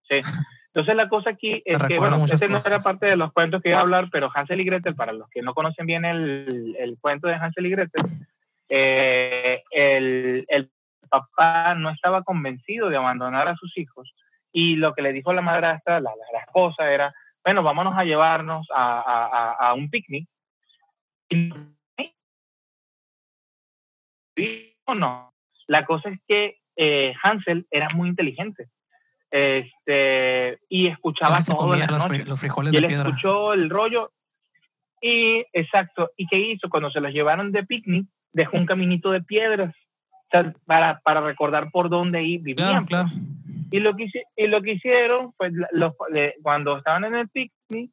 Sí. 0.09 0.21
Entonces 0.73 0.95
la 0.95 1.09
cosa 1.09 1.31
aquí 1.31 1.63
es 1.65 1.83
que, 1.83 1.99
bueno, 1.99 2.25
este 2.31 2.49
no 2.49 2.59
era 2.65 2.79
parte 2.79 3.07
de 3.07 3.17
los 3.17 3.33
cuentos 3.33 3.61
que 3.61 3.71
iba 3.71 3.79
a 3.79 3.83
hablar, 3.83 4.09
pero 4.13 4.31
Hansel 4.33 4.61
y 4.61 4.65
Gretel, 4.65 4.95
para 4.95 5.13
los 5.13 5.29
que 5.29 5.43
no 5.43 5.53
conocen 5.53 5.85
bien 5.85 6.05
el, 6.05 6.77
el 6.79 6.97
cuento 7.01 7.27
de 7.27 7.35
Hansel 7.35 7.67
y 7.67 7.71
Gretel, 7.71 8.05
eh, 8.69 9.65
el, 9.73 10.45
el 10.47 10.71
papá 11.09 11.75
no 11.75 11.91
estaba 11.91 12.23
convencido 12.23 12.89
de 12.89 12.97
abandonar 12.97 13.49
a 13.49 13.57
sus 13.57 13.77
hijos 13.77 14.15
y 14.53 14.77
lo 14.77 14.95
que 14.95 15.03
le 15.03 15.13
dijo 15.13 15.33
la 15.33 15.43
madrastra, 15.43 16.01
la, 16.01 16.11
la, 16.11 16.27
la 16.33 16.41
esposa, 16.41 16.93
era, 16.93 17.13
bueno, 17.45 17.65
vámonos 17.65 17.99
a 17.99 18.05
llevarnos 18.05 18.69
a, 18.73 19.01
a, 19.01 19.71
a 19.71 19.75
un 19.75 19.91
picnic. 19.91 20.29
¿Sí 24.37 24.77
o 24.85 24.95
no? 24.95 25.35
La 25.67 25.85
cosa 25.85 26.11
es 26.11 26.21
que 26.29 26.61
eh, 26.77 27.13
Hansel 27.23 27.67
era 27.73 27.89
muy 27.91 28.09
inteligente. 28.09 28.69
Este, 29.31 30.59
y 30.69 30.89
escuchaba 30.89 31.39
todo 31.47 31.77
la 31.77 31.87
los, 31.87 32.09
noche. 32.09 32.25
los 32.25 32.41
frijoles 32.41 32.73
y 32.73 32.77
de 32.77 32.83
él 32.83 32.87
piedra. 32.89 33.09
escuchó 33.09 33.53
el 33.53 33.71
rollo. 33.71 34.13
Y, 35.01 35.47
exacto, 35.53 36.11
¿y 36.17 36.27
qué 36.27 36.39
hizo? 36.39 36.69
Cuando 36.69 36.91
se 36.91 37.01
los 37.01 37.13
llevaron 37.13 37.53
de 37.53 37.65
picnic, 37.65 38.07
dejó 38.33 38.57
un 38.57 38.67
caminito 38.67 39.11
de 39.11 39.23
piedras 39.23 39.75
o 39.75 40.31
sea, 40.31 40.53
para, 40.67 41.01
para 41.01 41.21
recordar 41.23 41.71
por 41.71 41.89
dónde 41.89 42.21
vivían. 42.21 42.57
Claro, 42.57 42.87
claro. 42.87 43.09
Y 43.71 43.79
lo 43.81 43.97
que, 43.97 44.11
y 44.37 44.47
lo 44.49 44.63
que 44.63 44.73
hicieron, 44.73 45.33
pues 45.39 45.53
los, 45.73 45.95
cuando 46.43 46.77
estaban 46.77 47.05
en 47.05 47.15
el 47.15 47.29
picnic, 47.29 47.91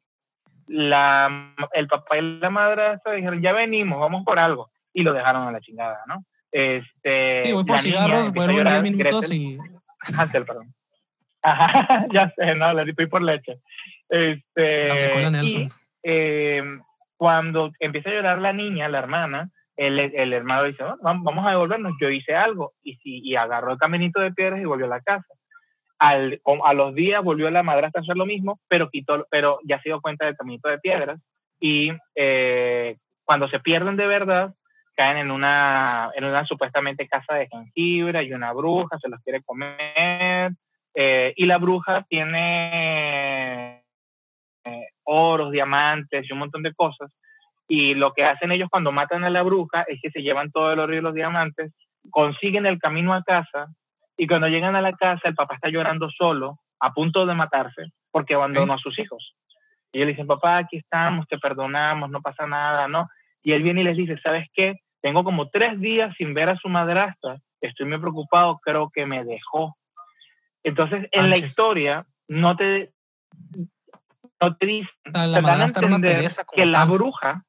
la, 0.66 1.54
el 1.72 1.86
papá 1.86 2.18
y 2.18 2.38
la 2.40 2.50
madrastra 2.50 3.12
dijeron, 3.12 3.40
ya 3.40 3.52
venimos, 3.52 3.98
vamos 4.00 4.24
por 4.24 4.38
algo. 4.38 4.70
Y 4.92 5.02
lo 5.02 5.12
dejaron 5.12 5.46
a 5.46 5.52
la 5.52 5.60
chingada, 5.60 6.00
¿no? 6.06 6.24
Este, 6.50 7.42
sí, 7.44 7.52
voy 7.52 7.64
por 7.64 7.78
cigarros, 7.78 8.32
vuelvo 8.32 8.58
en 8.58 8.66
10 8.66 8.82
minutos 8.82 9.28
Gretel, 9.28 9.36
y... 9.36 9.58
Hansel, 10.16 10.44
perdón. 10.44 10.74
Ajá, 11.42 12.06
ya 12.12 12.32
sé, 12.36 12.54
no, 12.54 12.72
le 12.72 12.90
estoy 12.90 13.06
por 13.06 13.22
leche. 13.22 13.60
Este, 14.08 15.34
y, 15.42 15.68
eh, 16.02 16.62
cuando 17.16 17.72
empieza 17.80 18.10
a 18.10 18.14
llorar 18.14 18.38
la 18.38 18.52
niña, 18.52 18.88
la 18.88 18.98
hermana, 18.98 19.50
el, 19.76 19.98
el 19.98 20.32
hermano 20.32 20.64
dice, 20.64 20.82
oh, 20.84 20.96
vamos 21.00 21.46
a 21.46 21.50
devolvernos, 21.50 21.94
yo 22.00 22.10
hice 22.10 22.34
algo. 22.34 22.74
Y, 22.82 22.96
sí, 22.96 23.20
y 23.22 23.36
agarró 23.36 23.72
el 23.72 23.78
caminito 23.78 24.20
de 24.20 24.32
piedras 24.32 24.60
y 24.60 24.64
volvió 24.64 24.86
a 24.86 24.90
la 24.90 25.00
casa 25.00 25.26
al, 25.98 26.40
a 26.64 26.74
los 26.74 26.94
días 26.94 27.22
volvió 27.22 27.50
la 27.50 27.62
madrastra 27.62 28.00
a 28.00 28.02
hacer 28.02 28.16
lo 28.16 28.26
mismo, 28.26 28.60
pero, 28.68 28.88
quitó, 28.90 29.26
pero 29.30 29.58
ya 29.64 29.80
se 29.82 29.88
dio 29.88 30.00
cuenta 30.00 30.26
del 30.26 30.36
caminito 30.36 30.68
de 30.68 30.78
piedras 30.78 31.20
y 31.60 31.92
eh, 32.14 32.96
cuando 33.24 33.48
se 33.48 33.60
pierden 33.60 33.96
de 33.96 34.06
verdad, 34.06 34.54
caen 34.94 35.18
en 35.18 35.30
una, 35.30 36.10
en 36.14 36.24
una 36.24 36.44
supuestamente 36.46 37.08
casa 37.08 37.34
de 37.34 37.48
jengibre, 37.48 38.18
hay 38.18 38.32
una 38.32 38.52
bruja, 38.52 38.98
se 38.98 39.08
los 39.08 39.20
quiere 39.22 39.42
comer, 39.42 40.52
eh, 40.94 41.32
y 41.36 41.46
la 41.46 41.58
bruja 41.58 42.04
tiene 42.08 43.84
eh, 44.64 44.86
oros, 45.04 45.52
diamantes 45.52 46.28
y 46.28 46.32
un 46.32 46.40
montón 46.40 46.62
de 46.62 46.74
cosas, 46.74 47.10
y 47.68 47.94
lo 47.94 48.12
que 48.12 48.24
hacen 48.24 48.50
ellos 48.50 48.68
cuando 48.70 48.92
matan 48.92 49.24
a 49.24 49.30
la 49.30 49.42
bruja 49.42 49.82
es 49.82 50.00
que 50.02 50.10
se 50.10 50.22
llevan 50.22 50.50
todo 50.50 50.72
el 50.72 50.78
oro 50.78 50.94
y 50.94 51.00
los 51.00 51.14
diamantes, 51.14 51.72
consiguen 52.10 52.66
el 52.66 52.78
camino 52.78 53.12
a 53.12 53.22
casa, 53.22 53.68
y 54.16 54.26
cuando 54.26 54.48
llegan 54.48 54.74
a 54.74 54.80
la 54.80 54.94
casa, 54.94 55.28
el 55.28 55.34
papá 55.34 55.54
está 55.54 55.68
llorando 55.68 56.10
solo, 56.10 56.58
a 56.80 56.92
punto 56.92 57.26
de 57.26 57.34
matarse, 57.34 57.92
porque 58.10 58.34
abandonó 58.34 58.72
a 58.74 58.78
sus 58.78 58.98
hijos. 58.98 59.34
Y 59.92 59.98
ellos 59.98 60.06
le 60.06 60.12
dicen, 60.12 60.26
papá, 60.26 60.58
aquí 60.58 60.78
estamos, 60.78 61.26
te 61.28 61.38
perdonamos, 61.38 62.10
no 62.10 62.20
pasa 62.20 62.46
nada, 62.46 62.88
¿no? 62.88 63.08
Y 63.42 63.52
él 63.52 63.62
viene 63.62 63.82
y 63.82 63.84
les 63.84 63.96
dice, 63.96 64.18
¿sabes 64.22 64.46
qué? 64.52 64.74
Tengo 65.00 65.24
como 65.24 65.48
tres 65.48 65.78
días 65.80 66.14
sin 66.18 66.34
ver 66.34 66.48
a 66.48 66.56
su 66.56 66.68
madrastra, 66.68 67.38
estoy 67.60 67.86
muy 67.86 67.98
preocupado, 67.98 68.58
creo 68.58 68.90
que 68.90 69.06
me 69.06 69.24
dejó. 69.24 69.77
Entonces, 70.62 71.08
en 71.12 71.30
la 71.30 71.36
historia, 71.36 72.06
no 72.28 72.56
te, 72.56 72.92
no 74.40 74.56
te 74.56 74.66
dicen, 74.66 74.90
la 75.04 75.38
te 75.38 75.46
dan 75.46 75.60
a 75.60 75.64
entender 75.64 76.30
que 76.52 76.66
la 76.66 76.84
bruja, 76.84 77.44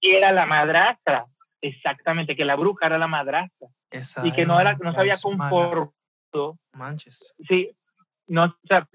era 0.00 0.32
la 0.32 0.46
madrastra. 0.46 1.26
Exactamente, 1.60 2.36
que 2.36 2.44
la 2.44 2.54
bruja 2.54 2.86
era 2.86 2.98
la 2.98 3.08
madrastra. 3.08 3.68
y 4.22 4.32
que 4.32 4.46
no, 4.46 4.60
era, 4.60 4.76
no 4.80 4.92
se 4.94 5.00
había 5.00 5.16
conformado. 5.20 5.92
Manches. 6.72 7.34
Sí, 7.48 7.76
no, 8.28 8.44
o 8.44 8.66
sea, 8.68 8.86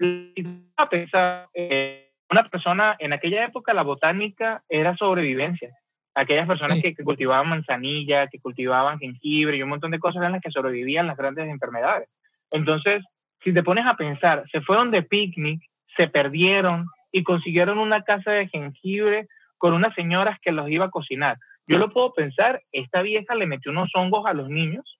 eh, 1.54 2.12
una 2.30 2.48
persona, 2.48 2.96
en 2.98 3.12
aquella 3.12 3.44
época 3.44 3.74
la 3.74 3.82
botánica 3.82 4.62
era 4.68 4.96
sobrevivencia. 4.96 5.76
Aquellas 6.14 6.46
personas 6.46 6.80
que, 6.80 6.94
cultivaban 6.94 7.48
manzanilla, 7.48 8.28
que 8.28 8.38
cultivaban 8.38 8.98
jengibre 8.98 9.56
y 9.56 9.62
un 9.62 9.68
montón 9.68 9.90
de 9.90 9.98
cosas 9.98 10.20
eran 10.20 10.32
las 10.32 10.40
que 10.40 10.52
sobrevivían 10.52 11.08
las 11.08 11.16
grandes 11.16 11.48
enfermedades. 11.48 12.08
Entonces, 12.52 13.02
si 13.44 13.52
te 13.52 13.62
pones 13.62 13.86
a 13.86 13.94
pensar, 13.94 14.44
se 14.50 14.62
fueron 14.62 14.90
de 14.90 15.02
picnic, 15.02 15.62
se 15.96 16.08
perdieron 16.08 16.88
y 17.12 17.22
consiguieron 17.22 17.78
una 17.78 18.02
casa 18.02 18.32
de 18.32 18.48
jengibre 18.48 19.28
con 19.58 19.74
unas 19.74 19.94
señoras 19.94 20.38
que 20.42 20.50
los 20.50 20.68
iba 20.68 20.86
a 20.86 20.90
cocinar. 20.90 21.38
Yo 21.66 21.78
lo 21.78 21.90
puedo 21.92 22.12
pensar, 22.12 22.62
esta 22.72 23.02
vieja 23.02 23.34
le 23.34 23.46
metió 23.46 23.70
unos 23.70 23.90
hongos 23.94 24.26
a 24.26 24.34
los 24.34 24.48
niños 24.48 24.98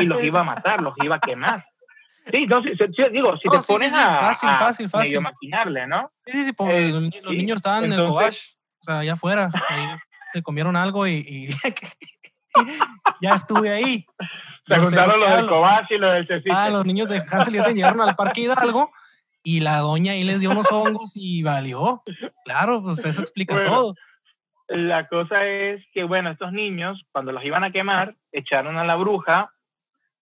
y 0.00 0.04
los 0.06 0.22
iba 0.22 0.40
a 0.40 0.44
matar, 0.44 0.82
los 0.82 0.94
iba 1.02 1.16
a 1.16 1.20
quemar. 1.20 1.64
Sí, 2.30 2.46
no, 2.46 2.60
digo, 2.60 3.36
si 3.36 3.48
te 3.48 3.58
pones 3.66 3.92
a, 3.94 4.18
fácil, 4.18 4.48
fácil, 4.48 4.88
fácil. 4.88 5.08
medio 5.08 5.20
maquinarle, 5.22 5.86
¿no? 5.86 6.10
Sí, 6.26 6.44
sí, 6.44 6.52
porque 6.52 6.88
los, 6.88 7.32
niños 7.32 7.56
estaban 7.56 7.84
en 7.84 7.92
el 7.92 8.04
cobash, 8.04 8.54
o 8.80 8.84
sea, 8.84 8.98
allá 8.98 9.12
afuera, 9.12 9.50
se 10.32 10.42
comieron 10.42 10.74
algo 10.74 11.06
y, 11.06 11.48
ya 13.22 13.34
estuve 13.34 13.70
ahí. 13.70 14.06
Se 14.66 14.78
juntaron 14.78 15.20
lo 15.20 15.36
del 15.36 15.46
cobash 15.46 15.86
y 15.90 15.98
lo 15.98 16.10
del 16.10 16.26
cecito. 16.26 16.54
Ah, 16.56 16.70
los 16.70 16.84
niños 16.84 17.08
de 17.08 17.22
Hansel 17.30 17.56
y 17.56 17.74
llegaron 17.74 18.00
al 18.00 18.16
parque 18.16 18.42
Hidalgo 18.42 18.90
y 19.42 19.60
la 19.60 19.78
doña 19.78 20.12
ahí 20.12 20.24
les 20.24 20.40
dio 20.40 20.50
unos 20.50 20.72
hongos 20.72 21.12
y 21.14 21.42
valió. 21.42 22.02
Claro, 22.44 22.82
pues 22.82 23.04
eso 23.04 23.20
explica 23.20 23.62
todo. 23.62 23.94
La 24.68 25.06
cosa 25.06 25.46
es 25.46 25.84
que, 25.92 26.02
bueno, 26.02 26.30
estos 26.30 26.52
niños, 26.52 27.00
cuando 27.12 27.30
los 27.30 27.44
iban 27.44 27.62
a 27.62 27.70
quemar, 27.70 28.16
echaron 28.32 28.76
a 28.76 28.84
la 28.84 28.96
bruja, 28.96 29.52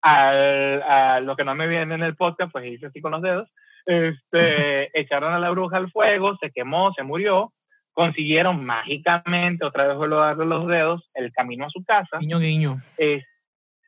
al, 0.02 0.82
a 0.84 1.22
lo 1.22 1.38
que 1.38 1.46
no 1.46 1.56
me 1.56 1.68
viene 1.68 1.96
en 1.96 2.04
el 2.04 2.18
podcast, 2.18 2.52
pues 2.52 2.66
hice 2.66 2.88
así 2.88 3.00
con 3.00 3.14
los 3.14 3.22
dedos, 3.22 3.50
este, 3.86 4.92
echaron 5.00 5.34
a 5.34 5.40
la 5.40 5.50
bruja 5.52 5.78
al 5.78 5.90
fuego, 5.90 6.38
se 6.42 6.52
quemó, 6.52 6.92
se 6.94 7.04
murió, 7.04 7.54
consiguieron 7.94 8.66
mágicamente, 8.66 9.64
otra 9.64 9.88
vez 9.88 9.96
vuelvo 9.96 10.18
a 10.18 10.28
darle 10.28 10.46
los 10.46 10.68
dedos, 10.68 11.10
el 11.14 11.32
camino 11.32 11.66
a 11.66 11.70
su 11.70 11.82
casa. 11.86 12.20
Niño 12.20 12.40
guiño. 12.40 12.82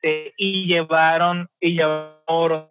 Este, 0.02 0.34
y 0.36 0.66
llevaron, 0.66 1.48
y 1.60 1.76
llevaron 1.76 2.16
oro. 2.26 2.68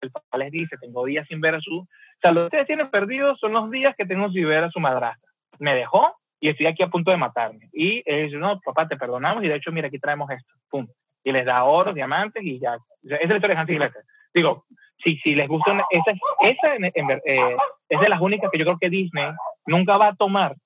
El 0.00 0.10
papá 0.10 0.38
les 0.38 0.50
dice, 0.50 0.76
tengo 0.80 1.04
días 1.04 1.26
sin 1.28 1.40
ver 1.40 1.56
a 1.56 1.60
su... 1.60 1.78
O 1.80 1.88
sea, 2.20 2.32
lo 2.32 2.40
que 2.40 2.44
ustedes 2.44 2.66
tienen 2.66 2.88
perdidos 2.88 3.38
son 3.40 3.52
los 3.52 3.70
días 3.70 3.94
que 3.96 4.04
tengo 4.04 4.30
sin 4.30 4.46
ver 4.46 4.64
a 4.64 4.70
su 4.70 4.80
madrastra. 4.80 5.30
Me 5.58 5.74
dejó 5.74 6.16
y 6.40 6.48
estoy 6.48 6.66
aquí 6.66 6.82
a 6.82 6.88
punto 6.88 7.10
de 7.10 7.16
matarme. 7.16 7.68
Y 7.72 8.02
él 8.04 8.26
dice, 8.26 8.36
no, 8.36 8.60
papá, 8.60 8.88
te 8.88 8.96
perdonamos 8.96 9.44
y 9.44 9.48
de 9.48 9.56
hecho, 9.56 9.72
mira, 9.72 9.88
aquí 9.88 9.98
traemos 9.98 10.30
esto. 10.30 10.52
Pum. 10.68 10.86
Y 11.24 11.32
les 11.32 11.44
da 11.44 11.64
oro, 11.64 11.92
diamantes 11.92 12.42
y 12.42 12.58
ya. 12.58 12.76
Esa 13.04 13.16
es 13.16 13.28
la 13.28 13.36
historia 13.36 13.56
de 13.56 13.60
Hans 13.60 13.70
y 13.70 14.00
Digo, 14.34 14.64
si, 15.02 15.18
si 15.18 15.34
les 15.34 15.46
gusta, 15.46 15.84
esa, 15.90 16.12
esa 16.40 16.76
eh, 16.76 17.56
es 17.88 18.00
de 18.00 18.08
las 18.08 18.20
únicas 18.20 18.50
que 18.50 18.58
yo 18.58 18.64
creo 18.64 18.78
que 18.78 18.90
Disney 18.90 19.30
nunca 19.66 19.98
va 19.98 20.08
a 20.08 20.14
tomar 20.14 20.56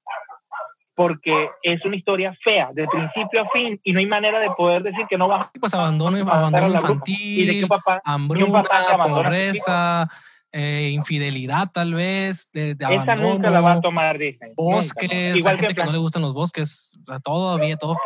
porque 0.97 1.51
es 1.63 1.85
una 1.85 1.95
historia 1.95 2.35
fea, 2.43 2.71
de 2.73 2.89
principio 2.89 3.43
a 3.43 3.49
fin, 3.51 3.79
y 3.85 3.93
no 3.93 3.99
hay 3.99 4.07
manera 4.07 4.41
de 4.41 4.51
poder 4.53 4.83
decir 4.83 5.07
que 5.09 5.19
no 5.19 5.29
va 5.29 5.43
a... 5.43 5.53
Pues 5.61 5.75
abandono, 5.75 6.19
abandono 6.19 6.69
infantil, 6.69 7.41
y 7.41 7.45
de 7.45 7.61
qué 7.61 7.67
papá, 7.67 8.01
hambruna, 8.03 8.65
pobreza, 8.97 10.09
eh, 10.53 10.93
infidelidad 10.95 11.71
tal 11.71 11.93
vez, 11.93 12.51
de, 12.51 12.75
de 12.75 12.95
Esa 12.95 13.15
nunca 13.15 13.51
la 13.51 13.61
va 13.61 13.73
a 13.73 13.81
tomar 13.83 14.17
Disney. 14.17 14.55
Bosques, 14.57 15.37
Igual 15.37 15.59
gente 15.59 15.75
que, 15.75 15.85
no 15.85 15.93
le 15.93 15.99
gustan 15.99 16.23
los 16.23 16.33
bosques, 16.33 16.99
o 17.03 17.05
sea, 17.05 17.19
todo 17.19 17.59
bien, 17.59 17.77
todo, 17.77 17.99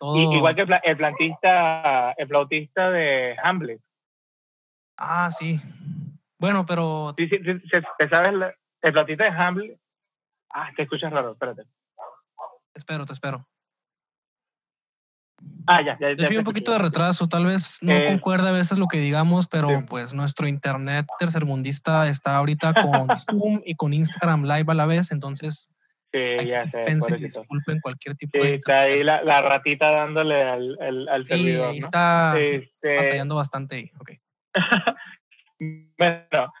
todo, 0.00 0.32
Igual 0.34 0.56
que 0.56 0.66
el, 0.82 0.96
plantista, 0.96 2.14
el 2.18 2.26
flautista 2.26 2.90
de 2.90 3.36
Hamlet. 3.40 3.80
Ah, 4.96 5.30
sí. 5.30 5.60
Bueno, 6.36 6.66
pero... 6.66 7.14
Sí, 7.16 7.28
sí, 7.28 7.38
¿Te 7.96 8.08
sabes 8.08 8.32
el 8.82 8.92
flautista 8.92 9.22
de 9.22 9.30
Hamlet? 9.30 9.78
Ah, 10.52 10.70
te 10.74 10.82
escuchas 10.82 11.12
raro, 11.12 11.32
espérate. 11.32 11.62
Te 12.76 12.80
espero, 12.80 13.06
te 13.06 13.14
espero. 13.14 13.48
Ah, 15.66 15.80
ya, 15.80 15.96
ya. 15.98 16.12
Yo 16.28 16.38
un 16.38 16.44
poquito 16.44 16.72
de 16.72 16.78
retraso, 16.78 17.26
tal 17.26 17.46
vez 17.46 17.78
no 17.80 17.94
eh, 17.94 18.04
concuerda 18.04 18.50
a 18.50 18.52
veces 18.52 18.76
lo 18.76 18.86
que 18.86 18.98
digamos, 18.98 19.46
pero 19.46 19.86
pues 19.86 20.12
nuestro 20.12 20.46
internet 20.46 21.06
tercermundista 21.18 22.06
está 22.06 22.36
ahorita 22.36 22.74
con 22.74 23.08
Zoom 23.18 23.62
y 23.64 23.76
con 23.76 23.94
Instagram 23.94 24.42
Live 24.42 24.66
a 24.68 24.74
la 24.74 24.84
vez, 24.84 25.10
entonces. 25.10 25.70
Sí, 26.12 26.46
ya 26.46 26.68
sé. 26.68 26.84
disculpen 27.18 27.80
cualquier 27.80 28.14
tipo 28.14 28.42
sí, 28.42 28.48
Está 28.48 28.82
ahí 28.82 29.02
la, 29.02 29.22
la, 29.22 29.40
ratita 29.40 29.90
dándole 29.90 30.42
al, 30.42 30.76
al, 30.78 31.08
al 31.08 31.24
sí, 31.24 31.32
servidor. 31.32 31.70
Ahí 31.70 31.78
está 31.78 32.38
este... 32.38 32.96
batallando 32.96 33.36
bastante 33.36 33.76
ahí. 33.76 33.90
Ok. 33.98 34.10
bueno, 35.98 36.52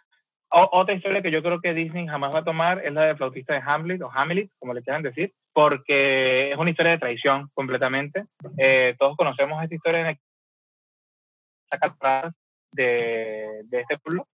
otra 0.48 0.94
historia 0.94 1.20
que 1.20 1.30
yo 1.30 1.42
creo 1.42 1.60
que 1.60 1.74
Disney 1.74 2.06
jamás 2.06 2.32
va 2.32 2.38
a 2.38 2.44
tomar 2.44 2.80
es 2.86 2.94
la 2.94 3.04
de 3.04 3.16
flautista 3.16 3.52
de 3.52 3.60
Hamlet 3.62 4.00
o 4.00 4.10
Hamlet, 4.10 4.50
como 4.58 4.72
le 4.72 4.82
quieran 4.82 5.02
decir, 5.02 5.34
porque 5.56 6.52
es 6.52 6.58
una 6.58 6.68
historia 6.68 6.92
de 6.92 6.98
traición 6.98 7.48
completamente. 7.54 8.26
Eh, 8.58 8.94
todos 8.98 9.16
conocemos 9.16 9.62
esta 9.62 9.74
historia 9.74 10.04
de 10.04 10.18
de, 12.72 13.62
de 13.64 13.80
este 13.80 13.96
pueblo. 13.96 14.28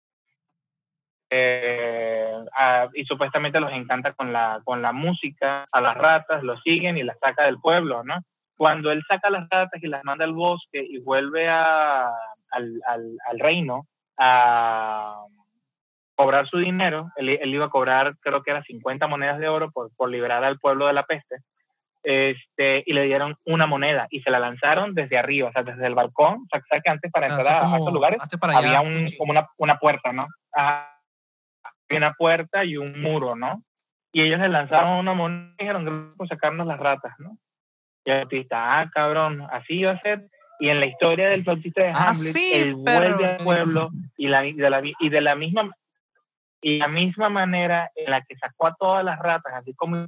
Eh, 1.30 2.34
y 2.96 3.06
supuestamente 3.06 3.60
los 3.60 3.72
encanta 3.72 4.14
con 4.14 4.34
la, 4.34 4.62
con 4.64 4.82
la 4.82 4.94
música, 4.94 5.68
a 5.72 5.80
las 5.80 5.96
ratas, 5.96 6.42
lo 6.42 6.58
siguen 6.58 6.98
y 6.98 7.04
las 7.04 7.20
saca 7.20 7.46
del 7.46 7.60
pueblo, 7.60 8.04
¿no? 8.04 8.24
Cuando 8.58 8.92
él 8.92 9.04
saca 9.08 9.30
las 9.30 9.48
ratas 9.48 9.80
y 9.84 9.88
las 9.90 10.04
manda 10.04 10.26
al 10.26 10.34
bosque 10.34 10.84
y 10.84 10.98
vuelve 10.98 11.48
a, 11.50 12.08
al, 12.50 12.82
al, 12.88 13.18
al 13.30 13.40
reino 13.40 13.86
a 14.18 15.24
cobrar 16.22 16.48
su 16.48 16.58
dinero, 16.58 17.10
él, 17.16 17.30
iba 17.46 17.66
a 17.66 17.70
cobrar 17.70 18.16
creo 18.22 18.44
que 18.44 18.52
era 18.52 18.64
50 18.64 19.08
monedas 19.08 19.40
de 19.40 19.48
oro 19.48 19.72
por, 19.72 19.92
por 19.96 20.10
liberar 20.10 20.44
al 20.44 20.60
pueblo 20.60 20.88
de 20.88 20.94
la 20.94 21.04
peste, 21.04 21.38
este, 22.04 22.84
y 22.86 22.94
le 22.94 23.04
dieron 23.04 23.36
una 23.46 23.68
moneda 23.68 24.08
y 24.10 24.22
se 24.22 24.32
la 24.32 24.40
lanzaron 24.40 24.96
desde 24.96 25.18
arriba, 25.18 25.50
o 25.50 25.52
sea, 25.52 25.64
desde 25.64 25.86
el 25.86 25.96
balcón, 25.96 26.46
o 26.46 26.48
sea, 26.50 26.82
que 26.82 26.90
antes 26.90 27.12
para 27.12 27.28
entrar 27.28 27.64
a, 27.64 27.78
estos 27.78 27.94
lugares 27.94 28.20
había 28.42 28.82
un, 28.82 29.06
como 29.18 29.32
una, 29.32 29.48
una, 29.58 29.78
puerta, 29.78 30.12
¿no? 30.12 30.28
había 30.52 30.88
una 31.92 32.14
puerta 32.14 32.66
y 32.66 32.78
un 32.78 33.00
muro, 33.02 33.36
¿no? 33.36 33.64
Y 34.14 34.22
ellos 34.22 34.40
le 34.40 34.50
lanzaron 34.50 35.00
una 35.00 35.14
moneda 35.14 35.54
y 35.58 35.64
dijeron, 35.64 36.14
por 36.18 36.28
sacarnos 36.28 36.68
las 36.68 36.80
ratas, 36.80 37.14
¿no? 37.20 37.38
Y 38.04 38.12
el 38.12 38.20
artista, 38.22 38.80
ah, 38.80 38.90
cabrón, 38.92 39.48
así 39.52 39.80
iba 39.80 39.92
a 39.92 40.02
ser. 40.02 40.28
Y 40.60 40.70
en 40.70 40.80
la 40.80 40.86
historia 40.86 41.30
del 41.30 41.44
flautista 41.44 41.84
de 41.84 41.90
ah, 41.90 42.10
Hamlet, 42.10 42.36
él 42.54 42.76
vuelve 42.76 43.26
al 43.26 43.38
pueblo 43.38 43.90
y, 44.18 44.28
la, 44.28 44.42
de 44.42 44.70
la, 44.70 44.82
y 44.84 45.10
de 45.10 45.22
la 45.22 45.36
misma 45.36 45.72
y 46.62 46.78
la 46.78 46.88
misma 46.88 47.30
manera 47.30 47.92
en 47.96 48.12
la 48.12 48.22
que 48.22 48.38
sacó 48.38 48.68
a 48.68 48.76
todas 48.76 49.04
las 49.04 49.20
ratas, 49.20 49.54
así 49.54 49.74
como 49.74 50.06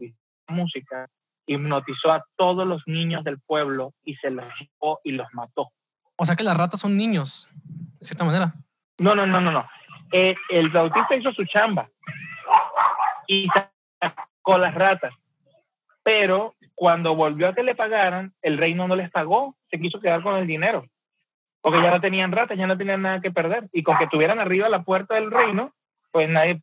música, 0.48 1.08
hipnotizó 1.46 2.12
a 2.12 2.24
todos 2.36 2.68
los 2.68 2.84
niños 2.86 3.24
del 3.24 3.40
pueblo 3.40 3.94
y 4.04 4.16
se 4.16 4.30
los 4.30 4.46
llevó 4.60 5.00
y 5.04 5.14
los 5.14 5.28
mató. 5.34 5.72
O 6.16 6.26
sea 6.26 6.36
que 6.36 6.44
las 6.44 6.56
ratas 6.56 6.80
son 6.80 6.96
niños, 6.96 7.50
de 8.00 8.06
cierta 8.06 8.24
manera. 8.24 8.54
No, 9.00 9.16
no, 9.16 9.26
no, 9.26 9.42
no, 9.42 9.52
no. 9.52 9.68
Eh, 10.12 10.36
el 10.50 10.70
bautista 10.70 11.16
hizo 11.16 11.34
su 11.34 11.44
chamba 11.46 11.90
y 13.28 13.48
sacó 14.00 14.58
las 14.58 14.76
ratas. 14.76 15.14
Pero 16.04 16.56
cuando 16.76 17.16
volvió 17.16 17.48
a 17.48 17.56
que 17.56 17.64
le 17.64 17.76
pagaran, 17.76 18.34
el 18.42 18.58
reino 18.58 18.88
no 18.88 18.96
les 18.96 19.10
pagó, 19.10 19.56
se 19.72 19.80
quiso 19.80 20.00
quedar 20.00 20.22
con 20.22 20.36
el 20.36 20.46
dinero. 20.46 20.86
Porque 21.62 21.82
ya 21.82 21.92
no 21.92 22.02
tenían 22.02 22.32
ratas, 22.32 22.58
ya 22.58 22.68
no 22.68 22.78
tenían 22.78 23.02
nada 23.02 23.22
que 23.22 23.32
perder. 23.32 23.70
Y 23.72 23.84
con 23.84 23.98
que 23.98 24.08
tuvieran 24.08 24.40
arriba 24.40 24.70
la 24.70 24.84
puerta 24.84 25.16
del 25.16 25.32
reino, 25.32 25.74
pues 26.14 26.30
nadie, 26.30 26.62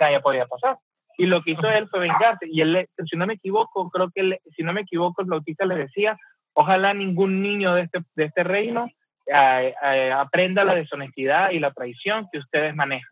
nadie 0.00 0.20
podía 0.20 0.46
pasar. 0.46 0.78
Y 1.18 1.26
lo 1.26 1.42
que 1.42 1.52
hizo 1.52 1.68
él 1.70 1.88
fue 1.90 2.00
vengarse. 2.00 2.46
Y 2.50 2.60
él, 2.60 2.88
si 3.10 3.16
no 3.16 3.26
me 3.26 3.34
equivoco, 3.34 3.90
creo 3.90 4.10
que, 4.14 4.40
si 4.56 4.62
no 4.62 4.72
me 4.72 4.82
equivoco, 4.82 5.20
el 5.20 5.28
bautista 5.28 5.66
le 5.66 5.76
decía, 5.76 6.16
ojalá 6.54 6.94
ningún 6.94 7.42
niño 7.42 7.74
de 7.74 7.82
este, 7.82 8.00
de 8.14 8.24
este 8.24 8.44
reino 8.44 8.88
eh, 9.26 9.74
eh, 9.82 10.12
aprenda 10.12 10.64
la 10.64 10.74
deshonestidad 10.74 11.50
y 11.50 11.58
la 11.58 11.72
traición 11.72 12.28
que 12.32 12.38
ustedes 12.38 12.74
manejan. 12.74 13.10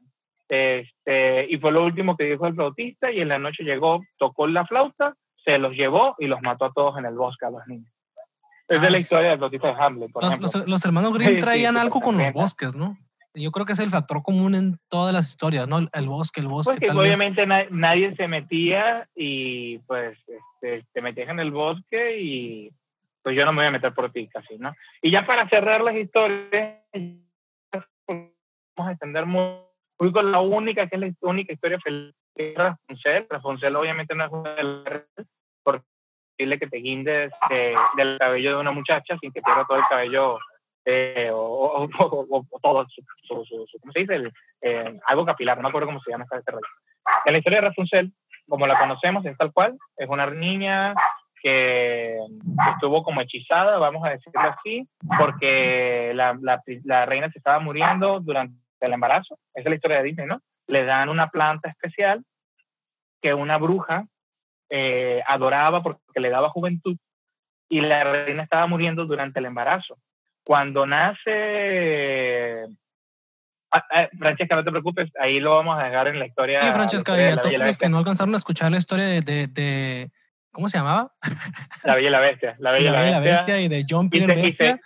Este, 0.49 1.47
y 1.49 1.59
fue 1.59 1.73
lo 1.73 1.85
último 1.85 2.17
que 2.17 2.25
dijo 2.25 2.47
el 2.47 2.55
flautista 2.55 3.11
y 3.11 3.21
en 3.21 3.29
la 3.29 3.39
noche 3.39 3.65
llegó, 3.65 4.03
tocó 4.19 4.47
la 4.47 4.67
flauta, 4.67 5.15
se 5.45 5.59
los 5.59 5.73
llevó 5.73 6.15
y 6.19 6.27
los 6.27 6.43
mató 6.43 6.67
a 6.67 6.73
todos 6.73 6.99
en 6.99 7.07
el 7.07 7.15
bosque 7.15 7.47
a 7.47 7.51
los 7.51 7.67
niños. 7.67 7.91
Es 8.69 8.81
de 8.81 8.91
la 8.91 8.99
historia 8.99 9.31
del 9.31 9.39
flautista 9.39 9.69
de 9.69 9.83
Hamlet, 9.83 10.13
por 10.13 10.25
los, 10.41 10.67
los, 10.67 10.85
hermanos 10.85 11.13
Grimm 11.15 11.39
traían 11.41 11.77
algo 11.77 12.01
con 12.01 12.17
los 12.17 12.33
bosques, 12.33 12.77
¿no? 12.77 12.97
Yo 13.35 13.51
creo 13.51 13.65
que 13.65 13.73
es 13.73 13.79
el 13.79 13.91
factor 13.91 14.23
común 14.23 14.55
en 14.55 14.79
todas 14.89 15.15
las 15.15 15.29
historias, 15.29 15.67
¿no? 15.67 15.79
El 15.93 16.09
bosque, 16.09 16.41
el 16.41 16.49
bosque. 16.49 16.73
Porque 16.73 16.91
obviamente 16.91 17.47
nadie 17.47 18.15
se 18.17 18.29
metía 18.29 19.09
y 19.15 19.79
pues 19.81 20.19
este, 20.27 20.87
te 20.93 21.03
metías 21.03 21.31
en 21.31 21.41
el 21.41 21.51
bosque 21.51 22.19
y 22.21 22.73
pues 23.23 23.37
yo 23.37 23.45
no 23.47 23.53
me 23.53 23.59
voy 23.59 23.67
a 23.67 23.73
meter 23.73 23.95
por 23.95 24.11
ti 24.13 24.29
casi, 24.29 24.59
¿no? 24.59 24.75
Y 25.01 25.11
ya 25.11 25.25
para 25.25 25.49
cerrar 25.49 25.81
las 25.81 25.95
historias, 25.95 26.79
vamos 28.07 28.33
a 28.77 28.91
extender 28.91 29.27
muy, 29.27 29.57
con 30.13 30.33
la 30.33 30.41
única, 30.41 30.87
que 30.87 30.97
es 30.97 31.01
la 31.01 31.13
única 31.23 31.53
historia 31.53 31.79
feliz, 31.81 32.15
es 32.35 32.55
Rapunzel. 32.55 33.27
Rapunzel 33.31 33.77
obviamente 33.77 34.15
no 34.15 34.25
es 34.25 34.33
una 34.33 34.55
de 34.55 34.63
las 34.63 35.05
porque 35.63 35.87
que 36.37 36.67
te 36.67 36.79
guindes 36.79 37.31
del 37.97 38.19
cabello 38.19 38.51
de 38.51 38.57
una 38.57 38.73
muchacha 38.73 39.17
sin 39.21 39.31
que 39.33 39.41
pierda 39.41 39.65
todo 39.65 39.79
el 39.79 39.85
cabello 39.89 40.39
eh, 40.85 41.31
o, 41.33 41.89
todo, 42.63 42.87
su, 42.89 43.03
¿cómo 43.81 43.93
se 43.93 44.01
dice? 44.01 44.33
Eh, 44.61 44.99
algo 45.07 45.25
capilar, 45.25 45.57
no 45.57 45.65
me 45.65 45.69
acuerdo 45.69 45.89
cómo 45.89 46.01
se 46.01 46.11
llama 46.11 46.27
este 46.31 46.51
rollo. 46.51 46.67
En 47.25 47.33
la 47.33 47.39
historia 47.39 47.61
de 47.61 47.69
Rapunzel, 47.69 48.13
como 48.49 48.67
la 48.67 48.79
conocemos, 48.79 49.25
es 49.25 49.37
tal 49.37 49.53
cual, 49.53 49.79
es 49.97 50.09
una 50.09 50.27
niña 50.27 50.95
que 51.43 52.19
estuvo 52.73 53.03
como 53.03 53.21
hechizada, 53.21 53.79
vamos 53.79 54.07
a 54.07 54.11
decirlo 54.11 54.41
así, 54.41 54.89
porque 55.19 56.13
la, 56.15 56.39
la, 56.41 57.07
reina 57.07 57.31
se 57.31 57.39
estaba 57.39 57.59
muriendo 57.59 58.21
durante 58.21 58.57
el 58.81 58.93
embarazo. 58.93 59.39
Esa 59.55 59.65
es 59.65 59.71
la 59.71 59.75
historia 59.75 59.97
de 59.99 60.05
Disney, 60.05 60.27
¿no? 60.27 60.41
Le 60.69 60.85
dan 60.85 61.09
una 61.09 61.29
planta 61.29 61.69
especial 61.69 62.25
que 63.21 63.35
una 63.35 63.59
bruja 63.59 64.07
eh, 64.71 65.23
adoraba 65.27 65.83
porque 65.83 66.21
le 66.21 66.31
daba 66.31 66.49
juventud 66.49 66.97
y 67.69 67.81
la 67.81 68.05
reina 68.05 68.43
estaba 68.45 68.67
muriendo 68.67 69.05
durante 69.05 69.41
el 69.41 69.47
embarazo. 69.47 69.99
Cuando 70.45 70.87
nace 70.87 72.67
Ah, 73.73 73.85
ah, 73.91 74.09
Francesca, 74.19 74.55
no 74.55 74.65
te 74.65 74.71
preocupes, 74.71 75.11
ahí 75.19 75.41
lo 75.41 75.55
vamos 75.55 75.79
a 75.81 75.85
dejar 75.85 76.09
en 76.09 76.19
la 76.19 76.27
historia. 76.27 76.63
Sí, 76.63 76.73
Francesca, 76.73 77.17
y 77.17 77.25
a 77.33 77.37
todos 77.37 77.59
los 77.59 77.79
que 77.79 77.89
no 77.89 77.99
alcanzaron 77.99 78.35
a 78.35 78.37
escuchar 78.37 78.71
la 78.71 78.77
historia 78.77 79.07
de, 79.07 79.47
de, 79.47 80.11
¿cómo 80.51 80.69
se 80.69 80.77
llamaba? 80.77 81.15
La 81.85 81.95
Bella 81.95 82.09
y 82.09 82.13
la 82.13 82.21
Bestia. 82.21 82.57
La 82.59 82.73
Bella, 82.73 83.09
y 83.09 83.11
la, 83.11 83.21
Bestia. 83.21 83.61
y 83.63 83.69
de 83.69 83.85
John 83.89 84.11
Peter 84.11 84.35
Bestia. 84.35 84.79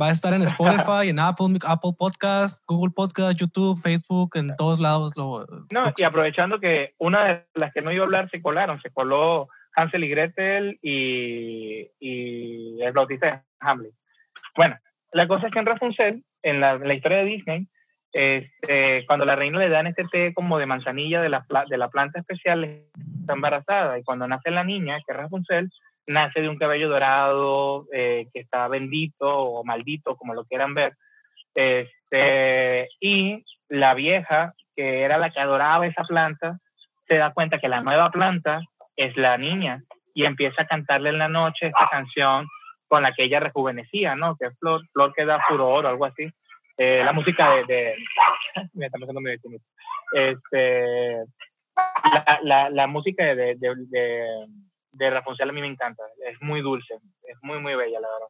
Va 0.00 0.08
a 0.08 0.10
estar 0.10 0.34
en 0.34 0.42
Spotify, 0.42 1.08
en 1.08 1.20
Apple, 1.20 1.58
Apple 1.64 1.92
Podcast, 1.96 2.64
Google 2.66 2.92
Podcast, 2.92 3.38
YouTube, 3.38 3.80
Facebook, 3.80 4.32
en 4.34 4.56
todos 4.56 4.80
lados. 4.80 5.16
Lo, 5.16 5.46
no, 5.70 5.92
y 5.96 6.02
aprovechando 6.02 6.58
que 6.58 6.94
una 6.98 7.24
de 7.24 7.46
las 7.54 7.72
que 7.72 7.80
no 7.80 7.92
iba 7.92 8.02
a 8.02 8.06
hablar 8.06 8.28
se 8.30 8.42
colaron, 8.42 8.80
se 8.82 8.90
coló 8.90 9.48
Hansel 9.76 10.02
y 10.02 10.08
Gretel 10.08 10.78
y, 10.82 11.90
y 12.00 12.82
el 12.82 12.92
Bautista 12.92 13.26
de 13.26 13.40
Hamlet. 13.60 13.92
Bueno, 14.56 14.76
la 15.12 15.28
cosa 15.28 15.46
es 15.46 15.52
que 15.52 15.58
en 15.58 15.66
Rapunzel, 15.66 16.24
en 16.42 16.60
la, 16.60 16.94
historia 16.94 17.18
de 17.18 17.24
Disney, 17.24 17.66
este, 18.12 19.06
cuando 19.06 19.24
la 19.24 19.36
reina 19.36 19.58
le 19.58 19.68
dan 19.68 19.86
este 19.86 20.04
té 20.04 20.34
como 20.34 20.58
de 20.58 20.66
manzanilla 20.66 21.20
de 21.22 21.28
la, 21.28 21.44
de 21.68 21.78
la 21.78 21.88
planta 21.88 22.20
especial, 22.20 22.64
está 23.20 23.34
embarazada. 23.34 23.98
Y 23.98 24.02
cuando 24.02 24.26
nace 24.26 24.50
la 24.50 24.64
niña, 24.64 24.98
que 25.06 25.12
es 25.12 25.16
Rapunzel, 25.16 25.70
nace 26.06 26.40
de 26.40 26.48
un 26.48 26.58
cabello 26.58 26.88
dorado 26.88 27.86
eh, 27.92 28.26
que 28.32 28.40
está 28.40 28.68
bendito 28.68 29.28
o 29.28 29.64
maldito, 29.64 30.16
como 30.16 30.34
lo 30.34 30.44
quieran 30.44 30.74
ver. 30.74 30.94
Este, 31.54 32.88
y 33.00 33.44
la 33.68 33.94
vieja, 33.94 34.54
que 34.74 35.02
era 35.02 35.18
la 35.18 35.30
que 35.30 35.40
adoraba 35.40 35.86
esa 35.86 36.04
planta, 36.04 36.58
se 37.06 37.18
da 37.18 37.32
cuenta 37.32 37.58
que 37.58 37.68
la 37.68 37.82
nueva 37.82 38.10
planta 38.10 38.60
es 38.96 39.16
la 39.16 39.36
niña 39.36 39.82
y 40.14 40.24
empieza 40.24 40.62
a 40.62 40.66
cantarle 40.66 41.10
en 41.10 41.18
la 41.18 41.28
noche 41.28 41.66
esta 41.66 41.88
canción 41.90 42.46
con 42.92 43.02
la 43.02 43.14
que 43.14 43.24
ella 43.24 43.40
rejuvenecía, 43.40 44.14
¿no? 44.16 44.36
Que 44.36 44.48
es 44.48 44.58
Flor, 44.58 44.86
Flor 44.92 45.14
que 45.14 45.24
da 45.24 45.40
furor 45.48 45.86
o 45.86 45.88
algo 45.88 46.04
así. 46.04 46.30
Eh, 46.76 47.00
la 47.02 47.14
música 47.14 47.54
de, 47.54 47.64
de 47.64 47.94
me 48.74 48.84
está 48.84 48.98
pasando 48.98 49.18
muy 49.18 49.38
este, 50.12 51.24
la, 52.42 52.68
la, 52.68 52.86
música 52.88 53.24
de, 53.24 53.34
de, 53.34 53.56
de, 53.56 54.46
de 54.92 55.06
a 55.06 55.52
mí 55.52 55.60
me 55.62 55.68
encanta, 55.68 56.02
es 56.28 56.36
muy 56.42 56.60
dulce, 56.60 56.92
es 57.22 57.38
muy, 57.40 57.60
muy 57.60 57.74
bella, 57.76 57.98
la 57.98 58.08
verdad. 58.08 58.26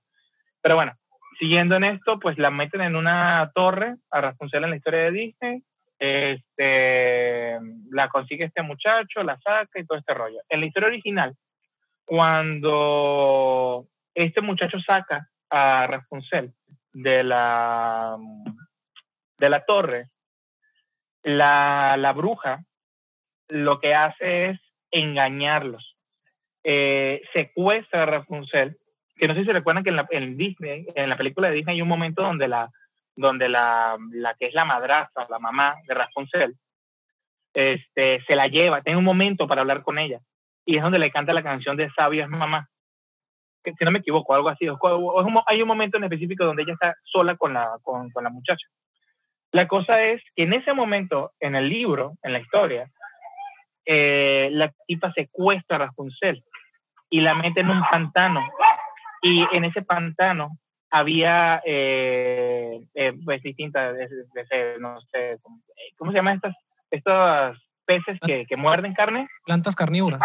Pero 0.60 0.76
bueno, 0.76 0.92
siguiendo 1.40 1.74
en 1.74 1.82
esto, 1.82 2.20
pues 2.20 2.38
la 2.38 2.52
meten 2.52 2.82
en 2.82 2.94
una 2.94 3.50
torre 3.56 3.96
a 4.12 4.20
Rapunzel 4.20 4.62
en 4.62 4.70
la 4.70 4.76
historia 4.76 5.00
de 5.00 5.10
Disney, 5.10 5.64
este, 5.98 7.58
la 7.90 8.06
consigue 8.06 8.44
este 8.44 8.62
muchacho, 8.62 9.24
la 9.24 9.40
saca 9.40 9.80
y 9.80 9.84
todo 9.84 9.98
este 9.98 10.14
rollo. 10.14 10.38
En 10.48 10.60
la 10.60 10.66
historia 10.66 10.88
original, 10.88 11.34
cuando 12.04 13.88
este 14.14 14.40
muchacho 14.40 14.78
saca 14.80 15.28
a 15.50 15.86
Rapunzel 15.86 16.54
de 16.92 17.22
la, 17.22 18.16
de 19.38 19.48
la 19.48 19.64
torre, 19.64 20.10
la, 21.22 21.96
la 21.98 22.12
bruja 22.12 22.64
lo 23.48 23.80
que 23.80 23.94
hace 23.94 24.50
es 24.50 24.60
engañarlos. 24.90 25.96
Eh, 26.64 27.22
secuestra 27.32 28.04
a 28.04 28.06
Rapunzel, 28.06 28.78
que 29.16 29.28
no 29.28 29.34
sé 29.34 29.40
si 29.40 29.46
se 29.46 29.52
recuerdan 29.52 29.84
que 29.84 29.90
en, 29.90 29.96
la, 29.96 30.06
en 30.10 30.36
Disney, 30.36 30.86
en 30.94 31.10
la 31.10 31.16
película 31.16 31.48
de 31.48 31.56
Disney 31.56 31.76
hay 31.76 31.82
un 31.82 31.88
momento 31.88 32.22
donde 32.22 32.48
la, 32.48 32.70
donde 33.16 33.48
la, 33.48 33.98
la 34.12 34.34
que 34.34 34.46
es 34.46 34.54
la 34.54 34.64
madrastra, 34.64 35.26
la 35.28 35.38
mamá 35.38 35.76
de 35.86 35.94
Rapunzel, 35.94 36.56
este, 37.52 38.22
se 38.26 38.36
la 38.36 38.46
lleva, 38.46 38.80
tiene 38.82 38.98
un 38.98 39.04
momento 39.04 39.46
para 39.46 39.60
hablar 39.60 39.82
con 39.82 39.98
ella. 39.98 40.20
Y 40.64 40.76
es 40.76 40.82
donde 40.82 40.98
le 40.98 41.10
canta 41.10 41.32
la 41.32 41.42
canción 41.42 41.76
de 41.76 41.90
Sabia 41.90 42.24
es 42.24 42.30
mamá 42.30 42.70
si 43.64 43.84
no 43.84 43.90
me 43.90 44.00
equivoco, 44.00 44.34
algo 44.34 44.48
así. 44.48 44.66
hay 45.46 45.62
un 45.62 45.68
momento 45.68 45.96
en 45.96 46.04
específico 46.04 46.44
donde 46.44 46.62
ella 46.62 46.74
está 46.74 46.96
sola 47.04 47.36
con 47.36 47.54
la, 47.54 47.78
con, 47.82 48.10
con 48.10 48.24
la 48.24 48.30
muchacha. 48.30 48.66
La 49.52 49.68
cosa 49.68 50.02
es 50.02 50.22
que 50.34 50.44
en 50.44 50.54
ese 50.54 50.72
momento, 50.72 51.32
en 51.38 51.54
el 51.54 51.68
libro, 51.68 52.14
en 52.22 52.32
la 52.32 52.40
historia, 52.40 52.90
eh, 53.84 54.48
la 54.52 54.72
tipa 54.86 55.12
secuestra 55.12 55.76
a 55.76 55.80
Rapunzel 55.80 56.42
y 57.10 57.20
la 57.20 57.34
mete 57.34 57.60
en 57.60 57.70
un 57.70 57.82
pantano. 57.82 58.48
Y 59.20 59.46
en 59.52 59.64
ese 59.64 59.82
pantano 59.82 60.58
había, 60.90 61.62
eh, 61.64 62.80
eh, 62.94 63.12
pues, 63.24 63.42
distintas, 63.42 63.94
no 64.80 65.00
sé, 65.02 65.38
¿cómo 65.96 66.10
se 66.10 66.16
llaman 66.16 66.36
estas, 66.36 66.56
estos 66.90 67.58
peces 67.84 68.18
que, 68.20 68.46
que 68.46 68.56
muerden 68.56 68.94
carne? 68.94 69.28
Plantas 69.44 69.76
carnívoras 69.76 70.22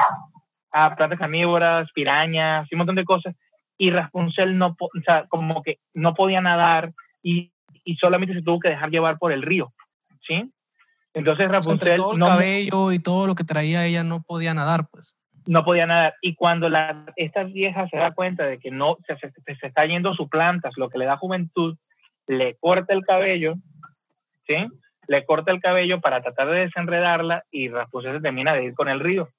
a 0.72 0.96
plantas 0.96 1.20
carnívoras, 1.20 1.92
pirañas, 1.94 2.68
un 2.72 2.78
montón 2.78 2.96
de 2.96 3.06
cosas. 3.06 3.36
Y 3.78 3.92
Rapunzel 3.92 4.58
no, 4.58 4.76
o 4.80 4.90
sea, 5.06 5.26
como 5.28 5.62
que 5.62 5.80
no 5.94 6.14
podía 6.14 6.42
nadar 6.42 6.94
y, 7.22 7.52
y, 7.84 7.96
solamente 7.98 8.34
se 8.34 8.42
tuvo 8.42 8.60
que 8.60 8.70
dejar 8.70 8.90
llevar 8.90 9.18
por 9.18 9.32
el 9.32 9.44
río, 9.44 9.74
¿sí? 10.22 10.52
Entonces 11.14 11.48
Rapunzel... 11.50 11.98
todo 11.98 12.14
el 12.14 12.20
cabello 12.20 12.92
y 12.92 13.00
todo 13.00 13.28
lo 13.28 13.36
que 13.36 13.44
traía 13.44 13.86
ella 13.86 14.04
no 14.04 14.22
podía 14.24 14.54
nadar, 14.54 14.88
pues. 14.92 15.16
No 15.46 15.64
podía 15.64 15.86
nadar. 15.86 16.16
Y 16.22 16.36
cuando 16.36 16.70
la, 16.70 17.06
esta 17.16 17.44
vieja 17.44 17.88
se 17.90 17.98
da 17.98 18.12
cuenta 18.12 18.46
de 18.46 18.58
que 18.60 18.72
no 18.72 18.98
se, 19.08 19.18
se, 19.18 19.32
se 19.32 19.68
está 19.68 19.86
yendo 19.86 20.14
su 20.14 20.28
plantas, 20.28 20.74
lo 20.76 20.90
que 20.90 20.98
le 20.98 21.06
da 21.06 21.18
juventud, 21.18 21.78
le 22.28 22.56
corta 22.56 22.94
el 22.94 23.06
cabello, 23.06 23.56
¿sí? 24.48 24.68
Le 25.08 25.26
corta 25.26 25.52
el 25.52 25.62
cabello 25.62 26.02
para 26.02 26.22
tratar 26.22 26.50
de 26.50 26.60
desenredarla 26.60 27.46
y 27.50 27.70
Rapunzel 27.70 28.16
se 28.16 28.22
termina 28.22 28.54
de 28.54 28.66
ir 28.66 28.74
con 28.74 28.90
el 28.90 29.00
río. 29.00 29.30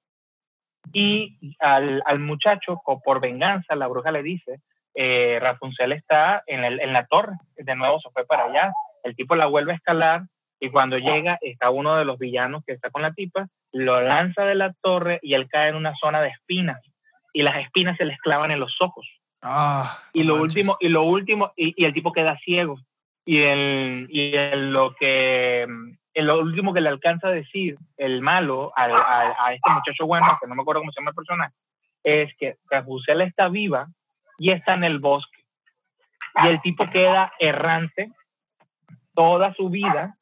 Y 0.92 1.54
al, 1.58 2.02
al 2.06 2.18
muchacho, 2.18 2.80
por 3.04 3.20
venganza, 3.20 3.76
la 3.76 3.88
bruja 3.88 4.10
le 4.10 4.22
dice, 4.22 4.60
eh, 4.94 5.38
Rapunzel 5.40 5.92
está 5.92 6.42
en, 6.46 6.64
el, 6.64 6.80
en 6.80 6.92
la 6.92 7.06
torre, 7.06 7.34
de 7.56 7.76
nuevo 7.76 8.00
se 8.00 8.10
fue 8.10 8.26
para 8.26 8.44
allá, 8.44 8.72
el 9.04 9.14
tipo 9.14 9.36
la 9.36 9.46
vuelve 9.46 9.72
a 9.72 9.76
escalar 9.76 10.22
y 10.60 10.70
cuando 10.70 10.98
llega 10.98 11.38
está 11.40 11.70
uno 11.70 11.96
de 11.96 12.04
los 12.04 12.18
villanos 12.18 12.64
que 12.66 12.72
está 12.72 12.90
con 12.90 13.02
la 13.02 13.12
tipa, 13.12 13.48
lo 13.70 14.00
lanza 14.00 14.44
de 14.44 14.54
la 14.54 14.72
torre 14.82 15.20
y 15.22 15.34
él 15.34 15.48
cae 15.48 15.68
en 15.68 15.76
una 15.76 15.94
zona 16.00 16.20
de 16.20 16.30
espinas 16.30 16.80
y 17.32 17.42
las 17.42 17.58
espinas 17.58 17.96
se 17.96 18.06
le 18.06 18.18
clavan 18.18 18.50
en 18.50 18.60
los 18.60 18.76
ojos. 18.80 19.06
Ah, 19.40 19.98
y 20.12 20.24
lo 20.24 20.34
último, 20.34 20.76
y 20.80 20.88
lo 20.88 21.04
último, 21.04 21.52
y, 21.56 21.80
y, 21.80 21.84
el 21.84 21.92
tipo 21.92 22.12
queda 22.12 22.36
ciego. 22.38 22.80
Y, 23.24 23.42
el, 23.42 24.08
y 24.10 24.34
el, 24.34 24.72
lo 24.72 24.96
que 24.96 25.66
lo 26.26 26.40
último 26.40 26.74
que 26.74 26.80
le 26.80 26.88
alcanza 26.88 27.28
a 27.28 27.32
decir 27.32 27.78
el 27.96 28.22
malo 28.22 28.72
a, 28.76 29.52
este 29.52 29.70
muchacho 29.70 30.06
bueno, 30.06 30.26
que 30.40 30.46
no 30.46 30.54
me 30.54 30.62
acuerdo 30.62 30.80
cómo 30.80 30.92
se 30.92 31.00
llama 31.00 31.10
el 31.10 31.14
personaje, 31.14 31.54
es 32.02 32.34
que 32.36 32.56
Rapunzel 32.70 33.20
está 33.20 33.48
viva 33.48 33.88
y 34.38 34.50
está 34.50 34.74
en 34.74 34.84
el 34.84 34.98
bosque. 34.98 35.44
Y 36.42 36.48
el 36.48 36.60
tipo 36.60 36.88
queda 36.90 37.32
errante 37.38 38.12
toda 39.14 39.52
su 39.54 39.68
vida 39.68 40.16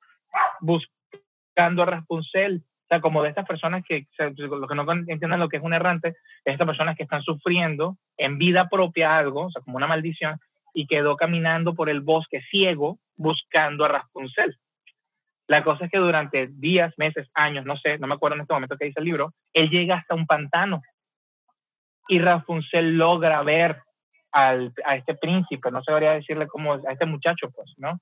buscando 0.60 1.82
a 1.82 1.86
Rapunzel. 1.86 2.64
O 2.84 2.88
sea, 2.88 3.00
como 3.00 3.22
de 3.22 3.30
estas 3.30 3.46
personas 3.46 3.82
que, 3.86 4.06
los 4.18 4.68
que 4.68 4.74
no 4.74 4.92
entienden 4.92 5.40
lo 5.40 5.48
que 5.48 5.56
es 5.56 5.62
un 5.62 5.74
errante, 5.74 6.16
estas 6.44 6.66
personas 6.66 6.96
que 6.96 7.02
están 7.02 7.22
sufriendo 7.22 7.96
en 8.16 8.38
vida 8.38 8.68
propia 8.68 9.18
algo, 9.18 9.46
o 9.46 9.50
sea, 9.50 9.62
como 9.62 9.76
una 9.76 9.88
maldición, 9.88 10.40
y 10.72 10.86
quedó 10.86 11.16
caminando 11.16 11.74
por 11.74 11.88
el 11.88 12.00
bosque 12.00 12.42
ciego 12.50 12.98
buscando 13.16 13.84
a 13.84 13.88
Rapunzel. 13.88 14.58
La 15.48 15.62
cosa 15.62 15.84
es 15.84 15.90
que 15.90 15.98
durante 15.98 16.48
días, 16.48 16.92
meses, 16.96 17.28
años, 17.34 17.64
no 17.64 17.76
sé, 17.76 17.98
no 17.98 18.06
me 18.06 18.14
acuerdo 18.14 18.34
en 18.36 18.42
este 18.42 18.54
momento 18.54 18.76
que 18.76 18.86
dice 18.86 19.00
el 19.00 19.06
libro, 19.06 19.32
él 19.52 19.70
llega 19.70 19.96
hasta 19.96 20.14
un 20.14 20.26
pantano 20.26 20.82
y 22.08 22.18
Rapunzel 22.18 22.96
logra 22.96 23.42
ver 23.42 23.82
al, 24.32 24.72
a 24.84 24.96
este 24.96 25.14
príncipe, 25.14 25.70
no 25.70 25.82
sabría 25.82 26.12
decirle 26.12 26.46
cómo, 26.46 26.74
a 26.74 26.92
este 26.92 27.06
muchacho, 27.06 27.50
pues, 27.50 27.72
¿no? 27.76 28.00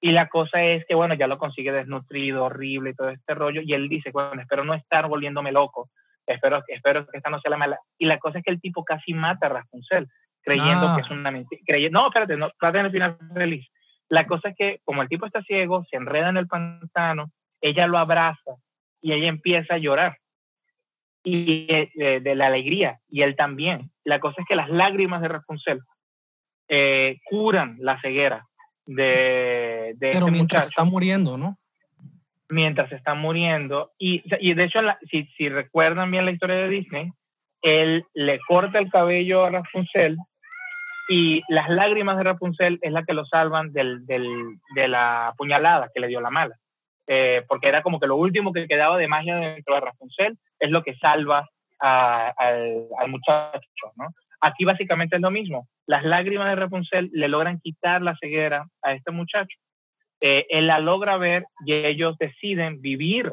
Y 0.00 0.12
la 0.12 0.28
cosa 0.28 0.62
es 0.62 0.84
que, 0.86 0.94
bueno, 0.94 1.14
ya 1.14 1.26
lo 1.26 1.38
consigue 1.38 1.72
desnutrido, 1.72 2.44
horrible 2.44 2.90
y 2.90 2.94
todo 2.94 3.08
este 3.08 3.34
rollo, 3.34 3.62
y 3.64 3.72
él 3.72 3.88
dice, 3.88 4.10
bueno, 4.10 4.40
espero 4.40 4.64
no 4.64 4.74
estar 4.74 5.08
volviéndome 5.08 5.52
loco, 5.52 5.90
espero, 6.26 6.62
espero 6.68 7.06
que 7.06 7.16
esta 7.16 7.30
no 7.30 7.40
sea 7.40 7.50
la 7.50 7.56
mala. 7.56 7.78
Y 7.98 8.06
la 8.06 8.18
cosa 8.18 8.38
es 8.38 8.44
que 8.44 8.50
el 8.50 8.60
tipo 8.60 8.84
casi 8.84 9.14
mata 9.14 9.46
a 9.46 9.50
Rapunzel, 9.50 10.08
creyendo 10.42 10.94
que 10.94 11.00
es 11.00 11.10
una 11.10 11.30
mentira. 11.30 11.62
No, 11.90 12.06
espérate, 12.08 12.36
no, 12.36 12.50
trate 12.58 12.82
de 12.82 12.90
final 12.90 13.18
feliz. 13.34 13.66
La 14.08 14.26
cosa 14.26 14.50
es 14.50 14.56
que 14.56 14.80
como 14.84 15.02
el 15.02 15.08
tipo 15.08 15.26
está 15.26 15.42
ciego, 15.42 15.84
se 15.90 15.96
enreda 15.96 16.28
en 16.28 16.36
el 16.36 16.46
pantano, 16.46 17.30
ella 17.60 17.86
lo 17.86 17.98
abraza 17.98 18.56
y 19.00 19.12
ella 19.12 19.28
empieza 19.28 19.74
a 19.74 19.78
llorar. 19.78 20.18
y 21.24 21.66
eh, 21.68 22.20
de, 22.20 22.34
la 22.36 22.46
alegría, 22.46 23.00
y 23.08 23.22
él 23.22 23.34
también. 23.34 23.90
La 24.04 24.20
cosa 24.20 24.42
es 24.42 24.46
que 24.48 24.54
las 24.54 24.70
lágrimas 24.70 25.20
de 25.22 25.28
Rapunzel 25.28 25.80
eh, 26.68 27.18
curan 27.24 27.76
la 27.80 28.00
ceguera 28.00 28.46
de, 28.86 29.94
de 29.96 30.10
Pero 30.12 30.26
este 30.26 30.30
mientras 30.30 30.66
está 30.66 30.84
muriendo, 30.84 31.36
¿no? 31.36 31.58
Mientras 32.48 32.92
está 32.92 33.14
muriendo. 33.14 33.92
Y, 33.98 34.22
y 34.40 34.54
de 34.54 34.64
hecho, 34.64 34.80
si, 35.10 35.24
si 35.36 35.48
recuerdan 35.48 36.12
bien 36.12 36.24
la 36.24 36.30
historia 36.30 36.56
de 36.56 36.68
Disney, 36.68 37.12
él 37.62 38.06
le 38.14 38.38
corta 38.46 38.78
el 38.78 38.90
cabello 38.90 39.44
a 39.44 39.50
Rapunzel 39.50 40.16
y 41.08 41.42
las 41.48 41.68
lágrimas 41.68 42.16
de 42.16 42.24
Rapunzel 42.24 42.78
es 42.82 42.92
la 42.92 43.04
que 43.04 43.14
lo 43.14 43.24
salvan 43.26 43.72
del, 43.72 44.06
del, 44.06 44.58
de 44.74 44.88
la 44.88 45.34
puñalada 45.36 45.90
que 45.94 46.00
le 46.00 46.08
dio 46.08 46.20
la 46.20 46.30
mala. 46.30 46.56
Eh, 47.08 47.44
porque 47.48 47.68
era 47.68 47.82
como 47.82 48.00
que 48.00 48.08
lo 48.08 48.16
último 48.16 48.52
que 48.52 48.66
quedaba 48.66 48.98
de 48.98 49.06
magia 49.06 49.36
dentro 49.36 49.74
de 49.74 49.80
Rapunzel 49.80 50.36
es 50.58 50.70
lo 50.70 50.82
que 50.82 50.96
salva 50.96 51.48
al, 51.78 52.34
al, 52.98 53.08
muchacho, 53.08 53.92
¿no? 53.94 54.08
Aquí 54.40 54.64
básicamente 54.64 55.16
es 55.16 55.22
lo 55.22 55.30
mismo. 55.30 55.68
Las 55.86 56.02
lágrimas 56.04 56.48
de 56.48 56.56
Rapunzel 56.56 57.10
le 57.12 57.28
logran 57.28 57.60
quitar 57.60 58.02
la 58.02 58.16
ceguera 58.20 58.66
a 58.82 58.92
este 58.92 59.12
muchacho. 59.12 59.56
Eh, 60.20 60.46
él 60.48 60.66
la 60.66 60.80
logra 60.80 61.16
ver 61.16 61.46
y 61.64 61.74
ellos 61.74 62.16
deciden 62.18 62.80
vivir 62.80 63.32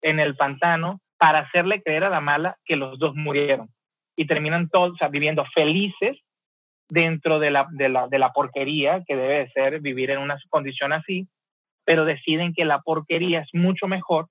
en 0.00 0.20
el 0.20 0.36
pantano 0.36 1.00
para 1.18 1.40
hacerle 1.40 1.82
creer 1.82 2.04
a 2.04 2.10
la 2.10 2.20
mala 2.20 2.56
que 2.64 2.76
los 2.76 2.98
dos 2.98 3.14
murieron. 3.14 3.68
Y 4.16 4.26
terminan 4.26 4.68
todos 4.68 4.96
viviendo 5.10 5.44
felices 5.54 6.23
dentro 6.88 7.38
de 7.38 7.50
la, 7.50 7.66
de, 7.70 7.88
la, 7.88 8.08
de 8.08 8.18
la 8.18 8.32
porquería 8.32 9.02
que 9.06 9.16
debe 9.16 9.50
ser 9.50 9.80
vivir 9.80 10.10
en 10.10 10.18
una 10.18 10.38
condición 10.50 10.92
así, 10.92 11.28
pero 11.84 12.04
deciden 12.04 12.54
que 12.54 12.64
la 12.64 12.80
porquería 12.80 13.40
es 13.40 13.48
mucho 13.52 13.86
mejor 13.86 14.28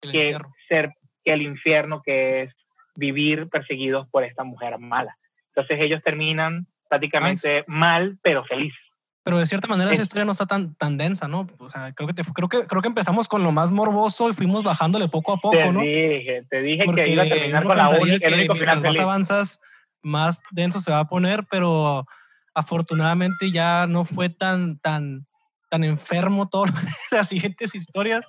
que 0.00 0.36
ser 0.68 0.90
que 1.24 1.32
el 1.32 1.42
infierno 1.42 2.02
que 2.02 2.42
es 2.42 2.54
vivir 2.96 3.48
perseguidos 3.48 4.06
por 4.10 4.24
esta 4.24 4.44
mujer 4.44 4.78
mala. 4.78 5.16
Entonces 5.48 5.78
ellos 5.80 6.02
terminan 6.04 6.66
prácticamente 6.88 7.64
mal, 7.66 8.18
pero 8.22 8.44
felices. 8.44 8.78
Pero 9.24 9.38
de 9.38 9.46
cierta 9.46 9.66
manera 9.68 9.90
esa 9.90 10.02
historia 10.02 10.26
no 10.26 10.32
está 10.32 10.44
tan, 10.44 10.74
tan 10.74 10.98
densa, 10.98 11.28
¿no? 11.28 11.48
O 11.58 11.70
sea, 11.70 11.92
creo 11.94 12.08
que, 12.08 12.14
creo, 12.14 12.48
que, 12.48 12.66
creo 12.66 12.82
que 12.82 12.88
empezamos 12.88 13.26
con 13.26 13.42
lo 13.42 13.52
más 13.52 13.70
morboso 13.70 14.28
y 14.28 14.34
fuimos 14.34 14.62
bajándole 14.62 15.08
poco 15.08 15.32
a 15.32 15.36
poco, 15.38 15.56
te 15.56 15.72
¿no? 15.72 15.80
Dije, 15.80 16.44
te 16.50 16.60
dije 16.60 16.84
que 16.94 17.08
iba 17.08 17.22
a 17.22 17.28
terminar 17.28 17.64
con 17.64 17.76
la 17.76 17.88
única, 17.88 18.28
el 18.28 18.34
único 18.34 18.54
final 18.54 18.82
más 18.82 18.98
avanzas, 18.98 19.62
más 20.04 20.42
denso 20.52 20.78
se 20.78 20.92
va 20.92 21.00
a 21.00 21.08
poner, 21.08 21.44
pero 21.50 22.06
afortunadamente 22.54 23.50
ya 23.50 23.86
no 23.86 24.04
fue 24.04 24.28
tan, 24.28 24.78
tan, 24.78 25.26
tan 25.70 25.84
enfermo 25.84 26.48
todas 26.48 26.72
las 27.10 27.28
siguientes 27.28 27.74
historias. 27.74 28.24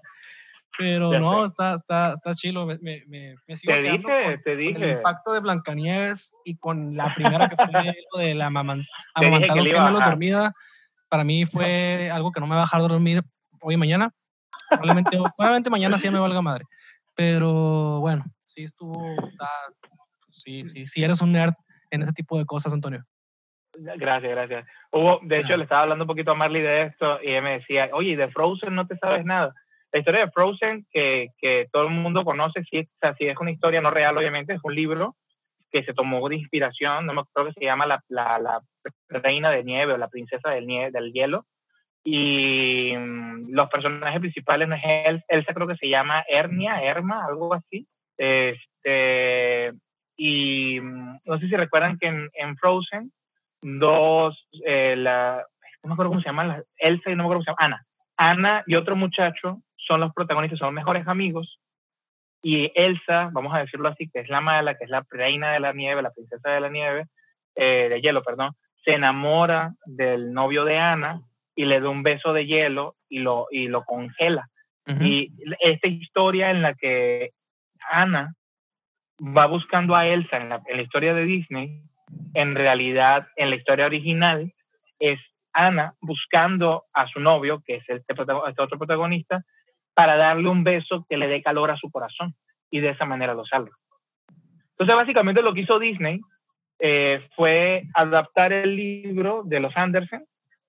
Pero 0.78 1.18
no, 1.20 1.46
está, 1.46 1.76
está, 1.76 2.14
está 2.14 2.34
chilo. 2.34 2.66
Me, 2.66 2.78
me, 2.82 3.36
me 3.48 3.56
sigo 3.56 3.74
te 3.74 3.82
dije, 3.82 4.38
te 4.44 4.56
dije. 4.58 4.84
el 4.84 4.98
impacto 4.98 5.32
de 5.32 5.40
Blancanieves 5.40 6.34
y 6.44 6.58
con 6.58 6.98
la 6.98 7.14
primera 7.14 7.48
que 7.48 7.56
fue 7.56 7.66
lo 8.14 8.20
de 8.20 8.36
la 8.36 8.48
amamantar 8.48 9.56
los 9.56 9.68
gemelos 9.70 10.04
dormida. 10.04 10.52
Para 11.08 11.24
mí 11.24 11.46
fue 11.46 12.10
algo 12.12 12.32
que 12.32 12.42
no 12.42 12.48
me 12.48 12.56
va 12.56 12.62
a 12.62 12.66
dejar 12.66 12.82
dormir 12.82 13.24
hoy 13.62 13.76
y 13.76 13.78
mañana. 13.78 14.14
Probablemente, 14.70 15.12
probablemente 15.38 15.70
mañana 15.70 15.98
sí 15.98 16.10
me 16.10 16.20
valga 16.20 16.42
madre. 16.42 16.66
Pero 17.16 18.02
bueno, 18.02 18.26
sí 18.44 18.64
estuvo. 18.64 19.16
sí, 20.32 20.64
sí, 20.64 20.86
sí 20.88 21.04
eres 21.06 21.22
un 21.22 21.32
nerd 21.32 21.54
en 21.96 22.04
ese 22.04 22.14
tipo 22.14 22.38
de 22.38 22.46
cosas, 22.46 22.74
Antonio. 22.74 23.04
Gracias, 23.78 24.32
gracias. 24.32 24.68
Hubo, 24.92 25.20
de 25.24 25.40
hecho, 25.40 25.58
le 25.58 25.64
estaba 25.64 25.84
hablando 25.84 26.06
un 26.06 26.08
poquito 26.08 26.32
a 26.32 26.36
Marley 26.36 26.62
de 26.62 26.84
esto 26.84 27.20
y 27.22 27.30
ella 27.30 27.42
me 27.42 27.60
decía, 27.60 27.90
oye, 27.92 28.16
de 28.16 28.30
Frozen 28.30 28.74
no 28.74 28.88
te 28.88 28.98
sabes 28.98 29.26
nada 29.26 29.54
la 29.96 30.00
historia 30.00 30.26
de 30.26 30.32
Frozen, 30.32 30.86
que, 30.92 31.30
que 31.38 31.70
todo 31.72 31.84
el 31.84 31.92
mundo 31.92 32.26
conoce, 32.26 32.64
sí, 32.70 32.86
es 33.00 33.38
una 33.40 33.52
historia 33.52 33.80
no 33.80 33.92
real, 33.92 34.18
obviamente, 34.18 34.52
es 34.52 34.60
un 34.62 34.76
libro 34.76 35.16
que 35.72 35.86
se 35.86 35.94
tomó 35.94 36.28
de 36.28 36.36
inspiración, 36.36 37.06
no 37.06 37.14
me 37.14 37.22
acuerdo 37.22 37.54
que 37.54 37.62
se 37.62 37.66
llama 37.66 37.86
la, 37.86 38.04
la, 38.10 38.38
la, 38.38 38.62
Reina 39.08 39.52
de 39.52 39.64
Nieve 39.64 39.94
o 39.94 39.98
la 39.98 40.10
Princesa 40.10 40.50
del, 40.50 40.68
nieve, 40.68 40.92
del 40.92 41.14
Hielo. 41.14 41.46
Y 42.04 42.94
mm, 42.94 43.52
los 43.52 43.70
personajes 43.70 44.20
principales 44.20 44.68
no 44.68 44.76
es 44.76 44.84
él, 44.84 45.24
Elsa 45.30 45.54
creo 45.54 45.68
que 45.68 45.78
se 45.78 45.88
llama 45.88 46.26
Hernia, 46.28 46.84
Herma, 46.84 47.26
algo 47.26 47.54
así. 47.54 47.88
Este, 48.18 49.72
y 50.18 50.80
mm, 50.82 51.20
no 51.26 51.40
sé 51.40 51.48
si 51.48 51.56
recuerdan 51.56 51.98
que 51.98 52.08
en, 52.08 52.30
en 52.34 52.58
Frozen, 52.58 53.12
dos, 53.62 54.48
eh, 54.66 54.96
la, 54.98 55.46
no 55.84 55.90
me 55.90 55.94
acuerdo 55.94 56.12
cómo 56.12 56.22
se 56.22 56.30
llama, 56.30 56.62
Elsa 56.78 57.12
y 57.12 57.16
no 57.16 57.24
me 57.24 57.28
acuerdo 57.28 57.44
cómo 57.44 57.44
se 57.44 57.52
llama, 57.52 57.76
Ana. 57.76 57.86
Ana 58.18 58.64
y 58.66 58.76
otro 58.76 58.96
muchacho 58.96 59.62
son 59.76 60.00
los 60.00 60.14
protagonistas, 60.14 60.60
son 60.60 60.74
mejores 60.74 61.08
amigos. 61.08 61.60
Y 62.42 62.72
Elsa, 62.76 63.30
vamos 63.34 63.54
a 63.54 63.60
decirlo 63.60 63.90
así, 63.90 64.10
que 64.10 64.20
es 64.20 64.30
la 64.30 64.42
mala, 64.42 64.76
que 64.76 64.86
es 64.86 64.90
la 64.90 65.06
reina 65.10 65.52
de 65.52 65.60
la 65.60 65.74
nieve, 65.74 66.02
la 66.02 66.14
princesa 66.14 66.50
de 66.52 66.60
la 66.60 66.70
nieve, 66.70 67.06
eh, 67.56 67.88
de 67.90 68.02
hielo, 68.02 68.24
perdón, 68.24 68.52
se 68.84 68.94
enamora 68.94 69.74
del 69.86 70.32
novio 70.32 70.64
de 70.64 70.78
Ana 70.78 71.22
y 71.56 71.66
le 71.66 71.80
da 71.80 71.90
un 71.90 72.04
beso 72.04 72.34
de 72.34 72.46
hielo 72.46 72.96
y 73.10 73.20
lo, 73.20 73.48
y 73.50 73.68
lo 73.68 73.84
congela. 73.84 74.50
Y 75.00 75.32
esta 75.62 75.88
historia 75.88 76.52
en 76.52 76.62
la 76.62 76.76
que 76.76 77.32
Ana 77.90 78.36
va 79.20 79.48
buscando 79.48 79.96
a 79.96 80.08
Elsa 80.08 80.38
en 80.38 80.50
la, 80.50 80.82
historia 80.82 81.14
de 81.14 81.26
Disney, 81.26 81.82
en 82.34 82.56
realidad 82.56 83.28
en 83.36 83.50
la 83.50 83.56
historia 83.56 83.86
original 83.86 84.54
es 85.00 85.20
Ana 85.54 85.96
buscando 86.02 86.86
a 86.94 87.08
su 87.08 87.20
novio, 87.20 87.64
que 87.66 87.76
es 87.76 87.84
este, 87.88 88.14
este 88.14 88.62
otro 88.62 88.78
protagonista, 88.78 89.44
para 89.94 90.18
darle 90.18 90.50
un 90.50 90.64
beso 90.64 91.06
que 91.10 91.18
le 91.18 91.28
dé 91.28 91.42
calor 91.42 91.72
a 91.72 91.78
su 91.78 91.90
corazón 91.90 92.36
y 92.70 92.82
de 92.82 92.90
esa 92.90 93.06
manera 93.06 93.34
lo 93.34 93.46
salva. 93.46 93.72
Entonces, 94.72 94.96
básicamente 94.96 95.42
lo 95.42 95.54
que 95.54 95.62
hizo 95.62 95.80
Disney 95.80 96.20
eh, 96.80 97.26
fue 97.36 97.84
adaptar 97.94 98.52
el 98.52 98.76
libro 98.76 99.44
de 99.46 99.62
los 99.62 99.76
Anderson, 99.78 100.26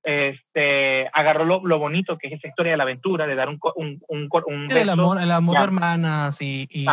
este, 0.06 1.08
agarró 1.12 1.44
lo, 1.44 1.78
bonito 1.78 2.16
que 2.16 2.28
es 2.28 2.34
esa 2.34 2.48
historia 2.48 2.72
de 2.72 2.78
la 2.78 2.84
aventura, 2.84 3.26
de 3.26 3.34
dar 3.34 3.48
un, 3.48 3.58
un, 3.74 4.00
un, 4.08 4.28
un 4.46 4.68
beso. 4.68 4.80
El 4.80 4.88
amor, 4.88 5.20
el 5.20 5.30
amor 5.30 5.58
de 5.58 5.64
hermanas 5.64 6.40
y, 6.40 6.66
y 6.70 6.86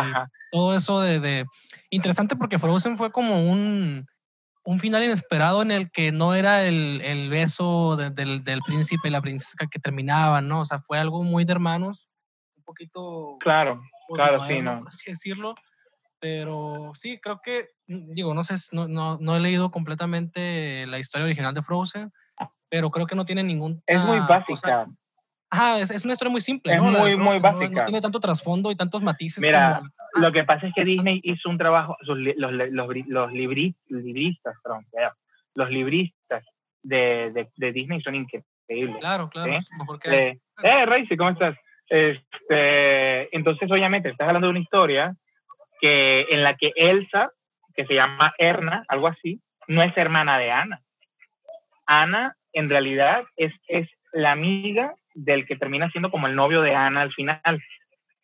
todo 0.50 0.76
eso 0.76 1.00
de, 1.00 1.20
de, 1.20 1.44
Interesante 1.90 2.36
porque 2.36 2.58
Frozen 2.58 2.98
fue 2.98 3.12
como 3.12 3.50
un, 3.50 4.06
un 4.64 4.78
final 4.78 5.04
inesperado 5.04 5.62
en 5.62 5.70
el 5.70 5.90
que 5.90 6.12
no 6.12 6.34
era 6.34 6.66
el, 6.66 7.00
el 7.02 7.30
beso 7.30 7.96
del, 7.96 8.42
del 8.44 8.60
príncipe 8.66 9.08
y 9.08 9.12
la 9.12 9.22
princesa 9.22 9.66
que 9.70 9.78
terminaban, 9.78 10.48
¿no? 10.48 10.60
O 10.60 10.64
sea, 10.64 10.80
fue 10.80 10.98
algo 10.98 11.22
muy 11.22 11.44
de 11.44 11.52
hermanos 11.52 12.10
poquito... 12.64 13.36
Claro, 13.40 13.82
claro, 14.08 14.44
sí, 14.46 14.60
¿no? 14.60 14.80
Por 14.80 14.88
así 14.88 15.10
decirlo. 15.10 15.54
Pero 16.18 16.92
sí, 16.94 17.20
creo 17.20 17.40
que, 17.42 17.68
digo, 17.86 18.34
no 18.34 18.42
sé, 18.42 18.54
no, 18.72 18.88
no, 18.88 19.18
no, 19.20 19.36
he 19.36 19.40
leído 19.40 19.70
completamente 19.70 20.86
la 20.86 20.98
historia 20.98 21.26
original 21.26 21.52
de 21.52 21.62
Frozen, 21.62 22.12
pero 22.74 22.90
creo 22.90 23.06
que 23.06 23.14
no 23.14 23.24
tiene 23.24 23.44
ningún... 23.44 23.80
Es 23.86 24.00
muy 24.00 24.18
básica. 24.18 24.88
ajá, 25.48 25.78
es, 25.78 25.92
es, 25.92 26.04
una 26.04 26.14
historia 26.14 26.32
muy 26.32 26.40
simple, 26.40 26.72
es 26.72 26.82
¿no? 26.82 26.90
muy, 26.90 27.14
muy 27.14 27.38
básica. 27.38 27.82
No, 27.82 27.84
tiene 27.84 28.00
tanto 28.00 28.18
trasfondo 28.18 28.68
y 28.72 28.74
tantos 28.74 29.00
matices. 29.00 29.44
Mira, 29.44 29.80
lo 30.14 30.32
que 30.32 30.42
pasa 30.42 30.66
es 30.66 30.74
que 30.74 30.84
Disney 30.84 31.20
hizo 31.22 31.50
un 31.50 31.56
trabajo, 31.56 31.96
los, 32.00 32.18
los, 32.18 32.52
los, 32.52 32.88
los 33.06 33.32
libristas, 33.32 34.56
perdón, 34.60 34.84
los 35.54 35.70
libristas 35.70 36.44
de, 36.82 37.30
de, 37.32 37.48
de, 37.56 37.72
Disney 37.72 38.00
son 38.00 38.16
increíbles. 38.16 38.96
Claro, 38.98 39.30
claro. 39.30 39.52
Mejor 39.78 40.00
que... 40.00 40.30
Eh, 40.30 40.40
eh 40.64 41.16
¿cómo 41.16 41.30
estás? 41.30 41.54
Este, 41.88 43.36
entonces, 43.36 43.70
obviamente, 43.70 44.08
estás 44.08 44.26
hablando 44.26 44.48
de 44.48 44.50
una 44.50 44.64
historia 44.64 45.14
que, 45.80 46.26
en 46.28 46.42
la 46.42 46.56
que 46.56 46.72
Elsa, 46.74 47.30
que 47.76 47.86
se 47.86 47.94
llama 47.94 48.34
Erna, 48.36 48.84
algo 48.88 49.06
así, 49.06 49.40
no 49.68 49.80
es 49.80 49.96
hermana 49.96 50.38
de 50.38 50.50
Ana. 50.50 50.80
Ana, 51.86 52.36
en 52.54 52.68
realidad, 52.68 53.24
es, 53.36 53.52
es 53.68 53.88
la 54.12 54.32
amiga 54.32 54.94
del 55.14 55.46
que 55.46 55.56
termina 55.56 55.90
siendo 55.90 56.10
como 56.10 56.26
el 56.26 56.34
novio 56.34 56.62
de 56.62 56.74
Ana 56.74 57.02
al 57.02 57.12
final. 57.12 57.62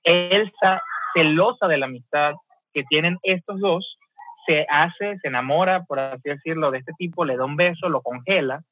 Elsa, 0.05 0.82
celosa 1.15 1.69
de 1.69 1.78
la 1.78 1.86
amistad 1.86 2.35
que 2.73 2.85
tienen 2.85 3.19
estos 3.23 3.61
dos, 3.61 3.98
se 4.47 4.66
hace, 4.70 5.19
se 5.19 5.28
enamora, 5.28 5.85
por 5.85 5.98
así 5.98 6.23
decirlo, 6.24 6.70
de 6.70 6.78
este 6.78 6.93
tipo, 6.97 7.24
le 7.24 7.36
da 7.36 7.44
un 7.44 7.57
beso, 7.57 7.89
lo 7.89 8.01
congela, 8.01 8.62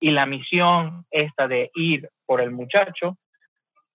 y 0.00 0.10
la 0.10 0.26
misión 0.26 1.04
esta 1.10 1.46
de 1.46 1.70
ir 1.74 2.08
por 2.24 2.40
el 2.40 2.50
muchacho 2.50 3.18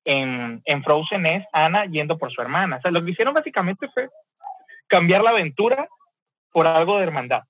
en, 0.06 0.62
en 0.66 0.84
Frozen 0.84 1.26
es 1.26 1.46
Ana 1.52 1.86
yendo 1.86 2.18
por 2.18 2.32
su 2.32 2.42
hermana. 2.42 2.78
O 2.78 2.82
sea, 2.82 2.92
lo 2.92 3.04
que 3.04 3.12
hicieron 3.12 3.34
básicamente 3.34 3.90
fue 3.94 4.10
cambiar 4.88 5.24
la 5.24 5.32
aventura 5.32 5.88
por 6.52 6.68
algo 6.68 6.98
de 6.98 7.04
hermandad. 7.04 7.42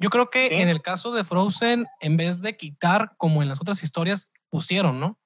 Yo 0.00 0.10
creo 0.10 0.30
que 0.30 0.60
en 0.60 0.68
el 0.68 0.80
caso 0.80 1.12
de 1.12 1.24
Frozen, 1.24 1.86
en 2.00 2.16
vez 2.16 2.40
de 2.40 2.56
quitar 2.56 3.12
como 3.16 3.42
en 3.42 3.48
las 3.48 3.60
otras 3.60 3.82
historias, 3.82 4.30
pusieron, 4.48 5.00
¿no? 5.00 5.18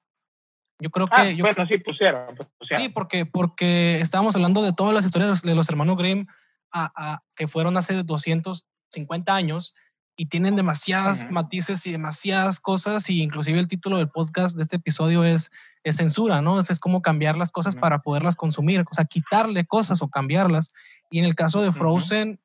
Yo 0.79 0.89
creo 0.89 1.07
que... 1.07 1.15
Ah, 1.15 1.31
yo, 1.31 1.45
bueno, 1.45 1.67
sí, 1.67 1.77
pusieron, 1.77 2.35
Sí, 2.75 2.89
porque, 2.89 3.25
porque 3.25 4.01
estábamos 4.01 4.35
hablando 4.35 4.63
de 4.63 4.73
todas 4.73 4.93
las 4.93 5.05
historias 5.05 5.41
de 5.43 5.55
los 5.55 5.69
hermanos 5.69 5.95
Grimm 5.97 6.25
a, 6.71 6.91
a, 6.95 7.23
que 7.35 7.47
fueron 7.47 7.77
hace 7.77 8.01
250 8.01 9.35
años 9.35 9.75
y 10.15 10.27
tienen 10.27 10.55
demasiadas 10.55 11.29
matices 11.31 11.85
y 11.87 11.91
demasiadas 11.91 12.59
cosas 12.59 13.09
y 13.09 13.21
inclusive 13.21 13.59
el 13.59 13.67
título 13.67 13.97
del 13.97 14.09
podcast 14.09 14.55
de 14.55 14.63
este 14.63 14.75
episodio 14.75 15.23
es, 15.23 15.51
es 15.83 15.95
censura, 15.95 16.41
¿no? 16.41 16.59
Es, 16.59 16.69
es 16.69 16.79
como 16.79 17.01
cambiar 17.01 17.37
las 17.37 17.51
cosas 17.51 17.75
para 17.75 17.99
poderlas 17.99 18.35
consumir, 18.35 18.81
o 18.81 18.93
sea, 18.93 19.05
quitarle 19.05 19.65
cosas 19.65 20.01
o 20.01 20.09
cambiarlas. 20.09 20.71
Y 21.09 21.19
en 21.19 21.25
el 21.25 21.35
caso 21.35 21.61
de 21.61 21.71
Frozen, 21.71 22.39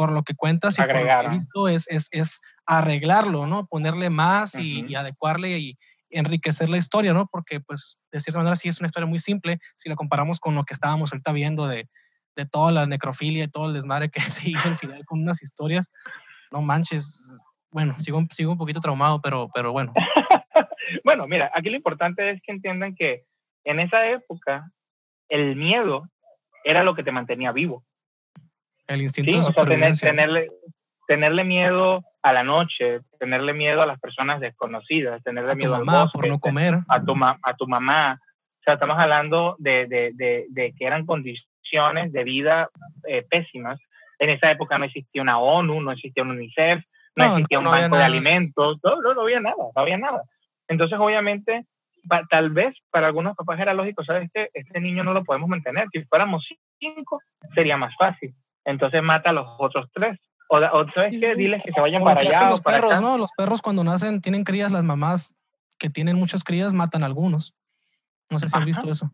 por 0.00 0.12
lo 0.12 0.22
que 0.22 0.32
cuentas 0.32 0.78
y 0.78 0.82
por 0.82 0.94
lo 0.94 1.66
que 1.68 1.74
es, 1.74 1.86
es, 1.90 2.08
es, 2.10 2.40
arreglarlo, 2.64 3.44
¿no? 3.46 3.66
Ponerle 3.66 4.08
más 4.08 4.54
y, 4.54 4.94
adecuarle 4.94 5.58
y 5.58 5.78
enriquecer 6.08 6.70
la 6.70 6.78
historia, 6.78 7.12
¿no? 7.12 7.26
Porque 7.26 7.60
pues 7.60 7.98
de 8.10 8.18
cierta 8.18 8.38
manera 8.38 8.56
sí 8.56 8.70
es 8.70 8.80
una 8.80 8.86
historia 8.86 9.06
muy 9.06 9.18
simple 9.18 9.58
si 9.76 9.90
la 9.90 9.96
comparamos 9.96 10.40
con 10.40 10.54
lo 10.54 10.64
que 10.64 10.72
estábamos 10.72 11.12
ahorita 11.12 11.32
viendo 11.32 11.66
de, 11.66 11.86
de 12.34 12.46
toda 12.46 12.72
la 12.72 12.86
necrofilia 12.86 13.44
y 13.44 13.48
todo 13.48 13.66
el 13.66 13.74
desmadre 13.74 14.08
que 14.08 14.20
se 14.22 14.48
hizo 14.48 14.68
al 14.68 14.76
final 14.76 15.04
con 15.04 15.20
unas 15.20 15.42
historias 15.42 15.92
no 16.50 16.62
manches, 16.62 17.38
bueno, 17.70 17.94
sigo, 17.98 18.24
sigo 18.30 18.52
un 18.52 18.58
poquito 18.58 18.80
traumado, 18.80 19.20
pero, 19.20 19.50
pero 19.52 19.70
bueno. 19.72 19.92
bueno, 21.04 21.26
mira, 21.26 21.50
aquí 21.54 21.68
lo 21.68 21.76
importante 21.76 22.30
es 22.30 22.40
que 22.40 22.52
entiendan 22.52 22.94
que 22.94 23.26
en 23.64 23.80
esa 23.80 24.08
época 24.08 24.72
el 25.28 25.56
miedo 25.56 26.08
era 26.64 26.84
lo 26.84 26.94
que 26.94 27.04
te 27.04 27.12
mantenía 27.12 27.52
vivo. 27.52 27.84
El 28.90 29.02
instinto 29.02 29.36
de 29.36 29.42
supervivencia. 29.42 30.08
tenerle, 30.08 30.50
tenerle 31.06 31.44
miedo 31.44 32.04
a 32.22 32.32
la 32.32 32.44
noche, 32.44 33.00
tenerle 33.18 33.54
miedo 33.54 33.82
a 33.82 33.86
las 33.86 33.98
personas 33.98 34.40
desconocidas, 34.40 35.22
tenerle 35.22 35.54
miedo 35.56 35.74
a 35.74 35.78
tu 35.78 35.84
mamá 35.84 36.10
por 36.12 36.28
no 36.28 36.38
comer. 36.38 36.80
A 36.88 37.02
tu, 37.02 37.14
a 37.42 37.56
tu 37.56 37.66
mamá. 37.66 38.20
O 38.22 38.62
sea, 38.64 38.74
estamos 38.74 38.98
hablando 38.98 39.56
de, 39.58 39.86
de, 39.86 40.12
de, 40.14 40.46
de 40.50 40.74
que 40.74 40.84
eran 40.84 41.06
condiciones 41.06 42.12
de 42.12 42.24
vida 42.24 42.68
eh, 43.06 43.22
pésimas 43.22 43.78
en 44.20 44.30
esa 44.30 44.50
época 44.50 44.78
no 44.78 44.84
existía 44.84 45.22
una 45.22 45.38
ONU, 45.38 45.80
no 45.80 45.92
existía 45.92 46.22
un 46.22 46.30
UNICEF, 46.30 46.84
no, 47.16 47.24
existía 47.24 47.58
un 47.58 47.64
banco 47.64 47.96
de 47.96 48.04
alimentos, 48.04 48.78
no, 48.84 49.14
no, 49.14 49.22
había 49.22 49.40
nada, 49.40 49.56
no 49.56 49.82
había 49.82 49.96
nada. 49.96 50.22
Entonces, 50.68 50.98
obviamente, 51.00 51.64
tal 52.28 52.50
vez 52.50 52.76
para 52.90 53.08
algunos 53.08 53.34
papás 53.34 53.58
era 53.58 53.74
lógico, 53.74 54.04
¿sabes 54.04 54.30
qué? 54.32 54.50
Este 54.52 54.78
niño 54.78 55.02
no 55.02 55.14
lo 55.14 55.24
podemos 55.24 55.48
mantener. 55.48 55.88
Si 55.92 56.04
fuéramos 56.04 56.46
cinco, 56.78 57.20
sería 57.54 57.78
más 57.78 57.94
fácil. 57.98 58.34
Entonces, 58.70 59.02
mata 59.02 59.30
a 59.30 59.32
los 59.32 59.46
otros 59.58 59.86
tres. 59.92 60.18
O, 60.48 60.58
¿sabes 60.94 61.14
qué? 61.20 61.34
Diles 61.36 61.62
que 61.62 61.70
se 61.72 61.80
vayan 61.80 62.02
para 62.02 62.20
allá. 62.20 62.50
los 62.50 62.60
perros, 62.60 63.00
¿no? 63.00 63.18
Los 63.18 63.30
perros 63.36 63.62
cuando 63.62 63.84
nacen, 63.84 64.20
tienen 64.20 64.44
crías, 64.44 64.72
las 64.72 64.82
mamás 64.82 65.36
que 65.78 65.90
tienen 65.90 66.16
muchas 66.16 66.44
crías 66.44 66.72
matan 66.72 67.02
a 67.02 67.06
algunos. 67.06 67.54
No 68.28 68.38
sé 68.38 68.48
si 68.48 68.58
has 68.58 68.64
visto 68.64 68.90
eso. 68.90 69.10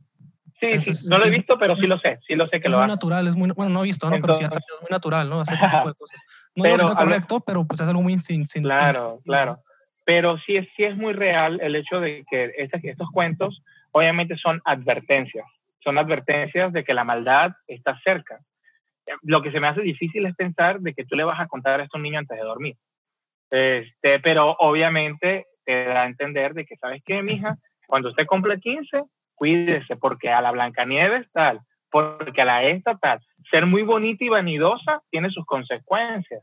Sí, 0.60 0.80
sí, 0.80 1.08
no 1.10 1.18
lo 1.18 1.26
he 1.26 1.30
visto, 1.30 1.58
pero 1.58 1.76
sí 1.76 1.86
lo 1.86 1.98
sé, 1.98 2.18
sí 2.26 2.34
lo 2.34 2.46
sé 2.48 2.60
que 2.60 2.68
es 2.68 2.72
lo 2.72 2.78
muy 2.78 2.86
natural, 2.86 3.26
es 3.26 3.36
muy, 3.36 3.50
bueno, 3.50 3.70
no 3.70 3.80
he 3.80 3.82
visto, 3.84 4.08
¿no? 4.08 4.18
pero 4.18 4.32
sí, 4.32 4.44
es 4.44 4.54
muy 4.80 4.88
natural, 4.90 5.28
¿no? 5.28 5.40
Hacer 5.40 5.56
ese 5.56 5.68
tipo 5.68 5.88
de 5.88 5.94
cosas. 5.94 6.22
No 6.54 6.62
pero, 6.62 6.76
digo 6.76 6.88
que 6.88 6.96
sea 6.96 7.04
correcto, 7.04 7.40
pero 7.40 7.66
pues 7.66 7.80
es 7.80 7.88
algo 7.88 8.02
muy 8.02 8.18
sin, 8.18 8.44
Claro, 8.62 9.20
claro. 9.24 9.62
Pero 10.04 10.38
sí 10.38 10.56
es, 10.56 10.66
sí 10.74 10.84
es 10.84 10.96
muy 10.96 11.12
real 11.12 11.60
el 11.62 11.76
hecho 11.76 12.00
de 12.00 12.24
que 12.30 12.52
estos, 12.56 12.80
estos 12.82 13.08
cuentos 13.10 13.62
obviamente 13.92 14.38
son 14.38 14.62
advertencias, 14.64 15.44
son 15.84 15.98
advertencias 15.98 16.72
de 16.72 16.84
que 16.84 16.94
la 16.94 17.04
maldad 17.04 17.52
está 17.66 18.00
cerca. 18.02 18.40
Lo 19.22 19.42
que 19.42 19.52
se 19.52 19.60
me 19.60 19.68
hace 19.68 19.82
difícil 19.82 20.26
es 20.26 20.34
pensar 20.34 20.80
de 20.80 20.94
que 20.94 21.04
tú 21.04 21.16
le 21.16 21.24
vas 21.24 21.40
a 21.40 21.46
contar 21.46 21.80
a 21.80 21.88
un 21.94 22.02
niño 22.02 22.18
antes 22.18 22.36
de 22.36 22.44
dormir. 22.44 22.76
Este, 23.50 24.18
pero 24.20 24.56
obviamente 24.58 25.46
te 25.64 25.84
da 25.84 26.02
a 26.02 26.06
entender 26.06 26.54
de 26.54 26.64
que, 26.64 26.76
¿sabes 26.76 27.02
qué, 27.04 27.22
mija? 27.22 27.56
Cuando 27.86 28.10
usted 28.10 28.26
cumple 28.26 28.58
15, 28.58 29.04
cuídese, 29.34 29.96
porque 29.96 30.30
a 30.30 30.42
la 30.42 30.50
Blancanieves 30.50 31.26
tal, 31.32 31.60
porque 31.90 32.42
a 32.42 32.44
la 32.44 32.64
esta 32.64 32.96
tal. 32.96 33.20
Ser 33.50 33.66
muy 33.66 33.82
bonita 33.82 34.24
y 34.24 34.28
vanidosa 34.28 35.02
tiene 35.10 35.30
sus 35.30 35.44
consecuencias. 35.46 36.42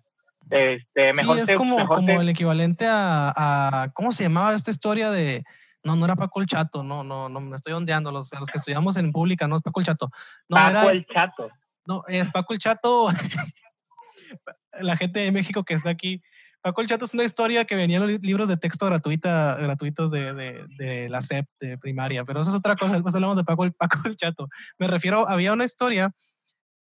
Este, 0.50 1.14
mejor 1.14 1.38
sí, 1.38 1.54
es 1.54 1.58
como, 1.58 1.88
como 1.88 2.22
el 2.22 2.30
equivalente 2.30 2.86
a, 2.88 3.90
¿cómo 3.94 4.12
se 4.12 4.24
llamaba 4.24 4.54
esta 4.54 4.72
historia 4.72 5.10
de, 5.10 5.44
no, 5.84 5.96
no 5.96 6.06
era 6.06 6.16
Paco 6.16 6.42
el 6.42 6.48
Chato, 6.48 6.84
no, 6.84 7.04
no, 7.04 7.30
no, 7.30 7.40
me 7.40 7.56
estoy 7.56 7.74
ondeando, 7.74 8.12
los, 8.12 8.32
los 8.40 8.50
que 8.50 8.58
estudiamos 8.58 8.98
en 8.98 9.12
pública, 9.12 9.48
no 9.48 9.56
es 9.56 9.62
Paco 9.62 9.80
el 9.80 9.86
Chato. 9.86 10.10
No, 10.50 10.58
Paco 10.58 10.70
era 10.70 10.92
el 10.92 10.98
este, 10.98 11.14
Chato. 11.14 11.50
No, 11.86 12.04
es 12.08 12.30
Paco 12.30 12.54
el 12.54 12.60
Chato, 12.60 13.10
la 14.82 14.98
gente 14.98 15.20
de 15.20 15.32
México 15.32 15.64
que 15.64 15.74
está 15.74 15.90
aquí, 15.90 16.22
Paco 16.64 16.80
el 16.80 16.88
Chato 16.88 17.04
es 17.04 17.14
una 17.14 17.26
historia 17.26 17.66
que 17.66 17.76
venía 17.76 17.98
en 17.98 18.08
los 18.08 18.22
libros 18.22 18.48
de 18.48 18.56
texto 18.56 18.86
gratuita, 18.86 19.58
gratuitos 19.60 20.12
de, 20.12 20.34
de, 20.34 20.66
de, 20.78 21.10
la 21.10 21.22
SEP 21.22 21.46
de 21.60 21.78
primaria, 21.78 22.24
pero 22.24 22.40
eso 22.40 22.52
es 22.52 22.56
otra 22.56 22.78
cosa. 22.78 22.94
Después 22.94 23.14
hablamos 23.14 23.36
de 23.36 23.44
Paco 23.44 23.66
el, 23.66 23.74
Paco 23.78 23.98
el 24.06 24.16
Chato. 24.16 24.48
Me 24.78 24.88
refiero, 24.88 25.28
había 25.28 25.52
una 25.52 25.66
historia 25.66 26.14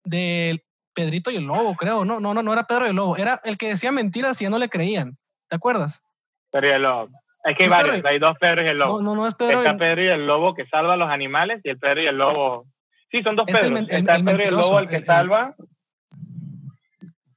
de 0.04 0.62
Pedrito 0.92 1.30
y 1.30 1.36
el 1.36 1.44
Lobo, 1.44 1.74
creo. 1.74 2.04
No, 2.04 2.20
no, 2.20 2.34
no, 2.34 2.42
no 2.42 2.52
era 2.52 2.64
Pedro 2.64 2.84
y 2.84 2.90
el 2.90 2.96
Lobo. 2.96 3.16
Era 3.16 3.40
el 3.44 3.56
que 3.56 3.68
decía 3.68 3.92
mentiras 3.92 4.38
y 4.42 4.44
ya 4.44 4.50
no 4.50 4.58
le 4.58 4.68
creían. 4.68 5.16
¿Te 5.48 5.56
acuerdas? 5.56 6.04
Pedro 6.50 6.68
y 6.68 6.72
el 6.72 6.82
Lobo. 6.82 7.08
Es 7.44 7.56
que 7.56 7.64
hay 7.64 7.70
varios, 7.70 8.04
hay 8.04 8.18
dos 8.18 8.36
Pedro 8.38 8.62
y 8.62 8.68
el 8.68 8.78
Lobo. 8.78 9.00
No, 9.00 9.14
no, 9.14 9.22
no 9.22 9.26
es 9.26 9.34
Pedro. 9.34 9.60
Está 9.60 9.78
Pedro 9.78 10.04
y 10.04 10.08
el 10.08 10.26
Lobo 10.26 10.54
que 10.54 10.66
salva 10.66 10.92
a 10.92 10.96
los 10.98 11.08
animales 11.08 11.62
y 11.64 11.70
el 11.70 11.78
Pedro 11.78 12.02
y 12.02 12.06
el 12.08 12.18
Lobo. 12.18 12.66
Sí, 13.12 13.22
son 13.22 13.36
dos 13.36 13.46
Pedros. 13.46 13.78
El, 13.78 13.90
Está 13.90 14.16
el, 14.16 14.24
Pedro 14.24 14.42
y 14.42 14.46
el 14.46 14.54
Lobo 14.54 14.78
el 14.80 14.88
que 14.88 15.04
salva. 15.04 15.54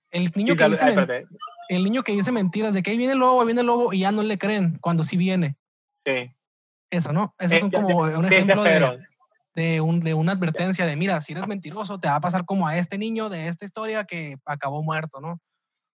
El 0.09 0.31
niño 0.33 0.55
que 0.55 0.69
dice 0.69 1.25
el 1.67 1.83
niño 1.83 2.03
que 2.03 2.13
dice 2.13 2.31
mentiras 2.31 2.73
de 2.73 2.81
que 2.81 2.91
ahí 2.91 2.97
viene 2.97 3.13
el 3.13 3.19
lobo, 3.19 3.41
ahí 3.41 3.47
viene 3.47 3.61
el 3.61 3.67
lobo 3.67 3.91
y 3.91 3.99
ya 3.99 4.11
no 4.11 4.23
le 4.23 4.37
creen 4.37 4.77
cuando 4.79 5.03
sí 5.03 5.17
viene. 5.17 5.57
Sí. 6.05 6.31
Eso, 6.91 7.11
¿no? 7.11 7.35
Eso 7.39 7.55
es 7.55 7.63
un, 7.63 7.71
como 7.71 7.97
un 7.97 8.25
ejemplo 8.25 8.63
de, 8.63 8.99
de, 9.55 9.81
un, 9.81 9.99
de, 9.99 10.13
una 10.13 10.33
advertencia 10.33 10.85
de, 10.85 10.95
mira, 10.95 11.19
si 11.21 11.33
eres 11.33 11.47
mentiroso, 11.47 11.99
te 11.99 12.07
va 12.07 12.15
a 12.15 12.21
pasar 12.21 12.45
como 12.45 12.67
a 12.67 12.77
este 12.77 12.97
niño 12.97 13.29
de 13.29 13.47
esta 13.47 13.65
historia 13.65 14.05
que 14.05 14.37
acabó 14.45 14.83
muerto, 14.83 15.19
¿no? 15.19 15.31
O 15.31 15.39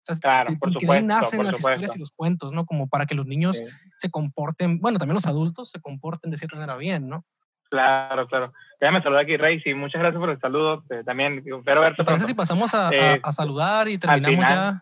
sea, 0.03 0.17
claro, 0.17 0.55
por 0.59 0.73
supuesto, 0.73 0.93
ahí 0.93 1.05
nacen 1.05 1.45
las 1.45 1.57
historias 1.57 1.95
y 1.95 1.99
los 1.99 2.11
cuentos, 2.11 2.53
¿no? 2.53 2.65
Como 2.65 2.89
para 2.89 3.05
que 3.05 3.15
los 3.15 3.27
niños 3.27 3.63
se 3.99 4.11
comporten, 4.11 4.81
bueno, 4.81 4.99
también 4.99 5.15
los 5.15 5.27
adultos 5.27 5.71
se 5.71 5.81
comporten 5.81 6.31
de 6.31 6.39
cierta 6.39 6.57
manera 6.57 6.77
bien, 6.77 7.09
¿no? 7.09 7.27
Claro, 7.71 8.27
claro. 8.27 8.53
Déjame 8.81 9.03
saludar 9.03 9.25
aquí, 9.25 9.37
Rey, 9.37 9.61
y 9.65 9.75
muchas 9.75 10.01
gracias 10.01 10.21
por 10.21 10.31
el 10.31 10.41
saludo. 10.41 10.85
Eh, 10.91 11.03
también 11.05 11.43
espero 11.45 11.81
verte. 11.81 12.05
¿Te 12.05 12.19
si 12.21 12.35
pasamos 12.35 12.75
a, 12.75 12.89
a, 12.89 12.93
eh, 12.93 13.21
a, 13.23 13.33
saludar 13.33 13.89
y 13.89 13.99
terminamos 13.99 14.49
ya? 14.49 14.81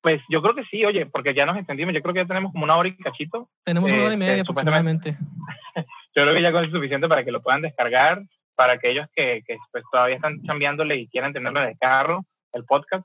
Pues 0.00 0.20
yo 0.28 0.40
creo 0.42 0.54
que 0.54 0.64
sí, 0.64 0.84
oye, 0.84 1.06
porque 1.06 1.34
ya 1.34 1.46
nos 1.46 1.56
extendimos. 1.56 1.94
Yo 1.94 2.02
creo 2.02 2.14
que 2.14 2.20
ya 2.20 2.26
tenemos 2.26 2.52
como 2.52 2.64
una 2.64 2.76
hora 2.76 2.88
y 2.88 2.96
cachito. 2.96 3.48
Tenemos 3.64 3.90
una 3.90 4.02
hora 4.02 4.10
y 4.10 4.14
este, 4.14 4.26
media 4.26 4.42
aproximadamente. 4.42 5.16
yo 6.14 6.22
creo 6.22 6.34
que 6.34 6.42
ya 6.42 6.48
es 6.50 6.70
suficiente 6.70 7.08
para 7.08 7.24
que 7.24 7.32
lo 7.32 7.42
puedan 7.42 7.62
descargar, 7.62 8.22
para 8.54 8.74
aquellos 8.74 9.06
que, 9.14 9.42
que 9.46 9.56
pues, 9.72 9.82
todavía 9.90 10.16
están 10.16 10.40
cambiándole 10.42 10.96
y 10.96 11.08
quieran 11.08 11.32
tenerlo 11.32 11.60
de 11.60 11.76
carro, 11.76 12.24
el 12.52 12.64
podcast. 12.64 13.04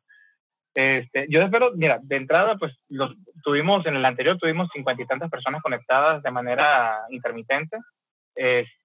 Este, 0.73 1.25
yo 1.29 1.41
espero, 1.41 1.71
mira, 1.75 1.99
de 2.01 2.15
entrada, 2.15 2.57
pues 2.57 2.73
los, 2.87 3.15
tuvimos, 3.43 3.85
en 3.85 3.95
el 3.95 4.05
anterior 4.05 4.37
tuvimos 4.37 4.69
cincuenta 4.73 5.01
y 5.01 5.07
tantas 5.07 5.29
personas 5.29 5.61
conectadas 5.61 6.21
de 6.23 6.31
manera 6.31 6.99
intermitente. 7.09 7.77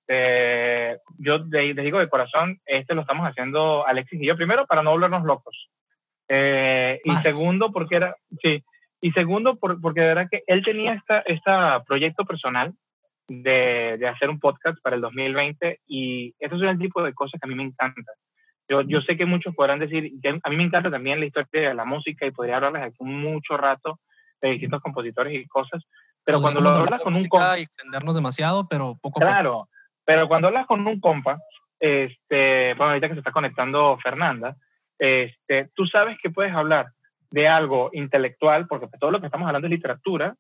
Este, 0.07 1.01
yo 1.19 1.39
les 1.39 1.77
digo 1.77 1.99
de 1.99 2.09
corazón, 2.09 2.61
este 2.65 2.95
lo 2.95 3.01
estamos 3.01 3.27
haciendo 3.27 3.87
Alexis 3.87 4.21
y 4.21 4.27
yo, 4.27 4.37
primero 4.37 4.67
para 4.67 4.83
no 4.83 4.93
volvernos 4.93 5.25
locos. 5.25 5.69
Eh, 6.29 7.01
y 7.05 7.15
segundo, 7.17 7.73
porque 7.73 7.97
era, 7.97 8.17
sí, 8.43 8.65
y 9.01 9.13
segundo, 9.13 9.57
por, 9.57 9.81
porque 9.81 10.01
de 10.01 10.07
verdad 10.07 10.29
que 10.31 10.43
él 10.47 10.65
tenía 10.65 10.95
esta, 10.95 11.21
esta 11.21 11.85
proyecto 11.85 12.25
personal 12.25 12.75
de, 13.29 13.97
de, 13.99 14.09
hacer 14.09 14.31
un 14.31 14.39
podcast 14.39 14.79
para 14.81 14.97
el 14.97 15.03
2020 15.03 15.81
y 15.87 16.35
eso 16.39 16.57
es 16.57 16.63
el 16.63 16.79
tipo 16.79 17.03
de 17.03 17.13
cosas 17.13 17.41
que 17.41 17.47
a 17.47 17.51
mí 17.51 17.55
me 17.55 17.65
encanta. 17.65 18.13
Yo, 18.69 18.83
yo 18.83 19.01
sé 19.01 19.17
que 19.17 19.27
muchos 19.27 19.55
podrán 19.55 19.79
decir, 19.79 20.13
que 20.21 20.41
a 20.43 20.51
mí 20.51 20.57
me 20.57 20.65
encanta 20.65 20.91
también 20.91 21.21
la 21.21 21.27
historia 21.27 21.69
de 21.69 21.75
la 21.75 21.85
música 21.85 22.27
y 22.27 22.33
podría 22.33 22.57
hablarles 22.57 22.83
aquí 22.83 23.05
mucho 23.05 23.57
rato 23.57 24.01
de 24.41 24.51
distintos 24.51 24.83
compositores 24.83 25.35
y 25.35 25.47
cosas, 25.47 25.85
pero 26.25 26.41
cuando 26.41 26.61
lo 26.61 26.71
hablas 26.71 27.03
con 27.03 27.15
un. 27.15 27.21
Y 27.21 27.63
extendernos 27.63 28.15
demasiado, 28.17 28.67
pero 28.69 28.99
poco 29.01 29.21
Claro, 29.21 29.69
pero 30.07 30.29
cuando 30.29 30.49
hablas 30.49 30.67
con 30.67 30.87
un 30.87 31.01
compa, 31.01 31.39
este, 31.79 32.75
bueno, 32.75 32.91
ahorita 32.93 33.09
que 33.09 33.15
se 33.15 33.21
está 33.21 33.33
conectando 33.33 33.99
Fernanda, 34.03 34.57
este, 34.99 35.69
tú 35.75 35.87
sabes 35.87 36.17
que 36.23 36.31
puedes 36.31 36.55
hablar 36.55 36.87
de 37.31 37.49
algo 37.49 37.91
intelectual, 37.93 38.67
porque 38.67 38.89
todo 38.99 39.11
lo 39.11 39.21
que 39.21 39.27
estamos 39.27 39.47
hablando 39.47 39.67
es 39.67 39.73
literatura, 39.73 40.35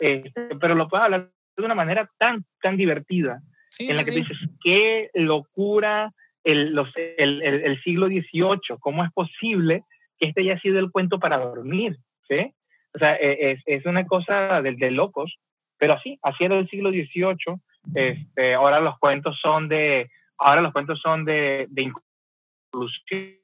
este, 0.00 0.56
pero 0.60 0.74
lo 0.74 0.88
puedes 0.88 1.04
hablar 1.04 1.30
de 1.56 1.64
una 1.64 1.74
manera 1.74 2.10
tan, 2.18 2.44
tan 2.60 2.76
divertida, 2.76 3.40
en 3.78 3.96
la 3.96 4.04
que 4.04 4.10
dices, 4.10 4.38
qué 4.62 5.10
locura 5.14 6.12
el, 6.44 6.74
los, 6.74 6.88
el, 6.96 7.42
el, 7.42 7.82
siglo 7.82 8.06
XVIII, 8.06 8.78
cómo 8.80 9.04
es 9.04 9.10
posible 9.12 9.84
que 10.18 10.28
este 10.28 10.42
haya 10.42 10.58
sido 10.60 10.78
el 10.78 10.90
cuento 10.90 11.18
para 11.18 11.38
dormir, 11.38 11.98
¿sí? 12.28 12.54
O 12.94 12.98
sea, 12.98 13.16
e, 13.16 13.52
es, 13.52 13.62
es 13.66 13.84
una 13.86 14.06
cosa 14.06 14.62
de, 14.62 14.72
de, 14.72 14.90
locos, 14.90 15.36
pero 15.78 15.94
así, 15.94 16.18
así 16.22 16.44
era 16.44 16.56
el 16.56 16.68
siglo 16.68 16.90
XVIII, 16.90 17.60
este, 17.94 18.54
ahora 18.54 18.80
los 18.80 18.98
cuentos 18.98 19.38
son 19.40 19.68
de, 19.68 20.10
ahora 20.38 20.60
los 20.60 20.72
cuentos 20.72 21.00
son 21.00 21.24
de, 21.24 21.66
de 21.70 21.92
inclusión, 22.72 23.40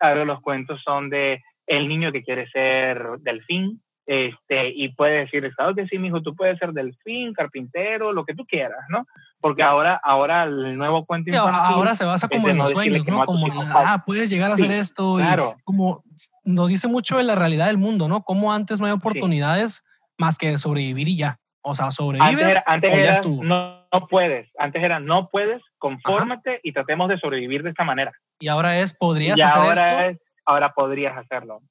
ahora 0.00 0.24
los 0.24 0.40
cuentos 0.40 0.80
son 0.82 1.10
de 1.10 1.42
el 1.66 1.88
niño 1.88 2.12
que 2.12 2.22
quiere 2.22 2.48
ser 2.50 3.18
delfín, 3.20 3.82
este, 4.06 4.68
y 4.68 4.90
puede 4.90 5.20
decir, 5.20 5.50
claro 5.56 5.74
que 5.74 5.86
sí, 5.86 5.98
mijo, 5.98 6.20
tú 6.20 6.36
puedes 6.36 6.58
ser 6.58 6.72
delfín, 6.72 7.32
carpintero, 7.32 8.12
lo 8.12 8.26
que 8.26 8.34
tú 8.34 8.44
quieras, 8.44 8.84
¿no? 8.90 9.06
Porque 9.40 9.62
ahora, 9.62 9.98
ahora 10.02 10.42
el 10.42 10.76
nuevo 10.76 11.06
cuento 11.06 11.30
ahora, 11.38 11.94
se 11.94 12.04
basa 12.04 12.28
como 12.28 12.48
en 12.48 12.58
los 12.58 12.70
sueños, 12.70 13.06
¿no? 13.06 13.24
Como, 13.24 13.46
ah, 13.74 14.02
puedes 14.04 14.28
llegar 14.28 14.50
a 14.50 14.54
hacer 14.54 14.70
esto. 14.72 15.16
Claro. 15.16 15.56
como 15.64 16.04
nos 16.44 16.68
dice 16.68 16.86
mucho 16.86 17.16
de 17.16 17.24
la 17.24 17.34
realidad 17.34 17.66
del 17.66 17.78
mundo, 17.78 18.08
¿no? 18.08 18.22
Como 18.22 18.52
antes 18.52 18.78
no 18.78 18.86
hay 18.86 18.92
oportunidades 18.92 19.84
más 20.18 20.36
que 20.36 20.58
sobrevivir 20.58 21.08
y 21.08 21.16
ya. 21.16 21.40
O 21.66 21.74
sea, 21.74 21.90
sobrevives 21.90 22.62
antes 22.66 22.92
era, 22.92 23.22
no, 23.42 23.86
no, 23.90 24.06
puedes. 24.06 24.50
Antes 24.58 24.82
era 24.82 25.00
no 25.00 25.30
puedes, 25.30 25.62
confórmate 25.78 26.60
y 26.62 26.72
tratemos 26.72 27.08
de 27.08 27.18
sobrevivir 27.18 27.62
de 27.62 27.70
esta 27.70 27.84
manera. 27.84 28.12
Y 28.38 28.48
ahora 28.48 28.78
es, 28.80 28.92
¿podrías 28.92 29.38
y 29.38 29.42
hacer 29.42 29.62
ahora 29.62 30.06
Es, 30.06 30.18
ahora 30.44 30.74
podrías 30.74 31.16
hacerlo. 31.16 31.62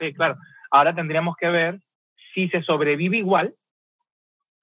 Sí, 0.00 0.14
claro. 0.14 0.36
Ahora 0.70 0.94
tendríamos 0.94 1.36
que 1.36 1.50
ver 1.50 1.80
si 2.32 2.48
se 2.48 2.62
sobrevive 2.62 3.18
igual 3.18 3.54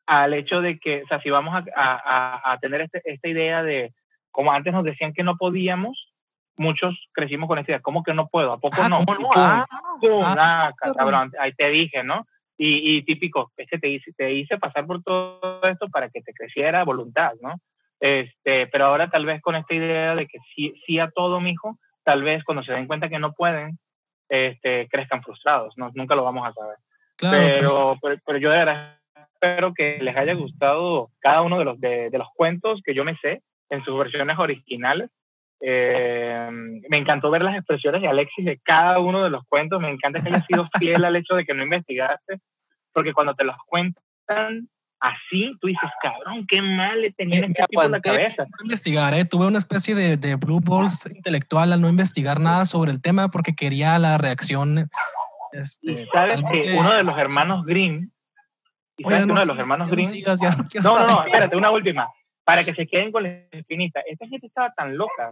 al 0.07 0.33
hecho 0.33 0.59
de 0.59 0.79
que, 0.79 1.03
o 1.03 1.07
sea, 1.07 1.21
si 1.21 1.29
vamos 1.29 1.53
a, 1.75 2.51
a, 2.51 2.57
tener 2.57 2.81
este, 2.81 3.03
esta 3.05 3.27
idea 3.27 3.61
de, 3.61 3.93
como 4.31 4.51
antes 4.51 4.73
nos 4.73 4.83
decían 4.83 5.13
que 5.13 5.21
no 5.21 5.37
podíamos, 5.37 6.11
muchos 6.57 6.95
crecimos 7.13 7.47
con 7.47 7.59
esta 7.59 7.73
idea, 7.73 7.81
¿cómo 7.81 8.01
que 8.01 8.15
no 8.15 8.27
puedo? 8.27 8.53
¿A 8.53 8.59
poco 8.59 8.77
ah, 8.81 8.89
no? 8.89 9.05
Ah, 9.35 9.65
ah, 10.35 10.73
cabrón, 10.95 11.31
ahí 11.39 11.53
te 11.53 11.69
dije, 11.69 12.03
¿no? 12.03 12.25
Y, 12.61 12.97
y, 12.97 13.01
típico, 13.03 13.53
ese 13.55 13.79
te 13.79 13.87
hice, 13.87 14.11
te 14.11 14.33
hice 14.33 14.57
pasar 14.57 14.85
por 14.85 15.01
todo 15.01 15.61
esto 15.63 15.87
para 15.89 16.09
que 16.09 16.21
te 16.21 16.33
creciera 16.33 16.83
voluntad, 16.83 17.31
¿no? 17.41 17.55
Este, 18.01 18.67
pero 18.67 18.85
ahora 18.85 19.09
tal 19.09 19.25
vez 19.25 19.41
con 19.41 19.55
esta 19.55 19.73
idea 19.73 20.13
de 20.13 20.27
que 20.27 20.39
sí, 20.53 20.73
sí 20.85 20.99
a 20.99 21.09
todo, 21.09 21.39
mijo, 21.39 21.79
tal 22.03 22.21
vez 22.23 22.43
cuando 22.43 22.63
se 22.63 22.73
den 22.73 22.85
cuenta 22.85 23.07
que 23.07 23.17
no 23.17 23.31
pueden, 23.31 23.79
este, 24.27 24.89
crezcan 24.89 25.23
frustrados, 25.23 25.73
¿no? 25.77 25.89
Nunca 25.95 26.15
lo 26.15 26.23
vamos 26.23 26.45
a 26.45 26.53
saber 26.53 26.77
pero, 27.19 27.97
pero, 28.25 28.37
yo 28.37 28.51
de 28.51 28.57
verdad 28.57 28.99
espero 29.33 29.73
que 29.73 29.99
les 30.01 30.15
haya 30.15 30.33
gustado 30.33 31.11
cada 31.19 31.41
uno 31.41 31.57
de 31.59 31.65
los, 31.65 31.79
de, 31.79 32.09
los 32.13 32.27
cuentos 32.35 32.81
que 32.83 32.93
yo 32.93 33.03
me 33.03 33.15
sé 33.17 33.41
en 33.69 33.83
sus 33.83 33.97
versiones 33.97 34.37
originales. 34.37 35.09
Eh, 35.61 36.49
me 36.89 36.97
encantó 36.97 37.29
ver 37.29 37.43
las 37.43 37.55
expresiones 37.55 38.01
de 38.01 38.07
Alexis 38.07 38.45
de 38.45 38.59
cada 38.59 38.99
uno 38.99 39.23
de 39.23 39.29
los 39.29 39.43
cuentos. 39.47 39.79
Me 39.81 39.89
encanta 39.89 40.21
que 40.21 40.29
haya 40.29 40.45
sido 40.45 40.67
fiel 40.79 41.03
al 41.03 41.15
hecho 41.15 41.35
de 41.35 41.45
que 41.45 41.53
no 41.53 41.63
investigaste, 41.63 42.39
porque 42.93 43.13
cuando 43.13 43.33
te 43.33 43.43
los 43.43 43.55
cuentan 43.65 44.69
así, 44.99 45.55
tú 45.61 45.67
dices, 45.67 45.89
cabrón, 46.01 46.45
qué 46.47 46.61
mal 46.61 47.01
le 47.01 47.11
tenía 47.11 47.39
este 47.39 47.63
tipo 47.69 47.83
en 47.83 47.91
la 47.91 48.01
cabeza. 48.01 48.43
No 48.43 48.65
investigar, 48.65 49.13
¿eh? 49.13 49.25
tuve 49.25 49.47
una 49.47 49.57
especie 49.57 49.95
de, 49.95 50.17
de 50.17 50.35
blue 50.35 50.59
balls 50.59 51.05
intelectual 51.05 51.71
al 51.71 51.81
no 51.81 51.89
investigar 51.89 52.39
nada 52.39 52.65
sobre 52.65 52.91
el 52.91 53.01
tema 53.01 53.29
porque 53.29 53.55
quería 53.55 53.97
la 53.97 54.17
reacción 54.17 54.89
este, 55.51 56.07
sabes 56.13 56.41
que 56.51 56.75
uno 56.77 56.93
de 56.93 57.03
los 57.03 57.17
hermanos 57.17 57.65
Grimm, 57.65 58.11
uno 59.03 59.39
de 59.39 59.45
los 59.45 59.57
hermanos 59.57 59.89
Grimm, 59.89 60.11
no, 60.83 60.99
no, 60.99 61.07
no, 61.07 61.23
espérate, 61.25 61.55
una 61.55 61.71
última, 61.71 62.09
para 62.43 62.63
que 62.63 62.73
se 62.73 62.87
queden 62.87 63.11
con 63.11 63.23
la 63.23 63.29
espinita. 63.51 64.01
Esta 64.05 64.27
gente 64.27 64.47
estaba 64.47 64.71
tan 64.73 64.97
loca. 64.97 65.31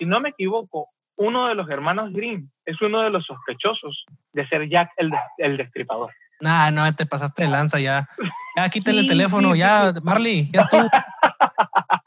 Si 0.00 0.06
no 0.06 0.18
me 0.18 0.30
equivoco, 0.30 0.88
uno 1.16 1.48
de 1.48 1.54
los 1.54 1.68
hermanos 1.68 2.10
Grimm 2.14 2.48
es 2.64 2.80
uno 2.80 3.02
de 3.02 3.10
los 3.10 3.26
sospechosos 3.26 4.06
de 4.32 4.48
ser 4.48 4.66
Jack 4.66 4.92
el, 4.96 5.12
el 5.36 5.58
destripador. 5.58 6.10
Nah, 6.40 6.70
no, 6.70 6.90
te 6.94 7.04
pasaste 7.04 7.42
de 7.42 7.50
lanza 7.50 7.78
ya. 7.78 8.08
Ya 8.56 8.66
quítale 8.70 9.00
el 9.00 9.06
teléfono, 9.06 9.54
ya, 9.54 9.92
Marley, 10.02 10.48
ya 10.50 10.60
estuvo. 10.60 10.88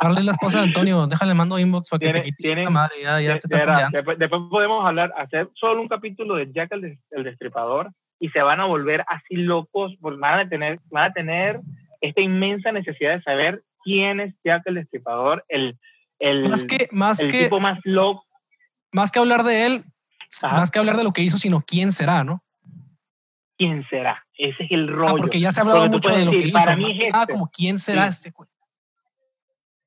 Marley 0.02 0.24
la 0.24 0.32
esposa 0.32 0.62
de 0.62 0.66
Antonio, 0.66 1.06
déjale 1.06 1.36
mando 1.36 1.60
inbox 1.60 1.92
para 1.92 2.00
que 2.00 2.14
te 2.14 2.22
quite 2.24 2.64
la 2.64 2.70
madre, 2.72 2.96
ya, 3.04 3.22
ya 3.22 3.38
te 3.38 3.56
estás 3.56 3.92
después, 3.92 4.18
después, 4.18 4.42
podemos 4.50 4.84
hablar, 4.84 5.14
hacer 5.16 5.52
solo 5.54 5.84
un 5.84 5.88
capítulo 5.88 6.34
de 6.34 6.52
Jack 6.52 6.72
el, 6.72 7.24
Destripador 7.24 7.92
y 8.20 8.30
se 8.30 8.42
van 8.42 8.60
a 8.60 8.66
volver 8.66 9.06
así 9.08 9.36
locos, 9.36 9.94
porque 10.02 10.20
van 10.20 10.40
a 10.40 10.50
tener, 10.50 10.80
van 10.90 11.12
a 11.12 11.14
tener 11.14 11.62
esta 12.02 12.22
inmensa 12.22 12.72
necesidad 12.72 13.18
de 13.18 13.22
saber 13.22 13.62
quién 13.84 14.20
es 14.20 14.34
Jack 14.44 14.64
el 14.66 14.76
Destripador, 14.76 15.46
el, 15.48 15.78
el, 16.24 16.50
más 16.50 16.66
que, 16.66 16.88
más 16.92 17.22
el 17.22 17.32
que, 17.32 17.44
tipo 17.44 17.60
más 17.60 17.80
loco. 17.84 18.26
Más 18.92 19.12
que 19.12 19.20
hablar 19.20 19.44
de 19.44 19.66
él, 19.66 19.84
más 20.44 20.72
que 20.72 20.80
hablar 20.80 20.98
de 20.98 21.04
lo 21.04 21.14
que 21.14 21.22
hizo, 21.22 21.38
sino 21.38 21.62
quién 21.62 21.92
será, 21.92 22.24
¿no? 22.24 22.44
quién 23.58 23.86
será. 23.90 24.26
Ese 24.38 24.64
es 24.64 24.72
el 24.72 24.90
ah, 24.90 24.92
rollo. 24.92 25.18
porque 25.18 25.40
ya 25.40 25.52
se 25.52 25.60
ha 25.60 25.64
hablado 25.64 25.88
mucho 25.90 26.16
de 26.16 26.26
lo 26.26 26.32
que 26.32 26.38
hizo. 26.38 26.54
Para 26.54 26.76
mí 26.76 26.90
es 26.90 27.14
este. 27.14 27.34
como 27.34 27.50
quién 27.50 27.80
será 27.80 28.08
este. 28.08 28.34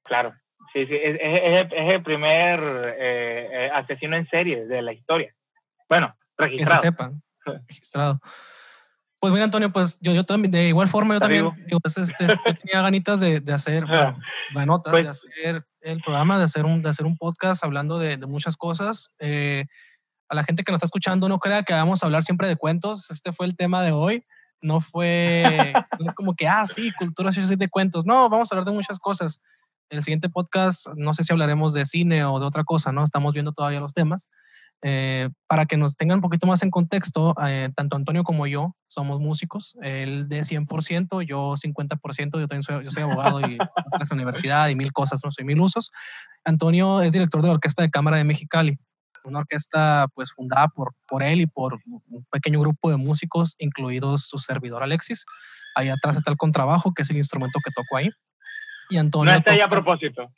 Claro, 0.04 0.34
sí, 0.72 0.86
sí, 0.86 0.94
es, 0.94 1.18
el 1.72 2.02
primer 2.02 2.60
eh, 2.62 3.48
eh, 3.52 3.70
asesino 3.72 4.16
en 4.16 4.28
serie 4.28 4.66
de 4.66 4.82
la 4.82 4.92
historia. 4.92 5.34
Bueno, 5.88 6.16
registrado. 6.36 6.80
Que 6.80 6.86
se 6.86 6.92
sepan, 6.92 7.22
registrado. 7.44 8.20
Pues 9.18 9.32
mira, 9.32 9.44
Antonio, 9.44 9.72
pues 9.72 9.98
yo, 10.00 10.12
yo 10.12 10.24
también, 10.24 10.52
de 10.52 10.68
igual 10.68 10.88
forma, 10.88 11.14
yo 11.14 11.20
también 11.20 11.50
pues, 11.82 11.96
este, 11.96 12.26
tenía 12.26 12.82
ganitas 12.82 13.18
de, 13.18 13.40
de 13.40 13.52
hacer, 13.52 13.86
bueno, 13.86 14.18
ganotas, 14.54 14.92
pues, 14.92 15.04
de 15.04 15.10
hacer 15.10 15.66
el 15.80 16.00
programa, 16.00 16.38
de 16.38 16.44
hacer 16.44 16.64
un, 16.64 16.82
de 16.82 16.90
hacer 16.90 17.06
un 17.06 17.16
podcast 17.16 17.64
hablando 17.64 17.98
de, 17.98 18.18
de 18.18 18.26
muchas 18.26 18.56
cosas. 18.56 19.14
Eh, 19.18 19.64
a 20.28 20.34
la 20.34 20.44
gente 20.44 20.64
que 20.64 20.72
nos 20.72 20.78
está 20.78 20.86
escuchando 20.86 21.28
no 21.28 21.38
crea 21.38 21.62
que 21.62 21.72
vamos 21.72 22.02
a 22.02 22.06
hablar 22.06 22.22
siempre 22.22 22.48
de 22.48 22.56
cuentos. 22.56 23.10
Este 23.10 23.32
fue 23.32 23.46
el 23.46 23.56
tema 23.56 23.82
de 23.82 23.92
hoy. 23.92 24.24
No 24.60 24.80
fue, 24.80 25.72
no 25.98 26.06
es 26.06 26.14
como 26.14 26.34
que, 26.34 26.48
ah, 26.48 26.66
sí, 26.66 26.90
cultura 26.98 27.30
sí, 27.32 27.42
de 27.56 27.68
cuentos. 27.68 28.04
No, 28.04 28.28
vamos 28.28 28.50
a 28.50 28.54
hablar 28.54 28.66
de 28.66 28.72
muchas 28.72 28.98
cosas. 28.98 29.40
En 29.88 29.98
el 29.98 30.04
siguiente 30.04 30.28
podcast, 30.28 30.88
no 30.96 31.14
sé 31.14 31.22
si 31.22 31.32
hablaremos 31.32 31.72
de 31.72 31.84
cine 31.84 32.24
o 32.24 32.40
de 32.40 32.46
otra 32.46 32.64
cosa, 32.64 32.90
¿no? 32.90 33.04
Estamos 33.04 33.32
viendo 33.34 33.52
todavía 33.52 33.80
los 33.80 33.94
temas. 33.94 34.30
Eh, 34.82 35.30
para 35.46 35.64
que 35.66 35.76
nos 35.76 35.96
tengan 35.96 36.18
un 36.18 36.22
poquito 36.22 36.46
más 36.46 36.62
en 36.62 36.70
contexto, 36.70 37.34
eh, 37.46 37.70
tanto 37.74 37.96
Antonio 37.96 38.22
como 38.22 38.46
yo 38.46 38.76
somos 38.86 39.20
músicos, 39.20 39.74
él 39.80 40.28
de 40.28 40.40
100%, 40.40 41.22
yo 41.22 41.54
50%, 41.56 42.38
yo 42.38 42.46
también 42.46 42.62
soy, 42.62 42.84
yo 42.84 42.90
soy 42.90 43.02
abogado 43.02 43.40
y 43.40 43.56
la 44.10 44.14
universidad 44.14 44.68
y 44.68 44.76
mil 44.76 44.92
cosas, 44.92 45.22
no 45.24 45.32
soy 45.32 45.44
mil 45.44 45.60
usos. 45.60 45.90
Antonio 46.44 47.00
es 47.00 47.12
director 47.12 47.40
de 47.40 47.48
la 47.48 47.54
Orquesta 47.54 47.82
de 47.82 47.90
Cámara 47.90 48.18
de 48.18 48.24
Mexicali 48.24 48.78
una 49.26 49.40
orquesta 49.40 50.06
pues 50.14 50.32
fundada 50.32 50.68
por, 50.68 50.94
por 51.06 51.22
él 51.22 51.40
y 51.40 51.46
por 51.46 51.80
un 51.86 52.24
pequeño 52.30 52.60
grupo 52.60 52.90
de 52.90 52.96
músicos, 52.96 53.56
incluidos 53.58 54.28
su 54.28 54.38
servidor 54.38 54.82
Alexis. 54.82 55.26
Ahí 55.74 55.88
atrás 55.88 56.16
está 56.16 56.30
el 56.30 56.36
contrabajo, 56.36 56.92
que 56.94 57.02
es 57.02 57.10
el 57.10 57.16
instrumento 57.16 57.58
que 57.64 57.70
toco 57.72 57.96
ahí. 57.96 58.10
Y 58.88 58.98
Antonio 58.98 59.32
no 59.32 59.38
está 59.38 59.52
ahí 59.52 59.60
a 59.60 59.68
propósito. 59.68 60.32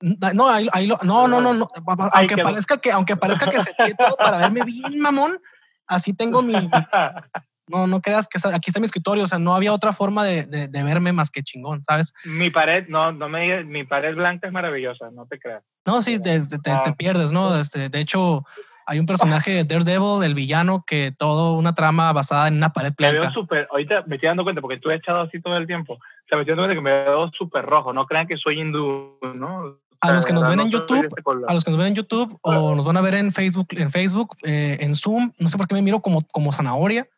No, 0.00 0.48
ahí, 0.48 0.68
ahí 0.72 0.86
lo, 0.86 0.98
no, 1.02 1.26
no, 1.26 1.40
no, 1.40 1.54
no, 1.54 1.68
Aunque 2.12 2.36
parezca 2.36 2.76
que, 2.76 2.92
aunque 2.92 3.16
parezca 3.16 3.50
que 3.50 3.60
se 3.60 3.72
todo 3.94 4.16
para 4.18 4.36
verme 4.36 4.62
bien 4.64 5.00
mamón, 5.00 5.40
así 5.86 6.12
tengo 6.12 6.42
mi, 6.42 6.52
no, 7.68 7.86
no 7.86 8.00
creas 8.00 8.28
que 8.28 8.38
aquí 8.48 8.70
está 8.70 8.80
mi 8.80 8.86
escritorio, 8.86 9.24
o 9.24 9.28
sea, 9.28 9.38
no 9.38 9.54
había 9.54 9.72
otra 9.72 9.92
forma 9.92 10.24
de, 10.24 10.46
de, 10.46 10.82
verme 10.82 11.12
más 11.12 11.30
que 11.30 11.42
chingón, 11.42 11.82
¿sabes? 11.84 12.12
Mi 12.24 12.50
pared, 12.50 12.86
no, 12.88 13.12
no 13.12 13.28
me 13.28 13.42
digas, 13.42 13.64
mi 13.64 13.84
pared 13.84 14.14
blanca 14.14 14.46
es 14.46 14.52
maravillosa, 14.52 15.10
no 15.10 15.26
te 15.26 15.38
creas. 15.38 15.62
No, 15.84 16.02
sí, 16.02 16.20
te, 16.20 16.46
te, 16.46 16.70
ah. 16.70 16.94
pierdes, 16.96 17.32
¿no? 17.32 17.58
Este, 17.58 17.88
de 17.88 18.00
hecho, 18.00 18.44
hay 18.86 19.00
un 19.00 19.06
personaje 19.06 19.50
de 19.52 19.64
Daredevil, 19.64 20.22
el 20.22 20.34
villano, 20.34 20.84
que 20.86 21.12
todo 21.16 21.54
una 21.54 21.74
trama 21.74 22.12
basada 22.12 22.48
en 22.48 22.56
una 22.56 22.72
pared 22.72 22.92
blanca. 22.96 23.14
Me 23.14 23.20
veo 23.20 23.32
súper, 23.32 23.68
ahorita 23.70 24.04
me 24.06 24.14
estoy 24.14 24.28
dando 24.28 24.44
cuenta, 24.44 24.60
porque 24.60 24.78
tú 24.78 24.90
has 24.90 24.96
echado 24.96 25.22
así 25.22 25.40
todo 25.40 25.56
el 25.56 25.66
tiempo, 25.66 25.94
o 25.94 26.28
sea, 26.28 26.36
me 26.36 26.42
estoy 26.42 26.54
dando 26.54 26.64
cuenta 26.64 26.74
que 26.74 26.80
me 26.80 27.04
veo 27.04 27.30
súper 27.32 27.64
rojo, 27.64 27.92
no 27.92 28.06
crean 28.06 28.28
que 28.28 28.36
soy 28.36 28.60
hindú, 28.60 29.18
¿no? 29.34 29.78
A 30.06 30.12
los 30.12 30.26
que 30.26 30.32
nos 30.32 30.48
ven 30.48 30.60
en 30.60 30.70
YouTube, 30.70 31.08
a 31.48 31.54
los 31.54 31.64
que 31.64 31.70
nos 31.70 31.78
ven 31.78 31.88
en 31.88 31.94
YouTube 31.94 32.38
o 32.42 32.74
nos 32.74 32.84
van 32.84 32.96
a 32.96 33.00
ver 33.00 33.14
en 33.14 33.32
Facebook, 33.32 33.68
en 33.70 33.90
Facebook, 33.90 34.36
eh, 34.44 34.78
en 34.80 34.94
Zoom, 34.94 35.32
no 35.38 35.48
sé 35.48 35.56
por 35.56 35.66
qué 35.66 35.74
me 35.74 35.82
miro 35.82 36.00
como, 36.00 36.26
como 36.28 36.52
zanahoria. 36.52 37.08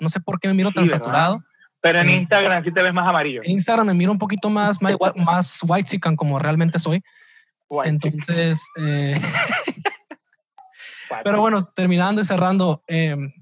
No 0.00 0.08
sé 0.08 0.20
por 0.20 0.40
qué 0.40 0.48
me 0.48 0.54
miro 0.54 0.70
tan 0.70 0.86
saturado. 0.86 1.42
Pero 1.80 2.00
en 2.00 2.08
eh, 2.08 2.16
Instagram 2.16 2.64
sí 2.64 2.72
te 2.72 2.82
ves 2.82 2.92
más 2.92 3.06
amarillo. 3.06 3.42
En 3.44 3.52
Instagram 3.52 3.86
me 3.86 3.94
miro 3.94 4.10
un 4.10 4.18
poquito 4.18 4.50
más, 4.50 4.82
más, 4.82 4.96
más 5.16 5.60
white 5.66 5.88
chican 5.88 6.16
como 6.16 6.38
realmente 6.38 6.78
soy. 6.78 7.02
Entonces, 7.84 8.68
eh, 8.80 9.18
pero 11.24 11.40
bueno, 11.40 11.62
terminando 11.74 12.20
y 12.20 12.24
cerrando, 12.24 12.82
em, 12.86 13.32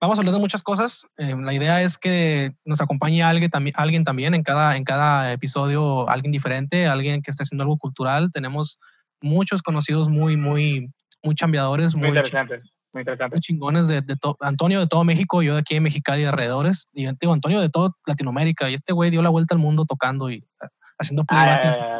vamos 0.00 0.18
a 0.18 0.20
hablar 0.20 0.34
de 0.34 0.40
muchas 0.40 0.62
cosas. 0.62 1.06
Em, 1.16 1.42
la 1.42 1.52
idea 1.52 1.82
es 1.82 1.98
que 1.98 2.52
nos 2.64 2.80
acompañe 2.80 3.22
alguien, 3.22 3.50
también, 3.50 3.74
alguien 3.76 4.04
también 4.04 4.34
en 4.34 4.42
cada, 4.42 4.76
en 4.76 4.84
cada 4.84 5.32
episodio, 5.32 6.08
alguien 6.08 6.32
diferente, 6.32 6.86
alguien 6.86 7.22
que 7.22 7.30
esté 7.30 7.42
haciendo 7.42 7.64
algo 7.64 7.78
cultural. 7.78 8.30
Tenemos 8.32 8.78
muchos 9.20 9.62
conocidos 9.62 10.08
muy, 10.08 10.36
muy, 10.36 10.92
muy 11.22 11.34
chambeadores, 11.34 11.94
muy, 11.94 12.08
muy 12.08 12.18
interesantes 12.18 12.72
muy 12.92 13.40
chingones 13.40 13.88
de, 13.88 14.00
de 14.00 14.16
Antonio 14.40 14.80
de 14.80 14.86
todo 14.86 15.04
México, 15.04 15.42
yo 15.42 15.54
de 15.54 15.60
aquí 15.60 15.76
en 15.76 15.82
Mexicali 15.82 16.22
y 16.22 16.24
alrededores, 16.24 16.88
y 16.92 17.06
digo, 17.20 17.32
Antonio 17.32 17.60
de 17.60 17.68
todo 17.68 17.96
Latinoamérica, 18.06 18.70
y 18.70 18.74
este 18.74 18.92
güey 18.92 19.10
dio 19.10 19.22
la 19.22 19.28
vuelta 19.28 19.54
al 19.54 19.60
mundo 19.60 19.84
tocando 19.84 20.30
y 20.30 20.36
eh, 20.36 20.66
haciendo 20.98 21.24
playback. 21.24 21.76
Ah, 21.78 21.98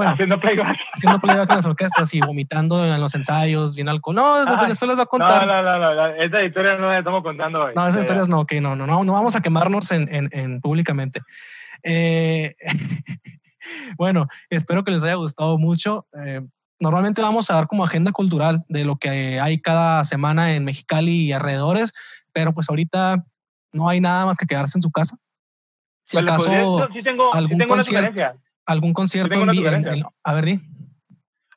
bueno, 0.00 0.12
haciendo 0.12 0.40
playback. 0.40 0.76
Haciendo 0.94 1.18
playback 1.20 1.50
en 1.50 1.56
las 1.56 1.66
orquestas 1.66 2.14
y 2.14 2.20
vomitando 2.20 2.84
en 2.84 3.00
los 3.00 3.14
ensayos, 3.14 3.74
bien 3.74 3.88
alcohol. 3.88 4.14
No, 4.14 4.44
después 4.66 4.88
les 4.88 4.98
va 4.98 5.02
a 5.02 5.06
contar. 5.06 5.46
No, 5.46 5.62
no, 5.62 5.78
no, 5.78 5.94
no, 5.94 6.06
esta 6.14 6.42
historia 6.42 6.76
no 6.76 6.88
la 6.88 6.98
estamos 6.98 7.22
contando 7.22 7.64
hoy. 7.64 7.72
No, 7.76 7.86
esas 7.86 8.00
historias 8.00 8.28
no, 8.28 8.40
ok, 8.40 8.52
no, 8.62 8.76
no, 8.76 8.86
no, 8.86 9.04
no 9.04 9.12
vamos 9.12 9.36
a 9.36 9.42
quemarnos 9.42 9.92
en, 9.92 10.12
en, 10.14 10.30
en 10.32 10.60
públicamente. 10.60 11.20
Eh, 11.82 12.54
bueno, 13.98 14.26
espero 14.48 14.84
que 14.84 14.90
les 14.90 15.02
haya 15.02 15.14
gustado 15.14 15.58
mucho. 15.58 16.06
Eh, 16.24 16.40
normalmente 16.78 17.22
vamos 17.22 17.50
a 17.50 17.54
dar 17.54 17.66
como 17.66 17.84
agenda 17.84 18.12
cultural 18.12 18.64
de 18.68 18.84
lo 18.84 18.96
que 18.96 19.38
hay 19.40 19.60
cada 19.60 20.04
semana 20.04 20.54
en 20.54 20.64
Mexicali 20.64 21.26
y 21.26 21.32
alrededores, 21.32 21.92
pero 22.32 22.52
pues 22.54 22.68
ahorita 22.70 23.24
no 23.72 23.88
hay 23.88 24.00
nada 24.00 24.26
más 24.26 24.38
que 24.38 24.46
quedarse 24.46 24.78
en 24.78 24.82
su 24.82 24.90
casa. 24.90 25.16
Si 26.04 26.16
Pues 26.16 26.24
acaso 26.24 26.44
podría- 26.48 26.88
sí 26.92 27.02
tengo, 27.02 27.30
sí 27.32 27.38
algún 27.38 27.58
tengo 27.58 27.74
una 27.74 27.82
sugerencia. 27.82 28.34
Algún 28.70 28.92
concierto 28.92 29.40
en, 29.42 29.48
en- 29.50 29.86
en- 29.86 30.04
a 30.24 30.34
ver, 30.34 30.44
di. 30.44 30.60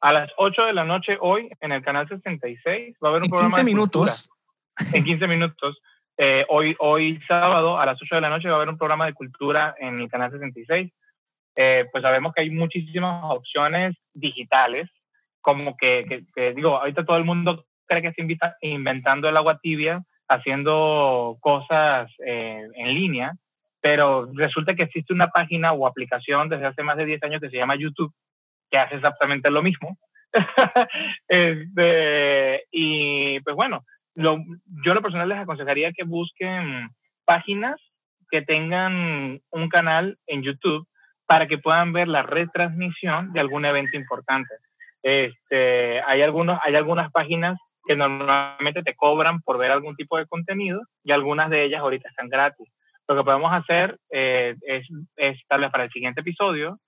A 0.01 0.11
las 0.11 0.29
8 0.37 0.65
de 0.65 0.73
la 0.73 0.83
noche 0.83 1.17
hoy, 1.21 1.49
en 1.61 1.71
el 1.71 1.81
canal 1.81 2.07
66, 2.07 2.95
va 3.03 3.07
a 3.07 3.11
haber 3.11 3.21
un 3.21 3.25
En 3.25 3.29
programa 3.29 3.49
15 3.49 3.61
de 3.61 3.65
minutos. 3.65 4.29
cultura. 4.75 4.97
En 4.97 5.03
15 5.05 5.27
minutos. 5.27 5.81
Eh, 6.17 6.45
hoy, 6.49 6.75
hoy 6.79 7.19
sábado, 7.27 7.79
a 7.79 7.85
las 7.85 8.01
8 8.01 8.15
de 8.15 8.21
la 8.21 8.29
noche, 8.29 8.47
va 8.49 8.55
a 8.55 8.57
haber 8.57 8.69
un 8.69 8.77
programa 8.77 9.05
de 9.05 9.13
cultura 9.13 9.75
en 9.79 9.99
el 10.01 10.09
canal 10.09 10.31
66. 10.31 10.91
Eh, 11.55 11.85
pues 11.91 12.01
sabemos 12.01 12.33
que 12.33 12.41
hay 12.41 12.49
muchísimas 12.49 13.23
opciones 13.25 13.95
digitales, 14.13 14.89
como 15.41 15.77
que, 15.77 16.05
que- 16.09 16.25
que, 16.35 16.53
digo, 16.53 16.77
ahorita 16.77 17.05
todo 17.05 17.17
el 17.17 17.23
mundo 17.25 17.65
cree 17.85 18.01
que 18.01 18.11
se 18.13 18.21
invita 18.21 18.57
inventando 18.61 19.29
el 19.29 19.37
agua 19.37 19.59
tibia, 19.59 20.03
haciendo 20.27 21.37
cosas 21.41 22.11
eh, 22.25 22.67
en 22.75 22.87
línea, 22.93 23.35
pero 23.83 24.29
resulta 24.33 24.75
que 24.75 24.83
existe 24.83 25.11
una 25.11 25.27
página 25.27 25.73
o 25.73 25.85
aplicación 25.85 26.47
desde 26.47 26.67
hace 26.67 26.83
más 26.83 26.95
de 26.95 27.05
10 27.05 27.21
años 27.23 27.41
que 27.41 27.49
se 27.49 27.57
llama 27.57 27.75
YouTube, 27.75 28.13
que 28.71 28.77
hace 28.77 28.95
exactamente 28.95 29.51
lo 29.51 29.61
mismo. 29.61 29.99
Este, 31.27 32.63
y 32.71 33.41
pues 33.41 33.55
bueno, 33.57 33.83
lo, 34.15 34.37
yo 34.85 34.93
lo 34.93 35.01
personal 35.01 35.27
les 35.27 35.37
aconsejaría 35.37 35.91
que 35.91 36.05
busquen 36.05 36.89
páginas 37.25 37.75
que 38.31 38.41
tengan 38.41 39.41
un 39.51 39.69
canal 39.69 40.17
en 40.27 40.43
YouTube 40.43 40.87
para 41.25 41.47
que 41.47 41.57
puedan 41.57 41.91
ver 41.91 42.07
la 42.07 42.23
retransmisión 42.23 43.33
de 43.33 43.41
algún 43.41 43.65
evento 43.65 43.97
importante. 43.97 44.55
Este, 45.03 46.01
hay, 46.07 46.21
algunos, 46.21 46.57
hay 46.63 46.75
algunas 46.75 47.11
páginas 47.11 47.59
que 47.85 47.97
normalmente 47.97 48.81
te 48.81 48.95
cobran 48.95 49.41
por 49.41 49.57
ver 49.57 49.71
algún 49.71 49.97
tipo 49.97 50.17
de 50.17 50.25
contenido 50.25 50.81
y 51.03 51.11
algunas 51.11 51.49
de 51.49 51.63
ellas 51.63 51.81
ahorita 51.81 52.07
están 52.07 52.29
gratis. 52.29 52.69
Lo 53.07 53.15
que 53.17 53.23
podemos 53.23 53.51
hacer 53.53 53.97
eh, 54.11 54.55
es, 54.61 54.87
es, 55.17 55.37
tal 55.47 55.61
vez 55.61 55.69
para 55.71 55.83
el 55.85 55.91
siguiente 55.91 56.21
episodio, 56.21 56.79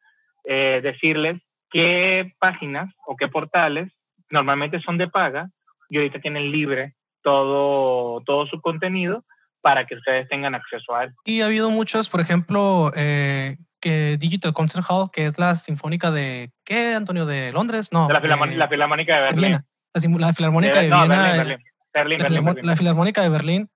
eh, 0.45 0.79
decirles 0.81 1.41
qué 1.69 2.33
páginas 2.39 2.93
o 3.05 3.15
qué 3.15 3.27
portales 3.27 3.91
normalmente 4.29 4.81
son 4.81 4.97
de 4.97 5.07
paga 5.07 5.49
y 5.89 5.97
ahorita 5.97 6.19
tienen 6.19 6.51
libre 6.51 6.95
todo, 7.21 8.21
todo 8.25 8.47
su 8.47 8.61
contenido 8.61 9.25
para 9.61 9.85
que 9.85 9.95
ustedes 9.95 10.27
tengan 10.29 10.55
acceso 10.55 10.95
a 10.95 11.05
él. 11.05 11.13
Y 11.25 11.41
ha 11.41 11.45
habido 11.47 11.69
muchos, 11.71 12.07
por 12.09 12.21
ejemplo, 12.21 12.91
eh, 12.95 13.57
que 13.81 14.15
Digital 14.17 14.53
Concert 14.53 14.85
Hall, 14.87 15.09
que 15.11 15.25
es 15.25 15.37
la 15.39 15.55
sinfónica 15.55 16.11
de, 16.11 16.51
¿qué, 16.63 16.93
Antonio? 16.93 17.25
¿De 17.25 17.51
Londres? 17.51 17.91
No. 17.91 18.07
De 18.07 18.13
la, 18.13 18.19
de- 18.19 18.55
la 18.55 18.67
Filarmónica 18.67 19.15
de 19.15 19.21
de 19.21 19.25
Berlín. 19.27 19.41
Viena. 19.41 19.65
La, 19.93 20.27
la 20.27 20.33
Filarmónica 20.33 20.81
de, 20.81 20.89
no, 20.89 20.99
Viena. 20.99 21.15
Berlín, 21.23 21.37
Berlín. 21.37 21.57
Berlín, 21.93 22.17
la, 22.19 22.23
Berlín, 22.23 22.45
Berlín. 22.45 22.65
la 22.65 22.75
Filarmónica 22.75 23.21
de 23.21 23.29
Berlín 23.29 23.69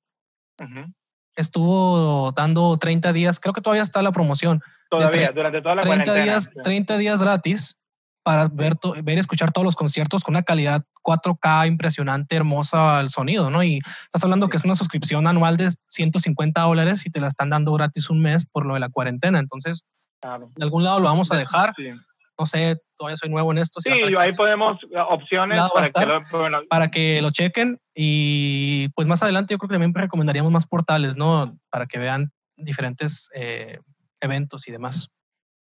Ujú. 0.62 0.94
Estuvo 1.40 2.32
dando 2.34 2.78
30 2.78 3.14
días, 3.14 3.40
creo 3.40 3.54
que 3.54 3.62
todavía 3.62 3.84
está 3.84 4.02
la 4.02 4.12
promoción, 4.12 4.62
Todavía, 4.90 5.32
durante 5.32 5.62
toda 5.62 5.76
la 5.76 5.82
30 5.84 6.04
cuarentena. 6.04 6.24
días, 6.34 6.44
sí. 6.54 6.60
30 6.64 6.98
días 6.98 7.22
gratis 7.22 7.80
para 8.24 8.48
ver, 8.48 8.76
ver 9.04 9.18
y 9.18 9.20
escuchar 9.20 9.52
todos 9.52 9.66
los 9.66 9.76
conciertos 9.76 10.24
con 10.24 10.34
una 10.36 10.44
calidad 10.44 10.84
4K 11.04 11.68
impresionante, 11.68 12.36
hermosa 12.36 13.00
el 13.00 13.10
sonido, 13.10 13.50
¿no? 13.50 13.64
Y 13.64 13.78
estás 14.04 14.24
hablando 14.24 14.50
que 14.50 14.58
es 14.58 14.66
una 14.66 14.76
suscripción 14.76 15.26
anual 15.28 15.58
de 15.58 15.70
150 15.88 16.62
dólares 16.62 17.06
y 17.06 17.12
te 17.12 17.22
la 17.22 17.28
están 17.28 17.50
dando 17.50 17.72
gratis 17.74 18.10
un 18.10 18.22
mes 18.22 18.46
por 18.46 18.66
lo 18.66 18.74
de 18.74 18.80
la 18.82 18.90
cuarentena. 18.90 19.40
Entonces, 19.40 19.86
Claro. 20.22 20.52
de 20.56 20.64
algún 20.66 20.84
lado 20.84 21.00
lo 21.00 21.06
vamos 21.06 21.32
a 21.32 21.38
dejar. 21.38 21.74
Sí, 21.78 21.90
No 22.40 22.46
sé, 22.46 22.78
todavía 22.96 23.18
soy 23.18 23.30
nuevo 23.30 23.52
en 23.52 23.58
esto. 23.58 23.82
si 23.82 23.92
Sí, 23.92 24.16
ahí 24.18 24.32
podemos, 24.34 24.82
eh, 24.84 25.00
opciones 25.10 25.60
para 25.74 25.90
que, 25.90 26.06
lo, 26.06 26.22
bueno, 26.32 26.62
para 26.70 26.90
que 26.90 27.22
lo 27.22 27.32
chequen 27.32 27.80
y 27.94 28.88
pues 28.96 29.08
más 29.08 29.22
adelante 29.22 29.54
yo 29.54 29.58
creo 29.58 29.68
que 29.68 29.74
también 29.74 29.94
recomendaríamos 29.94 30.50
más 30.50 30.66
portales, 30.66 31.18
¿no? 31.18 31.60
Para 31.70 31.86
que 31.86 32.00
vean 32.00 32.32
diferentes 32.56 33.30
eh, 33.36 33.80
eventos 34.22 34.70
y 34.70 34.72
demás. 34.72 35.10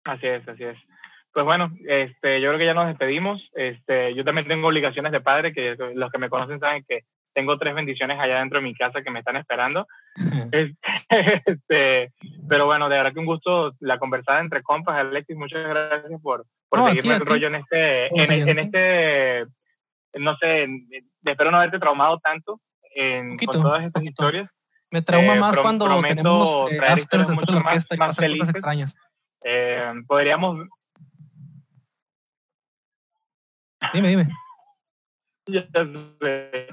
Así 0.04 0.26
es, 0.26 0.46
así 0.46 0.64
es. 0.64 0.76
Pues 1.32 1.46
bueno, 1.46 1.72
este, 1.86 2.40
yo 2.40 2.48
creo 2.48 2.58
que 2.58 2.66
ya 2.66 2.74
nos 2.74 2.86
despedimos. 2.86 3.48
Este, 3.54 4.14
yo 4.14 4.24
también 4.24 4.46
tengo 4.46 4.68
obligaciones 4.68 5.12
de 5.12 5.20
padre, 5.20 5.52
que 5.54 5.74
los 5.94 6.10
que 6.10 6.18
me 6.18 6.28
conocen 6.28 6.60
saben 6.60 6.84
que 6.86 7.04
tengo 7.38 7.56
tres 7.56 7.72
bendiciones 7.72 8.18
allá 8.18 8.40
dentro 8.40 8.58
de 8.58 8.64
mi 8.64 8.74
casa 8.74 9.00
que 9.00 9.10
me 9.12 9.20
están 9.20 9.36
esperando. 9.36 9.86
Este, 11.08 12.12
pero 12.48 12.66
bueno, 12.66 12.88
de 12.88 12.96
verdad 12.96 13.12
que 13.12 13.20
un 13.20 13.26
gusto 13.26 13.72
la 13.78 13.98
conversada 13.98 14.40
entre 14.40 14.60
compas, 14.62 14.96
Alexis. 14.96 15.36
Muchas 15.36 15.64
gracias 15.64 16.20
por, 16.20 16.44
por 16.68 16.80
ti, 16.80 16.86
seguirme 16.96 17.14
el 17.14 17.20
rollo 17.26 17.46
en 17.46 17.54
este, 17.54 18.06
en, 18.08 18.48
en 18.48 18.58
este, 18.58 19.46
no 20.18 20.36
sé, 20.38 20.66
espero 21.24 21.50
no 21.52 21.58
haberte 21.58 21.78
traumado 21.78 22.18
tanto 22.18 22.60
en, 22.94 23.30
Poquito, 23.30 23.52
con 23.52 23.62
todas 23.62 23.84
estas 23.84 24.02
historias. 24.02 24.48
Me 24.90 25.00
trauma 25.02 25.36
Eh, 25.36 25.40
más 25.40 25.52
pro- 25.52 25.62
cuando 25.62 26.00
tenemos 26.02 26.72
eh, 26.72 26.78
afters 26.88 27.28
después 27.28 27.46
de 27.46 27.52
la 27.52 27.60
más- 27.60 27.66
orquesta 27.72 27.94
y 27.94 27.98
pasan 27.98 28.30
cosas 28.32 28.48
extrañas. 28.48 28.96
Eh, 29.44 29.92
podríamos 30.08 30.66
Dime, 33.94 34.08
dime. 34.08 34.28
Ya 35.46 35.60
sé. 35.60 36.66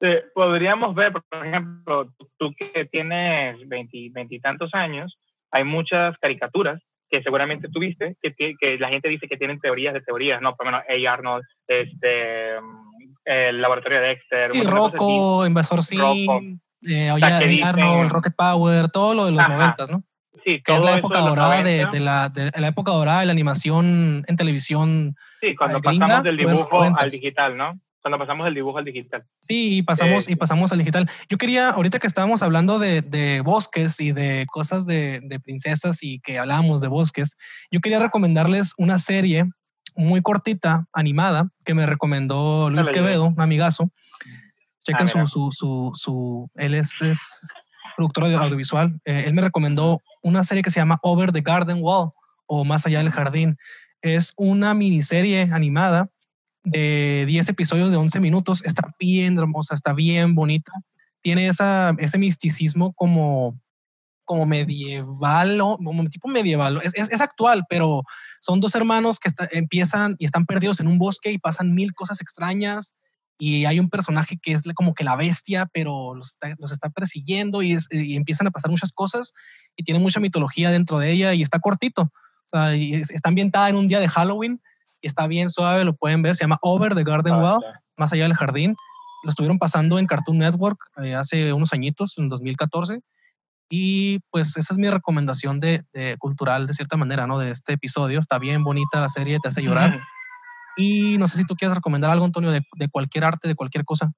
Eh, 0.00 0.24
podríamos 0.34 0.94
ver, 0.94 1.12
por 1.12 1.46
ejemplo, 1.46 2.12
tú 2.38 2.52
que 2.58 2.84
tienes 2.86 3.56
veintitantos 3.68 4.70
años, 4.74 5.18
hay 5.50 5.64
muchas 5.64 6.16
caricaturas 6.18 6.80
que 7.10 7.22
seguramente 7.22 7.68
tuviste, 7.68 8.16
que, 8.22 8.54
que 8.58 8.78
la 8.78 8.88
gente 8.88 9.08
dice 9.08 9.26
que 9.28 9.36
tienen 9.36 9.58
teorías 9.60 9.92
de 9.92 10.00
teorías, 10.00 10.40
¿no? 10.40 10.54
Por 10.54 10.66
lo 10.66 10.72
menos 10.72 10.86
A. 10.88 11.12
Arnold, 11.12 11.44
este, 11.66 12.60
mm, 12.60 13.14
el 13.24 13.60
laboratorio 13.60 14.00
de 14.00 14.06
Dexter, 14.08 14.52
Sí. 14.54 14.62
Rocco, 14.62 15.44
Invasor 15.46 15.82
Sim, 15.82 15.98
eh, 16.88 17.06
sea, 17.06 17.14
Oye, 17.14 17.26
dicen- 17.48 17.64
Arnold, 17.64 18.10
Rocket 18.12 18.34
Power, 18.36 18.88
todo 18.90 19.14
lo 19.14 19.26
de 19.26 19.32
los 19.32 19.48
noventas, 19.48 19.90
¿no? 19.90 20.02
Sí, 20.44 20.62
Que 20.62 20.74
es 20.74 20.82
la 20.82 20.96
época 20.96 21.18
dorada 21.20 21.62
de, 21.62 21.82
90. 21.82 21.90
de 21.90 22.00
la, 22.00 22.28
de 22.30 22.50
la 22.60 22.68
época 22.68 22.92
dorada 22.92 23.20
de 23.20 23.26
la 23.26 23.32
animación 23.32 24.24
en 24.26 24.36
televisión. 24.36 25.14
Sí, 25.40 25.54
cuando 25.54 25.80
gringa, 25.80 26.06
pasamos 26.06 26.24
del 26.24 26.36
dibujo 26.38 26.82
al 26.82 26.92
90s. 26.94 27.10
digital, 27.10 27.56
¿no? 27.58 27.78
Cuando 28.02 28.18
pasamos 28.18 28.46
del 28.46 28.54
dibujo 28.54 28.78
al 28.78 28.84
digital. 28.84 29.24
Sí, 29.40 29.76
y 29.78 29.82
pasamos, 29.82 30.28
Eh, 30.28 30.32
y 30.32 30.36
pasamos 30.36 30.72
al 30.72 30.78
digital. 30.78 31.08
Yo 31.28 31.36
quería, 31.36 31.70
ahorita 31.70 31.98
que 31.98 32.06
estábamos 32.06 32.42
hablando 32.42 32.78
de, 32.78 33.02
de 33.02 33.42
bosques 33.42 34.00
y 34.00 34.12
de 34.12 34.46
cosas 34.50 34.86
de, 34.86 35.20
de 35.22 35.38
princesas 35.38 36.02
y 36.02 36.18
que 36.20 36.38
hablábamos 36.38 36.80
de 36.80 36.88
bosques, 36.88 37.36
yo 37.70 37.80
quería 37.80 37.98
recomendarles 37.98 38.72
una 38.78 38.98
serie 38.98 39.44
muy 39.96 40.22
cortita, 40.22 40.86
animada, 40.92 41.50
que 41.64 41.74
me 41.74 41.84
recomendó 41.84 42.70
Luis 42.70 42.88
Quevedo, 42.90 43.24
un 43.26 43.40
amigazo. 43.40 43.90
Chequen 44.86 45.08
Ah, 45.08 45.12
mira. 45.14 45.26
su, 45.26 45.50
su, 45.50 45.50
su, 45.52 45.90
su, 45.94 46.50
él 46.54 46.74
es, 46.74 47.02
es 47.02 47.68
productor 47.96 48.28
de 48.28 48.36
audiovisual. 48.36 48.98
Eh, 49.04 49.24
él 49.26 49.34
me 49.34 49.42
recomendó 49.42 50.00
una 50.22 50.42
serie 50.42 50.62
que 50.62 50.70
se 50.70 50.80
llama 50.80 50.98
Over 51.02 51.32
the 51.32 51.42
Garden 51.42 51.78
Wall 51.82 52.12
o 52.46 52.64
Más 52.64 52.86
allá 52.86 52.98
del 53.02 53.10
jardín. 53.10 53.58
Es 54.00 54.32
una 54.36 54.72
miniserie 54.72 55.42
animada 55.52 56.08
de 56.64 57.24
10 57.26 57.48
episodios 57.48 57.90
de 57.90 57.96
11 57.96 58.20
minutos. 58.20 58.64
Está 58.64 58.94
bien 58.98 59.38
hermosa, 59.38 59.74
está 59.74 59.92
bien 59.92 60.34
bonita. 60.34 60.72
Tiene 61.20 61.48
esa, 61.48 61.94
ese 61.98 62.18
misticismo 62.18 62.92
como, 62.94 63.58
como 64.24 64.46
medieval, 64.46 65.58
como 65.58 66.06
tipo 66.08 66.28
medieval. 66.28 66.80
Es, 66.82 66.94
es, 66.94 67.20
actual, 67.20 67.64
pero 67.68 68.02
son 68.40 68.60
dos 68.60 68.74
hermanos 68.74 69.18
que 69.18 69.30
empiezan 69.52 70.16
y 70.18 70.24
están 70.24 70.46
perdidos 70.46 70.80
en 70.80 70.86
un 70.86 70.98
bosque 70.98 71.32
y 71.32 71.38
pasan 71.38 71.74
mil 71.74 71.94
cosas 71.94 72.20
extrañas. 72.20 72.96
Y 73.38 73.64
hay 73.64 73.80
un 73.80 73.88
personaje 73.88 74.38
que 74.40 74.52
es 74.52 74.62
como 74.74 74.92
que 74.92 75.02
la 75.02 75.16
bestia, 75.16 75.66
pero 75.72 76.14
los 76.14 76.32
está, 76.32 76.54
los 76.58 76.72
está 76.72 76.90
persiguiendo 76.90 77.62
y, 77.62 77.72
es- 77.72 77.88
y 77.90 78.16
empiezan 78.16 78.46
a 78.46 78.50
pasar 78.50 78.70
muchas 78.70 78.92
cosas 78.92 79.32
y 79.76 79.82
tiene 79.84 79.98
mucha 79.98 80.20
mitología 80.20 80.70
dentro 80.70 80.98
de 80.98 81.10
ella 81.10 81.32
y 81.32 81.42
está 81.42 81.58
cortito. 81.58 82.12
Está 82.52 83.28
ambientada 83.28 83.68
en 83.68 83.76
un 83.76 83.88
día 83.88 84.00
de 84.00 84.08
Halloween 84.08 84.60
y 85.00 85.06
está 85.06 85.26
bien 85.26 85.50
suave, 85.50 85.84
lo 85.84 85.94
pueden 85.94 86.22
ver. 86.22 86.34
Se 86.34 86.44
llama 86.44 86.58
Over 86.62 86.94
the 86.94 87.04
Garden 87.04 87.34
Ah, 87.34 87.38
Wall, 87.38 87.64
más 87.96 88.12
allá 88.12 88.24
del 88.24 88.34
jardín. 88.34 88.76
Lo 89.22 89.30
estuvieron 89.30 89.58
pasando 89.58 89.98
en 89.98 90.06
Cartoon 90.06 90.38
Network 90.38 90.78
eh, 91.02 91.14
hace 91.14 91.52
unos 91.52 91.72
añitos, 91.72 92.18
en 92.18 92.28
2014. 92.28 93.00
Y 93.68 94.18
pues 94.30 94.56
esa 94.56 94.74
es 94.74 94.78
mi 94.78 94.90
recomendación 94.90 95.60
de, 95.60 95.84
de 95.92 96.16
cultural, 96.18 96.66
de 96.66 96.74
cierta 96.74 96.96
manera, 96.96 97.26
¿no? 97.26 97.38
De 97.38 97.50
este 97.50 97.74
episodio. 97.74 98.18
Está 98.18 98.38
bien 98.38 98.64
bonita 98.64 99.00
la 99.00 99.08
serie, 99.08 99.38
te 99.40 99.48
hace 99.48 99.62
llorar. 99.62 100.00
Y 100.76 101.18
no 101.18 101.28
sé 101.28 101.36
si 101.36 101.44
tú 101.44 101.54
quieres 101.54 101.76
recomendar 101.76 102.10
algo, 102.10 102.24
Antonio, 102.24 102.50
de, 102.50 102.62
de 102.76 102.88
cualquier 102.88 103.24
arte, 103.24 103.46
de 103.48 103.54
cualquier 103.54 103.84
cosa. 103.84 104.12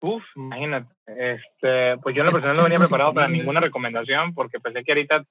Uf, 0.00 0.22
imagínate. 0.36 0.94
Este, 1.06 1.96
pues 1.98 2.14
yo 2.14 2.20
en 2.22 2.26
lo 2.26 2.32
personal 2.32 2.56
no 2.56 2.62
venía 2.62 2.78
preparado 2.78 3.12
para 3.12 3.28
ninguna 3.28 3.60
recomendación 3.60 4.32
porque 4.34 4.60
pensé 4.60 4.84
que 4.84 4.92
ahorita, 4.92 5.24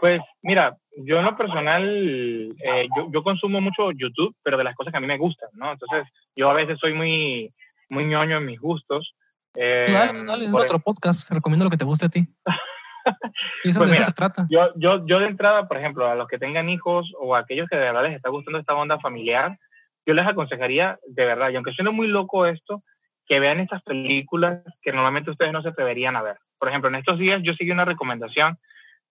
pues 0.00 0.20
mira, 0.42 0.76
yo 0.96 1.18
en 1.18 1.24
lo 1.24 1.36
personal, 1.36 1.84
eh, 2.62 2.88
yo, 2.96 3.08
yo 3.12 3.22
consumo 3.22 3.60
mucho 3.60 3.92
YouTube, 3.92 4.34
pero 4.42 4.56
de 4.56 4.64
las 4.64 4.74
cosas 4.74 4.92
que 4.92 4.98
a 4.98 5.00
mí 5.00 5.06
me 5.06 5.18
gustan, 5.18 5.48
¿no? 5.54 5.72
Entonces, 5.72 6.04
yo 6.34 6.50
a 6.50 6.54
veces 6.54 6.78
soy 6.80 6.94
muy, 6.94 7.52
muy 7.88 8.04
ñoño 8.04 8.38
en 8.38 8.46
mis 8.46 8.60
gustos. 8.60 9.14
Eh, 9.54 9.86
dale, 9.90 10.24
dale, 10.24 10.44
es 10.44 10.50
nuestro 10.50 10.78
podcast. 10.78 11.30
Recomiendo 11.30 11.64
lo 11.64 11.70
que 11.70 11.76
te 11.76 11.84
guste 11.84 12.06
a 12.06 12.10
ti. 12.10 12.26
Y 13.62 13.68
eso, 13.68 13.78
Pues 13.78 13.90
de 13.90 13.96
eso 13.98 14.04
se 14.06 14.12
trata. 14.12 14.46
yo, 14.50 14.72
yo, 14.74 15.06
yo 15.06 15.20
de 15.20 15.26
entrada, 15.26 15.68
por 15.68 15.76
ejemplo, 15.76 16.08
a 16.08 16.16
los 16.16 16.26
que 16.26 16.38
tengan 16.38 16.68
hijos 16.68 17.12
o 17.20 17.36
a 17.36 17.38
aquellos 17.38 17.68
que 17.68 17.76
de 17.76 17.82
verdad 17.82 18.02
les 18.02 18.16
está 18.16 18.30
gustando 18.30 18.58
esta 18.58 18.74
onda 18.74 18.98
familiar, 18.98 19.56
yo 20.04 20.12
les 20.12 20.26
aconsejaría, 20.26 20.98
de 21.06 21.24
verdad, 21.24 21.50
y 21.50 21.54
aunque 21.54 21.72
suene 21.72 21.92
muy 21.92 22.08
loco 22.08 22.46
esto, 22.46 22.82
que 23.26 23.40
vean 23.40 23.60
estas 23.60 23.82
películas 23.82 24.60
que 24.82 24.92
normalmente 24.92 25.30
ustedes 25.30 25.52
no 25.52 25.62
se 25.62 25.68
atreverían 25.68 26.16
a 26.16 26.22
ver. 26.22 26.38
Por 26.58 26.68
ejemplo, 26.68 26.88
en 26.88 26.96
estos 26.96 27.18
días 27.18 27.40
yo 27.44 27.54
seguí 27.54 27.70
una 27.70 27.84
recomendación, 27.84 28.58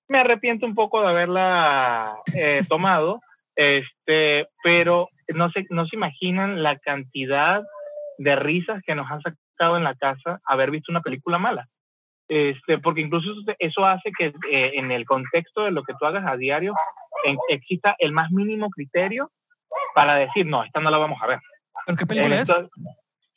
me 0.07 0.19
arrepiento 0.19 0.65
un 0.65 0.75
poco 0.75 1.01
de 1.01 1.09
haberla 1.09 2.17
eh, 2.35 2.63
tomado, 2.67 3.21
este, 3.55 4.47
pero 4.63 5.09
no 5.29 5.49
se, 5.51 5.65
no 5.69 5.87
se 5.87 5.95
imaginan 5.95 6.61
la 6.61 6.77
cantidad 6.77 7.63
de 8.17 8.35
risas 8.35 8.81
que 8.85 8.95
nos 8.95 9.09
han 9.09 9.21
sacado 9.21 9.77
en 9.77 9.83
la 9.83 9.95
casa 9.95 10.39
haber 10.45 10.71
visto 10.71 10.91
una 10.91 11.01
película 11.01 11.37
mala. 11.37 11.67
Este, 12.27 12.79
porque 12.79 13.01
incluso 13.01 13.29
eso 13.59 13.85
hace 13.85 14.11
que 14.17 14.33
eh, 14.51 14.71
en 14.75 14.91
el 14.91 15.05
contexto 15.05 15.63
de 15.63 15.71
lo 15.71 15.83
que 15.83 15.93
tú 15.99 16.05
hagas 16.05 16.25
a 16.25 16.37
diario 16.37 16.73
exista 17.49 17.95
el 17.99 18.11
más 18.11 18.31
mínimo 18.31 18.69
criterio 18.69 19.31
para 19.93 20.15
decir, 20.15 20.45
no, 20.45 20.63
esta 20.63 20.79
no 20.79 20.89
la 20.89 20.97
vamos 20.97 21.19
a 21.21 21.27
ver. 21.27 21.39
¿Pero 21.85 21.97
qué 21.97 22.05
película 22.05 22.41
es? 22.41 22.53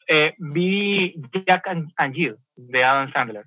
Eh, 0.09 0.35
vi 0.39 1.15
Jack 1.47 1.69
and, 1.69 2.15
Jill 2.15 2.37
de 2.57 2.83
Adam 2.83 3.13
Sandler. 3.13 3.45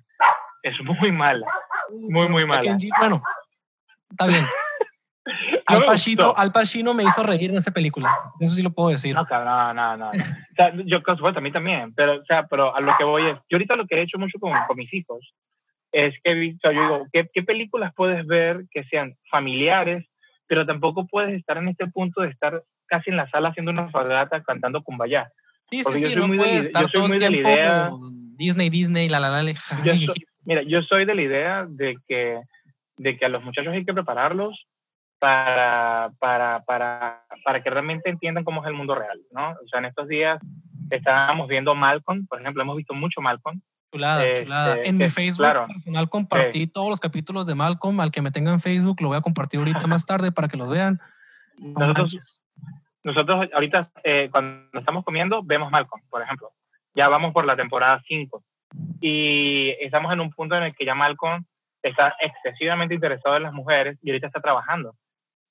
Es 0.62 0.80
muy 0.80 1.10
mala. 1.10 1.46
Muy, 1.90 2.28
muy 2.28 2.46
mala. 2.46 2.78
Bueno, 2.98 3.22
está 4.10 4.26
bien. 4.26 4.46
Al 5.66 5.84
Pacino, 5.84 6.34
Al 6.36 6.50
Pacino 6.50 6.94
me 6.94 7.04
hizo 7.04 7.22
reír 7.22 7.50
en 7.50 7.56
esa 7.56 7.70
película. 7.70 8.10
Eso 8.40 8.54
sí 8.54 8.62
lo 8.62 8.72
puedo 8.72 8.90
decir. 8.90 9.14
No, 9.14 9.24
no, 9.30 9.74
no. 9.74 9.96
no. 9.96 10.10
O 10.10 10.54
sea, 10.56 10.72
yo, 10.84 10.98
supuesto, 10.98 11.38
a 11.38 11.42
mí 11.42 11.52
también. 11.52 11.94
Pero, 11.94 12.20
o 12.20 12.24
sea, 12.24 12.46
pero 12.46 12.74
a 12.74 12.80
lo 12.80 12.92
que 12.98 13.04
voy 13.04 13.26
es. 13.26 13.34
Yo 13.48 13.56
ahorita 13.56 13.76
lo 13.76 13.86
que 13.86 13.96
he 13.96 14.02
hecho 14.02 14.18
mucho 14.18 14.38
con, 14.40 14.52
con 14.66 14.76
mis 14.76 14.92
hijos 14.92 15.32
es 15.92 16.14
que 16.24 16.32
he 16.32 16.34
visto, 16.34 16.72
yo 16.72 16.82
digo, 16.82 17.06
¿qué, 17.12 17.28
¿qué, 17.32 17.42
películas 17.42 17.92
puedes 17.94 18.26
ver 18.26 18.64
que 18.70 18.82
sean 18.84 19.14
familiares, 19.30 20.06
pero 20.46 20.66
tampoco 20.66 21.06
puedes 21.06 21.34
estar 21.38 21.58
en 21.58 21.68
este 21.68 21.86
punto 21.86 22.22
de 22.22 22.30
estar 22.30 22.64
casi 22.86 23.10
en 23.10 23.16
la 23.16 23.28
sala 23.30 23.50
haciendo 23.50 23.70
una 23.70 23.90
fagata 23.90 24.42
cantando 24.42 24.82
Kumbaya. 24.82 25.30
Sí, 25.70 25.82
sí, 25.84 25.98
sí, 25.98 26.16
no 26.16 26.26
puede 26.26 26.58
estar 26.58 26.90
todo 26.90 27.06
el 27.06 27.18
tiempo 27.18 28.10
Disney, 28.36 28.70
Disney, 28.70 29.08
la 29.08 29.20
la 29.20 29.42
la. 29.42 29.54
mira, 30.44 30.62
yo 30.62 30.82
soy 30.82 31.04
de 31.04 31.14
la 31.14 31.22
idea 31.22 31.66
de 31.68 31.96
que, 32.06 32.40
de 32.96 33.16
que 33.16 33.24
a 33.24 33.28
los 33.28 33.42
muchachos 33.42 33.72
hay 33.72 33.84
que 33.84 33.94
prepararlos 33.94 34.66
para, 35.18 36.10
para, 36.18 36.64
para, 36.64 37.24
para 37.44 37.62
que 37.62 37.70
realmente 37.70 38.10
entiendan 38.10 38.44
cómo 38.44 38.62
es 38.62 38.68
el 38.68 38.74
mundo 38.74 38.94
real, 38.94 39.20
¿no? 39.30 39.50
O 39.50 39.68
sea, 39.70 39.78
en 39.78 39.84
estos 39.86 40.08
días 40.08 40.40
estábamos 40.90 41.48
viendo 41.48 41.74
Malcolm, 41.74 42.26
por 42.26 42.40
ejemplo, 42.40 42.62
hemos 42.62 42.76
visto 42.76 42.94
mucho 42.94 43.20
Malcolm. 43.20 43.60
Chulada, 43.92 44.24
este, 44.24 44.42
chulada. 44.44 44.76
En 44.82 44.96
mi 44.96 45.08
Facebook 45.08 45.46
personal 45.68 46.08
compartí 46.08 46.66
todos 46.66 46.88
los 46.88 46.98
capítulos 46.98 47.46
de 47.46 47.54
Malcolm. 47.54 48.00
Al 48.00 48.10
que 48.10 48.22
me 48.22 48.30
tenga 48.30 48.50
en 48.50 48.58
Facebook 48.58 49.00
lo 49.00 49.08
voy 49.08 49.18
a 49.18 49.20
compartir 49.20 49.58
ahorita 49.60 49.86
más 49.86 50.06
tarde 50.06 50.32
para 50.32 50.48
que 50.48 50.56
los 50.56 50.70
vean. 50.70 50.98
nosotros, 51.58 52.42
nosotros 53.04 53.48
ahorita 53.52 53.90
eh, 54.02 54.28
cuando 54.32 54.78
estamos 54.78 55.04
comiendo 55.04 55.42
vemos 55.42 55.70
Malcolm, 55.70 56.02
por 56.08 56.22
ejemplo. 56.22 56.52
Ya 56.94 57.08
vamos 57.08 57.32
por 57.32 57.44
la 57.44 57.54
temporada 57.54 58.02
5 58.08 58.42
y 59.00 59.70
estamos 59.80 60.12
en 60.12 60.20
un 60.20 60.30
punto 60.30 60.56
en 60.56 60.64
el 60.64 60.74
que 60.74 60.84
ya 60.84 60.94
Malcolm 60.94 61.44
está 61.82 62.14
excesivamente 62.20 62.94
interesado 62.94 63.36
en 63.36 63.42
las 63.42 63.52
mujeres 63.52 63.98
y 64.02 64.10
ahorita 64.10 64.28
está 64.28 64.40
trabajando 64.40 64.94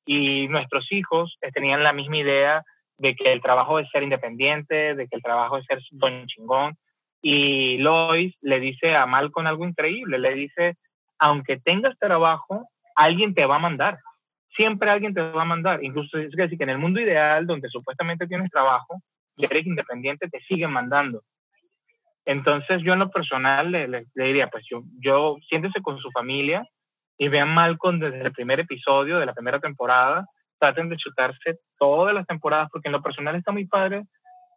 y 0.06 0.48
nuestros 0.48 0.92
hijos 0.92 1.38
eh, 1.42 1.52
tenían 1.52 1.84
la 1.84 1.94
misma 1.94 2.18
idea 2.18 2.64
de 2.98 3.16
que 3.16 3.32
el 3.32 3.42
trabajo 3.42 3.80
es 3.80 3.90
ser 3.90 4.04
independiente, 4.04 4.96
de 4.96 5.08
que 5.08 5.16
el 5.16 5.24
trabajo 5.24 5.58
es 5.58 5.66
ser 5.66 5.80
don 5.92 6.28
chingón. 6.28 6.78
Y 7.22 7.78
Lois 7.78 8.36
le 8.42 8.60
dice 8.60 8.96
a 8.96 9.06
Malcolm 9.06 9.48
algo 9.48 9.66
increíble, 9.66 10.20
le 10.20 10.34
dice, 10.34 10.76
aunque 11.20 11.58
tengas 11.58 11.98
trabajo, 12.00 12.68
alguien 12.96 13.34
te 13.34 13.46
va 13.46 13.56
a 13.56 13.60
mandar. 13.60 14.00
Siempre 14.50 14.90
alguien 14.90 15.14
te 15.14 15.22
va 15.22 15.44
a 15.44 15.46
mandar. 15.46 15.84
Incluso 15.84 16.18
es 16.18 16.32
decir 16.32 16.58
que 16.58 16.64
en 16.64 16.72
el 16.72 16.78
mundo 16.78 17.00
ideal, 17.00 17.48
donde 17.48 17.70
supuestamente 17.70 18.28
tienes 18.28 18.52
trabajo 18.52 19.02
y 19.36 19.46
eres 19.46 19.66
independiente, 19.66 20.28
te 20.28 20.42
siguen 20.42 20.72
mandando. 20.72 21.24
Entonces 22.26 22.82
yo 22.84 22.94
en 22.94 23.00
lo 23.00 23.10
personal 23.10 23.72
le, 23.72 24.06
diría, 24.16 24.48
pues 24.48 24.66
yo, 24.70 24.84
yo 25.00 25.38
siéntese 25.48 25.82
con 25.82 25.98
su 25.98 26.12
familia, 26.12 26.64
y 27.22 27.28
vean 27.28 27.54
Malcolm 27.54 28.00
desde 28.00 28.20
el 28.20 28.32
primer 28.32 28.60
episodio 28.60 29.20
de 29.20 29.28
la 29.28 29.36
primera 29.36 29.60
temporada. 29.60 30.26
Traten 30.58 30.90
de 30.90 30.98
chutarse 30.98 31.60
todas 31.78 32.16
las 32.16 32.26
temporadas 32.26 32.70
porque 32.72 32.88
en 32.88 32.94
lo 32.94 33.04
personal 33.04 33.36
está 33.36 33.52
muy 33.52 33.66
padre. 33.66 34.06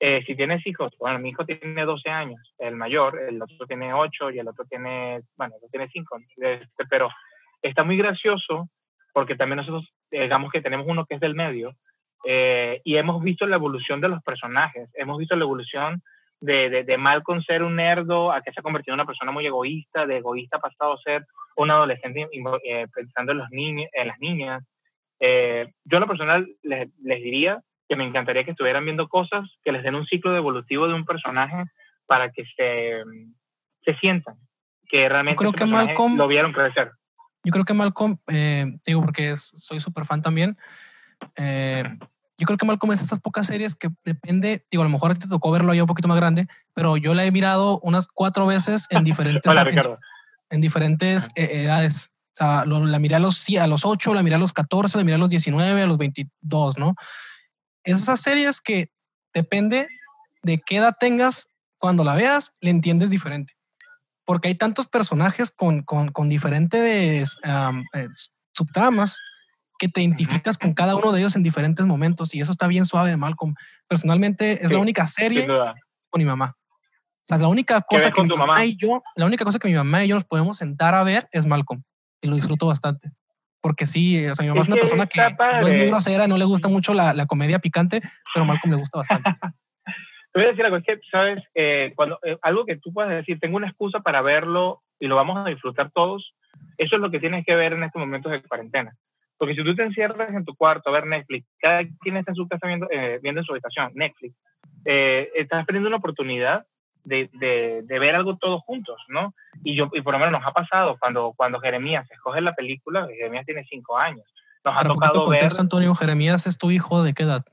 Eh, 0.01 0.24
si 0.27 0.35
tienes 0.35 0.66
hijos, 0.66 0.95
bueno, 0.99 1.19
mi 1.19 1.28
hijo 1.28 1.45
tiene 1.45 1.85
12 1.85 2.09
años, 2.09 2.41
el 2.57 2.74
mayor, 2.74 3.20
el 3.28 3.41
otro 3.43 3.66
tiene 3.66 3.93
8 3.93 4.31
y 4.31 4.39
el 4.39 4.49
otro 4.49 4.65
tiene, 4.65 5.20
bueno, 5.36 5.53
el 5.55 5.59
otro 5.59 5.69
tiene 5.70 5.91
5, 5.93 6.19
este, 6.39 6.86
pero 6.89 7.11
está 7.61 7.85
muy 7.85 7.99
gracioso 7.99 8.70
porque 9.12 9.36
también 9.36 9.59
nosotros, 9.59 9.93
digamos 10.11 10.51
que 10.51 10.62
tenemos 10.62 10.86
uno 10.89 11.05
que 11.05 11.16
es 11.16 11.20
del 11.20 11.35
medio 11.35 11.77
eh, 12.24 12.81
y 12.82 12.97
hemos 12.97 13.23
visto 13.23 13.47
la 13.47 13.57
evolución 13.57 14.01
de 14.01 14.09
los 14.09 14.23
personajes, 14.23 14.89
hemos 14.95 15.19
visto 15.19 15.36
la 15.36 15.45
evolución 15.45 16.03
de, 16.44 16.68
de, 16.68 16.84
de 16.84 16.98
Malcolm 16.98 17.42
ser 17.42 17.62
un 17.62 17.76
nerdo 17.76 18.30
a 18.30 18.42
que 18.42 18.52
se 18.52 18.60
ha 18.60 18.62
convertido 18.62 18.92
en 18.92 19.00
una 19.00 19.06
persona 19.06 19.32
muy 19.32 19.46
egoísta, 19.46 20.06
de 20.06 20.18
egoísta 20.18 20.58
pasado 20.58 20.92
a 20.92 21.02
ser 21.02 21.26
un 21.56 21.70
adolescente 21.70 22.28
eh, 22.64 22.86
pensando 22.94 23.32
en, 23.32 23.38
los 23.38 23.50
niños, 23.50 23.88
en 23.92 24.08
las 24.08 24.18
niñas. 24.18 24.62
Eh, 25.20 25.72
yo 25.84 25.96
en 25.96 26.00
lo 26.02 26.06
personal 26.06 26.46
les, 26.62 26.88
les, 27.02 27.22
diría 27.22 27.62
que 27.88 27.96
me 27.96 28.04
encantaría 28.04 28.44
que 28.44 28.50
estuvieran 28.50 28.84
viendo 28.84 29.08
cosas 29.08 29.48
que 29.64 29.72
les 29.72 29.82
den 29.82 29.94
un 29.94 30.06
ciclo 30.06 30.36
evolutivo 30.36 30.86
de 30.86 30.94
un 30.94 31.06
personaje 31.06 31.64
para 32.06 32.30
que 32.30 32.44
se, 32.56 33.02
se 33.82 33.94
sientan, 33.98 34.36
que 34.86 35.08
realmente 35.08 35.38
creo 35.38 35.52
que 35.52 35.64
Malcolm, 35.64 36.16
lo 36.16 36.28
vieron 36.28 36.52
crecer. 36.52 36.90
Yo 37.42 37.52
creo 37.52 37.64
que 37.64 37.74
Malcolm, 37.74 38.18
eh, 38.28 38.66
digo 38.86 39.00
porque 39.02 39.34
soy 39.36 39.80
súper 39.80 40.04
fan 40.04 40.20
también, 40.20 40.58
yo 42.39 42.47
creo 42.47 42.59
que 42.59 42.66
Malcolm 42.66 42.93
es 42.93 43.02
esas 43.02 43.20
pocas 43.20 43.47
series 43.47 43.74
que 43.74 43.89
depende, 44.05 44.66
digo, 44.70 44.82
a 44.82 44.86
lo 44.86 44.93
mejor 44.93 45.16
te 45.16 45.28
tocó 45.28 45.51
verlo 45.51 45.74
ya 45.74 45.82
un 45.82 45.89
poquito 45.89 46.09
más 46.09 46.16
grande, 46.16 46.47
pero 46.74 46.97
yo 46.97 47.15
la 47.15 47.24
he 47.24 47.31
mirado 47.31 47.78
unas 47.81 48.06
cuatro 48.09 48.47
veces 48.47 48.86
en 48.90 49.05
diferentes... 49.05 49.51
Hola, 49.51 49.65
Ricardo 49.65 49.98
en 50.55 50.61
diferentes 50.61 51.31
eh, 51.35 51.62
edades. 51.62 52.12
O 52.32 52.36
sea, 52.36 52.65
la 52.65 52.98
miré 52.98 53.16
a 53.16 53.20
los, 53.20 53.47
a 53.61 53.66
los 53.66 53.85
8, 53.85 54.15
la 54.15 54.23
miré 54.23 54.36
a 54.36 54.39
los 54.39 54.52
14, 54.52 54.98
la 54.98 55.05
miré 55.05 55.15
a 55.16 55.19
los 55.19 55.31
19, 55.31 55.82
a 55.82 55.86
los 55.86 55.98
22, 55.98 56.78
¿no? 56.78 56.94
Esas 57.85 58.20
series 58.20 58.61
que 58.61 58.90
depende 59.32 59.89
de 60.43 60.61
qué 60.61 60.78
edad 60.78 60.97
tengas, 60.98 61.48
cuando 61.78 62.02
la 62.02 62.15
veas, 62.15 62.56
le 62.61 62.70
entiendes 62.70 63.11
diferente. 63.11 63.55
Porque 64.24 64.48
hay 64.48 64.55
tantos 64.55 64.86
personajes 64.86 65.51
con, 65.51 65.82
con, 65.82 66.09
con 66.09 66.28
diferentes 66.28 67.36
eh, 67.44 68.09
subtramas 68.52 69.20
que 69.78 69.88
te 69.88 70.02
identificas 70.02 70.59
con 70.59 70.74
cada 70.74 70.94
uno 70.96 71.12
de 71.12 71.20
ellos 71.20 71.36
en 71.36 71.42
diferentes 71.42 71.84
momentos 71.86 72.34
y 72.34 72.40
eso 72.40 72.52
está 72.52 72.66
bien 72.66 72.84
suave 72.84 73.10
de 73.10 73.16
Malcolm. 73.16 73.55
Personalmente 73.88 74.64
es 74.64 74.72
la 74.72 74.78
única 74.78 75.09
serie 75.09 75.46
con 75.46 76.18
mi 76.18 76.24
mamá. 76.24 76.56
O 76.56 77.26
sea, 77.26 77.38
la 77.38 77.48
única 77.48 77.80
cosa 77.80 78.10
que 78.10 78.22
mi 78.22 78.36
mamá, 78.36 78.64
y 78.64 78.76
yo, 78.76 79.02
la 79.16 79.26
única 79.26 79.44
cosa 79.44 79.59
que 79.59 79.68
mi 79.68 79.74
mamá 79.74 80.05
y 80.05 80.09
yo 80.09 80.14
nos 80.14 80.24
podemos 80.24 80.59
sentar 80.59 80.94
a 80.94 81.02
ver 81.02 81.28
es 81.32 81.46
Malcolm. 81.46 81.82
Y 82.20 82.28
lo 82.28 82.36
disfruto 82.36 82.66
bastante. 82.66 83.10
Porque 83.60 83.86
sí, 83.86 84.26
o 84.26 84.34
sea, 84.34 84.44
mi 84.44 84.51
mamá 84.51 84.60
es, 84.60 84.68
una 84.68 84.76
persona 84.76 85.06
que 85.06 85.20
no 85.20 85.66
es 85.66 85.74
muy 85.74 85.86
grosera, 85.86 86.26
no 86.26 86.36
le 86.36 86.44
gusta 86.44 86.68
mucho 86.68 86.92
la, 86.92 87.14
la 87.14 87.24
comedia 87.24 87.59
picante, 87.60 88.02
pero 88.34 88.44
Malcolm 88.44 88.74
le 88.74 88.78
gusta 88.78 88.98
bastante. 88.98 89.30
Te 90.34 90.40
voy 90.40 90.48
a 90.48 90.51
decir 90.51 90.64
algo, 90.64 90.78
es 90.78 90.84
que, 90.84 91.01
¿sabes? 91.10 91.44
Eh, 91.55 91.92
cuando, 91.94 92.18
eh, 92.24 92.36
algo 92.42 92.66
que 92.66 92.76
tú 92.76 92.92
puedes 92.92 93.12
decir, 93.12 93.38
tengo 93.38 93.56
una 93.56 93.68
excusa 93.68 94.01
para 94.01 94.20
verlo 94.20 94.82
y 94.98 95.06
lo 95.06 95.14
vamos 95.14 95.38
a 95.38 95.48
disfrutar 95.48 95.92
todos, 95.92 96.34
eso 96.76 96.96
es 96.96 97.01
lo 97.01 97.10
que 97.10 97.20
tienes 97.20 97.46
que 97.46 97.55
ver 97.55 97.72
en 97.72 97.84
estos 97.84 98.01
momentos 98.01 98.32
de 98.32 98.40
cuarentena. 98.40 98.96
Porque 99.39 99.55
si 99.55 99.65
tú 99.65 99.74
te 99.74 99.82
encierras 99.82 100.32
en 100.32 100.44
tu 100.44 100.55
cuarto 100.55 100.90
a 100.90 100.93
ver 100.93 101.06
Netflix, 101.06 101.47
cada 101.59 101.82
quien 102.01 102.16
está 102.16 102.32
en 102.32 102.36
su 102.36 102.48
casa 102.48 102.66
viendo, 102.66 102.89
eh, 102.90 103.19
viendo 103.23 103.40
en 103.40 103.44
su 103.44 103.52
habitación 103.52 103.90
Netflix, 103.94 104.35
estás 104.85 105.65
perdiendo 105.65 105.89
una 105.89 105.97
oportunidad 105.97 106.66
de, 107.05 107.31
de, 107.86 107.98
ver 107.98 108.15
algo 108.15 108.36
todos 108.36 108.62
juntos, 108.62 108.97
¿no? 109.09 109.35
Y, 109.62 109.74
yo, 109.74 109.90
y 109.93 110.01
por 110.01 110.15
lo 110.15 110.19
menos 110.19 110.32
nos 110.32 110.47
ha 110.47 110.52
pasado 110.52 110.97
cuando, 110.98 111.32
cuando 111.36 111.61
Jeremías 111.61 112.11
escoge 112.11 112.40
la 112.40 112.55
película, 112.55 113.06
Jeremías 113.06 113.47
tiene 113.47 113.65
cinco 113.69 113.98
años. 113.98 114.24
Nos 114.65 114.77
ha 114.77 114.85
tocado 114.85 115.28
ver... 115.28 115.43
Antonio, 115.59 115.94
Jeremías 115.94 116.47
es 116.47 116.56
tu 116.56 116.70
hijo 116.70 117.02
de 117.02 117.12
qué 117.12 117.24
edad? 117.24 117.44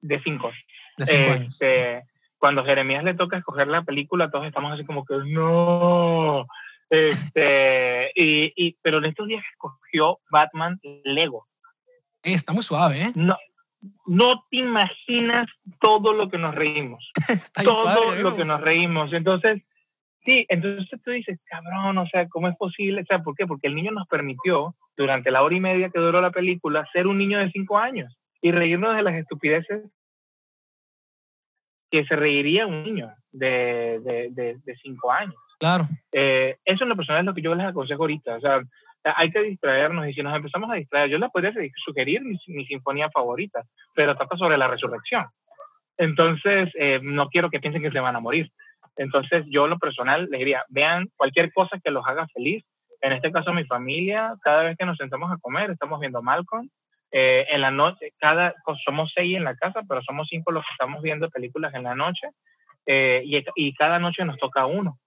De 0.00 0.20
cinco. 0.22 0.50
De 0.96 1.06
cinco 1.06 1.32
años. 1.32 1.54
Este, 1.54 2.02
cuando 2.38 2.64
Jeremías 2.64 3.04
le 3.04 3.14
toca 3.14 3.38
escoger 3.38 3.68
la 3.68 3.82
película, 3.82 4.30
todos 4.30 4.46
estamos 4.46 4.72
así 4.72 4.84
como 4.84 5.04
que, 5.04 5.14
no. 5.26 6.46
Este, 6.90 8.10
y, 8.14 8.52
y, 8.56 8.76
pero 8.82 8.98
en 8.98 9.06
estos 9.06 9.26
días 9.26 9.44
escogió 9.52 10.20
Batman 10.30 10.80
Lego. 11.04 11.46
Está 12.22 12.52
muy 12.52 12.62
suave, 12.62 13.02
¿eh? 13.02 13.12
No, 13.14 13.36
no 14.06 14.44
te 14.50 14.58
imaginas 14.58 15.46
todo 15.80 16.12
lo 16.12 16.28
que 16.28 16.38
nos 16.38 16.54
reímos. 16.54 17.10
todo 17.64 18.14
lo 18.16 18.36
que 18.36 18.44
nos 18.44 18.60
reímos. 18.60 19.12
Entonces, 19.12 19.62
sí, 20.24 20.46
entonces 20.48 21.00
tú 21.04 21.10
dices, 21.10 21.38
cabrón, 21.44 21.98
o 21.98 22.06
sea, 22.06 22.28
¿cómo 22.28 22.48
es 22.48 22.56
posible? 22.56 23.02
O 23.02 23.06
sea, 23.06 23.22
¿por 23.22 23.34
qué? 23.36 23.46
Porque 23.46 23.68
el 23.68 23.74
niño 23.74 23.92
nos 23.92 24.06
permitió, 24.08 24.74
durante 24.98 25.30
la 25.30 25.42
hora 25.42 25.54
y 25.54 25.60
media 25.60 25.90
que 25.90 26.00
duró 26.00 26.20
la 26.20 26.32
película, 26.32 26.86
ser 26.92 27.06
un 27.06 27.16
niño 27.16 27.38
de 27.38 27.50
cinco 27.52 27.78
años 27.78 28.18
y 28.42 28.50
reírnos 28.50 28.96
de 28.96 29.02
las 29.02 29.14
estupideces 29.14 29.84
que 31.88 32.04
se 32.04 32.16
reiría 32.16 32.66
un 32.66 32.82
niño 32.82 33.14
de, 33.30 34.00
de, 34.30 34.76
cinco 34.82 35.10
años. 35.10 35.40
Claro. 35.58 35.88
Eh, 36.12 36.56
eso 36.64 36.84
en 36.84 36.88
lo 36.88 36.96
personal 36.96 37.20
es 37.20 37.26
lo 37.26 37.34
que 37.34 37.42
yo 37.42 37.54
les 37.54 37.66
aconsejo 37.66 38.02
ahorita. 38.02 38.36
O 38.36 38.40
sea, 38.40 38.62
hay 39.04 39.30
que 39.30 39.42
distraernos 39.42 40.08
y 40.08 40.14
si 40.14 40.22
nos 40.22 40.34
empezamos 40.34 40.70
a 40.70 40.74
distraer, 40.74 41.10
yo 41.10 41.18
les 41.18 41.30
podría 41.30 41.52
sugerir 41.84 42.22
mi, 42.22 42.64
sinfonía 42.66 43.10
favorita, 43.10 43.64
pero 43.94 44.16
trata 44.16 44.36
sobre 44.36 44.56
la 44.56 44.68
resurrección. 44.68 45.26
Entonces, 45.96 46.70
eh, 46.74 47.00
no 47.02 47.28
quiero 47.28 47.50
que 47.50 47.60
piensen 47.60 47.82
que 47.82 47.90
se 47.90 48.00
van 48.00 48.16
a 48.16 48.20
morir. 48.20 48.50
Entonces 48.96 49.44
yo 49.48 49.68
lo 49.68 49.78
personal 49.78 50.28
les 50.30 50.38
diría, 50.38 50.64
vean 50.68 51.08
cualquier 51.16 51.52
cosa 51.52 51.78
que 51.82 51.90
los 51.90 52.06
haga 52.06 52.26
feliz. 52.28 52.64
En 53.00 53.12
este 53.12 53.30
caso 53.30 53.52
mi 53.52 53.64
familia, 53.64 54.34
cada 54.42 54.64
vez 54.64 54.76
que 54.76 54.84
nos 54.84 54.96
sentamos 54.96 55.30
a 55.30 55.38
comer, 55.38 55.70
estamos 55.70 56.00
viendo 56.00 56.22
Malcolm. 56.22 56.68
Eh, 57.10 57.46
en 57.50 57.62
la 57.62 57.70
noche, 57.70 58.12
cada, 58.18 58.54
somos 58.84 59.12
seis 59.14 59.36
en 59.36 59.44
la 59.44 59.56
casa, 59.56 59.82
pero 59.88 60.02
somos 60.02 60.28
cinco 60.28 60.52
los 60.52 60.62
que 60.64 60.72
estamos 60.72 61.00
viendo 61.00 61.30
películas 61.30 61.72
en 61.74 61.84
la 61.84 61.94
noche. 61.94 62.28
Eh, 62.86 63.22
y, 63.24 63.44
y, 63.54 63.74
cada 63.74 63.98
noche 63.98 64.24
nos 64.24 64.36
toca 64.38 64.66
uno. 64.66 64.98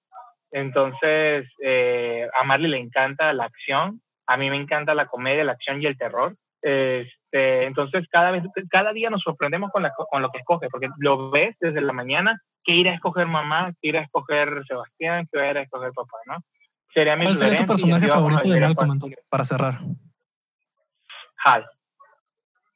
Entonces, 0.52 1.48
eh, 1.64 2.28
a 2.38 2.44
Marley 2.44 2.70
le 2.70 2.78
encanta 2.78 3.34
la 3.34 3.46
acción, 3.46 4.02
a 4.28 4.38
mí 4.38 4.50
me 4.50 4.58
encanta 4.58 4.94
la 4.94 5.08
comedia, 5.08 5.44
la 5.44 5.54
acción 5.54 5.82
y 5.82 5.86
el 5.86 5.98
terror. 5.98 6.36
Este, 6.62 7.64
entonces, 7.64 8.06
cada, 8.12 8.32
vez, 8.32 8.44
cada 8.70 8.94
día 8.94 9.10
nos 9.10 9.22
sorprendemos 9.22 9.72
con, 9.72 9.88
con, 10.10 10.22
lo 10.22 10.30
que 10.30 10.40
escoge, 10.40 10.70
porque 10.70 10.90
lo 10.98 11.32
ves 11.32 11.56
desde 11.60 11.82
la 11.82 11.94
mañana, 11.94 12.40
que 12.64 12.74
ir 12.74 12.90
a 12.90 12.94
escoger 12.94 13.28
mamá, 13.28 13.72
que 13.82 13.90
ir 13.90 13.98
a 13.98 14.02
escoger 14.02 14.64
Sebastián, 14.68 15.28
que 15.32 15.50
ir 15.50 15.58
a 15.58 15.62
escoger 15.62 15.92
papá, 15.94 16.18
¿no? 16.26 16.38
Sería 16.94 17.16
mi 17.16 17.24
¿Cuál 17.24 17.36
sería 17.36 17.56
tu 17.56 17.66
personaje 17.66 18.08
favorito 18.08 18.50
de 18.50 18.60
Malcolm, 18.60 19.00
para 19.30 19.46
cerrar? 19.46 19.80
Hal. 21.44 21.66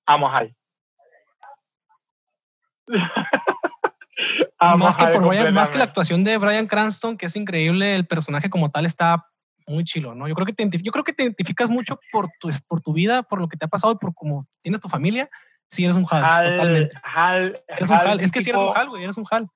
Amo 0.07 0.29
a 0.29 0.37
Hal. 0.37 0.55
más, 4.59 4.97
que 4.97 5.07
por 5.07 5.51
más 5.51 5.71
que 5.71 5.77
la 5.77 5.83
actuación 5.83 6.23
de 6.23 6.37
Brian 6.37 6.67
Cranston, 6.67 7.17
que 7.17 7.25
es 7.25 7.35
increíble, 7.35 7.95
el 7.95 8.07
personaje 8.07 8.49
como 8.49 8.71
tal 8.71 8.85
está 8.85 9.25
muy 9.67 9.83
chilo, 9.83 10.15
¿no? 10.15 10.27
Yo 10.27 10.35
creo 10.35 10.45
que 10.45 10.53
te, 10.53 10.69
yo 10.81 10.91
creo 10.91 11.03
que 11.03 11.13
te 11.13 11.23
identificas 11.23 11.69
mucho 11.69 11.99
por 12.11 12.27
tu, 12.39 12.49
por 12.67 12.81
tu 12.81 12.93
vida, 12.93 13.23
por 13.23 13.41
lo 13.41 13.47
que 13.47 13.57
te 13.57 13.65
ha 13.65 13.69
pasado 13.69 13.93
y 13.93 13.97
por 13.97 14.13
cómo 14.13 14.45
tienes 14.61 14.81
tu 14.81 14.87
familia. 14.87 15.29
Si 15.69 15.83
eres 15.83 15.97
un 15.97 16.05
Hal, 16.09 16.51
totalmente. 16.51 16.95
Hal, 17.03 17.59
eres 17.67 17.89
un 17.89 17.97
Hal. 17.97 18.19
Es 18.19 18.31
que 18.31 18.41
si 18.41 18.51
eres 18.51 18.61
un 18.61 18.71
Hal, 18.75 18.89
güey, 18.89 19.03
eres 19.03 19.17
un 19.17 19.25
Hal. 19.29 19.47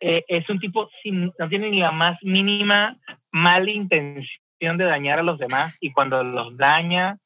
Eh, 0.00 0.24
es 0.28 0.48
un 0.48 0.60
tipo 0.60 0.88
sin, 1.02 1.32
no 1.38 1.48
tiene 1.48 1.70
ni 1.70 1.80
la 1.80 1.90
más 1.90 2.18
mínima 2.22 2.96
mala 3.32 3.70
intención 3.70 4.76
de 4.76 4.84
dañar 4.84 5.18
a 5.18 5.22
los 5.22 5.38
demás 5.38 5.74
y 5.80 5.92
cuando 5.92 6.22
los 6.22 6.56
daña 6.56 7.18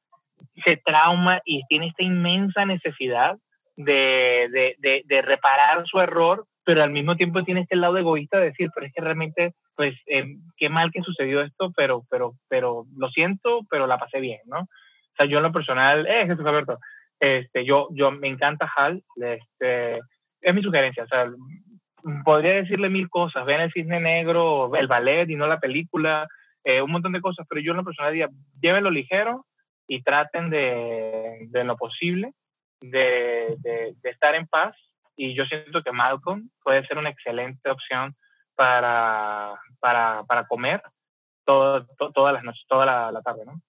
se 0.64 0.76
trauma 0.76 1.40
y 1.44 1.64
tiene 1.68 1.88
esta 1.88 2.02
inmensa 2.02 2.64
necesidad 2.64 3.36
de, 3.76 4.48
de, 4.52 4.76
de, 4.78 5.02
de 5.04 5.22
reparar 5.22 5.84
su 5.86 6.00
error 6.00 6.46
pero 6.70 6.84
al 6.84 6.92
mismo 6.92 7.16
tiempo 7.16 7.42
tiene 7.42 7.62
este 7.62 7.74
lado 7.74 7.98
egoísta 7.98 8.38
de 8.38 8.50
decir, 8.50 8.70
pero 8.72 8.86
es 8.86 8.92
que 8.92 9.00
realmente, 9.00 9.54
pues, 9.74 9.96
eh, 10.06 10.36
qué 10.56 10.68
mal 10.68 10.92
que 10.92 11.02
sucedió 11.02 11.40
esto, 11.40 11.72
pero, 11.76 12.04
pero, 12.08 12.36
pero 12.46 12.86
lo 12.96 13.10
siento, 13.10 13.62
pero 13.68 13.88
la 13.88 13.98
pasé 13.98 14.20
bien, 14.20 14.38
¿no? 14.44 14.60
O 14.60 15.16
sea, 15.16 15.26
yo 15.26 15.38
en 15.38 15.42
lo 15.42 15.50
personal, 15.50 16.06
eh, 16.06 16.26
Jesús 16.28 16.46
Alberto, 16.46 16.78
este, 17.18 17.64
yo, 17.64 17.88
yo 17.90 18.12
me 18.12 18.28
encanta 18.28 18.72
Hal, 18.76 19.02
este, 19.16 19.98
es 20.40 20.54
mi 20.54 20.62
sugerencia, 20.62 21.02
o 21.02 21.08
sea, 21.08 21.28
podría 22.24 22.52
decirle 22.52 22.88
mil 22.88 23.10
cosas, 23.10 23.44
vean 23.44 23.62
el 23.62 23.72
cisne 23.72 23.98
negro, 23.98 24.72
el 24.76 24.86
ballet 24.86 25.28
y 25.28 25.34
no 25.34 25.48
la 25.48 25.58
película, 25.58 26.28
eh, 26.62 26.80
un 26.82 26.92
montón 26.92 27.10
de 27.10 27.20
cosas, 27.20 27.46
pero 27.48 27.60
yo 27.60 27.72
en 27.72 27.78
lo 27.78 27.84
personal 27.84 28.12
diría, 28.12 28.28
llévenlo 28.60 28.92
ligero 28.92 29.44
y 29.88 30.04
traten 30.04 30.50
de, 30.50 31.48
de 31.48 31.64
lo 31.64 31.76
posible 31.76 32.32
de, 32.80 33.56
de, 33.58 33.96
de 34.00 34.10
estar 34.10 34.36
en 34.36 34.46
paz 34.46 34.76
y 35.20 35.34
yo 35.34 35.44
siento 35.44 35.82
que 35.82 35.92
Malcolm 35.92 36.48
puede 36.64 36.86
ser 36.86 36.96
una 36.96 37.10
excelente 37.10 37.68
opción 37.68 38.16
para, 38.54 39.52
para, 39.78 40.24
para 40.24 40.46
comer 40.46 40.82
todo, 41.44 41.86
todas 42.14 42.32
las 42.32 42.42
noches, 42.42 42.64
toda 42.66 42.86
la, 43.12 43.20
tarde, 43.20 43.44
¿no? 43.44 43.60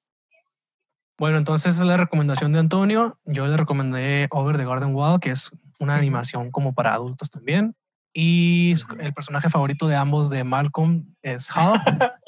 Bueno, 1.19 1.37
entonces 1.37 1.75
es 1.75 1.83
la 1.83 1.97
recomendación 1.97 2.53
de 2.53 2.59
Antonio. 2.59 3.19
Yo 3.25 3.47
le 3.47 3.57
recomendé 3.57 4.29
Over 4.31 4.55
the 4.55 4.63
Garden 4.63 4.95
Wall, 4.95 5.19
que 5.19 5.31
es 5.31 5.51
una 5.81 5.95
animación 5.95 6.51
como 6.51 6.73
para 6.73 6.93
adultos 6.93 7.29
también. 7.29 7.75
Y 8.13 8.75
el 8.99 9.13
personaje 9.13 9.49
favorito 9.49 9.89
de 9.89 9.97
ambos 9.97 10.29
de 10.29 10.45
Malcolm 10.45 11.13
es 11.21 11.51
Hal. 11.53 11.81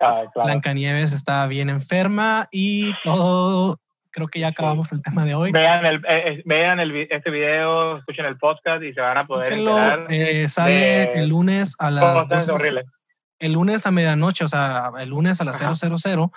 ah, 0.00 0.24
claro. 0.34 0.44
Blancanieves 0.44 1.12
está 1.12 1.46
bien 1.46 1.70
enferma 1.70 2.46
y 2.52 2.92
todo 3.04 3.80
creo 4.16 4.28
que 4.28 4.40
ya 4.40 4.48
acabamos 4.48 4.92
el 4.92 5.02
tema 5.02 5.26
de 5.26 5.34
hoy. 5.34 5.52
Vean, 5.52 5.84
el, 5.84 5.96
eh, 5.96 6.00
eh, 6.08 6.42
vean 6.46 6.80
el, 6.80 7.06
este 7.10 7.30
video, 7.30 7.98
escuchen 7.98 8.24
el 8.24 8.38
podcast 8.38 8.82
y 8.82 8.94
se 8.94 9.00
van 9.02 9.18
a 9.18 9.22
poder 9.24 9.52
enterar. 9.52 10.06
Eh, 10.08 10.48
sale 10.48 11.10
el 11.12 11.28
lunes 11.28 11.76
a 11.78 11.90
las 11.90 12.26
12, 12.26 12.82
El 13.38 13.52
lunes 13.52 13.86
a 13.86 13.90
medianoche, 13.90 14.42
o 14.46 14.48
sea, 14.48 14.90
el 14.98 15.10
lunes 15.10 15.42
a 15.42 15.44
las 15.44 15.58
000, 15.58 16.30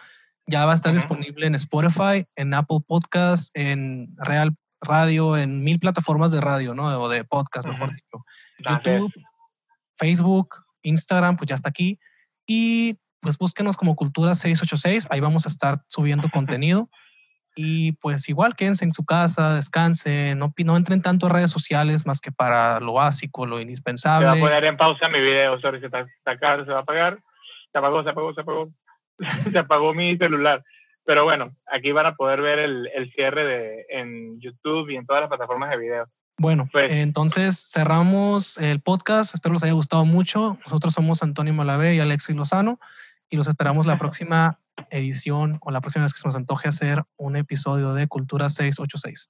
ya 0.46 0.66
va 0.66 0.74
a 0.74 0.76
estar 0.76 0.94
disponible 0.94 1.48
en 1.48 1.56
Spotify, 1.56 2.28
en 2.36 2.54
Apple 2.54 2.80
Podcast, 2.86 3.58
en 3.58 4.14
Real 4.18 4.54
Radio, 4.82 5.38
en 5.38 5.64
mil 5.64 5.80
plataformas 5.80 6.34
de 6.34 6.42
radio, 6.42 6.76
¿no? 6.76 6.88
O 7.02 7.08
de 7.08 7.24
podcast, 7.24 7.66
mejor 7.66 7.94
dicho. 7.94 8.26
YouTube, 8.58 9.14
Facebook, 9.96 10.50
Instagram, 10.82 11.38
pues 11.38 11.48
ya 11.48 11.56
está 11.56 11.70
aquí. 11.70 11.98
Y 12.46 12.98
pues 13.22 13.38
búsquenos 13.38 13.78
como 13.78 13.96
Cultura 13.96 14.36
686, 14.36 15.08
ahí 15.12 15.22
vamos 15.22 15.46
a 15.46 15.50
estar 15.50 15.82
subiendo 15.88 16.28
contenido. 16.34 16.90
Y 17.56 17.94
pues 17.94 18.30
igual 18.30 18.56
quédense 18.56 18.86
en 18.86 18.94
su 18.94 19.04
casa, 19.06 19.56
descansen, 19.56 20.38
no, 20.40 20.54
no 20.66 20.78
entren 20.78 21.02
tanto 21.02 21.26
a 21.26 21.30
redes 21.30 21.52
sociales 21.52 22.06
más 22.06 22.22
que 22.22 22.32
para 22.32 22.80
lo 22.80 22.94
básico, 22.94 23.46
lo 23.46 23.60
indispensable. 23.60 24.28
Se 24.28 24.32
va 24.32 24.38
a 24.38 24.40
poner 24.40 24.66
en 24.66 24.78
pausa 24.78 25.10
mi 25.10 25.20
video, 25.20 25.60
sorry, 25.60 25.80
se, 25.80 25.88
está, 25.88 26.06
se 26.06 26.72
va 26.72 26.78
a 26.78 26.82
apagar. 26.82 27.20
Se 27.72 27.80
apagó, 27.80 28.04
se 28.04 28.10
apagó, 28.10 28.34
se 28.34 28.42
apagó. 28.42 28.70
se 29.52 29.58
apagó 29.58 29.94
mi 29.94 30.16
celular. 30.18 30.64
Pero 31.06 31.24
bueno, 31.24 31.56
aquí 31.72 31.92
van 31.92 32.06
a 32.06 32.16
poder 32.16 32.42
ver 32.42 32.60
el, 32.60 32.88
el 32.94 33.12
cierre 33.12 33.44
de, 33.44 33.86
en 33.90 34.40
YouTube 34.40 34.90
y 34.90 34.96
en 34.96 35.06
todas 35.06 35.22
las 35.22 35.30
plataformas 35.30 35.72
de 35.72 35.78
video. 35.78 36.08
Bueno, 36.40 36.70
pues, 36.72 36.90
entonces 36.90 37.70
cerramos 37.70 38.58
el 38.58 38.80
podcast. 38.80 39.34
Espero 39.34 39.54
les 39.54 39.64
haya 39.64 39.74
gustado 39.74 40.06
mucho. 40.06 40.58
Nosotros 40.64 40.94
somos 40.94 41.22
Antonio 41.22 41.54
Malavé 41.54 41.96
y 41.96 42.00
Alexis 42.00 42.36
Lozano 42.36 42.80
y 43.30 43.36
los 43.36 43.50
esperamos 43.50 43.86
la 43.86 43.98
próxima 43.98 44.58
edición 44.90 45.58
o 45.62 45.72
la 45.72 45.82
próxima 45.82 46.04
vez 46.04 46.14
que 46.14 46.20
se 46.20 46.28
nos 46.28 46.36
antoje 46.36 46.70
hacer 46.70 47.04
un 47.18 47.36
episodio 47.36 47.94
de 47.94 48.08
Cultura 48.08 48.50
686. 48.50 49.30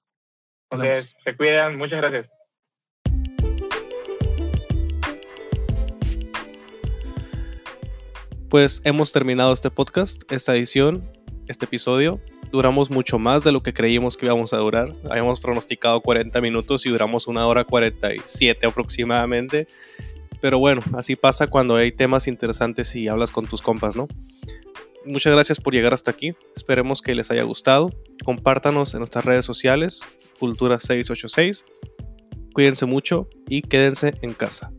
Se, 0.70 0.94
se 1.24 1.36
cuidan, 1.36 1.76
muchas 1.76 2.00
gracias. 2.00 2.26
Pues 8.48 8.82
hemos 8.84 9.12
terminado 9.12 9.52
este 9.52 9.70
podcast, 9.70 10.22
esta 10.32 10.56
edición, 10.56 11.08
este 11.46 11.66
episodio. 11.66 12.20
Duramos 12.50 12.90
mucho 12.90 13.16
más 13.18 13.44
de 13.44 13.52
lo 13.52 13.62
que 13.62 13.72
creímos 13.72 14.16
que 14.16 14.26
íbamos 14.26 14.52
a 14.52 14.56
durar. 14.56 14.92
Habíamos 15.08 15.40
pronosticado 15.40 16.00
40 16.00 16.40
minutos 16.40 16.84
y 16.84 16.88
duramos 16.90 17.28
una 17.28 17.46
hora 17.46 17.62
47 17.62 18.66
aproximadamente. 18.66 19.68
Pero 20.40 20.58
bueno, 20.58 20.82
así 20.96 21.14
pasa 21.14 21.46
cuando 21.46 21.76
hay 21.76 21.92
temas 21.92 22.26
interesantes 22.26 22.96
y 22.96 23.06
hablas 23.06 23.30
con 23.30 23.46
tus 23.46 23.62
compas, 23.62 23.94
¿no? 23.94 24.08
Muchas 25.04 25.32
gracias 25.32 25.60
por 25.60 25.72
llegar 25.72 25.94
hasta 25.94 26.10
aquí. 26.10 26.34
Esperemos 26.54 27.00
que 27.00 27.14
les 27.14 27.30
haya 27.30 27.42
gustado. 27.42 27.90
Compártanos 28.24 28.92
en 28.94 29.00
nuestras 29.00 29.24
redes 29.24 29.44
sociales, 29.44 30.06
Cultura 30.38 30.78
686. 30.78 31.64
Cuídense 32.52 32.86
mucho 32.86 33.28
y 33.48 33.62
quédense 33.62 34.14
en 34.22 34.34
casa. 34.34 34.72